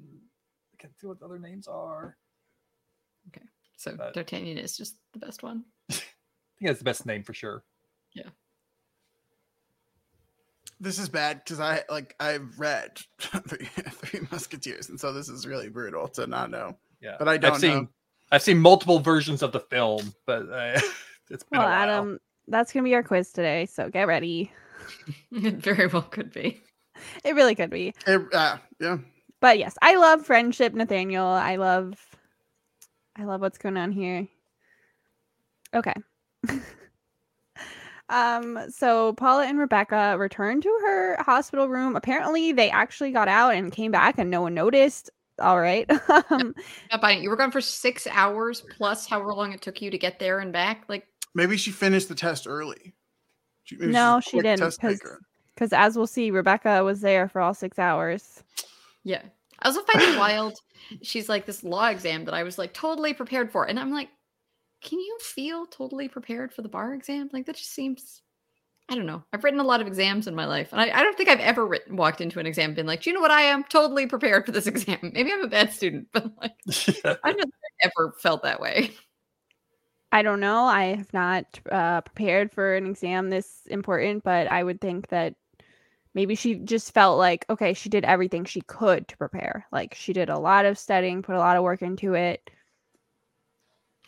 [0.86, 2.16] I can't see what the other names are.
[3.30, 5.64] Okay, so But- D'Artagnan is just the best one.
[5.90, 7.64] I think that's the best name for sure.
[8.14, 8.30] Yeah.
[10.80, 15.48] This is bad because I like I've read Three, Three Musketeers, and so this is
[15.48, 16.78] really brutal to not know.
[17.02, 17.88] Yeah, But I don't I've seen know.
[18.32, 20.80] I've seen multiple versions of the film, but uh,
[21.30, 21.90] it's been Well, a while.
[21.90, 24.52] Adam, that's gonna be our quiz today, so get ready.
[25.32, 26.62] It very well could be.
[27.24, 27.94] It really could be.
[28.06, 28.98] It, uh, yeah.
[29.46, 31.24] But yes, I love friendship, Nathaniel.
[31.28, 32.04] I love
[33.16, 34.28] I love what's going on here.
[35.72, 35.94] Okay.
[38.10, 41.96] um so Paula and Rebecca returned to her hospital room.
[41.96, 45.12] Apparently they actually got out and came back and no one noticed.
[45.38, 45.88] All right.
[46.32, 46.56] um,
[46.92, 47.22] Not buying it.
[47.22, 50.40] You were gone for six hours plus however long it took you to get there
[50.40, 50.86] and back.
[50.90, 52.96] Like, Maybe she finished the test early.
[53.66, 55.02] She, No, she didn't, test 'cause-
[55.54, 58.42] Because as we'll see, Rebecca was there for all six hours.
[59.04, 59.22] yeah.
[59.60, 60.58] I also find it wild.
[61.02, 63.66] She's like this law exam that I was like totally prepared for.
[63.66, 64.10] And I'm like,
[64.82, 67.30] can you feel totally prepared for the bar exam?
[67.34, 68.22] Like, that just seems,
[68.90, 69.24] I don't know.
[69.34, 70.72] I've written a lot of exams in my life.
[70.72, 73.02] And I, I don't think I've ever written, walked into an exam and been like,
[73.02, 73.64] do you know what I am?
[73.64, 75.00] Totally prepared for this exam.
[75.02, 77.54] Maybe I'm a bad student, but like, I don't think
[77.84, 78.92] I've ever felt that way.
[80.12, 80.64] I don't know.
[80.64, 85.34] I have not uh, prepared for an exam this important, but I would think that
[86.16, 89.68] maybe she just felt like, okay, she did everything she could to prepare.
[89.72, 92.50] Like she did a lot of studying, put a lot of work into it.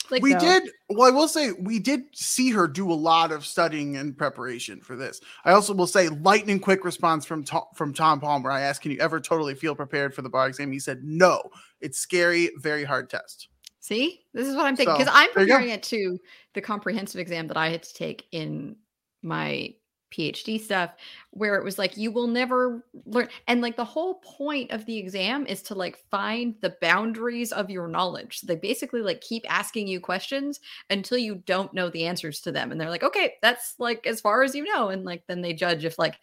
[0.09, 3.33] Like, we so- did well i will say we did see her do a lot
[3.33, 7.63] of studying and preparation for this i also will say lightning quick response from tom,
[7.75, 10.71] from tom palmer i asked can you ever totally feel prepared for the bar exam
[10.71, 11.41] he said no
[11.81, 15.43] it's scary very hard test See, this is what I'm thinking So, because I'm there
[15.43, 15.53] you go.
[15.53, 16.17] comparing it to
[16.53, 18.75] the comprehensive exam that I had to take in
[19.21, 19.73] my
[20.11, 20.91] PhD stuff,
[21.31, 24.97] where it was like you will never learn, and like the whole point of the
[24.97, 28.39] exam is to like find the boundaries of your knowledge.
[28.39, 32.51] So they basically like keep asking you questions until you don't know the answers to
[32.51, 35.41] them, and they're like, okay, that's like as far as you know, and like then
[35.41, 36.19] they judge if like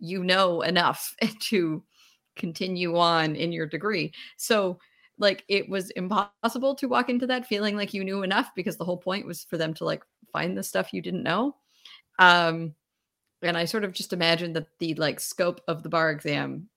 [0.00, 1.82] you know enough to
[2.36, 4.12] continue on in your degree.
[4.36, 4.78] So
[5.18, 8.84] like it was impossible to walk into that feeling like you knew enough because the
[8.84, 11.54] whole point was for them to like find the stuff you didn't know
[12.18, 12.74] um
[13.44, 16.68] and i sort of just imagine that the like scope of the bar exam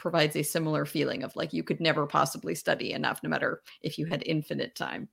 [0.00, 3.98] provides a similar feeling of like you could never possibly study enough no matter if
[3.98, 5.06] you had infinite time.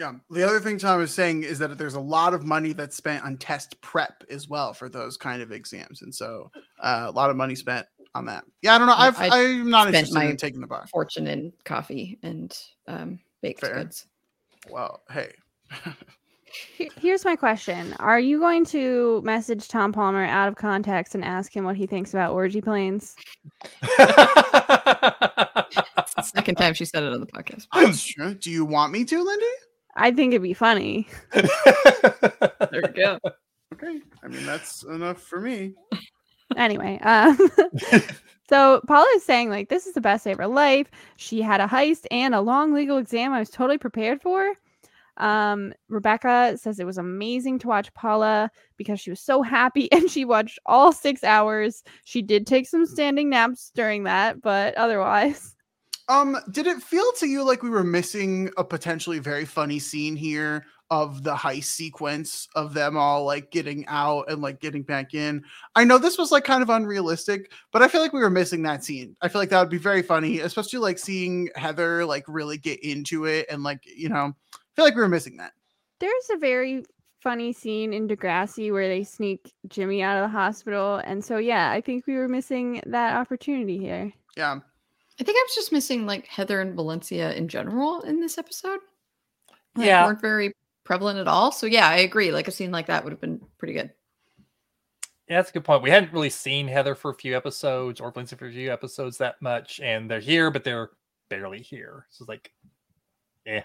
[0.00, 0.14] Yeah.
[0.30, 3.24] The other thing tom is saying is that there's a lot of money that's spent
[3.24, 6.02] on test prep as well for those kind of exams.
[6.02, 8.44] And so uh, a lot of money spent on that.
[8.62, 8.94] Yeah i don't know.
[8.96, 10.86] I've, I i'm not spent interested in taking the bar.
[10.88, 12.52] fortune in coffee and
[12.88, 13.76] um baked Fair.
[13.76, 14.06] goods.
[14.68, 15.32] Well hey.
[15.84, 15.90] He-
[16.98, 21.54] Here's my question: Are you going to message Tom Palmer out of context and ask
[21.54, 23.16] him what he thinks about orgy planes?
[23.82, 23.96] it's
[26.14, 29.04] the second time she said it on the podcast that's true do you want me
[29.04, 29.44] to lindy
[29.98, 31.08] I think it'd be funny.
[31.32, 31.46] there
[32.72, 33.18] you go
[33.72, 35.74] okay i mean that's enough for me
[36.56, 37.38] anyway, um,
[38.48, 40.88] so Paula is saying like this is the best day of her life.
[41.16, 43.32] She had a heist and a long legal exam.
[43.32, 44.54] I was totally prepared for.
[45.18, 50.10] Um, Rebecca says it was amazing to watch Paula because she was so happy and
[50.10, 51.82] she watched all six hours.
[52.04, 55.54] She did take some standing naps during that, but otherwise,
[56.08, 60.14] Um, did it feel to you like we were missing a potentially very funny scene
[60.14, 65.14] here of the heist sequence of them all like getting out and like getting back
[65.14, 65.42] in?
[65.74, 68.62] I know this was like kind of unrealistic, but I feel like we were missing
[68.62, 69.16] that scene.
[69.20, 72.78] I feel like that would be very funny, especially like seeing Heather like really get
[72.84, 74.32] into it and like, you know,
[74.76, 75.52] feel like we were missing that.
[76.00, 76.84] there's a very
[77.22, 81.70] funny scene in Degrassi where they sneak Jimmy out of the hospital, and so yeah,
[81.70, 84.12] I think we were missing that opportunity here.
[84.36, 84.60] Yeah.
[85.18, 88.80] I think I was just missing like Heather and Valencia in general in this episode.
[89.74, 90.04] Like, Yeah.
[90.06, 90.52] weren't very
[90.84, 91.50] prevalent at all.
[91.52, 92.30] So yeah, I agree.
[92.30, 93.90] Like a scene like that would have been pretty good.
[95.28, 95.82] Yeah, that's a good point.
[95.82, 99.18] We hadn't really seen Heather for a few episodes or Lindsay for a few episodes
[99.18, 100.90] that much, and they're here, but they're
[101.30, 102.06] barely here.
[102.10, 102.52] So it's like,
[103.46, 103.64] yeah.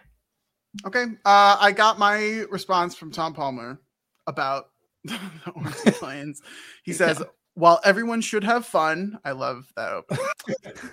[0.85, 1.05] Okay.
[1.25, 3.79] Uh, I got my response from Tom Palmer
[4.27, 4.69] about
[5.03, 5.19] the
[5.55, 6.41] Orgy Planes.
[6.83, 7.21] He says,
[7.53, 10.25] while everyone should have fun, I love that opening.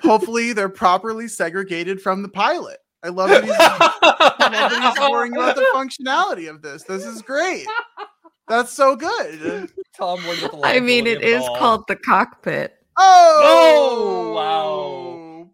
[0.02, 2.78] Hopefully, they're properly segregated from the pilot.
[3.02, 6.82] I love that he's, I love that he's worrying about the functionality of this.
[6.82, 7.66] This is great.
[8.48, 9.70] That's so good.
[9.96, 11.56] Tom worried about the I mean, it is it of is all.
[11.56, 12.74] called the cockpit.
[12.96, 15.48] Oh, wow.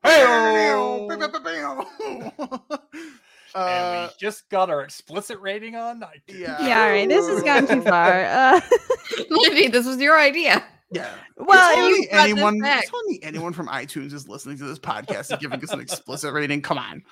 [3.54, 6.02] Uh, and we just got our explicit rating on.
[6.02, 6.66] I yeah.
[6.66, 8.24] Yeah, all right, this has gone too far.
[8.24, 8.60] Uh,
[9.30, 10.64] Libby, this was your idea.
[10.90, 11.10] yeah.
[11.36, 14.58] well, It's only was- you brought this anyone, it's only anyone from iTunes is listening
[14.58, 16.62] to this podcast and giving us an explicit rating.
[16.62, 17.02] Come on,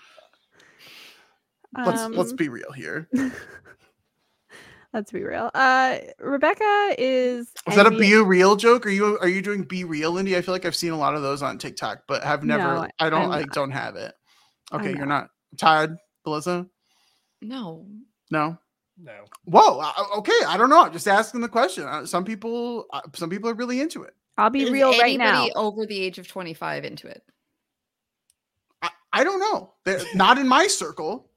[1.76, 3.08] let's let's um, be real here.
[4.92, 5.50] let's be real.
[5.54, 7.52] Uh, Rebecca is.
[7.68, 8.86] Is that a be a real joke?
[8.86, 10.36] Are you are you doing BeReal, Indy?
[10.36, 12.62] I feel like I've seen a lot of those on TikTok, but have never.
[12.62, 13.30] No, I don't.
[13.30, 14.14] I'm I don't have it.
[14.72, 15.28] Okay, I'm you're not.
[15.58, 16.66] Todd, Melissa.
[17.40, 17.86] No.
[18.30, 18.58] No.
[18.98, 19.24] No.
[19.44, 19.80] Whoa.
[19.80, 20.32] uh, Okay.
[20.46, 20.84] I don't know.
[20.84, 21.84] I'm just asking the question.
[21.84, 24.14] Uh, Some people, uh, some people are really into it.
[24.38, 25.48] I'll be Is real right now.
[25.56, 27.22] over the age of 25 into it?
[28.82, 29.72] I, I don't know.
[29.84, 31.28] They're not in my circle.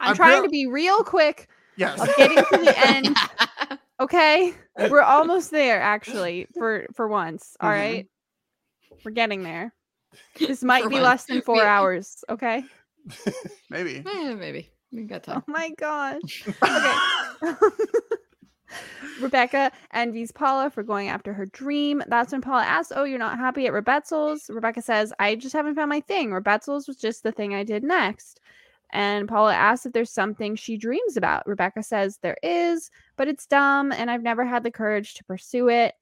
[0.00, 1.48] I'm I'm trying par- to be real quick.
[1.76, 2.00] Yes.
[2.00, 3.16] of getting to the end.
[4.00, 4.54] Okay,
[4.90, 5.80] we're almost there.
[5.80, 7.56] Actually, for for once.
[7.60, 7.72] All Mhm.
[7.74, 8.06] right,
[9.04, 9.74] we're getting there.
[10.38, 11.04] This might For be once.
[11.04, 12.22] less than four We- hours.
[12.28, 12.62] Okay.
[13.70, 14.02] Maybe.
[14.06, 14.70] Eh, maybe.
[14.92, 16.46] We got Oh my gosh.
[16.62, 17.54] Okay.
[19.20, 22.02] Rebecca envies Paula for going after her dream.
[22.08, 24.50] That's when Paula asks, Oh, you're not happy at Rebetzel's?
[24.50, 26.30] Rebecca says, I just haven't found my thing.
[26.30, 28.40] Rebetzel's was just the thing I did next.
[28.92, 31.46] And Paula asks if there's something she dreams about.
[31.46, 35.68] Rebecca says, There is, but it's dumb, and I've never had the courage to pursue
[35.68, 35.94] it.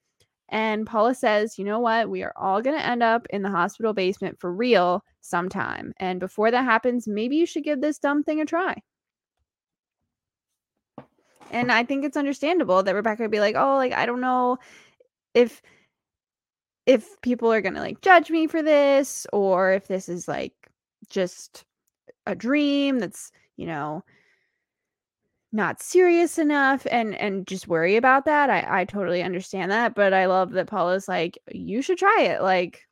[0.49, 2.09] And Paula says, You know what?
[2.09, 5.93] We are all going to end up in the hospital basement for real sometime.
[5.97, 8.81] And before that happens, maybe you should give this dumb thing a try.
[11.51, 14.57] And I think it's understandable that Rebecca would be like, "Oh, like I don't know
[15.33, 15.61] if
[16.85, 20.53] if people are going to like judge me for this or if this is like
[21.09, 21.65] just
[22.25, 24.03] a dream that's, you know,
[25.57, 28.49] not serious enough and and just worry about that.
[28.49, 32.41] I I totally understand that, but I love that Paula's like, "You should try it."
[32.41, 32.87] Like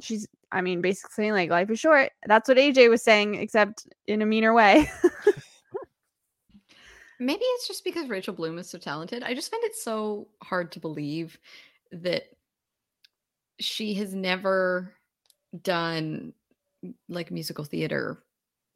[0.00, 2.12] she's I mean, basically saying like life is short.
[2.26, 4.90] That's what AJ was saying except in a meaner way.
[7.18, 9.22] Maybe it's just because Rachel Bloom is so talented.
[9.22, 11.38] I just find it so hard to believe
[11.92, 12.24] that
[13.58, 14.92] she has never
[15.62, 16.34] done
[17.08, 18.22] like musical theater,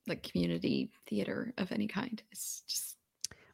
[0.06, 2.22] like community theater of any kind.
[2.32, 2.89] It's just,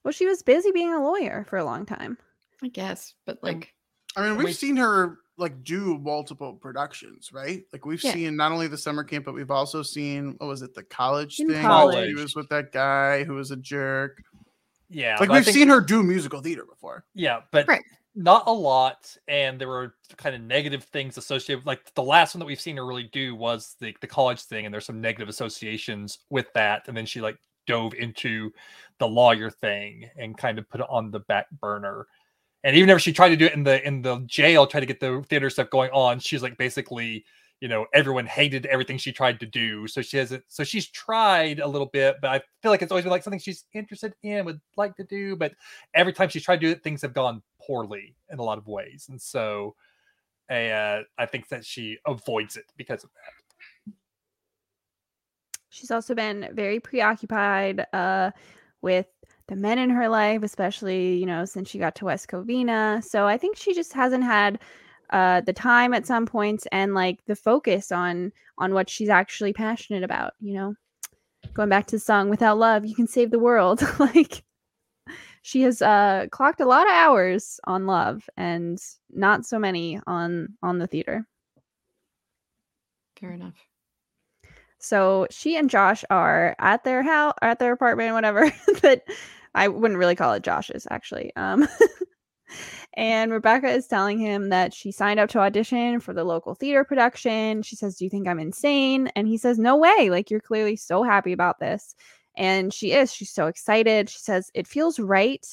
[0.07, 2.17] well, she was busy being a lawyer for a long time.
[2.63, 3.75] I guess, but like,
[4.17, 7.65] I mean, we've we- seen her like do multiple productions, right?
[7.73, 8.13] Like we've Yeah.
[8.13, 11.41] seen not only the summer camp, but we've also seen what was it, the college
[11.41, 11.61] In thing?
[11.63, 12.09] college.
[12.09, 14.23] She was with that guy who was a jerk.
[14.89, 15.17] Yeah.
[15.19, 17.05] like we've think- seen her do musical theater before.
[17.15, 17.83] Yeah, but Right.
[18.15, 19.15] not a lot.
[19.27, 21.67] And there were kind of negative things associated.
[21.67, 24.65] Like the last one that we've seen her really do was the the college thing,
[24.65, 26.87] and there's some negative associations with that.
[26.89, 27.37] And then she like
[27.67, 28.53] dove into
[28.99, 32.07] the lawyer thing and kind of put it on the back burner.
[32.65, 34.87] And even if she tried to do it in the in the jail, try to
[34.87, 37.25] get the theater stuff going on, she's like basically,
[37.61, 39.87] you know, everyone hated everything she tried to do.
[39.87, 40.43] So she hasn't.
[40.49, 43.39] So she's tried a little bit, but I feel like it's always been like something
[43.39, 45.37] she's interested in, would like to do.
[45.37, 45.53] But
[45.95, 48.67] every time she's tried to do it, things have gone poorly in a lot of
[48.67, 49.77] ways, and so
[50.51, 53.95] uh, I think that she avoids it because of that.
[55.71, 58.31] She's also been very preoccupied uh,
[58.83, 59.07] with
[59.49, 63.03] the men in her life, especially, you know, since she got to West Covina.
[63.05, 64.59] So I think she just hasn't had
[65.11, 69.53] uh, the time at some points and like the focus on on what she's actually
[69.53, 70.75] passionate about, you know.
[71.55, 73.83] Going back to the song Without Love, You Can Save the World.
[73.99, 74.43] like
[75.43, 78.79] she has uh clocked a lot of hours on love and
[79.11, 81.25] not so many on on the theater.
[83.21, 83.55] fair enough.
[84.87, 88.53] So she and Josh are at their house, at their apartment, whatever.
[88.83, 89.03] but
[89.53, 91.35] I wouldn't really call it Josh's, actually.
[91.35, 91.67] Um,
[92.95, 96.85] and Rebecca is telling him that she signed up to audition for the local theater
[96.85, 97.63] production.
[97.63, 100.09] She says, "Do you think I'm insane?" And he says, "No way!
[100.09, 101.97] Like you're clearly so happy about this."
[102.37, 103.13] And she is.
[103.13, 104.09] She's so excited.
[104.09, 105.45] She says, "It feels right."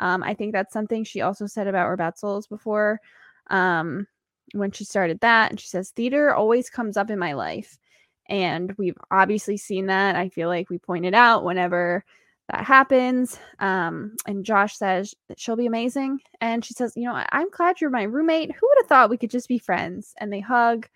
[0.00, 3.00] Um, I think that's something she also said about Rebetzel's before.
[3.48, 4.06] Um,
[4.52, 7.78] when she started that, and she says, "Theater always comes up in my life."
[8.28, 12.04] And we've obviously seen that i feel like we pointed out whenever
[12.48, 17.24] that happens um and josh says that she'll be amazing and she says you know
[17.32, 18.52] i'm glad you're my roommate.
[18.52, 20.14] Who would have thought we could just be friends?
[20.18, 20.88] And they hug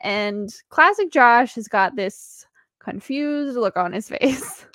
[0.00, 2.46] and classic josh has got this
[2.80, 4.66] confused look on his face.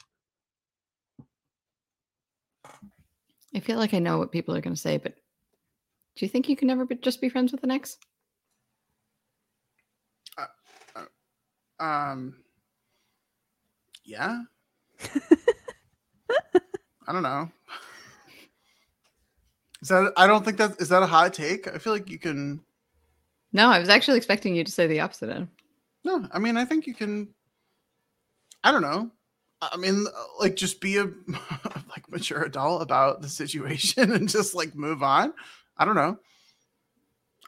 [3.56, 5.16] I feel like I know what people are going to say, but
[6.16, 7.98] do you think you can never be, just be friends with an ex?
[11.80, 12.36] Um,
[14.04, 14.42] yeah.
[17.08, 17.50] I don't know.
[19.82, 20.12] Is that?
[20.18, 21.68] I don't think that is that a hot take.
[21.68, 22.62] I feel like you can.
[23.54, 25.48] No, I was actually expecting you to say the opposite.
[26.04, 27.30] No, I mean, I think you can.
[28.64, 29.10] I don't know.
[29.62, 30.06] I mean,
[30.40, 31.04] like, just be a
[31.90, 35.34] like mature adult about the situation and just like move on.
[35.78, 36.18] I don't know.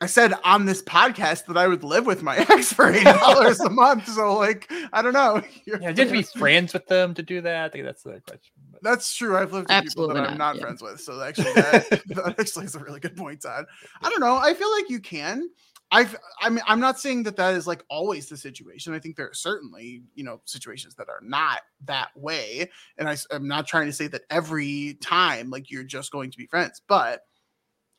[0.01, 3.59] I said on this podcast that I would live with my ex for eight dollars
[3.59, 4.07] a month.
[4.07, 5.43] So, like, I don't know.
[5.65, 7.65] You're- Yeah, did be friends with them to do that?
[7.65, 8.51] I think that's the question.
[8.71, 9.37] But That's true.
[9.37, 10.61] I've lived with people Absolutely that I'm not, not yeah.
[10.63, 11.01] friends with.
[11.01, 13.65] So actually, that, that actually is a really good point, Todd.
[14.01, 14.37] I don't know.
[14.37, 15.47] I feel like you can.
[15.93, 18.93] I've, I mean, I'm not saying that that is like always the situation.
[18.93, 22.69] I think there are certainly, you know, situations that are not that way.
[22.97, 26.37] And I, am not trying to say that every time, like, you're just going to
[26.37, 27.21] be friends, but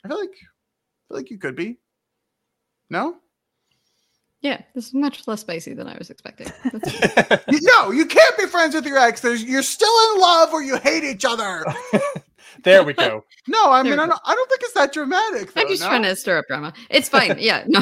[0.04, 1.78] I feel like, I feel like you could be.
[2.92, 3.16] No?
[4.42, 6.48] Yeah, this is much less spicy than I was expecting.
[7.62, 9.22] no, you can't be friends with your ex.
[9.22, 11.64] There's, you're still in love or you hate each other.
[12.64, 13.24] there we go.
[13.48, 15.54] No, I mean, I don't, I don't think it's that dramatic.
[15.54, 15.88] Though, I'm just no?
[15.88, 16.74] trying to stir up drama.
[16.90, 17.36] It's fine.
[17.38, 17.80] Yeah, no.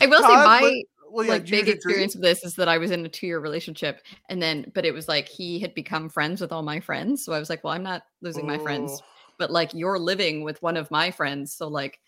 [0.00, 1.74] I will say Todd, my well, yeah, like do you big agree?
[1.74, 4.84] experience of this is that I was in a two year relationship, and then but
[4.84, 7.62] it was like he had become friends with all my friends, so I was like,
[7.64, 9.06] well, I'm not losing my friends, oh.
[9.38, 12.00] but like you're living with one of my friends, so like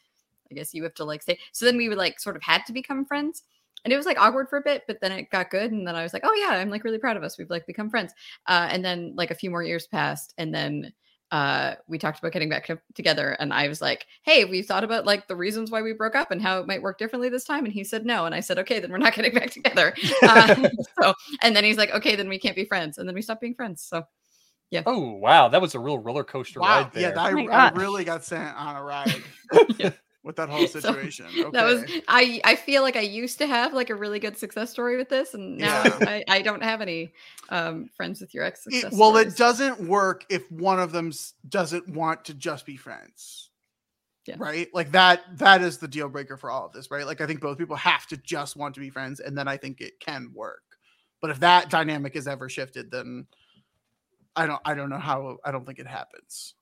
[0.51, 1.39] I guess you have to like say.
[1.53, 3.43] So then we would like sort of had to become friends.
[3.85, 5.71] And it was like awkward for a bit, but then it got good.
[5.71, 7.39] And then I was like, oh yeah, I'm like really proud of us.
[7.39, 8.13] We've like become friends.
[8.47, 10.35] Uh, and then like a few more years passed.
[10.39, 10.93] And then
[11.33, 14.85] uh we talked about getting back to, together and i was like hey we've thought
[14.85, 17.43] about like the reasons why we broke up and how it might work differently this
[17.43, 19.93] time and he said no and i said okay then we're not getting back together
[20.23, 20.55] uh,
[21.03, 23.41] so and then he's like okay then we can't be friends and then we stopped
[23.41, 24.05] being friends so
[24.71, 24.83] yeah.
[24.85, 26.91] Oh wow, that was a real roller coaster Wow.
[26.93, 27.13] ride Yeah.
[27.17, 29.23] I, my I really got sent on a ride
[29.79, 29.91] Yeah.
[30.27, 31.27] With that whole So, situation.
[31.27, 31.51] okay.
[31.53, 34.71] that was i i feel like i used to have like a really good success
[34.71, 35.99] story with this and now Yeah.
[36.03, 37.13] I, I don't have any
[37.49, 39.33] um friends with your ex It- well, stories.
[39.33, 41.13] it doesn't work if one of them
[41.49, 43.51] doesn't want to just be friends.
[44.27, 44.35] Yeah.
[44.39, 44.69] Right?
[44.75, 47.07] Like that that is the deal breaker for all of this, right?
[47.07, 49.57] Like I think both people have to just want to be friends and then I
[49.57, 50.65] think it can work.
[51.21, 53.29] But if that dynamic is ever shifted then
[54.35, 56.55] I don't I don't know how I don't think it happens.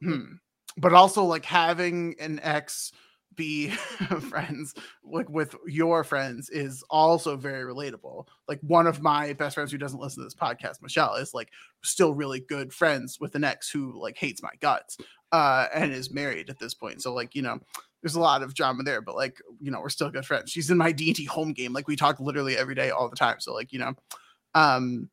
[0.00, 0.34] Hmm.
[0.76, 2.92] But also like having an ex
[3.36, 3.68] be
[4.20, 8.26] friends like with your friends is also very relatable.
[8.48, 11.50] Like one of my best friends who doesn't listen to this podcast, Michelle, is like
[11.82, 14.96] still really good friends with an ex who like hates my guts
[15.32, 17.02] uh and is married at this point.
[17.02, 17.58] So like, you know,
[18.02, 20.50] there's a lot of drama there, but like, you know, we're still good friends.
[20.50, 21.72] She's in my D&D home game.
[21.72, 23.40] Like we talk literally every day all the time.
[23.40, 23.94] So like, you know,
[24.54, 25.08] um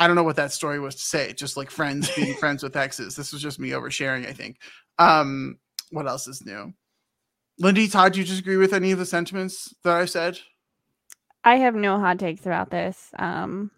[0.00, 1.32] I don't know what that story was to say.
[1.34, 3.14] Just like friends being friends with exes.
[3.14, 4.56] This was just me oversharing, I think.
[4.98, 5.58] Um,
[5.90, 6.72] what else is new?
[7.58, 10.38] Lindy, Todd, do you disagree with any of the sentiments that I said?
[11.44, 13.10] I have no hot takes about this.
[13.18, 13.70] Um,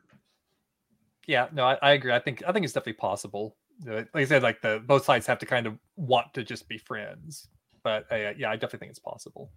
[1.26, 2.12] Yeah, no, I, I agree.
[2.12, 3.56] I think I think it's definitely possible.
[3.88, 6.68] Uh, Like I said, like the both sides have to kind of want to just
[6.68, 7.48] be friends.
[7.82, 9.50] But uh, yeah, I definitely think it's possible.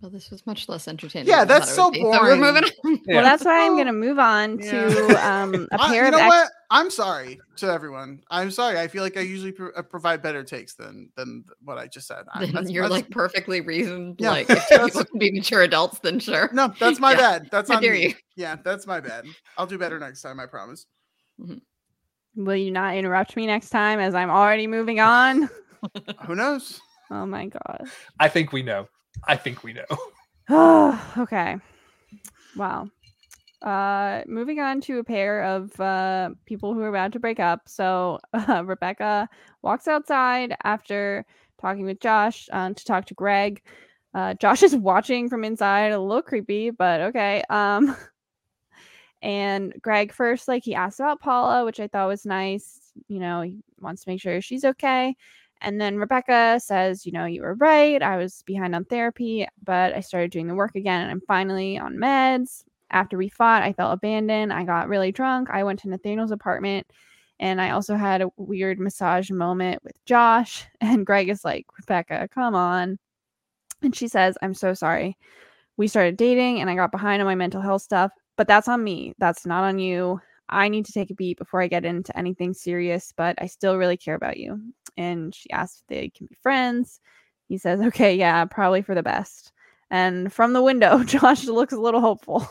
[0.00, 2.40] Well this was much less entertaining Yeah, that's thought it so would we're boring.
[2.40, 2.70] moving on
[3.06, 3.14] Yeah.
[3.16, 4.70] Well, that's why I'm going to move on yeah.
[4.88, 6.50] to um, a I- pair you of know ex- what?
[6.72, 8.20] I'm sorry to everyone.
[8.30, 8.78] I'm sorry.
[8.78, 12.06] I feel like I usually pro- uh, provide better takes than than what I just
[12.06, 12.24] said.
[12.32, 15.62] I- then that's- you're that's- like perfectly reasoned Yeah, like if people can be mature
[15.62, 17.48] adults then sure no, that's my Yeah, bad.
[17.50, 18.06] That's I on me.
[18.08, 18.14] you.
[18.36, 19.24] Yeah, that's my bad.
[19.58, 20.38] I'll do better next time.
[20.40, 20.86] I promise.
[22.36, 25.48] Will you not interrupt me next time as I'm already moving on?
[26.26, 26.80] Who knows?
[27.10, 27.84] oh my god.
[28.20, 28.86] I think we know.
[29.26, 29.86] I think we know.
[31.18, 31.56] Okay.
[32.56, 32.88] Wow.
[33.62, 37.62] Uh, moving on to a pair of uh, people who are about to break up.
[37.66, 39.28] So uh, Rebecca
[39.62, 41.24] walks outside after
[41.60, 43.62] talking with Josh uh, to talk to Greg.
[44.14, 47.44] Uh, Josh is watching from inside, a little creepy, but okay.
[47.50, 47.96] Um,
[49.22, 52.80] and Greg first, like he asked about Paula, which I thought was nice.
[53.08, 55.14] You know, he wants to make sure she's okay.
[55.62, 58.02] And then Rebecca says, you know, you were right.
[58.02, 61.78] I was behind on therapy, but I started doing the work again and I'm finally
[61.78, 62.64] on meds.
[62.90, 64.52] After we fought, I felt abandoned.
[64.52, 65.48] I got really drunk.
[65.50, 66.86] I went to Nathaniel's apartment
[67.38, 70.66] and I also had a weird massage moment with Josh.
[70.80, 72.98] And Greg is like, Rebecca, come on.
[73.82, 75.16] And she says, I'm so sorry.
[75.76, 78.82] We started dating and I got behind on my mental health stuff, but that's on
[78.82, 79.14] me.
[79.18, 80.20] That's not on you.
[80.50, 83.76] I need to take a beat before I get into anything serious, but I still
[83.76, 84.60] really care about you
[84.96, 87.00] and she asks if they can be friends.
[87.48, 89.52] He says, okay, yeah, probably for the best.
[89.90, 92.46] And from the window, Josh looks a little hopeful.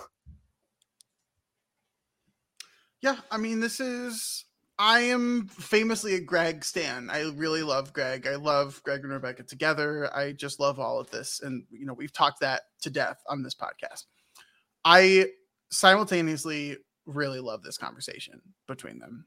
[3.02, 4.46] Yeah, I mean, this is.
[4.78, 7.10] I am famously a Greg stan.
[7.10, 8.26] I really love Greg.
[8.28, 10.10] I love Greg and Rebecca together.
[10.16, 13.44] I just love all of this, and you know, we've talked that to death on
[13.44, 14.06] this podcast.
[14.84, 15.28] I
[15.72, 16.78] simultaneously
[17.10, 19.26] really love this conversation between them.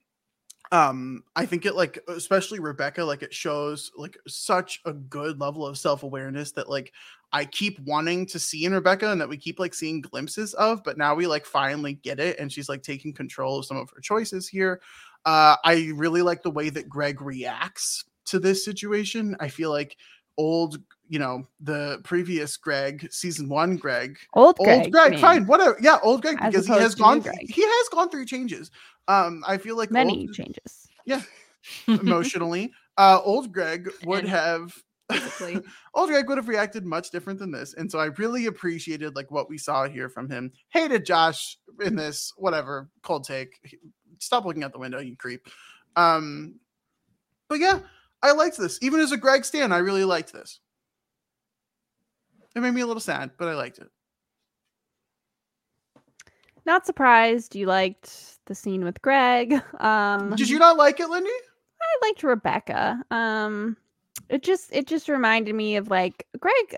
[0.71, 5.67] Um, I think it like, especially Rebecca, like it shows like such a good level
[5.67, 6.93] of self awareness that like
[7.33, 10.83] I keep wanting to see in Rebecca and that we keep like seeing glimpses of,
[10.83, 12.39] but now we like finally get it.
[12.39, 14.81] And she's like taking control of some of her choices here.
[15.25, 19.37] Uh, I really like the way that Greg reacts to this situation.
[19.41, 19.97] I feel like
[20.39, 20.79] old,
[21.09, 24.85] you know, the previous Greg, season one Greg, Old Greg.
[24.85, 25.77] old Greg, fine, whatever.
[25.81, 28.71] Yeah, old Greg, As because he has gone, he has gone through changes.
[29.09, 30.89] Um, I feel like Many old- changes.
[31.05, 31.23] Yeah
[31.87, 32.73] emotionally.
[32.97, 34.75] Uh, old Greg would have
[35.95, 37.75] old Greg would have reacted much different than this.
[37.75, 40.53] And so I really appreciated like what we saw here from him.
[40.71, 43.61] Hated Josh in this, whatever, cold take.
[44.19, 45.47] Stop looking out the window, you creep.
[45.97, 46.55] Um,
[47.49, 47.81] but yeah,
[48.23, 48.79] I liked this.
[48.83, 50.61] Even as a Greg Stan, I really liked this.
[52.55, 53.89] It made me a little sad, but I liked it.
[56.65, 59.61] Not surprised you liked the scene with Greg.
[59.81, 61.31] Um Did you not like it, Lindy?
[61.31, 63.03] I liked Rebecca.
[63.11, 63.77] Um
[64.29, 66.77] it just it just reminded me of like Greg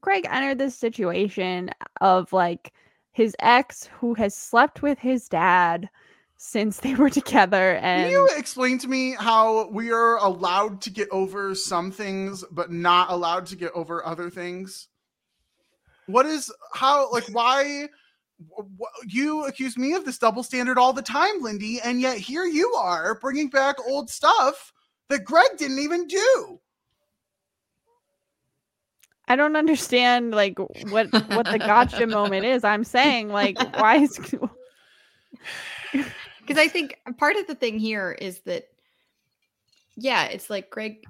[0.00, 2.72] Greg entered this situation of like
[3.12, 5.88] his ex who has slept with his dad
[6.42, 10.90] since they were together and Can you explain to me how we are allowed to
[10.90, 14.88] get over some things, but not allowed to get over other things?
[16.06, 17.88] What is how like why?
[18.56, 22.16] wh- wh- You accuse me of this double standard all the time, Lindy, and yet
[22.16, 24.72] here you are bringing back old stuff
[25.10, 26.58] that Greg didn't even do.
[29.28, 32.64] I don't understand like what what the gotcha moment is.
[32.64, 34.18] I'm saying like why is
[36.50, 38.64] Because I think part of the thing here is that,
[39.94, 41.04] yeah, it's like Greg,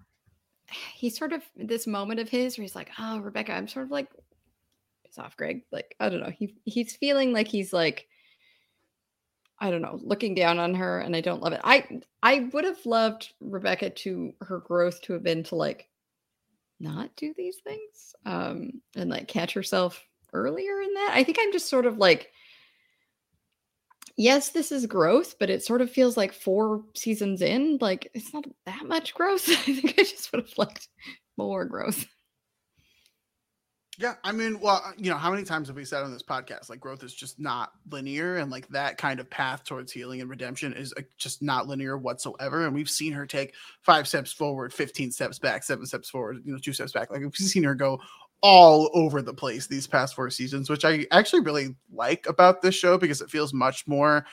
[0.94, 3.90] he's sort of this moment of his where he's like, oh, Rebecca, I'm sort of
[3.90, 4.10] like,
[5.06, 5.62] piss off, Greg.
[5.72, 6.28] Like, I don't know.
[6.28, 8.06] He he's feeling like he's like,
[9.58, 11.62] I don't know, looking down on her, and I don't love it.
[11.64, 11.86] I
[12.22, 15.88] I would have loved Rebecca to her growth to have been to like
[16.80, 20.04] not do these things um and like catch herself
[20.34, 21.12] earlier in that.
[21.14, 22.30] I think I'm just sort of like
[24.20, 28.34] yes, this is growth, but it sort of feels like four seasons in, like it's
[28.34, 29.48] not that much growth.
[29.48, 30.88] I think I just would have liked
[31.36, 32.06] more growth.
[33.98, 36.22] Yeah, I mean, well, uh, you know, how many times have we said on this
[36.22, 40.20] podcast like growth is just not linear, and like that kind of path towards healing
[40.20, 42.64] and redemption is uh, just not linear whatsoever.
[42.64, 46.52] And we've seen her take five steps forward, fifteen steps back, seven steps forward, you
[46.52, 47.10] know, two steps back.
[47.10, 48.00] Like we've seen her go
[48.42, 52.74] all over the place these past four seasons, which I actually really like about this
[52.74, 54.24] show because it feels much more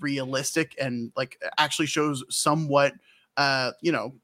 [0.00, 2.92] realistic and like actually shows somewhat,
[3.36, 4.14] uh, you know,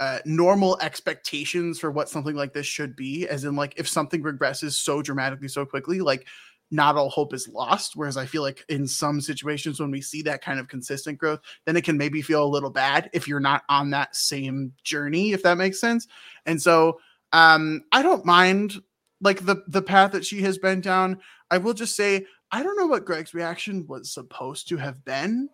[0.00, 3.28] uh, normal expectations for what something like this should be.
[3.28, 6.26] As in, like, if something regresses so dramatically so quickly, like,
[6.72, 7.94] not all hope is lost.
[7.94, 11.38] Whereas I feel like in some situations, when we see that kind of consistent growth,
[11.66, 15.34] then it can maybe feel a little bad if you're not on that same journey,
[15.34, 16.08] if that makes sense.
[16.46, 16.98] And so,
[17.32, 18.80] um, I don't mind
[19.20, 21.20] like the the path that she has been down.
[21.50, 25.48] I will just say, I don't know what Greg's reaction was supposed to have been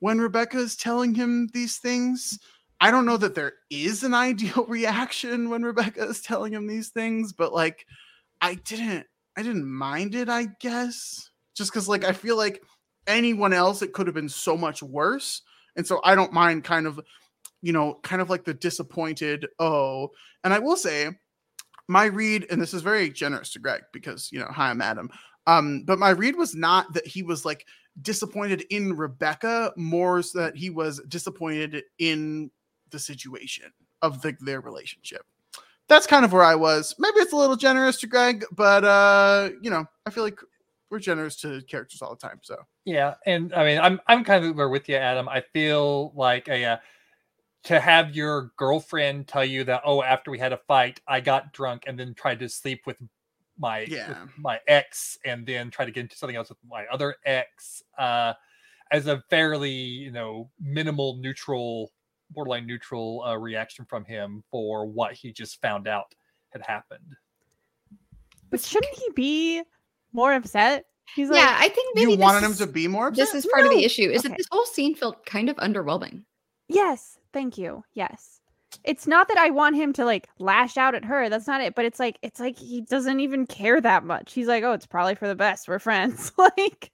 [0.00, 2.38] when Rebecca is telling him these things.
[2.80, 6.90] I don't know that there is an ideal reaction when Rebecca is telling him these
[6.90, 7.84] things, but like
[8.40, 11.30] I didn't I didn't mind it, I guess.
[11.54, 12.62] Just cuz like I feel like
[13.06, 15.42] anyone else it could have been so much worse.
[15.76, 17.00] And so I don't mind kind of
[17.62, 20.10] you know, kind of like the disappointed oh.
[20.44, 21.10] And I will say
[21.88, 25.10] my read and this is very generous to Greg because, you know, hi I'm Adam.
[25.46, 27.66] Um but my read was not that he was like
[28.02, 32.50] disappointed in Rebecca, more so that he was disappointed in
[32.90, 33.72] the situation
[34.02, 35.22] of the, their relationship.
[35.88, 36.94] That's kind of where I was.
[36.98, 40.38] Maybe it's a little generous to Greg, but uh, you know, I feel like
[40.90, 42.40] we're generous to characters all the time.
[42.42, 45.28] So Yeah, and I mean, I'm I'm kind of there with you, Adam.
[45.28, 46.76] I feel like a uh,
[47.64, 51.52] to have your girlfriend tell you that oh, after we had a fight, I got
[51.52, 52.96] drunk and then tried to sleep with
[53.58, 54.26] my with Yeah.
[54.38, 58.34] my ex, and then try to get into something else with my other ex, uh,
[58.92, 61.92] as a fairly you know minimal neutral,
[62.30, 66.14] borderline neutral uh, reaction from him for what he just found out
[66.50, 67.16] had happened.
[68.50, 69.62] But shouldn't he be
[70.12, 70.86] more upset?
[71.14, 73.26] He's like yeah, I think maybe you this wanted him to be more upset?
[73.32, 74.08] This is part of the issue.
[74.10, 74.28] Is Okay.
[74.28, 76.22] that this whole scene felt kind of underwhelming.
[76.68, 77.84] Yes, thank you.
[77.94, 78.40] Yes.
[78.84, 81.28] It's not that I want him to like lash out at her.
[81.28, 81.74] That's not it.
[81.74, 84.32] But it's like it's like he doesn't even care that much.
[84.34, 85.68] He's like, "Oh, it's probably for the best.
[85.68, 86.92] We're friends." like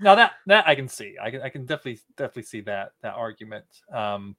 [0.00, 3.14] Now that that I can see, I can I can definitely definitely see that that
[3.14, 3.64] argument.
[3.92, 4.36] Um,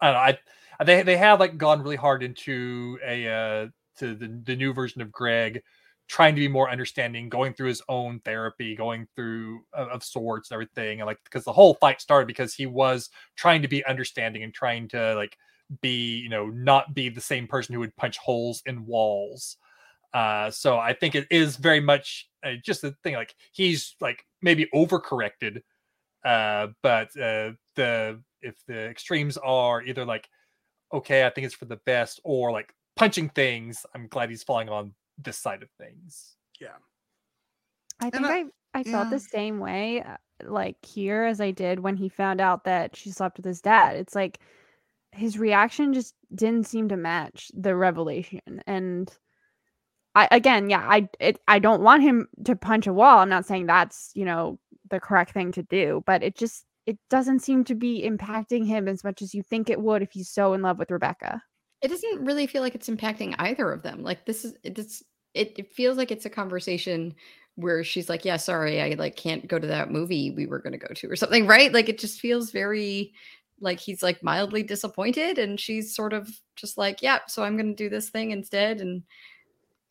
[0.00, 0.38] I don't know.
[0.80, 3.68] I they they have like gone really hard into a uh
[3.98, 5.62] to the the new version of Greg,
[6.08, 10.50] trying to be more understanding, going through his own therapy, going through of, of sorts
[10.50, 13.84] and everything, and like because the whole fight started because he was trying to be
[13.84, 15.36] understanding and trying to like
[15.82, 19.56] be you know not be the same person who would punch holes in walls.
[20.14, 23.14] Uh, so I think it is very much uh, just the thing.
[23.14, 25.62] Like he's like maybe overcorrected,
[26.24, 30.28] uh, but uh, the if the extremes are either like,
[30.92, 34.70] okay, I think it's for the best, or like punching things, I'm glad he's falling
[34.70, 36.36] on this side of things.
[36.60, 36.76] Yeah.
[38.00, 39.10] I think I- I I felt yeah.
[39.10, 43.10] the same way uh, like here as I did when he found out that she
[43.10, 43.96] slept with his dad.
[43.96, 44.40] It's like
[45.12, 49.10] his reaction just didn't seem to match the revelation and
[50.14, 53.18] I again, yeah, I it, I don't want him to punch a wall.
[53.18, 54.58] I'm not saying that's, you know,
[54.90, 58.88] the correct thing to do, but it just it doesn't seem to be impacting him
[58.88, 61.42] as much as you think it would if he's so in love with Rebecca.
[61.82, 64.02] It doesn't really feel like it's impacting either of them.
[64.02, 65.02] Like this is it's
[65.34, 67.14] it, it feels like it's a conversation
[67.54, 70.72] where she's like, "Yeah, sorry, I like can't go to that movie we were going
[70.72, 71.72] to go to or something," right?
[71.72, 73.12] Like it just feels very
[73.60, 77.74] like he's like mildly disappointed and she's sort of just like, "Yeah, so I'm going
[77.76, 79.04] to do this thing instead." And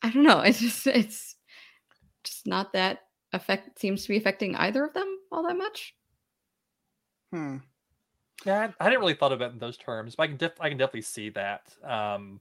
[0.02, 1.36] I don't know, it's just it's
[2.24, 3.00] just not that
[3.32, 5.94] affect seems to be affecting either of them all that much.
[7.32, 7.58] Hmm.
[8.46, 10.68] Yeah, I didn't really thought of it in those terms, but I can def- I
[10.68, 11.62] can definitely see that.
[11.84, 12.40] Um,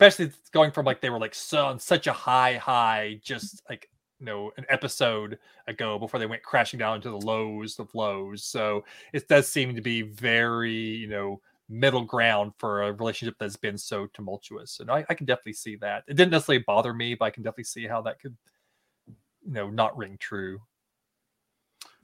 [0.00, 3.88] especially going from like they were like so on such a high high just like
[4.18, 5.38] you know an episode
[5.68, 8.44] ago before they went crashing down into the lows of lows.
[8.44, 13.56] So it does seem to be very you know middle ground for a relationship that's
[13.56, 16.04] been so tumultuous, and I, I can definitely see that.
[16.08, 18.36] It didn't necessarily bother me, but I can definitely see how that could
[19.44, 20.60] you know not ring true.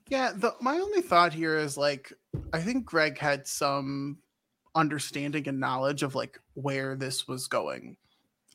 [0.09, 2.13] Yeah, the my only thought here is like
[2.53, 4.19] I think Greg had some
[4.75, 7.97] understanding and knowledge of like where this was going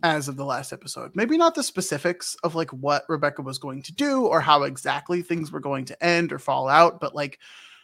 [0.03, 1.11] as of the last episode.
[1.13, 5.21] Maybe not the specifics of like what Rebecca was going to do or how exactly
[5.21, 7.39] things were going to end or fall out, but like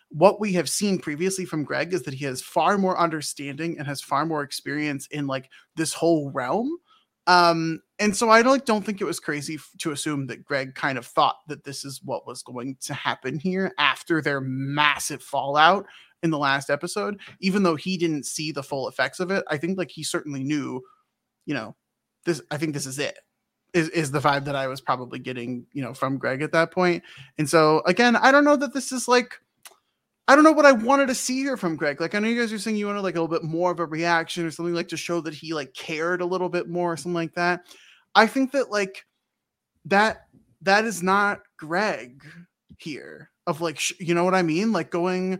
[0.10, 3.88] what we have seen previously from Greg is that he has far more understanding and
[3.88, 6.78] has far more experience in like this whole realm
[7.28, 10.98] um, and so I don't don't think it was crazy to assume that Greg kind
[10.98, 15.86] of thought that this is what was going to happen here after their massive fallout
[16.24, 17.20] in the last episode.
[17.42, 20.44] Even though he didn't see the full effects of it, I think like he certainly
[20.44, 20.82] knew,
[21.46, 21.76] you know,
[22.26, 22.42] this.
[22.50, 23.20] I think this is it.
[23.74, 26.72] Is is the vibe that I was probably getting, you know, from Greg at that
[26.72, 27.04] point.
[27.38, 29.42] And so again, I don't know that this is like
[30.28, 32.02] I don't know what I wanted to see here from Greg.
[32.02, 33.80] Like I know you guys are saying you wanted like a little bit more of
[33.80, 36.92] a reaction or something like to show that he like cared a little bit more
[36.94, 37.66] or something like that.
[38.14, 39.06] I think that like
[39.86, 40.28] that
[40.62, 42.24] that is not Greg
[42.78, 44.74] here of like sh- you know what I mean?
[44.74, 45.40] Like going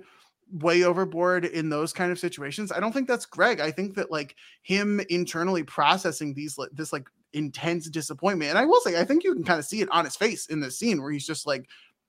[0.52, 2.72] way overboard in those kind of situations.
[2.72, 3.60] I don't think that's Greg.
[3.60, 8.52] I think that like him internally processing these like this like intense disappointment.
[8.52, 10.48] And I will say I think you can kind of see it on his face
[10.48, 11.68] in this scene where he's just like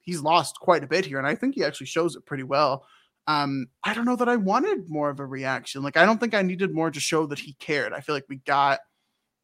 [0.09, 2.87] he's lost quite a bit here, and I think he actually shows it pretty well.
[3.27, 5.83] Um, I don't know that I wanted more of a reaction.
[5.83, 7.93] Like, I don't think I needed more to show that he cared.
[7.93, 8.81] I feel like we got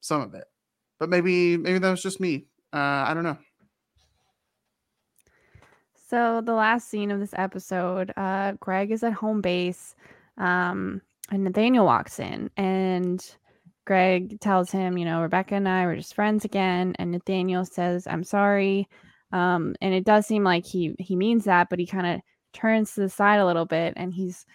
[0.01, 0.47] some of it,
[0.99, 2.47] but maybe maybe that was just me.
[2.73, 3.37] Uh, I don't know.
[6.09, 9.95] So the last scene of this episode, uh, Greg is at home base,
[10.39, 13.23] um, and Nathaniel walks in, and
[13.85, 18.07] Greg tells him, you know, Rebecca and I were just friends again, and Nathaniel says,
[18.07, 18.89] "I'm sorry."
[19.35, 22.21] Um, and it does seem like he he means that, but he kind of
[22.53, 24.47] turns to the side a little bit, and he's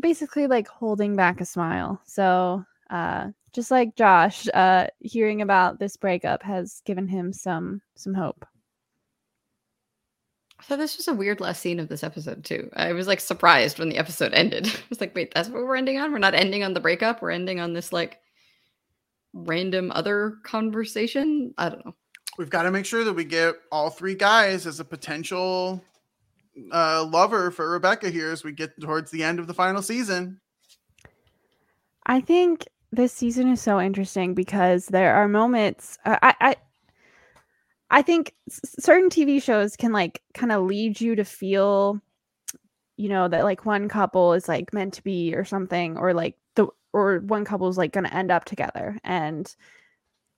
[0.00, 2.02] basically like holding back a smile.
[2.04, 8.12] So uh, just like Josh, uh, hearing about this breakup has given him some some
[8.12, 8.44] hope.
[10.66, 12.68] So this was a weird last scene of this episode too.
[12.74, 14.66] I was like surprised when the episode ended.
[14.66, 16.10] I was like, wait, that's what we're ending on?
[16.10, 17.22] We're not ending on the breakup.
[17.22, 18.18] We're ending on this like
[19.32, 21.54] random other conversation.
[21.56, 21.94] I don't know
[22.40, 25.84] we've got to make sure that we get all three guys as a potential
[26.72, 30.40] uh, lover for Rebecca here as we get towards the end of the final season.
[32.06, 35.98] I think this season is so interesting because there are moments.
[36.06, 36.56] Uh, I, I
[37.90, 42.00] I think certain TV shows can like kind of lead you to feel,
[42.96, 46.36] you know, that like one couple is like meant to be or something, or like
[46.54, 49.54] the or one couple is like going to end up together, and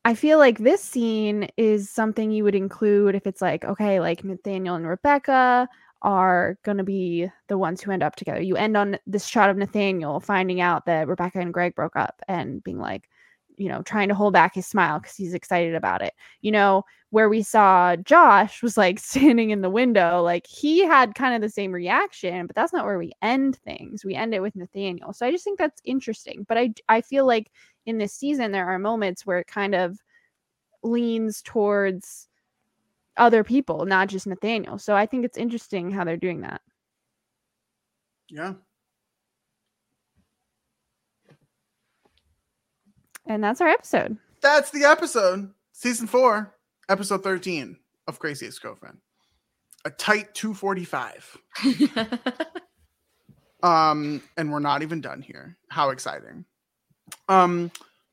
[0.05, 4.25] I feel like this scene is something you would include if it's like, okay, like
[4.25, 5.69] Nathaniel and Rebecca
[6.03, 8.41] are going to be the ones who end up together.
[8.41, 12.21] You end on this shot of Nathaniel finding out that Rebecca and Greg broke up
[12.27, 13.09] and being like,
[13.57, 16.15] you know, trying to hold back his smile because he's excited about it.
[16.41, 21.15] You know, where we saw Josh was like standing in the window, like he had
[21.15, 24.05] kind of the same reaction, but that's not where we end things.
[24.05, 25.13] We end it with Nathaniel.
[25.13, 26.45] So I just think that's interesting.
[26.49, 27.51] But I I feel like
[27.87, 29.99] in this season there are moments where it kind of
[30.83, 32.29] leans towards
[33.17, 34.79] other people, not just Nathaniel.
[34.79, 36.63] So I think it's interesting how they're doing that.
[38.29, 38.55] Yeah.
[43.27, 44.17] And that's our episode.
[44.41, 45.51] That's the episode.
[45.73, 46.55] Season four,
[46.89, 47.77] episode 13
[48.07, 48.99] of Crazy Ex Girlfriend.
[49.85, 51.39] A tight 245.
[53.63, 55.57] um, and we're not even done here.
[55.69, 56.45] How exciting.
[57.29, 57.71] Um,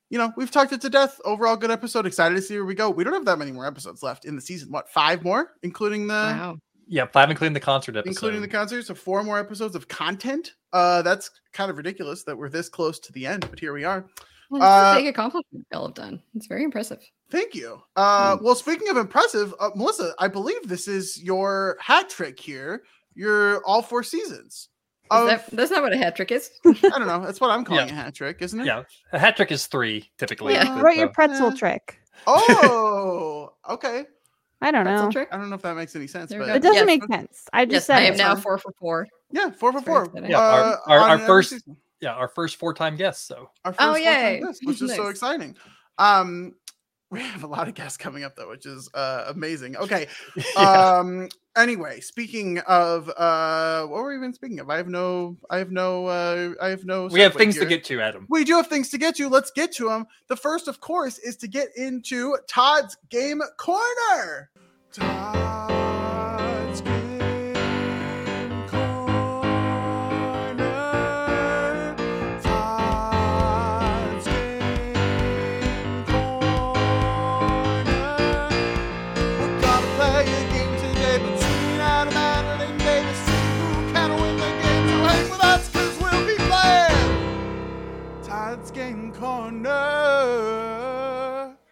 [0.10, 1.20] you know, we've talked it to death.
[1.24, 2.06] Overall, good episode.
[2.08, 2.90] Excited to see where we go.
[2.90, 4.72] We don't have that many more episodes left in the season.
[4.72, 6.58] What, five more, including the wow.
[6.88, 8.10] Yeah, five including the concert episode.
[8.10, 8.84] Including the concert.
[8.84, 13.00] So four more episodes of content Uh, that's kind of ridiculous that we're this close
[13.02, 14.08] to the end, but here we are.
[14.50, 16.22] Well, Uh, it's a big accomplishment y'all have done.
[16.36, 17.00] It's very impressive.
[17.30, 17.82] Thank you.
[17.96, 18.44] Uh, Hmm.
[18.46, 22.84] well, speaking of impressive, uh, Melissa, I believe this is your hat trick here.
[23.14, 24.70] You're all four seasons.
[25.12, 26.52] Of, that, that's not what a hat trick is.
[26.66, 27.20] I don't know.
[27.26, 27.94] That's what I'm calling Yeah.
[27.94, 28.66] a hat trick, isn't it?
[28.66, 30.54] Yeah, a hat trick is three typically.
[30.54, 30.66] Yeah.
[30.66, 32.00] How but, about your uh, pretzel trick?
[32.28, 34.06] Oh, okay.
[34.62, 35.12] I don't Pretzel know.
[35.12, 35.30] trick.
[35.32, 36.50] I don't know if that makes any sense, There but.
[36.50, 36.86] It doesn't Yes.
[36.86, 37.46] make sense.
[37.54, 39.08] I just Yes, said I am now so- four for four.
[39.32, 40.04] yeah, four for four.
[40.06, 40.30] exciting.
[40.32, 41.78] Yeah, our- Uh, our- on our first- season.
[42.02, 43.28] Yeah, our first four-time guest.
[43.28, 44.40] So Our first Oh, full-time yay.
[44.42, 45.56] guest, which is so exciting.
[45.98, 46.56] Um,
[47.12, 49.76] we have a lot of guests coming up though, which is uh amazing.
[49.78, 50.08] Okay.
[50.56, 50.62] yeah.
[51.00, 51.30] Um.
[51.58, 54.70] Anyway, speaking of uh, what were we even speaking of?
[54.70, 55.36] I have no.
[55.50, 56.06] I have no.
[56.06, 57.08] Uh, I have no.
[57.08, 58.28] we have segue things to get to, Adam.
[58.30, 59.28] We do have things to get to.
[59.28, 60.06] Let's get to them.
[60.28, 64.52] The first, of course, is to get into Todd's Game Corner.
[64.94, 65.59] Todd's
[89.20, 89.68] Corner.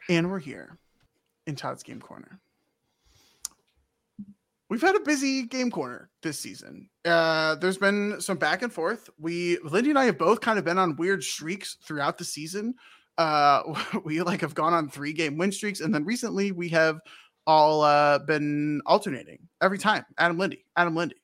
[0.09, 0.77] And we're here
[1.45, 2.41] in Todd's Game Corner.
[4.69, 6.89] We've had a busy game corner this season.
[7.05, 9.09] Uh, there's been some back and forth.
[9.17, 12.75] We, Lindy and I, have both kind of been on weird streaks throughout the season.
[13.17, 13.61] Uh,
[14.03, 16.99] we like have gone on three game win streaks, and then recently we have
[17.45, 20.03] all uh, been alternating every time.
[20.17, 21.15] Adam Lindy, Adam Lindy,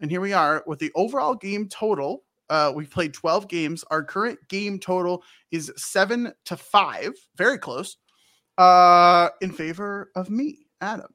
[0.00, 3.84] and here we are with the overall game total uh, we've played 12 games.
[3.90, 7.96] Our current game total is seven to five, very close,
[8.58, 11.14] uh, in favor of me, Adam.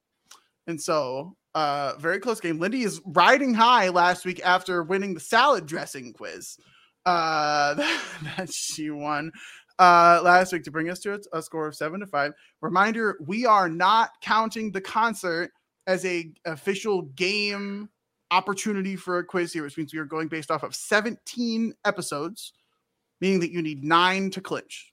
[0.68, 2.60] And so, uh, very close game.
[2.60, 6.58] Lindy is riding high last week after winning the salad dressing quiz
[7.06, 7.74] uh,
[8.38, 9.32] that she won
[9.80, 12.34] uh, last week to bring us to a, a score of seven to five.
[12.62, 15.52] Reminder: we are not counting the concert
[15.88, 17.90] as a official game
[18.32, 22.54] opportunity for a quiz here, which means we are going based off of 17 episodes,
[23.20, 24.92] meaning that you need nine to clinch.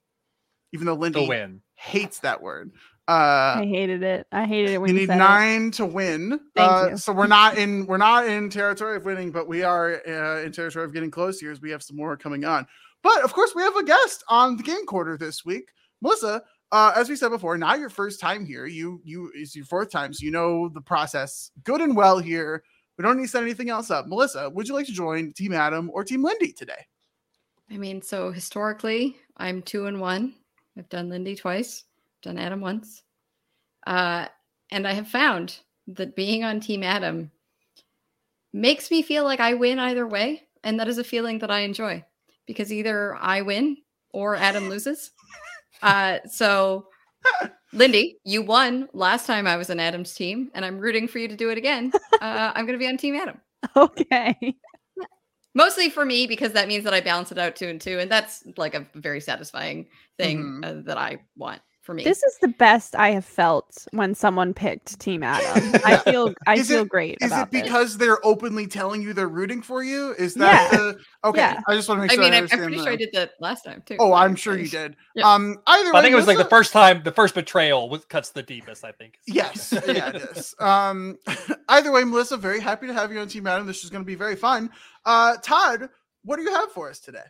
[0.71, 1.61] Even though To Lindy win.
[1.75, 2.71] hates that word.
[3.07, 4.27] Uh, I hated it.
[4.31, 5.19] I hated it when you you, need said it.
[5.19, 6.39] nine to win.
[6.55, 6.97] Thank uh, you.
[6.97, 10.51] So we're not in we're not in territory of winning, but we are uh, in
[10.51, 12.67] territory of getting close here as we have some more coming on.
[13.01, 15.63] But of course, we have a guest on the game corner this week,
[16.03, 16.43] Melissa.
[16.71, 18.67] Uh, as we said before, not your first time here.
[18.67, 22.63] You you is your fourth time, so you know the process good and well here.
[22.99, 24.07] We don't need to set anything else up.
[24.07, 26.85] Melissa, would you like to join Team Adam or Team Lindy today?
[27.71, 30.33] I mean, so historically, I'm two and one.
[30.77, 31.85] I've done Lindy twice,
[32.21, 33.03] done Adam once.
[33.87, 34.25] Uh,
[34.69, 37.31] and I have found that being on Team Adam
[38.51, 40.43] makes me feel like I win either way.
[40.65, 42.03] And that is a feeling that I enjoy
[42.47, 43.77] because either I win
[44.11, 45.11] or Adam loses.
[45.81, 46.87] Uh, so,
[47.73, 51.27] Lindy, you won last time I was on Adam's team, and I'm rooting for you
[51.27, 51.91] to do it again.
[52.21, 53.39] Uh, I'm going to be on Team Adam.
[53.77, 54.35] Okay.
[55.55, 58.11] Mostly for me because that means that I balance it out two and two, and
[58.11, 60.65] that's like a very satisfying thing Mhm.
[60.65, 62.03] uh, that I want for me.
[62.03, 65.81] This is the best I have felt when someone picked Team Adam.
[65.83, 69.11] I feel I Is feel it- great Is about it because they're openly telling you
[69.13, 70.11] they're rooting for you?
[70.19, 70.77] Is that Yeah.
[70.77, 71.39] the okay?
[71.39, 71.61] Yeah.
[71.67, 72.23] I just want to make I sure.
[72.23, 73.97] mean, I I'm, I'm understand pretty the- sure I did that last time too.
[73.99, 74.95] Oh, I'm sure you did.
[75.15, 75.27] Yeah.
[75.33, 78.29] Um, either I think it was like the first time, the first betrayal was cuts
[78.29, 78.85] the deepest.
[78.85, 79.15] I think.
[79.25, 80.53] Yes, yeah, it is.
[80.59, 81.17] Um,
[81.69, 83.65] either way, Melissa, very happy to have you on Team Adam.
[83.65, 84.69] This is going to be very fun.
[85.05, 85.89] Uh, Todd,
[86.23, 87.23] what do you have for us today?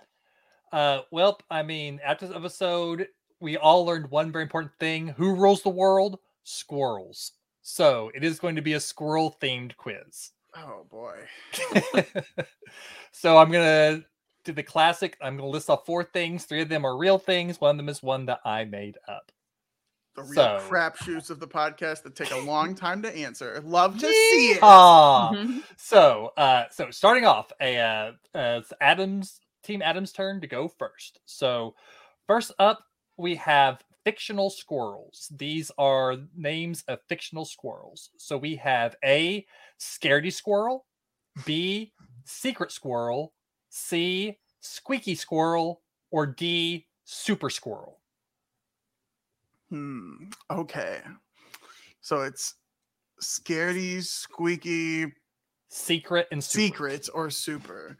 [0.73, 3.07] Uh, well, I mean, after this episode,
[3.39, 6.19] we all learned one very important thing: who rules the world?
[6.43, 7.33] Squirrels.
[7.61, 10.31] So it is going to be a squirrel-themed quiz.
[10.55, 11.19] Oh boy.
[13.11, 14.03] so I'm gonna
[14.43, 15.17] do the classic.
[15.21, 16.45] I'm gonna list off four things.
[16.45, 17.61] Three of them are real things.
[17.61, 19.31] One of them is one that I made up.
[20.15, 23.61] The real So- crapshoots of the podcast that take a long time to answer.
[23.63, 24.59] Love to see it.
[24.61, 25.63] Ah, Mhm.
[25.77, 30.67] so uh, so starting off, a uh, uh, it's Adams team Adams turn to go
[30.67, 31.19] first.
[31.25, 31.75] So
[32.25, 32.83] first up,
[33.19, 35.31] we have fictional squirrels.
[35.35, 38.09] These are names of fictional squirrels.
[38.17, 39.45] So we have a
[39.79, 40.85] scaredy squirrel,
[41.45, 41.93] B
[42.25, 43.33] secret squirrel,
[43.69, 45.81] C squeaky squirrel,
[46.11, 47.99] or D super squirrel.
[49.69, 50.29] Hmm.
[50.49, 51.01] Okay.
[52.01, 52.55] So it's
[53.21, 55.13] scaredy, squeaky,
[55.71, 56.61] Secret and super.
[56.65, 57.97] secrets, or super.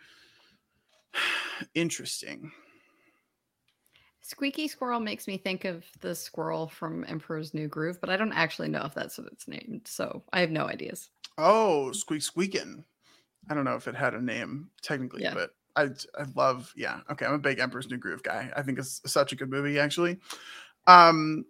[1.76, 2.52] Interesting.
[4.30, 8.32] Squeaky Squirrel makes me think of the squirrel from Emperor's New Groove, but I don't
[8.32, 9.82] actually know if that's what it's named.
[9.86, 11.10] So I have no ideas.
[11.40, 12.84] Oh, squeak squeaking.
[13.50, 15.34] I don't know if it had a name technically, Yeah.
[15.34, 15.86] but I
[16.16, 17.00] I love yeah.
[17.10, 18.52] Okay, I'm a big Emperor's New Groove guy.
[18.56, 20.20] I think it's such a good movie actually.
[20.86, 21.46] Um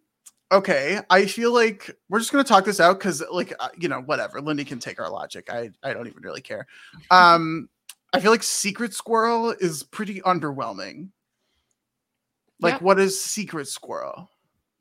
[0.49, 3.90] okay, I feel like we're just going to talk this out cuz like uh, you
[3.90, 4.40] know, whatever.
[4.40, 5.49] Lindy can take our logic.
[5.51, 6.66] I I don't even really care.
[7.11, 7.67] Um
[8.14, 11.09] I feel like Secret Squirrel is pretty underwhelming.
[12.59, 12.79] Like Yeah.
[12.79, 14.29] what is Secret Squirrel?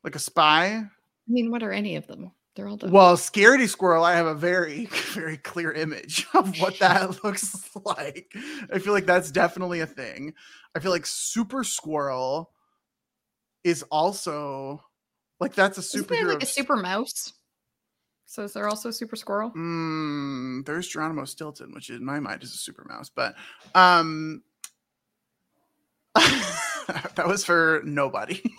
[0.05, 0.67] Like a spy?
[0.77, 0.87] I
[1.27, 2.33] mean, what are any of them?
[2.55, 2.91] They're all done.
[2.91, 8.35] Well, Scaredy Squirrel, I have a very, very clear image of what that looks like.
[8.73, 10.35] I feel like that's definitely a thing.
[10.75, 12.51] I feel like Super Squirrel
[13.65, 14.83] is also
[15.41, 17.33] like that's a Isn't like a super mouse?
[18.27, 19.51] So is there also super squirrel?
[19.57, 23.35] Mm, there's Geronimo Stilton, which in my mind is a super mouse, but
[23.75, 24.43] um
[27.15, 28.43] that was for nobody.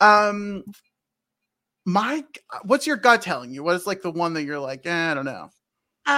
[0.00, 0.64] um
[1.86, 2.24] my
[2.64, 3.62] what's your gut telling you?
[3.62, 5.50] What is like the one that you're like, eh, I don't know.
[6.06, 6.12] Uh,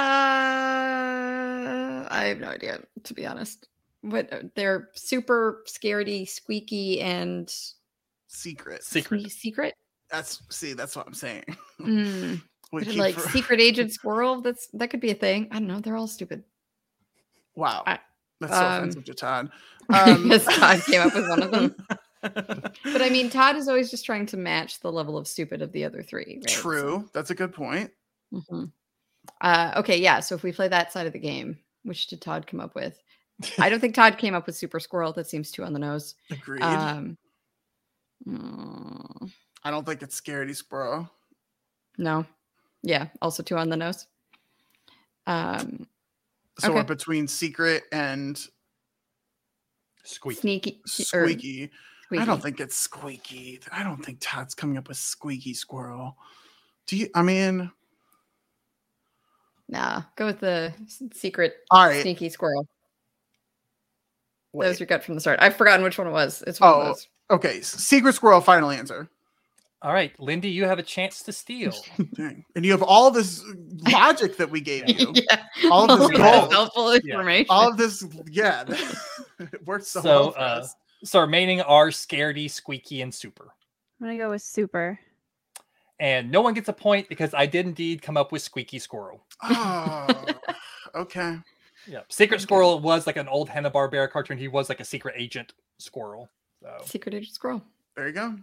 [2.11, 3.69] I have no idea, to be honest.
[4.03, 7.53] What uh, they're super scaredy, squeaky, and
[8.29, 8.83] Secret.
[8.83, 9.31] Secret.
[9.31, 9.75] secret.
[10.11, 11.45] That's see, that's what I'm saying.
[11.81, 12.41] Mm.
[12.73, 14.41] We Is it keep like for- secret agent squirrel.
[14.41, 15.49] That's that could be a thing.
[15.51, 15.81] I don't know.
[15.81, 16.43] They're all stupid.
[17.55, 17.83] wow.
[17.87, 17.99] I-
[18.43, 19.51] That's so um, offensive to Todd.
[19.93, 21.75] Um, Because Todd came up with one of them.
[22.23, 25.73] But I mean, Todd is always just trying to match the level of stupid of
[25.73, 26.39] the other three.
[26.41, 26.49] Right?
[26.51, 27.11] So- True.
[27.13, 27.91] That's a good point.
[28.33, 28.71] Mhm.
[29.41, 30.21] Uh, okay, yeah.
[30.21, 32.97] So if we play that side of the game, which did Todd come up with?
[33.59, 35.13] I don't think Todd came up with Super Squirrel.
[35.15, 36.15] That seems too on the nose.
[36.31, 36.63] Agreed.
[36.63, 37.19] Um,
[38.27, 39.33] mm,
[39.65, 41.11] I don't think it's Scaredy Squirrel.
[41.99, 42.25] no,
[42.85, 44.07] yeah, also too on the nose.
[45.27, 45.87] Um,
[46.59, 46.89] So we're Okay.
[46.89, 48.39] between Secret and
[50.05, 50.39] Squeak.
[50.39, 51.71] sneaky, or Squeaky.
[52.19, 53.61] I don't think it's Squeaky.
[53.73, 56.17] I don't think Todd's coming up with Squeaky Squirrel.
[56.87, 57.09] Do you?
[57.15, 57.71] I mean,
[59.69, 60.75] Nah, go with the
[61.15, 62.03] secret all right.
[62.03, 62.69] sneaky squirrel.
[64.53, 65.39] That was your gut from the start.
[65.41, 66.43] I've forgotten which one it was.
[66.47, 66.81] It's one Oh.
[66.81, 67.09] of those.
[67.31, 68.43] Okay, Secret Squirrel.
[68.43, 69.09] Final answer.
[69.83, 71.73] All right, Lindy, you have a chance to steal.
[72.15, 72.45] Dang.
[72.55, 73.45] And you have all this
[73.91, 75.13] logic that we gave you.
[75.31, 76.53] yeah, All of this all gold.
[76.53, 77.47] helpful information.
[77.51, 78.65] All of this, yeah.
[79.41, 80.75] it worked so, So, well for uh, us.
[81.03, 83.53] So remaining are Scaredy, Squeaky, and Super.
[84.01, 84.99] I'm gonna go with super.
[85.99, 89.25] And no one gets a point because I did indeed come up with Squeaky Squirrel.
[89.43, 90.25] Oh,
[90.95, 91.39] okay.
[91.89, 92.01] Yeah.
[92.09, 92.43] Secret Okay.
[92.43, 94.39] Squirrel was like an old Hanna Barbera cartoon.
[94.39, 96.29] He was like a secret agent squirrel.
[96.63, 97.63] So, secret agent squirrel.
[97.97, 98.37] There you go.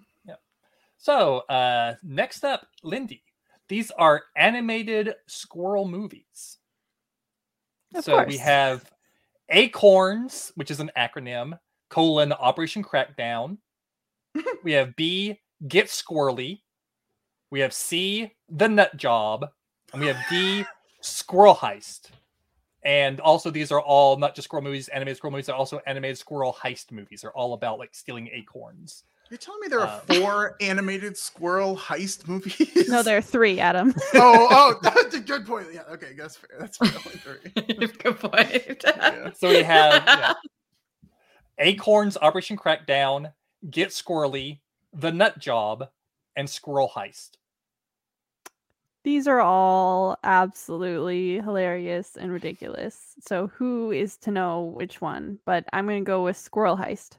[0.99, 3.23] So uh, next up, Lindy.
[3.67, 6.57] These are animated squirrel movies.
[7.95, 8.91] Of so we have
[9.49, 11.57] Acorns, which is an acronym,
[11.89, 13.57] colon Operation Crackdown.
[14.63, 16.61] we have B, Get Squirrely.
[17.49, 19.47] We have C, The Nut Job.
[19.93, 20.65] And we have D,
[21.01, 22.09] Squirrel Heist.
[22.83, 26.17] And also, these are all not just squirrel movies, animated squirrel movies, they're also animated
[26.17, 27.21] squirrel heist movies.
[27.21, 29.03] They're all about like stealing acorns.
[29.29, 32.89] You're telling me there are Um, four animated squirrel heist movies?
[32.89, 33.93] No, there are three, Adam.
[34.15, 35.67] oh, oh, that's a good point.
[35.71, 36.57] Yeah, okay, that's fair.
[36.59, 36.89] That's fair.
[36.89, 37.87] Only three.
[37.87, 38.81] Good point.
[38.83, 39.31] Yeah.
[39.33, 40.33] So we have yeah,
[41.59, 43.33] Acorns, Operation Crackdown,
[43.69, 44.59] Get Squirrely,
[44.93, 45.89] The Nut Job,
[46.35, 47.31] and Squirrel Heist.
[49.03, 53.15] These are all absolutely hilarious and ridiculous.
[53.25, 55.39] So who is to know which one?
[55.45, 57.17] But I'm gonna go with Squirrel Heist.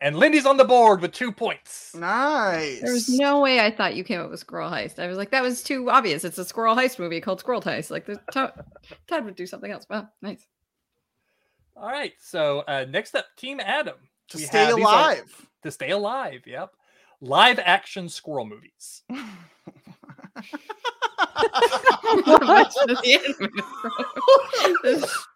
[0.00, 1.94] And Lindy's on the board with two points.
[1.94, 2.80] Nice.
[2.82, 4.98] There was no way I thought you came up with Squirrel Heist.
[4.98, 6.22] I was like, that was too obvious.
[6.24, 7.90] It's a Squirrel Heist movie called Squirrel Heist.
[7.90, 8.52] Like, the Todd,
[9.06, 9.86] Todd would do something else.
[9.88, 10.46] Wow, nice.
[11.76, 12.12] All right.
[12.20, 13.96] So uh, next up, Team Adam.
[14.28, 15.46] to We stay have- these are- alive.
[15.62, 16.42] to stay alive.
[16.46, 16.72] Yep.
[17.22, 19.02] Live action squirrel movies.
[19.08, 19.18] What
[22.42, 24.04] a mention of the animated squirrel.
[24.82, 25.26] Those-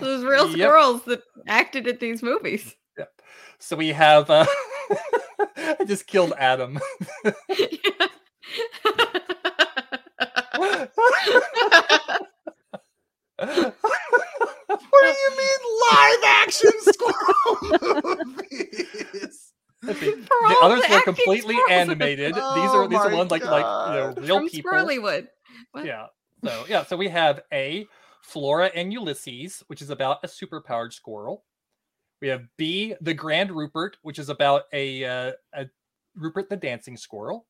[0.00, 0.58] Those real Yep.
[0.58, 2.74] squirrels that acted at these movies.
[3.58, 4.30] So we have.
[4.30, 4.46] Uh,
[5.56, 6.78] I just killed Adam.
[13.38, 13.74] What
[15.02, 15.58] do you mean
[15.90, 19.52] live action squirrel movies?
[19.84, 21.70] I think For the others the were completely squirrels.
[21.70, 22.34] animated.
[22.34, 24.70] these Oh are these are ones like like you know real From people.
[24.72, 25.26] Squirrelywood.
[25.72, 25.84] What?
[25.86, 26.06] Yeah.
[26.44, 27.86] So yeah, so we have A,
[28.22, 31.44] Flora and Ulysses, which is about a superpowered squirrel.
[32.22, 35.66] We have B, the Grand Rupert, which is about a uh, a
[36.14, 37.46] Rupert the dancing squirrel.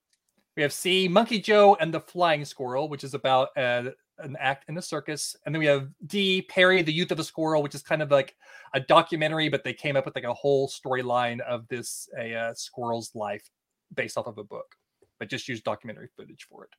[0.57, 4.68] We have C, Monkey Joe and the Flying Squirrel, which is about uh, an act
[4.68, 5.36] in a circus.
[5.44, 8.10] And then we have D, Perri, the Youth of a Squirrel, which is kind of
[8.10, 8.34] like
[8.75, 12.55] a documentary, but they came up with like a whole storyline of this a uh,
[12.55, 13.49] squirrel's life
[13.94, 14.75] based off of a book,
[15.18, 16.70] but just used documentary footage for it.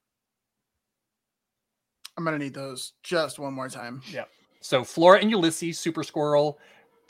[2.17, 4.01] I'm gonna need those just one more time.
[4.09, 4.25] Yeah.
[4.61, 6.57] So Flora and Ulysses, Super Squirrel,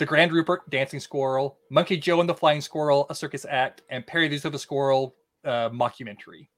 [0.03, 4.05] The Grand Rupert, Dancing Squirrel, Monkey Joe and the Flying Squirrel, a circus act, and
[4.05, 5.15] Perri the the Squirrel,
[5.45, 6.49] uh, mockumentary.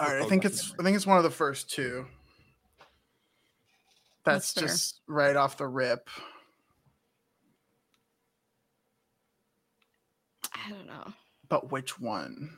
[0.00, 2.06] All right, I think it's I think it's one of the first two.
[4.24, 4.62] That's, That's fair.
[4.64, 6.10] just right off the rip.
[10.52, 11.12] I don't know.
[11.48, 12.50] But which one?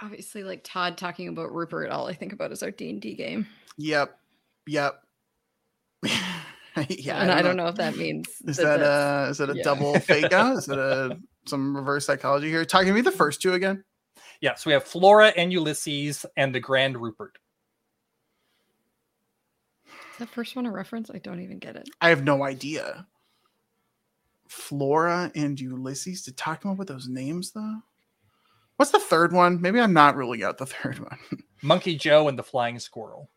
[0.00, 3.14] Obviously, like Todd talking about Rupert, all I think about is our D and D
[3.14, 4.18] game, Yep.
[4.66, 5.00] Yep.
[6.98, 9.56] yeah, and I don't know if that means Is that that's- a is that a
[9.56, 9.62] yeah.
[9.62, 10.56] double fake out?
[10.58, 12.64] Is that a some reverse psychology here?
[12.64, 13.84] Talking to me the first two again.
[14.40, 17.38] Yeah, so we have Flora and Ulysses and The Grand Rupert.
[19.86, 21.10] is that first one a reference?
[21.12, 21.88] I don't even get it.
[22.00, 23.06] I have no idea.
[24.48, 26.22] Flora and Ulysses.
[26.22, 27.76] Did Todd come up with those names though?
[28.76, 29.60] What's the third one?
[29.60, 31.18] Maybe I'm not ruling out the third one.
[31.62, 33.30] Monkey Joe and the Flying Squirrel.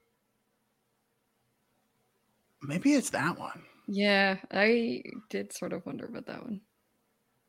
[2.67, 3.63] Maybe it's that one.
[3.87, 6.61] Yeah, I did sort of wonder about that one.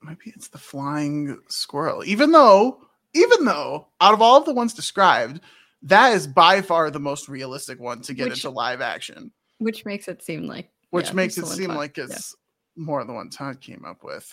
[0.03, 2.05] Maybe it's the flying squirrel.
[2.05, 2.83] Even though,
[3.15, 5.41] even though, out of all of the ones described,
[5.83, 9.33] that is by far the most realistic one to get Which- into live action.
[9.59, 12.05] Which makes it seem like Which yeah, makes it seem Todd- like yeah.
[12.05, 12.37] it's
[12.77, 14.31] more the one Todd came up with.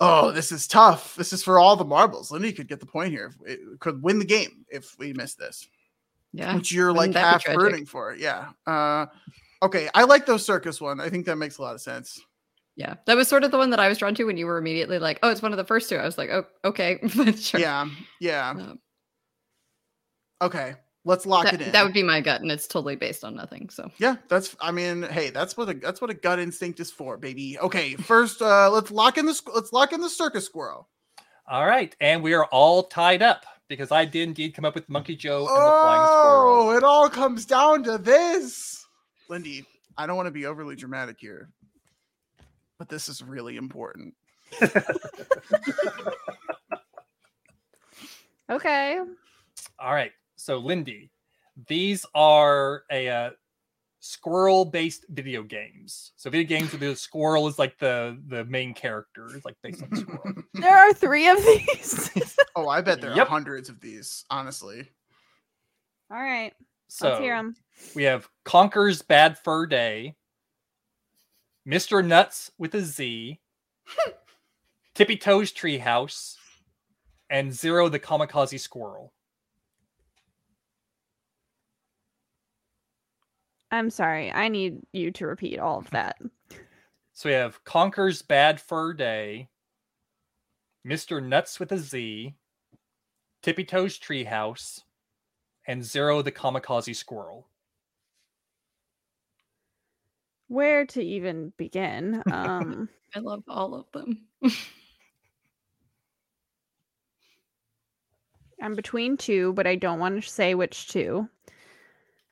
[0.00, 1.14] Oh, this is tough.
[1.14, 2.32] This is for all the marbles.
[2.32, 3.32] Lindy could get the point here.
[3.46, 5.68] It could win the game if we miss this,
[6.34, 6.54] yeah.
[6.56, 7.60] which you're like Wouldn't that half tragic?
[7.62, 8.14] rooting for.
[8.14, 8.50] Yeah.
[8.66, 9.06] Uh,
[9.62, 9.88] okay.
[9.94, 11.00] I like those circus one.
[11.00, 12.20] I think that makes a lot of sense.
[12.76, 14.58] Yeah, that was sort of the one that I was drawn to when you were
[14.58, 15.96] immediately like, "Oh, it's one of the first two.
[15.96, 16.98] I was like, "Oh, okay,
[17.36, 17.88] sure." Yeah.
[18.20, 18.50] Yeah.
[18.50, 18.80] Um,
[20.42, 20.74] Okay.
[21.06, 21.72] Let's lock that, it in.
[21.72, 23.68] that would be my gut, and it's totally based on nothing.
[23.68, 24.56] So Yeah, that's.
[24.60, 27.58] I mean, hey, that's what a that's what a gut instinct is for, baby.
[27.58, 30.88] Okay, first, uh let's lock in the let's lock in the circus squirrel.
[31.46, 34.88] All right, and we are all tied up because I did indeed come up with
[34.88, 36.54] Monkey Joe and the Flying Squirrel.
[36.54, 38.86] Oh, it all comes down to this,
[39.28, 39.64] Lindy.
[39.96, 41.50] I don't want to be overly dramatic here,
[42.78, 44.14] but this is really important.
[48.50, 48.98] Okay.
[49.78, 51.10] All right, so Lindy,
[51.66, 53.30] these are a uh,
[54.06, 56.12] squirrel-based video games.
[56.16, 59.82] So video games where the squirrel is like the the main character, is like based
[59.82, 60.34] on squirrel.
[60.52, 62.10] There are three of these.
[62.56, 63.26] Oh, I bet there Yep.
[63.26, 64.24] are hundreds of these.
[64.30, 64.88] Honestly,
[66.10, 66.52] All right.
[66.86, 67.56] So Let's hear them.
[67.96, 70.14] we have Conker's Bad Fur Day,
[71.66, 72.06] Mr.
[72.06, 73.40] Nuts with a Z,
[74.94, 76.36] Tippy Toes Treehouse,
[77.30, 79.12] and Zero the Kamikaze Squirrel.
[83.70, 84.30] I'm sorry.
[84.32, 86.16] I need you to repeat all of that.
[87.16, 89.48] So we have Conker's Bad Fur Day,
[90.84, 91.24] Mr.
[91.24, 92.34] Nuts with a Z,
[93.40, 94.80] Tippy Toes Treehouse,
[95.64, 97.46] and Zero the Kamikaze Squirrel.
[100.48, 102.20] Where to even begin?
[102.32, 104.26] Um, I love all of them.
[108.60, 111.28] I'm between two, but I don't want to say which two.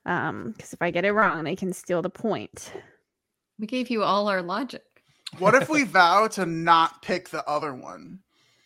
[0.05, 2.71] Um, because if I get it wrong, they can steal the point.
[3.59, 4.83] we gave you all our logic.
[5.39, 8.19] what if we vow to not pick the other one?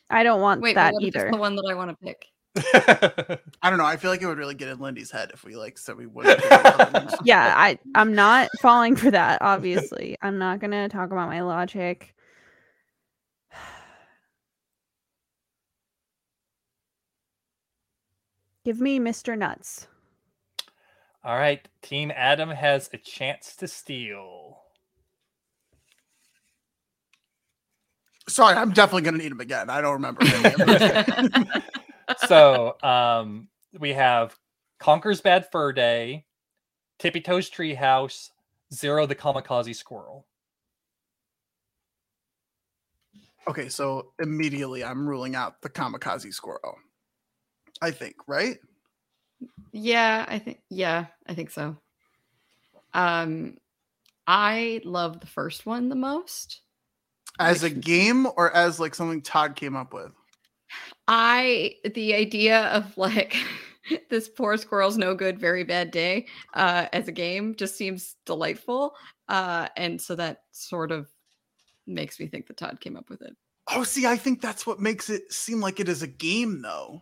[0.09, 1.31] I don't want Wait, that what if it's either.
[1.31, 2.25] the one that I want to pick?
[3.61, 3.85] I don't know.
[3.85, 6.07] I feel like it would really get in Lindy's head if we like so we
[6.07, 6.39] wouldn't.
[6.39, 7.09] pick the other one.
[7.23, 9.41] yeah, I I'm not falling for that.
[9.41, 12.15] Obviously, I'm not gonna talk about my logic.
[18.65, 19.37] Give me Mr.
[19.37, 19.87] Nuts.
[21.23, 24.59] All right, Team Adam has a chance to steal.
[28.29, 29.69] Sorry, I'm definitely gonna need him again.
[29.69, 30.21] I don't remember.
[30.23, 31.45] any
[32.27, 34.37] so um, we have
[34.79, 36.25] Conker's Bad Fur Day,
[36.99, 38.29] Tippy Toes Treehouse,
[38.73, 40.27] Zero the Kamikaze Squirrel.
[43.47, 46.77] okay, so immediately I'm ruling out the kamikaze squirrel.
[47.81, 48.57] I think, right?
[49.71, 51.77] Yeah, I think yeah, I think so.
[52.93, 53.57] Um
[54.25, 56.61] I love the first one the most.
[57.39, 60.11] As a game or as like something Todd came up with.
[61.07, 63.35] I the idea of like
[64.09, 68.95] this poor squirrel's no good, very bad day uh as a game just seems delightful.
[69.29, 71.07] Uh and so that sort of
[71.85, 73.35] makes me think that Todd came up with it.
[73.69, 77.01] Oh, see, I think that's what makes it seem like it is a game, though.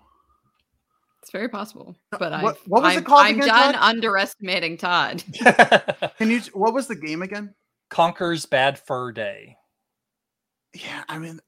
[1.25, 1.95] It's very possible.
[2.13, 3.81] Uh, But what- I've, what was it I'm, called I'm again, done Todd?
[3.81, 5.23] underestimating Todd.
[6.19, 6.39] Can you?
[6.53, 7.55] What was the game again?
[7.89, 9.57] Conker's Bad Fur Day.
[10.75, 11.39] Yeah, I mean,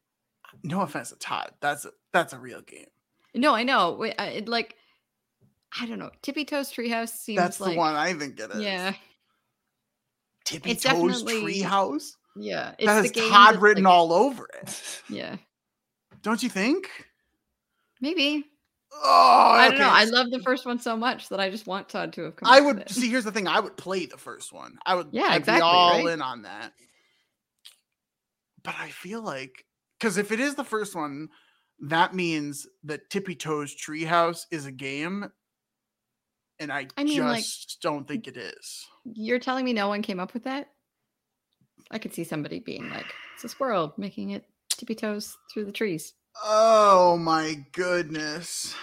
[0.64, 2.88] no offense to Todd, that's a that's a real game.
[3.36, 3.92] No, I know.
[4.00, 4.76] Wait, it, like,
[5.80, 6.10] I don't know.
[6.24, 8.62] Tippy Toes Treehouse seems That's like the one I think it is.
[8.62, 8.94] yeah,
[10.44, 12.14] Tippy It's Toes Treehouse.
[12.36, 12.72] yeah.
[12.80, 15.02] It's That the has game Todd written like- all over it.
[15.08, 15.36] Yeah,
[16.24, 16.90] Don't you think?
[18.02, 18.44] maybe.
[19.03, 19.90] Oh, I don't know.
[19.90, 22.50] I love the first one so much that I just want Todd to have come.
[22.51, 23.09] I would see.
[23.09, 23.48] Here's the thing.
[23.48, 24.77] I would play the first one.
[24.85, 25.08] I would.
[25.11, 26.14] Yeah, I'd exactly, Be all right?
[26.14, 26.74] in on that.
[28.64, 29.66] But I feel like
[30.00, 31.30] because if it is the first one,
[31.82, 35.26] that means that Tippy Toes Treehouse is a game,
[36.59, 38.85] and I, I mean, like- just don't think it is.
[39.06, 40.67] You're telling me no one came up with that?
[41.92, 45.72] I could see somebody being like, "It's a squirrel making it tippy toes through the
[45.72, 46.14] trees."
[46.44, 48.76] Oh my goodness.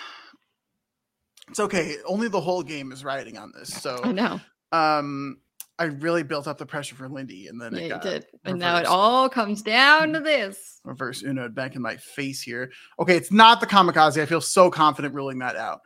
[1.48, 1.96] It's okay.
[2.06, 3.68] Only the whole game is riding on this.
[3.68, 4.40] So I know.
[4.72, 5.38] um
[5.78, 8.26] I really built up the pressure for Lindy and then Yeah, it got did.
[8.44, 10.80] And now it all comes down to this.
[10.84, 12.70] reverse Uno back in my face here.
[13.00, 14.20] Okay, it's not the kamikaze.
[14.20, 15.80] I feel so confident ruling that out.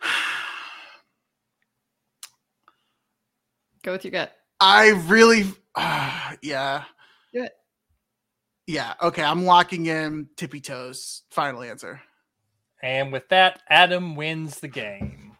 [3.82, 4.32] Go with your gut.
[4.60, 5.44] I really
[6.42, 6.84] yeah.
[8.66, 8.74] Do it.
[8.74, 9.22] Yeah, okay.
[9.22, 11.22] I'm locking in tippy toes.
[11.30, 12.00] Final answer.
[12.82, 15.32] And with that, Adam wins the game.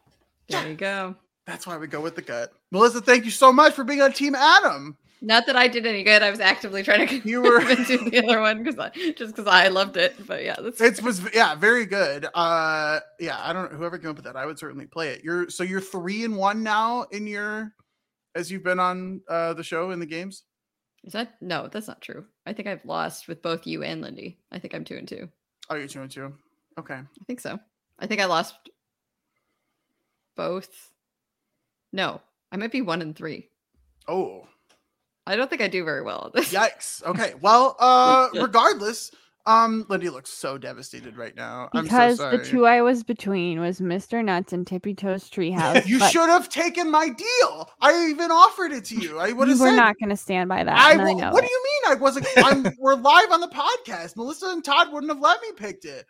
[0.49, 1.15] There you go.
[1.45, 2.51] That's why we go with the gut.
[2.71, 4.97] Melissa, thank you so much for being on Team Adam.
[5.21, 6.21] Not that I did any good.
[6.21, 9.35] I was actively trying to You were- convince you the other one because I just
[9.35, 10.15] because I loved it.
[10.27, 12.27] But yeah, that's It was yeah, very good.
[12.35, 15.23] Uh yeah, I don't know whoever came up with that, I would certainly play it.
[15.23, 17.73] You're so you're three and one now in your
[18.35, 20.43] as you've been on uh the show in the games.
[21.07, 22.25] Is that no, that's not true.
[22.45, 24.37] I think I've lost with both you and Lindy.
[24.51, 25.29] I think I'm two and two.
[25.69, 26.33] Oh, you're two and two.
[26.77, 26.95] Okay.
[26.95, 27.57] I think so.
[27.97, 28.55] I think I lost
[30.35, 30.91] both.
[31.93, 32.21] No,
[32.51, 33.47] I might be one and three.
[34.07, 34.47] Oh,
[35.25, 36.53] I don't think I do very well at this.
[36.53, 37.01] yikes.
[37.03, 37.33] Okay.
[37.39, 39.09] Well, uh regardless,
[39.47, 41.69] um Lindy looks so devastated right now.
[41.73, 44.23] Because I'm so the two I was between was Mr.
[44.23, 45.87] Nuts and Tippy Toes Treehouse.
[45.87, 47.69] you but should have taken my deal.
[47.81, 49.17] I even offered it to you.
[49.17, 50.77] I would have were said not going to stand by that.
[50.77, 51.47] I, know what it.
[51.47, 52.27] do you mean I wasn't?
[52.37, 54.15] I'm, we're live on the podcast.
[54.17, 56.05] Melissa and Todd wouldn't have let me picked it.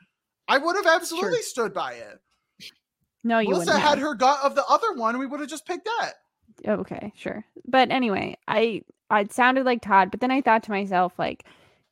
[0.47, 2.19] I would have absolutely stood by it.
[3.23, 3.83] No, you Melissa wouldn't.
[3.83, 4.07] had have.
[4.07, 5.17] her gut of the other one.
[5.19, 6.13] We would have just picked that.
[6.65, 7.45] Okay, sure.
[7.67, 11.45] But anyway, I I it sounded like Todd, but then I thought to myself, like,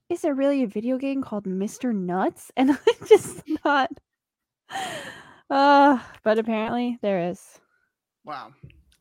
[0.10, 1.94] is there really a video game called Mr.
[1.94, 2.52] Nuts?
[2.58, 3.92] And I just not.
[5.50, 7.60] Uh, but apparently there is.
[8.24, 8.54] Wow.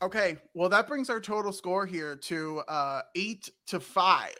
[0.02, 0.36] Okay.
[0.54, 4.34] Well, that brings our total score here to uh eight to five,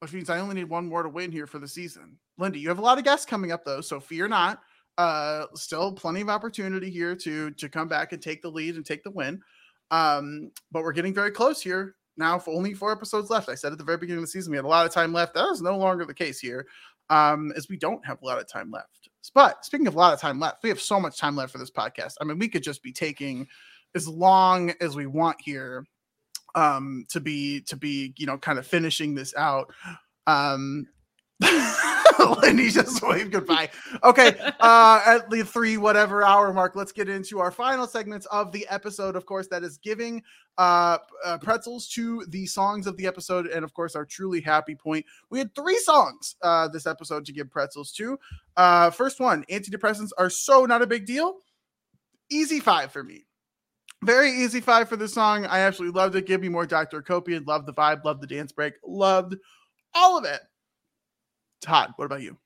[0.00, 2.18] which means I only need one more to win here for the season.
[2.38, 4.60] Linda, you have a lot of guests coming up though, so fear not.
[4.96, 8.86] Uh, still plenty of opportunity here to to come back and take the lead and
[8.86, 9.40] take the win.
[9.90, 12.38] Um, but we're getting very close here now.
[12.38, 13.48] For only four episodes left.
[13.48, 15.12] I said at the very beginning of the season we had a lot of time
[15.12, 15.34] left.
[15.34, 16.66] That is no longer the case here,
[17.10, 19.08] um, as we don't have a lot of time left.
[19.34, 21.58] But speaking of a lot of time left, we have so much time left for
[21.58, 22.14] this podcast.
[22.20, 23.46] I mean, we could just be taking
[23.94, 25.84] as long as we want here
[26.56, 29.72] um to be to be you know kind of finishing this out
[30.28, 30.86] um
[32.42, 33.68] Lindy just waved goodbye.
[34.02, 38.52] Okay, uh, at the three whatever hour mark, let's get into our final segments of
[38.52, 39.16] the episode.
[39.16, 40.22] Of course, that is giving
[40.56, 44.74] uh, uh, pretzels to the songs of the episode, and of course, our truly happy
[44.74, 45.04] point.
[45.30, 48.18] We had three songs uh, this episode to give pretzels to.
[48.56, 51.34] Uh, first one, antidepressants are so not a big deal.
[52.30, 53.26] Easy five for me.
[54.02, 55.46] Very easy five for the song.
[55.46, 56.26] I absolutely loved it.
[56.26, 57.02] Give me more Dr.
[57.02, 57.46] Akopian.
[57.46, 58.04] Loved the vibe.
[58.04, 58.74] Loved the dance break.
[58.86, 59.34] Loved
[59.94, 60.40] all of it.
[61.64, 62.36] Todd, what about you?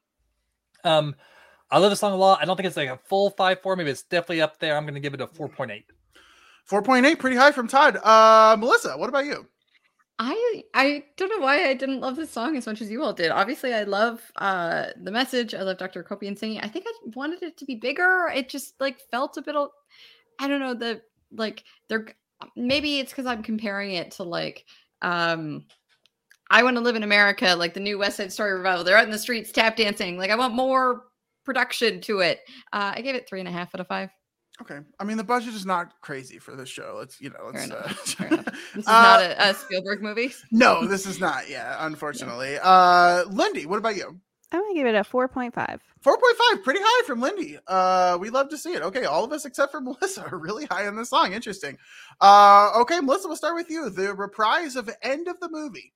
[0.84, 1.14] Um,
[1.70, 2.40] I love the song a lot.
[2.40, 3.76] I don't think it's like a full five four.
[3.76, 4.76] Maybe it's definitely up there.
[4.76, 5.84] I'm going to give it a four point eight.
[6.68, 7.96] 4.8, pretty high from Todd.
[7.96, 9.46] Uh, Melissa, what about you?
[10.20, 13.12] I I don't know why I didn't love this song as much as you all
[13.12, 13.30] did.
[13.30, 15.54] Obviously, I love uh the message.
[15.54, 16.02] I love Dr.
[16.02, 16.58] Akopian singing.
[16.60, 18.28] I think I wanted it to be bigger.
[18.34, 19.54] It just like felt a bit.
[20.40, 22.06] I don't know the like they're
[22.56, 24.64] maybe it's because I'm comparing it to like
[25.02, 25.66] um
[26.50, 28.84] I want to live in America, like the new West Side Story revival.
[28.84, 30.16] They're out in the streets tap dancing.
[30.18, 31.04] Like I want more
[31.44, 32.40] production to it.
[32.72, 34.10] Uh, I gave it three and a half out of five.
[34.60, 34.80] Okay.
[34.98, 36.98] I mean, the budget is not crazy for this show.
[37.00, 38.44] It's, you know, it's, uh, enough, fair enough.
[38.74, 40.32] This is Uh, not a, a Spielberg movie.
[40.50, 41.48] no, this is not.
[41.48, 42.58] Yeah, unfortunately.
[42.60, 44.18] Uh, Lindy, what about you?
[44.50, 45.52] I'm gonna give it a 4.5.
[45.54, 47.58] 4.5, pretty high from Lindy.
[47.66, 48.82] Uh, we love to see it.
[48.82, 51.34] Okay, all of us except for Melissa are really high on this song.
[51.34, 51.76] Interesting.
[52.20, 53.90] Uh, okay, Melissa, we'll start with you.
[53.90, 55.92] The reprise of end of the movie.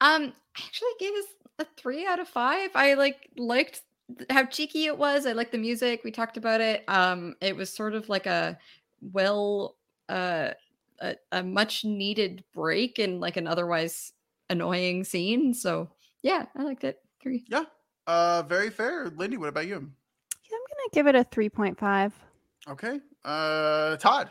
[0.00, 1.26] Um, I actually gave this
[1.58, 2.70] a three out of five.
[2.74, 3.82] I like liked
[4.30, 5.26] how cheeky it was.
[5.26, 6.02] I liked the music.
[6.04, 6.84] We talked about it.
[6.88, 8.58] Um, it was sort of like a
[9.12, 9.76] well,
[10.08, 10.50] uh,
[11.00, 14.12] a, a much needed break in like an otherwise
[14.50, 15.54] annoying scene.
[15.54, 15.88] So
[16.22, 17.00] yeah, I liked it.
[17.22, 17.44] Three.
[17.48, 17.64] Yeah.
[18.06, 19.10] Uh, very fair.
[19.16, 19.74] Lindy, what about you?
[19.74, 22.12] Yeah, I'm gonna give it a 3.5.
[22.68, 23.00] Okay.
[23.24, 24.30] Uh, Todd.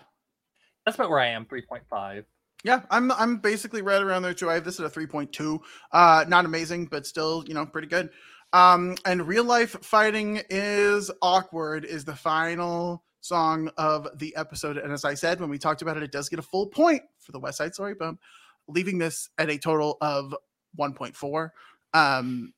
[0.85, 1.45] That's about where I am.
[1.45, 2.26] Three point five.
[2.66, 4.50] Yeah, I'm I'm basically right around there too.
[4.50, 5.60] I have this at a 3.2.
[5.92, 8.10] Uh not amazing, but still, you know, pretty good.
[8.53, 14.77] Um and real life fighting is awkward is the final song of the episode.
[14.77, 17.03] And as I said when we talked about it, it does get a full point
[17.19, 18.19] for the West Side Story bump,
[18.68, 20.34] leaving this at a total of
[20.80, 21.50] 1.4.
[21.94, 22.52] Um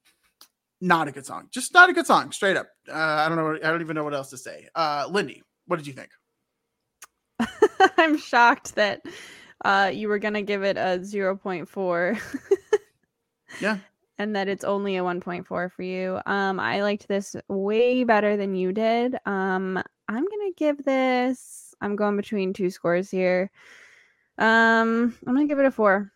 [0.80, 1.50] not a good song.
[1.52, 2.70] Just not a good song, straight up.
[2.88, 3.56] Uh, I don't know.
[3.56, 4.70] I don't even know what else to say.
[4.76, 6.12] Uh, Lindy, what did you think?
[7.98, 9.02] I'm shocked that
[9.66, 12.20] uh, you were gonna give it a 0.4.
[13.62, 13.78] Yeah.
[14.20, 16.20] And that it's only a 1.4 for you.
[16.26, 19.16] Um, I liked this way better than you did.
[19.26, 21.76] Um, I'm gonna give this.
[21.82, 23.52] I'm going between two scores here.
[24.40, 26.12] Um, I'm gonna give it a four.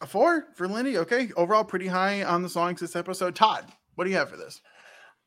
[0.00, 0.98] A four for Lindy.
[0.98, 1.30] Okay.
[1.36, 3.36] Overall, pretty high on the songs this episode.
[3.36, 4.60] Todd, what do you have for this?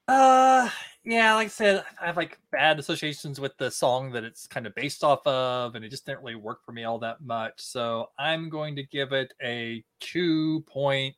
[0.08, 0.70] Uh,
[1.06, 4.66] yeah, like I said, I have like bad associations with the song that it's kind
[4.66, 7.54] of based off of, and it just didn't really work for me all that much.
[7.58, 11.14] So I'm going to give it a 2.6.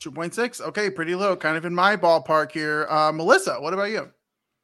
[0.00, 0.60] 2.6.
[0.62, 1.36] Okay, pretty low.
[1.36, 2.86] Kind of in my ballpark here.
[2.88, 4.10] Uh, Melissa, what about you?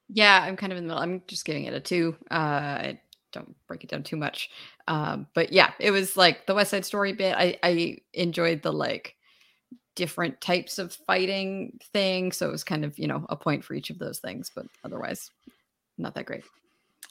[0.08, 1.02] Yeah, I'm kind of in the middle.
[1.02, 2.16] I'm just giving it a two.
[2.30, 3.00] Uh, I
[3.32, 4.50] don't break it down too much.
[4.88, 7.34] Um, but yeah, it was like the West Side Story bit.
[7.36, 9.16] I I enjoyed the like
[9.98, 12.30] different types of fighting thing.
[12.30, 14.64] So it was kind of, you know, a point for each of those things, but
[14.84, 15.32] otherwise
[15.98, 16.44] not that great.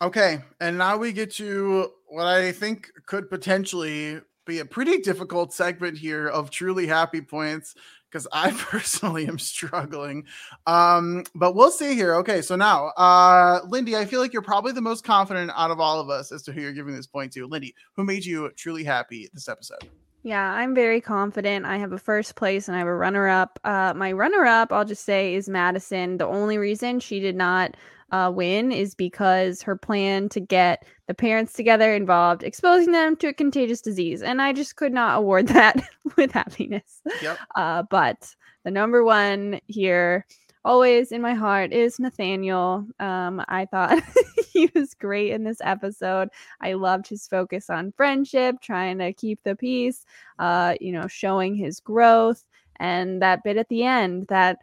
[0.02, 5.54] Okay, and now we get to what I think could potentially be a pretty difficult
[5.54, 7.76] segment here of truly happy points
[8.10, 10.24] because I personally am struggling.
[10.66, 12.16] Um, but we'll see here.
[12.16, 15.82] Okay, so now, uh, Lindy, I feel like you're probably the most confident out of
[15.82, 17.46] all of us as to who you're giving this point to.
[17.48, 19.90] Lindy, who made you truly happy this episode?
[20.28, 21.66] Yeah, I'm very confident.
[21.66, 23.62] I have a first place and I have a runner up.
[23.64, 26.18] Uh, my runner up, I'll just say, is Madison.
[26.18, 27.78] The only reason she did not
[28.12, 33.28] uh, win is because her plan to get the parents together involved exposing them to
[33.28, 34.22] a contagious disease.
[34.22, 35.82] And I just could not award that
[36.18, 37.02] with happiness.
[37.22, 37.38] Yep.
[37.56, 40.26] Uh, but the number one here,
[40.68, 42.86] always in my heart, is Nathaniel.
[43.00, 44.04] Um, I thought
[44.54, 46.30] he was great in this episode.
[46.62, 50.06] I loved his focus on friendship, trying to keep the peace,
[50.40, 52.44] uh, you know, showing his growth.
[52.80, 54.58] And that bit at the end, that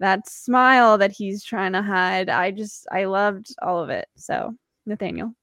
[0.00, 2.30] that smile that he's trying to hide.
[2.30, 4.06] I just I loved all of it.
[4.16, 4.54] So
[4.86, 5.34] Nathaniel.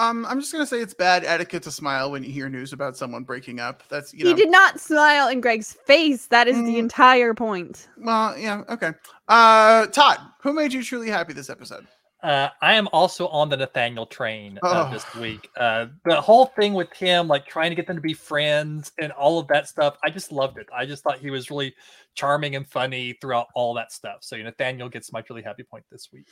[0.00, 2.96] Um, I'm just gonna say it's bad etiquette to smile when you hear news about
[2.96, 3.82] someone breaking up.
[3.90, 4.30] That's you know.
[4.30, 6.26] he did not smile in Greg's face.
[6.28, 6.78] That is the Mm.
[6.78, 7.88] entire point.
[7.98, 8.92] Well, yeah, okay.
[9.28, 11.86] Uh, Todd, who made you truly happy this episode?
[12.22, 14.92] Uh, I am also on the Nathaniel train uh, Oh.
[14.92, 15.48] this week.
[15.56, 19.10] Uh, the whole thing with him, like trying to get them to be friends and
[19.12, 20.66] all of that stuff, I just loved it.
[20.74, 21.74] I just thought he was really
[22.14, 24.18] charming and funny throughout all that stuff.
[24.20, 26.26] So Nathaniel gets my truly happy point this week.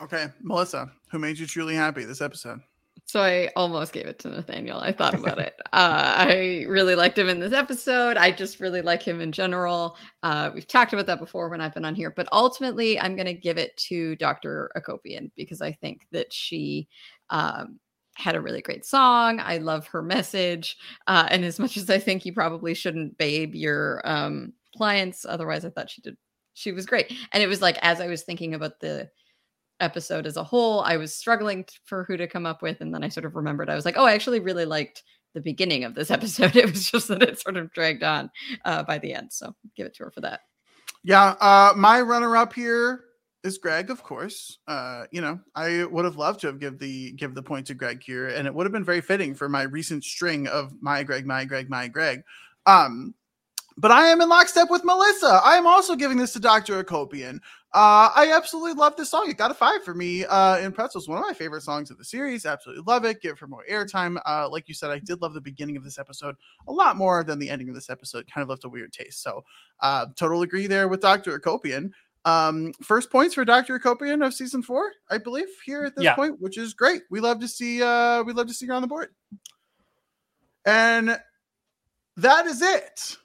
[0.00, 2.60] Okay, Melissa, who made you truly happy this episode?
[3.06, 4.78] So I almost gave it to Nathaniel.
[4.78, 5.54] I thought about it.
[5.72, 8.16] Uh, I really liked him in this episode.
[8.16, 9.96] I just really like him in general.
[10.22, 13.26] Uh, we've talked about that before when I've been on here, but ultimately, I'm going
[13.26, 14.70] to give it to Dr.
[14.76, 16.88] Akopian because I think that she
[17.30, 17.78] um,
[18.14, 19.40] had a really great song.
[19.40, 20.76] I love her message.
[21.06, 25.64] Uh, and as much as I think you probably shouldn't babe your um, clients, otherwise,
[25.64, 26.16] I thought she did.
[26.54, 27.12] She was great.
[27.32, 29.10] And it was like, as I was thinking about the
[29.80, 32.80] episode as a whole, I was struggling for who to come up with.
[32.80, 35.02] And then I sort of remembered, I was like, oh, I actually really liked
[35.34, 36.56] the beginning of this episode.
[36.56, 38.30] It was just that it sort of dragged on
[38.64, 39.32] uh, by the end.
[39.32, 40.40] So give it to her for that.
[41.02, 43.04] Yeah, uh, my runner-up here
[43.42, 44.58] is Greg, of course.
[44.66, 47.74] Uh, you know, I would have loved to have give the give the point to
[47.74, 51.02] Greg here, and it would have been very fitting for my recent string of my
[51.02, 52.22] Greg, my Greg, my Greg.
[52.64, 53.14] Um,
[53.76, 55.40] but I am in lockstep with Melissa.
[55.44, 56.82] I am also giving this to Dr.
[56.82, 57.40] Akopian.
[57.72, 59.28] Uh, I absolutely love this song.
[59.28, 61.08] It got a five for me uh, in Pretzels.
[61.08, 62.46] One of my favorite songs of the series.
[62.46, 63.20] Absolutely love it.
[63.20, 64.16] Give her more airtime.
[64.24, 66.36] Uh, like you said, I did love the beginning of this episode
[66.68, 68.30] a lot more than the ending of this episode.
[68.32, 69.22] Kind of left a weird taste.
[69.24, 69.44] So,
[69.80, 71.36] uh, total agree there with Dr.
[71.36, 71.90] Akopian.
[72.24, 73.76] Um, first points for Dr.
[73.78, 76.14] Akopian of season four, I believe, here at this Yeah.
[76.14, 77.02] point, which is great.
[77.10, 79.08] We love to see uh we love to see her on the board.
[80.64, 81.18] And
[82.16, 83.18] that is it.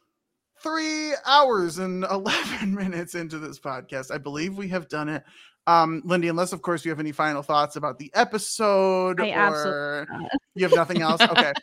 [0.61, 4.11] Three hours and 11 minutes into this podcast.
[4.11, 5.23] I believe we have done it.
[5.67, 10.07] Um, Lindy, unless of course you have any final thoughts about the episode I or
[10.55, 11.21] you have nothing else.
[11.29, 11.53] Okay.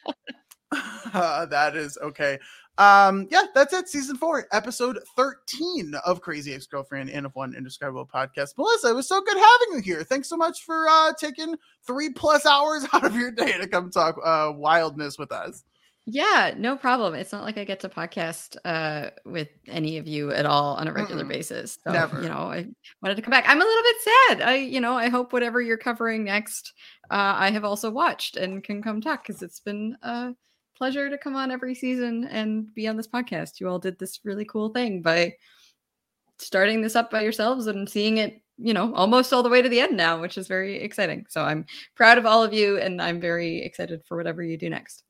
[1.13, 2.39] Uh, that is okay.
[2.79, 3.89] Um, yeah, that's it.
[3.89, 8.51] Season four, episode 13 of Crazy Ex Girlfriend and of One Indescribable Podcast.
[8.59, 10.05] Melissa, it was so good having you here.
[10.05, 13.91] Thanks so much for uh taking three plus hours out of your day to come
[13.91, 15.65] talk uh wildness with us.
[16.09, 17.15] Yeah, no problem.
[17.15, 20.87] It's not like I get to podcast uh, with any of you at all on
[20.87, 21.29] a regular Mm-mm.
[21.29, 21.79] basis.
[21.83, 22.23] So, Never.
[22.23, 22.65] you know, I
[23.03, 23.45] wanted to come back.
[23.49, 24.43] I'm a little bit sad.
[24.43, 26.73] I, you know, I hope whatever you're covering next,
[27.11, 30.33] uh, I have also watched and can come talk because it's been a
[30.77, 33.59] pleasure to come on every season and be on this podcast.
[33.59, 35.35] You all did this really cool thing by
[36.39, 39.69] starting this up by yourselves and seeing it, you know, almost all the way to
[39.69, 41.27] the end now, which is very exciting.
[41.29, 44.71] So I'm proud of all of you and I'm very excited for whatever you do
[44.71, 45.03] next.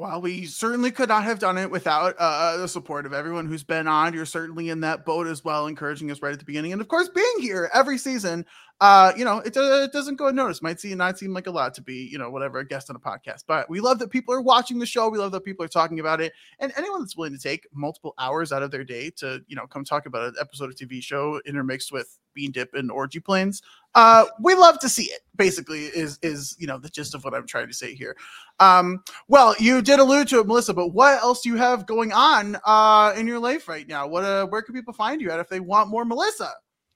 [0.00, 3.64] Well, we certainly could not have done it without uh, the support of everyone who's
[3.64, 4.14] been on.
[4.14, 6.88] You're certainly in that boat as well, encouraging us right at the beginning, and of
[6.88, 8.46] course, being here every season.
[8.80, 10.62] Uh, you know, it, uh, it doesn't go unnoticed.
[10.62, 12.96] Might seem not seem like a lot to be, you know, whatever a guest on
[12.96, 15.10] a podcast, but we love that people are watching the show.
[15.10, 18.14] We love that people are talking about it, and anyone that's willing to take multiple
[18.18, 21.02] hours out of their day to, you know, come talk about an episode of TV
[21.02, 23.60] show intermixed with bean dip and orgy planes.
[23.94, 25.20] Uh, we love to see it.
[25.36, 28.16] Basically, is is you know the gist of what I'm trying to say here.
[28.60, 32.12] Um, well, you did allude to it, Melissa, but what else do you have going
[32.12, 34.06] on uh, in your life right now?
[34.06, 36.50] What uh, where can people find you at if they want more Melissa?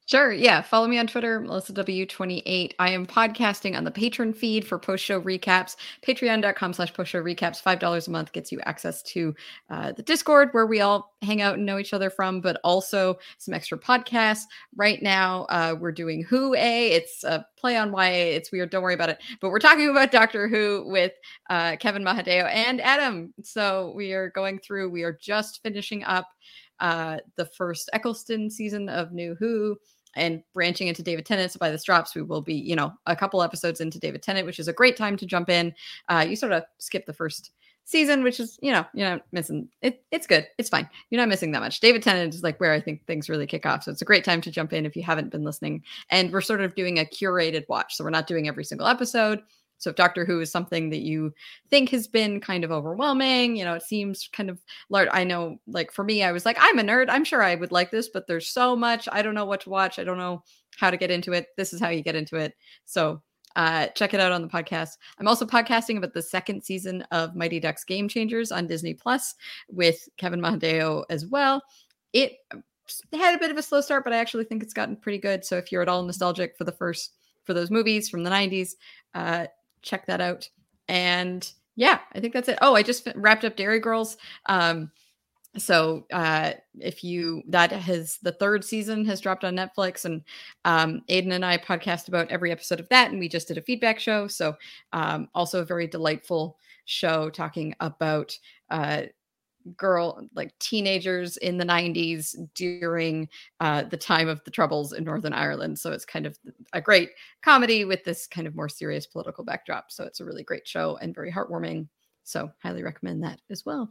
[0.07, 0.33] Sure.
[0.33, 0.60] Yeah.
[0.60, 2.73] Follow me on Twitter, Melissa W28.
[2.78, 5.76] I am podcasting on the Patreon feed for post show recaps.
[6.07, 7.62] Patreon.com slash post show recaps.
[7.62, 9.34] $5 a month gets you access to
[9.70, 13.16] uh, the Discord where we all hang out and know each other from, but also
[13.39, 14.42] some extra podcasts.
[14.76, 16.92] Right now, uh, we're doing Who A.
[16.92, 18.34] It's a play on YA.
[18.36, 18.68] It's weird.
[18.68, 19.23] Don't worry about it.
[19.41, 21.12] But we're talking about Doctor Who with
[21.49, 23.33] uh, Kevin Mahadeo and Adam.
[23.42, 26.28] So we are going through, we are just finishing up
[26.81, 29.78] uh, the first Eccleston season of New Who
[30.16, 31.52] and branching into David Tennant.
[31.52, 34.46] So by this drops, we will be, you know, a couple episodes into David Tennant,
[34.46, 35.74] which is a great time to jump in.
[36.08, 37.50] Uh, you sort of skip the first
[37.84, 40.02] season, which is, you know, you're not missing it.
[40.10, 40.46] It's good.
[40.58, 40.88] It's fine.
[41.10, 41.80] You're not missing that much.
[41.80, 43.84] David Tennant is like where I think things really kick off.
[43.84, 45.82] So it's a great time to jump in if you haven't been listening.
[46.10, 47.94] And we're sort of doing a curated watch.
[47.94, 49.42] So we're not doing every single episode.
[49.78, 51.32] So if Doctor Who is something that you
[51.68, 55.08] think has been kind of overwhelming, you know, it seems kind of large.
[55.12, 57.06] I know, like for me, I was like, I'm a nerd.
[57.08, 59.08] I'm sure I would like this, but there's so much.
[59.12, 59.98] I don't know what to watch.
[59.98, 60.42] I don't know
[60.76, 61.48] how to get into it.
[61.56, 62.54] This is how you get into it.
[62.84, 63.22] So
[63.56, 64.90] uh, check it out on the podcast.
[65.18, 69.34] I'm also podcasting about the second season of Mighty Ducks Game Changers on Disney Plus
[69.68, 71.62] with Kevin Mahadeo as well.
[72.12, 72.32] It
[73.12, 75.44] had a bit of a slow start, but I actually think it's gotten pretty good.
[75.44, 77.12] So if you're at all nostalgic for the first
[77.44, 78.70] for those movies from the 90s,
[79.14, 79.46] uh,
[79.84, 80.48] check that out.
[80.88, 82.58] And yeah, I think that's it.
[82.60, 84.16] Oh, I just wrapped up Derry Girls.
[84.46, 84.90] Um,
[85.56, 90.22] so uh, if you that has the third season has dropped on Netflix, and
[90.64, 93.62] um, Aiden and I podcast about every episode of that, and we just did a
[93.62, 94.26] feedback show.
[94.26, 94.56] So
[94.92, 98.36] um, also a very delightful show talking about
[98.70, 99.02] uh,
[99.76, 103.28] girl like teenagers in the 90s during
[103.60, 106.38] uh, the time of the troubles in northern ireland so it's kind of
[106.72, 107.10] a great
[107.42, 110.96] comedy with this kind of more serious political backdrop so it's a really great show
[111.00, 111.86] and very heartwarming
[112.24, 113.90] so highly recommend that as well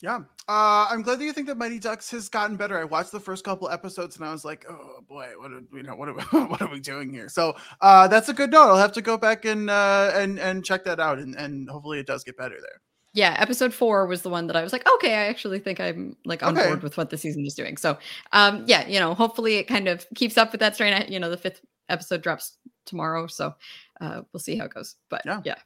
[0.00, 0.16] Yeah.
[0.48, 2.76] Uh, I'm glad that you think that Mighty Ducks has gotten better.
[2.76, 5.84] I watched the first couple episodes and I was like, oh boy, what are, you
[5.84, 7.28] know, what are, we, what are we doing here?
[7.28, 8.68] So uh, that's a good note.
[8.68, 12.00] I'll have to go back and uh, and and check that out and, and hopefully
[12.00, 12.80] it does get better there.
[13.14, 16.16] Yeah episode four was the one that i was like okay i actually think i'm
[16.24, 16.68] like on Okay.
[16.68, 17.98] board with what the season is doing so
[18.32, 21.20] um yeah you know hopefully it kind of keeps up with that strain I- you
[21.20, 23.54] know the fifth episode drops tomorrow so
[24.00, 25.40] uh we'll see how it goes but Yeah.
[25.44, 25.56] yeah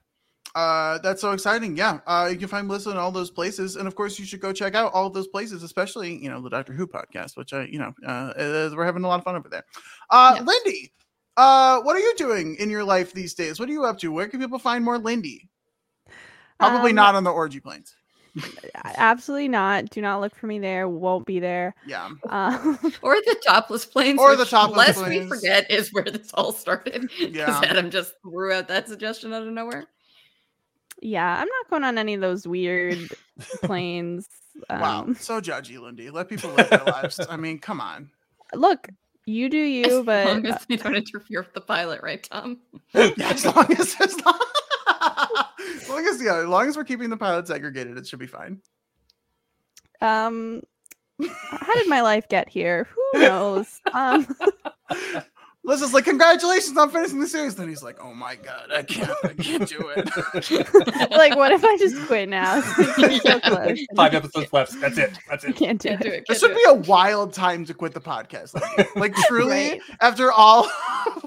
[0.54, 1.76] Uh, that's so exciting.
[1.76, 2.00] Yeah.
[2.06, 3.76] Uh, you can find Melissa in all those places.
[3.76, 6.40] And of course, you should go check out all of those places, especially, you know,
[6.40, 9.24] the Doctor Who podcast, which I, you know, uh, uh, we're having a lot of
[9.24, 9.64] fun over there.
[10.08, 10.44] Uh, Yeah.
[10.44, 10.92] Lindy,
[11.36, 13.60] uh, what are you doing in your life these days?
[13.60, 14.10] What are you up to?
[14.10, 15.50] Where can people find more Lindy?
[16.58, 17.94] Probably Um, not on the orgy planes.
[18.96, 19.88] Absolutely not.
[19.90, 20.88] Do not look for me there.
[20.88, 21.74] Won't be there.
[21.86, 22.10] Yeah.
[22.28, 26.52] Um, or the topless planes Or the topless lest we forget is where this all
[26.52, 27.60] started because Yeah.
[27.64, 29.86] adam just threw out that suggestion out of nowhere
[31.02, 32.98] yeah, I'm not going on any of those weird
[33.62, 34.26] planes.
[34.70, 35.00] Wow.
[35.02, 36.08] Um, So judgy, Lindy.
[36.08, 37.20] Let people live their lives.
[37.28, 38.10] I mean, come on.
[38.54, 38.88] look,
[39.26, 42.56] you do you, as but long as they don't interfere with the pilot right tom
[42.94, 44.62] Yeah, as long as as long, as
[45.96, 48.60] long as yeah, as long as we're keeping the pilots segregated, it should be fine.
[50.00, 50.62] um,
[51.20, 52.86] how did my life get here?
[52.94, 53.80] Who knows?
[53.92, 54.26] Um,
[55.66, 57.56] Liz is like, congratulations on finishing the series.
[57.56, 61.10] Then he's like, oh my god, I can't, I can't do it.
[61.10, 62.60] like, what if I just quit now?
[63.26, 63.78] So close.
[63.96, 64.80] Five episodes left.
[64.80, 65.18] That's it.
[65.28, 65.56] That's it.
[65.56, 66.14] can't do can't do it.
[66.14, 68.54] it this can't would do be a wild time to quit the podcast.
[68.54, 69.80] Like, like truly, Right.
[70.00, 70.68] after all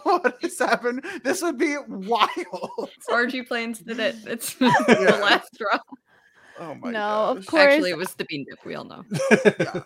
[0.03, 2.29] what has happened, this would be wild.
[2.37, 2.89] it.
[3.09, 4.71] orgy planes did it it's Yeah.
[4.87, 5.77] the last straw
[6.59, 7.37] Oh my No, god.
[7.37, 7.61] of course.
[7.73, 9.81] actually it was the bean dip we all know Yeah,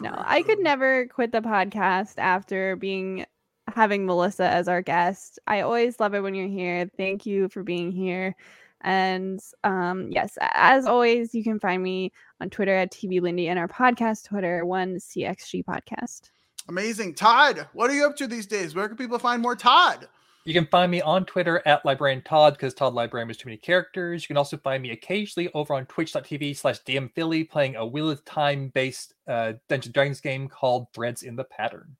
[0.00, 3.24] No, I could never quit the podcast after being
[3.68, 5.38] having Melissa as our guest.
[5.46, 6.90] I always love it when you're here.
[6.96, 8.36] Thank you for being here.
[8.82, 13.58] And um, yes, as always, you can find me on Twitter at TV Lindy and
[13.58, 16.30] our podcast Twitter, one CXG podcast.
[16.68, 17.14] Amazing.
[17.14, 18.74] Todd, what are you up to these days?
[18.74, 20.08] Where can people find more Todd?
[20.46, 23.56] You can find me on Twitter at Librarian Todd because Todd Librarian has too many
[23.56, 24.22] characters.
[24.22, 28.22] You can also find me occasionally over on twitch.tv slash DMPhilly playing a Wheel of
[28.26, 31.96] Time based uh, Dungeons and Dragons game called Threads in the Pattern.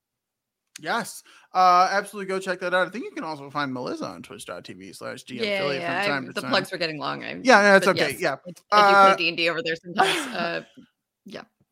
[0.79, 1.23] Yes.
[1.53, 2.87] Uh absolutely go check that out.
[2.87, 6.03] I think you can also find Melissa on twitch.tv slash DM yeah, Philly yeah.
[6.03, 6.49] from I- time to the time.
[6.51, 7.23] plugs are getting long.
[7.23, 8.11] I, Yeah, no, it's okay.
[8.11, 8.35] yes, Yeah.
[8.71, 10.35] I, I do Uh, play D and D over there sometimes.
[10.35, 10.61] Uh,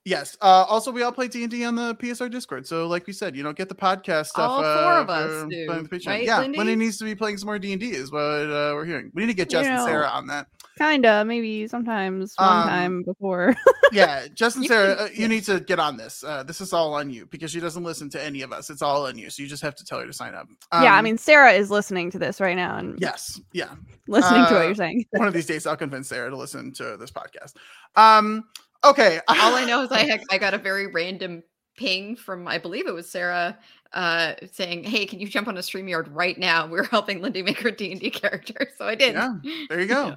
[0.06, 0.38] Yes.
[0.41, 2.67] Uh, also, we all play D and D on the PSR Discord.
[2.67, 4.49] So, like we said, you know, get the podcast stuff.
[4.49, 6.57] All uh, four of us do, right, yeah, Lindy?
[6.57, 9.11] Lindy needs to be playing some more D and D, is what uh, we're hearing.
[9.14, 9.85] We need to get You Justin know.
[9.85, 10.48] Sarah on that.
[10.77, 13.56] Kinda, maybe sometimes one Um, time before.
[13.91, 16.23] Yeah, Justin You Sarah, uh, you need to get on this.
[16.23, 18.69] Uh, this is all on you because she doesn't listen to any of us.
[18.72, 19.30] It's all on you.
[19.30, 20.48] So you just have to tell her to sign up.
[20.73, 23.69] yeah, I mean, Sarah is listening to this right now and yes, yeah.
[24.07, 25.06] listening to what uh, you're saying.
[25.11, 27.53] One of these days, I'll convince Sarah to listen to this podcast.
[27.95, 28.45] Um,
[28.84, 29.20] okay.
[29.28, 31.44] all I know is I had, I got a very random
[31.76, 33.58] ping from I believe it was Sarah
[33.94, 36.68] uh saying, "Hey, can you jump on a StreamYard right now?
[36.68, 39.16] We're helping Lindy make her D and D character." So I did.
[39.16, 39.36] Yeah,
[39.70, 40.08] There you go.
[40.08, 40.16] Yeah.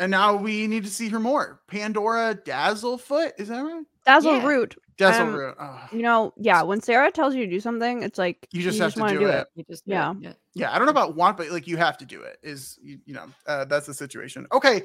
[0.00, 1.60] And now we need to see her more.
[1.66, 3.84] Pandora Dazzlefoot, is that right?
[4.06, 4.46] Dazzle yeah.
[4.46, 4.76] Root.
[4.96, 5.54] Dazzleroot.
[5.60, 8.78] oh, You know, yeah, when Sarah tells you to do something, it's like You just
[8.80, 9.46] have to wanna do it.
[9.54, 10.12] You just do Yeah.
[10.12, 10.32] it, yeah.
[10.54, 12.38] yeah, I don't know about want, but like you have to do it.
[12.42, 14.46] Is you, you know uh, that's the situation.
[14.52, 14.82] Okay.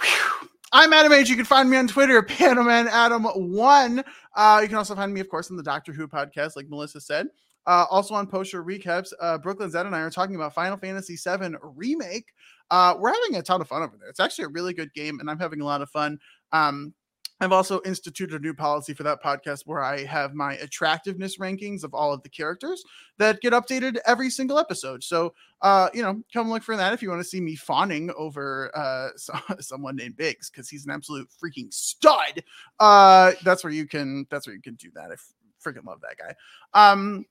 [0.00, 0.48] Whew.
[0.74, 1.28] I'm Adam H.
[1.28, 4.02] You can find me on Twitter, Panaman Adam One.
[4.34, 6.98] Uh, you can also find me, of course, on the Doctor Who podcast, like Melissa
[6.98, 7.26] said.
[7.66, 10.78] Uh, also on post show recaps, uh, Brooklyn Zed and I are talking about Final
[10.78, 12.32] Fantasy VII remake.
[12.70, 14.08] Uh, we're having a ton of fun over there.
[14.08, 16.18] It's actually a really good game, and I'm having a lot of fun.
[16.52, 16.94] Um,
[17.42, 21.82] I've also instituted a new policy for that podcast where I have my attractiveness rankings
[21.82, 22.84] of all of the characters
[23.18, 25.02] that get updated every single episode.
[25.02, 28.12] So, uh, you know, come look for that if you want to see me fawning
[28.16, 32.44] over uh, so, someone named Biggs because he's an absolute freaking stud.
[32.78, 34.24] Uh, that's where you can.
[34.30, 35.10] That's where you can do that.
[35.10, 35.32] I f-
[35.64, 36.34] freaking love that guy.
[36.74, 37.26] Um,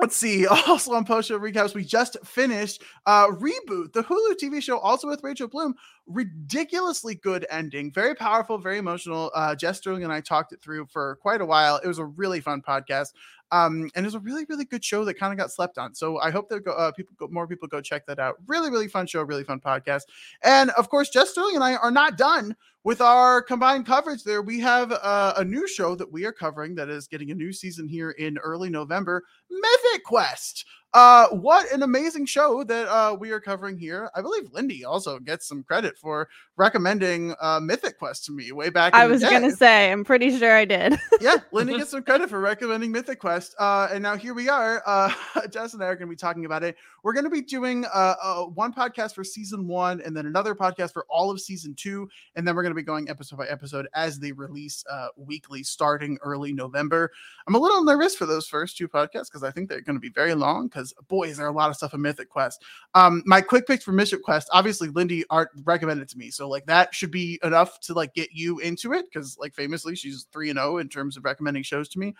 [0.00, 0.46] let's see.
[0.66, 5.08] Also on post show recaps, we just finished uh, reboot the Hulu TV show, also
[5.08, 5.74] with Rachel Bloom.
[6.10, 9.30] Ridiculously good ending, very powerful, very emotional.
[9.32, 11.76] Uh, Jess Sterling and I talked it through for quite a while.
[11.76, 13.12] It was a really fun podcast.
[13.52, 15.94] Um, and it was a really, really good show that kind of got slept on.
[15.94, 18.36] So I hope that go, uh, people, go, more people go check that out.
[18.46, 20.02] Really, really fun show, really fun podcast.
[20.42, 24.42] And of course, Jess Sterling and I are not done with our combined coverage there.
[24.42, 27.52] We have uh, a new show that we are covering that is getting a new
[27.52, 30.64] season here in early November Mythic Quest.
[30.92, 34.10] Uh, what an amazing show that uh, we are covering here.
[34.14, 38.70] I believe Lindy also gets some credit for recommending uh, Mythic Quest to me way
[38.70, 38.92] back.
[38.92, 40.98] I was day gonna say, I'm pretty sure I did.
[41.20, 43.54] yeah, Lindy gets some credit for recommending Mythic Quest.
[43.58, 44.82] Uh, and now here we are.
[44.84, 45.12] Uh,
[45.50, 46.76] Jess and I are going to be talking about it.
[47.02, 50.54] We're going to be doing uh, uh, one podcast for season one, and then another
[50.54, 53.46] podcast for all of season two, and then we're going to be going episode by
[53.46, 57.12] episode as they release uh, weekly, starting early November.
[57.46, 60.00] I'm a little nervous for those first two podcasts because I think they're going to
[60.00, 60.68] be very long.
[60.80, 62.64] Because boy, is there a lot of stuff in Mythic Quest.
[62.94, 66.66] Um, my quick picks for Mythic Quest, obviously Lindy art recommended to me, so like
[66.66, 70.50] that should be enough to like get you into it because like famously she's three
[70.50, 72.14] and zero in terms of recommending shows to me.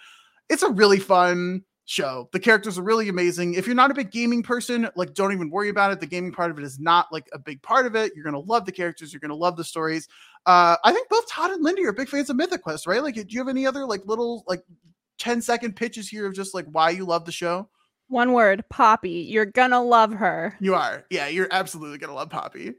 [0.48, 2.28] It's a really fun show.
[2.32, 3.54] The characters are really amazing.
[3.54, 6.00] If you're not a big gaming person, like don't even worry about it.
[6.00, 8.12] The gaming part of it is not like a big part of it.
[8.14, 9.12] You're gonna love the characters.
[9.12, 10.08] You're gonna love the stories.
[10.46, 13.02] Uh, I think both Todd and Lindy are big fans of Mythic Quest, right?
[13.02, 14.62] Like, do you have any other like little like
[15.18, 17.68] 10 second pitches here of just like why you love the show?
[18.10, 19.24] One word, Poppy.
[19.30, 20.56] You're gonna love her.
[20.60, 21.04] You are.
[21.10, 22.74] Yeah, you're absolutely gonna love Poppy.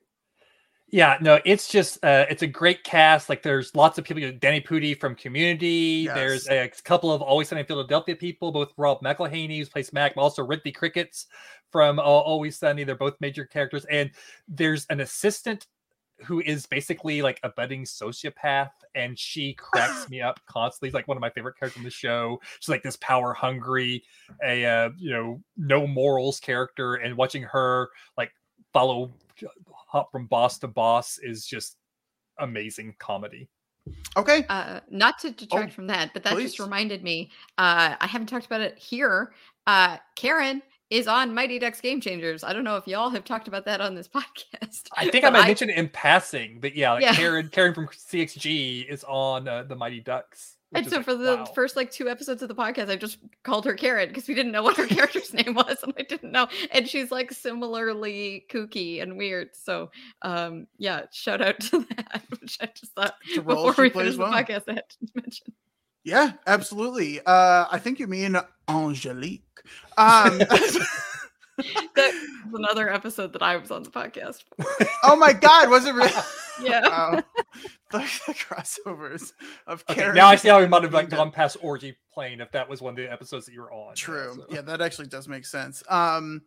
[0.90, 3.30] Yeah, no, it's just uh it's a great cast.
[3.30, 6.06] Like there's lots of people, you know, Danny Pudi from Community.
[6.06, 10.16] There's a couple of Always Sunny in Philadelphia people, both Rob McElhenney, who's plays Mac,
[10.16, 11.28] but also Rickety Crickets
[11.72, 12.84] from uh, Always Sunny.
[12.84, 13.86] They're both major characters.
[13.86, 14.12] And
[14.50, 15.66] there's an assistant
[16.24, 20.92] who is basically like a budding sociopath, and she cracks me up constantly.
[20.92, 22.40] Like one of my favorite characters in the show.
[22.60, 24.04] She's like this power hungry,
[24.44, 28.32] a uh, you know, no morals character, and watching her like
[28.74, 29.12] follow
[29.88, 31.78] hop from boss to boss is just
[32.40, 33.50] amazing comedy.
[34.16, 34.46] Okay.
[34.48, 36.50] Uh, not to detract Oh, from that, but that please.
[36.52, 37.32] just reminded me.
[37.58, 39.34] Uh, I haven't talked about it here.
[39.66, 42.44] Uh, Karen is on Mighty Ducks Game Changers.
[42.44, 44.90] I don't know if y'all have talked about that on this podcast.
[44.96, 47.16] I think I might mention it in passing, but yeah, like Yeah.
[47.16, 50.58] Karen Karen from CXG is on uh, the Mighty Ducks.
[50.74, 51.46] And so like, for the wow.
[51.46, 54.54] first like two episodes of the podcast, I just called her Karen because we didn't
[54.54, 56.48] know what her character's name was, and I didn't know.
[56.72, 59.50] And she's like similarly kooky and weird.
[59.54, 63.84] So um yeah, shout out to that, which I just thought It's a role before
[63.84, 65.54] we finish plays the podcast, I had to mention.
[66.04, 67.20] Yeah, absolutely.
[67.20, 69.44] Uh, I think you mean Angelique.
[69.98, 70.40] Um,
[71.96, 74.44] that was another episode that I was on the podcast.
[74.58, 74.88] For.
[75.04, 76.12] oh my god, was it really?
[76.62, 76.88] Yeah.
[76.88, 77.24] Wow.
[77.92, 79.34] the, the crossovers
[79.68, 82.42] of Okay, Karen now I see how we might have like gone past orgy plane
[82.42, 83.96] if that was one of the episodes that you were on.
[83.96, 84.34] True.
[84.36, 84.46] so.
[84.50, 85.84] Yeah, that actually does make sense.
[85.90, 86.42] Um,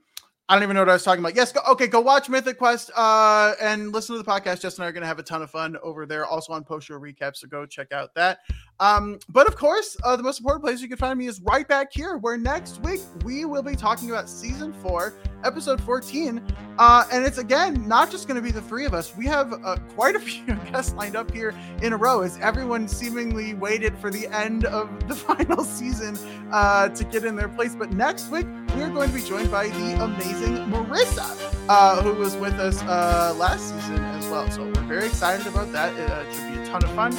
[0.47, 1.35] I don't even know what I was talking about.
[1.35, 4.61] Yes, go, okay, go watch Mythic Quest uh, and listen to the podcast.
[4.61, 6.65] Justin and I are going to have a ton of fun over there, also on
[6.65, 7.35] post show recap.
[7.35, 8.41] So go check out that.
[8.79, 11.67] Um, but of course, uh, the most important place you can find me is right
[11.67, 15.15] back here, where next week we will be talking about season four,
[15.45, 16.43] episode 14.
[16.77, 19.17] Uh, and it's again not just going to be the three of us.
[19.17, 22.87] We have uh, quite a few guests lined up here in a row as everyone
[22.87, 26.19] seemingly waited for the end of the final season
[26.53, 27.75] uh, to get in their place.
[27.75, 31.29] But next week, we are going to be joined by the amazing Marissa,
[31.69, 34.51] uh, who was with us uh, last season as well.
[34.51, 35.95] So we're very excited about that.
[35.95, 37.13] It, uh, should be a ton of fun.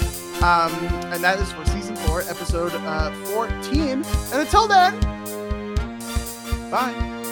[0.43, 0.73] Um,
[1.13, 3.89] and that is for season four, episode uh, 14.
[3.89, 4.99] And until then,
[6.69, 7.24] bye.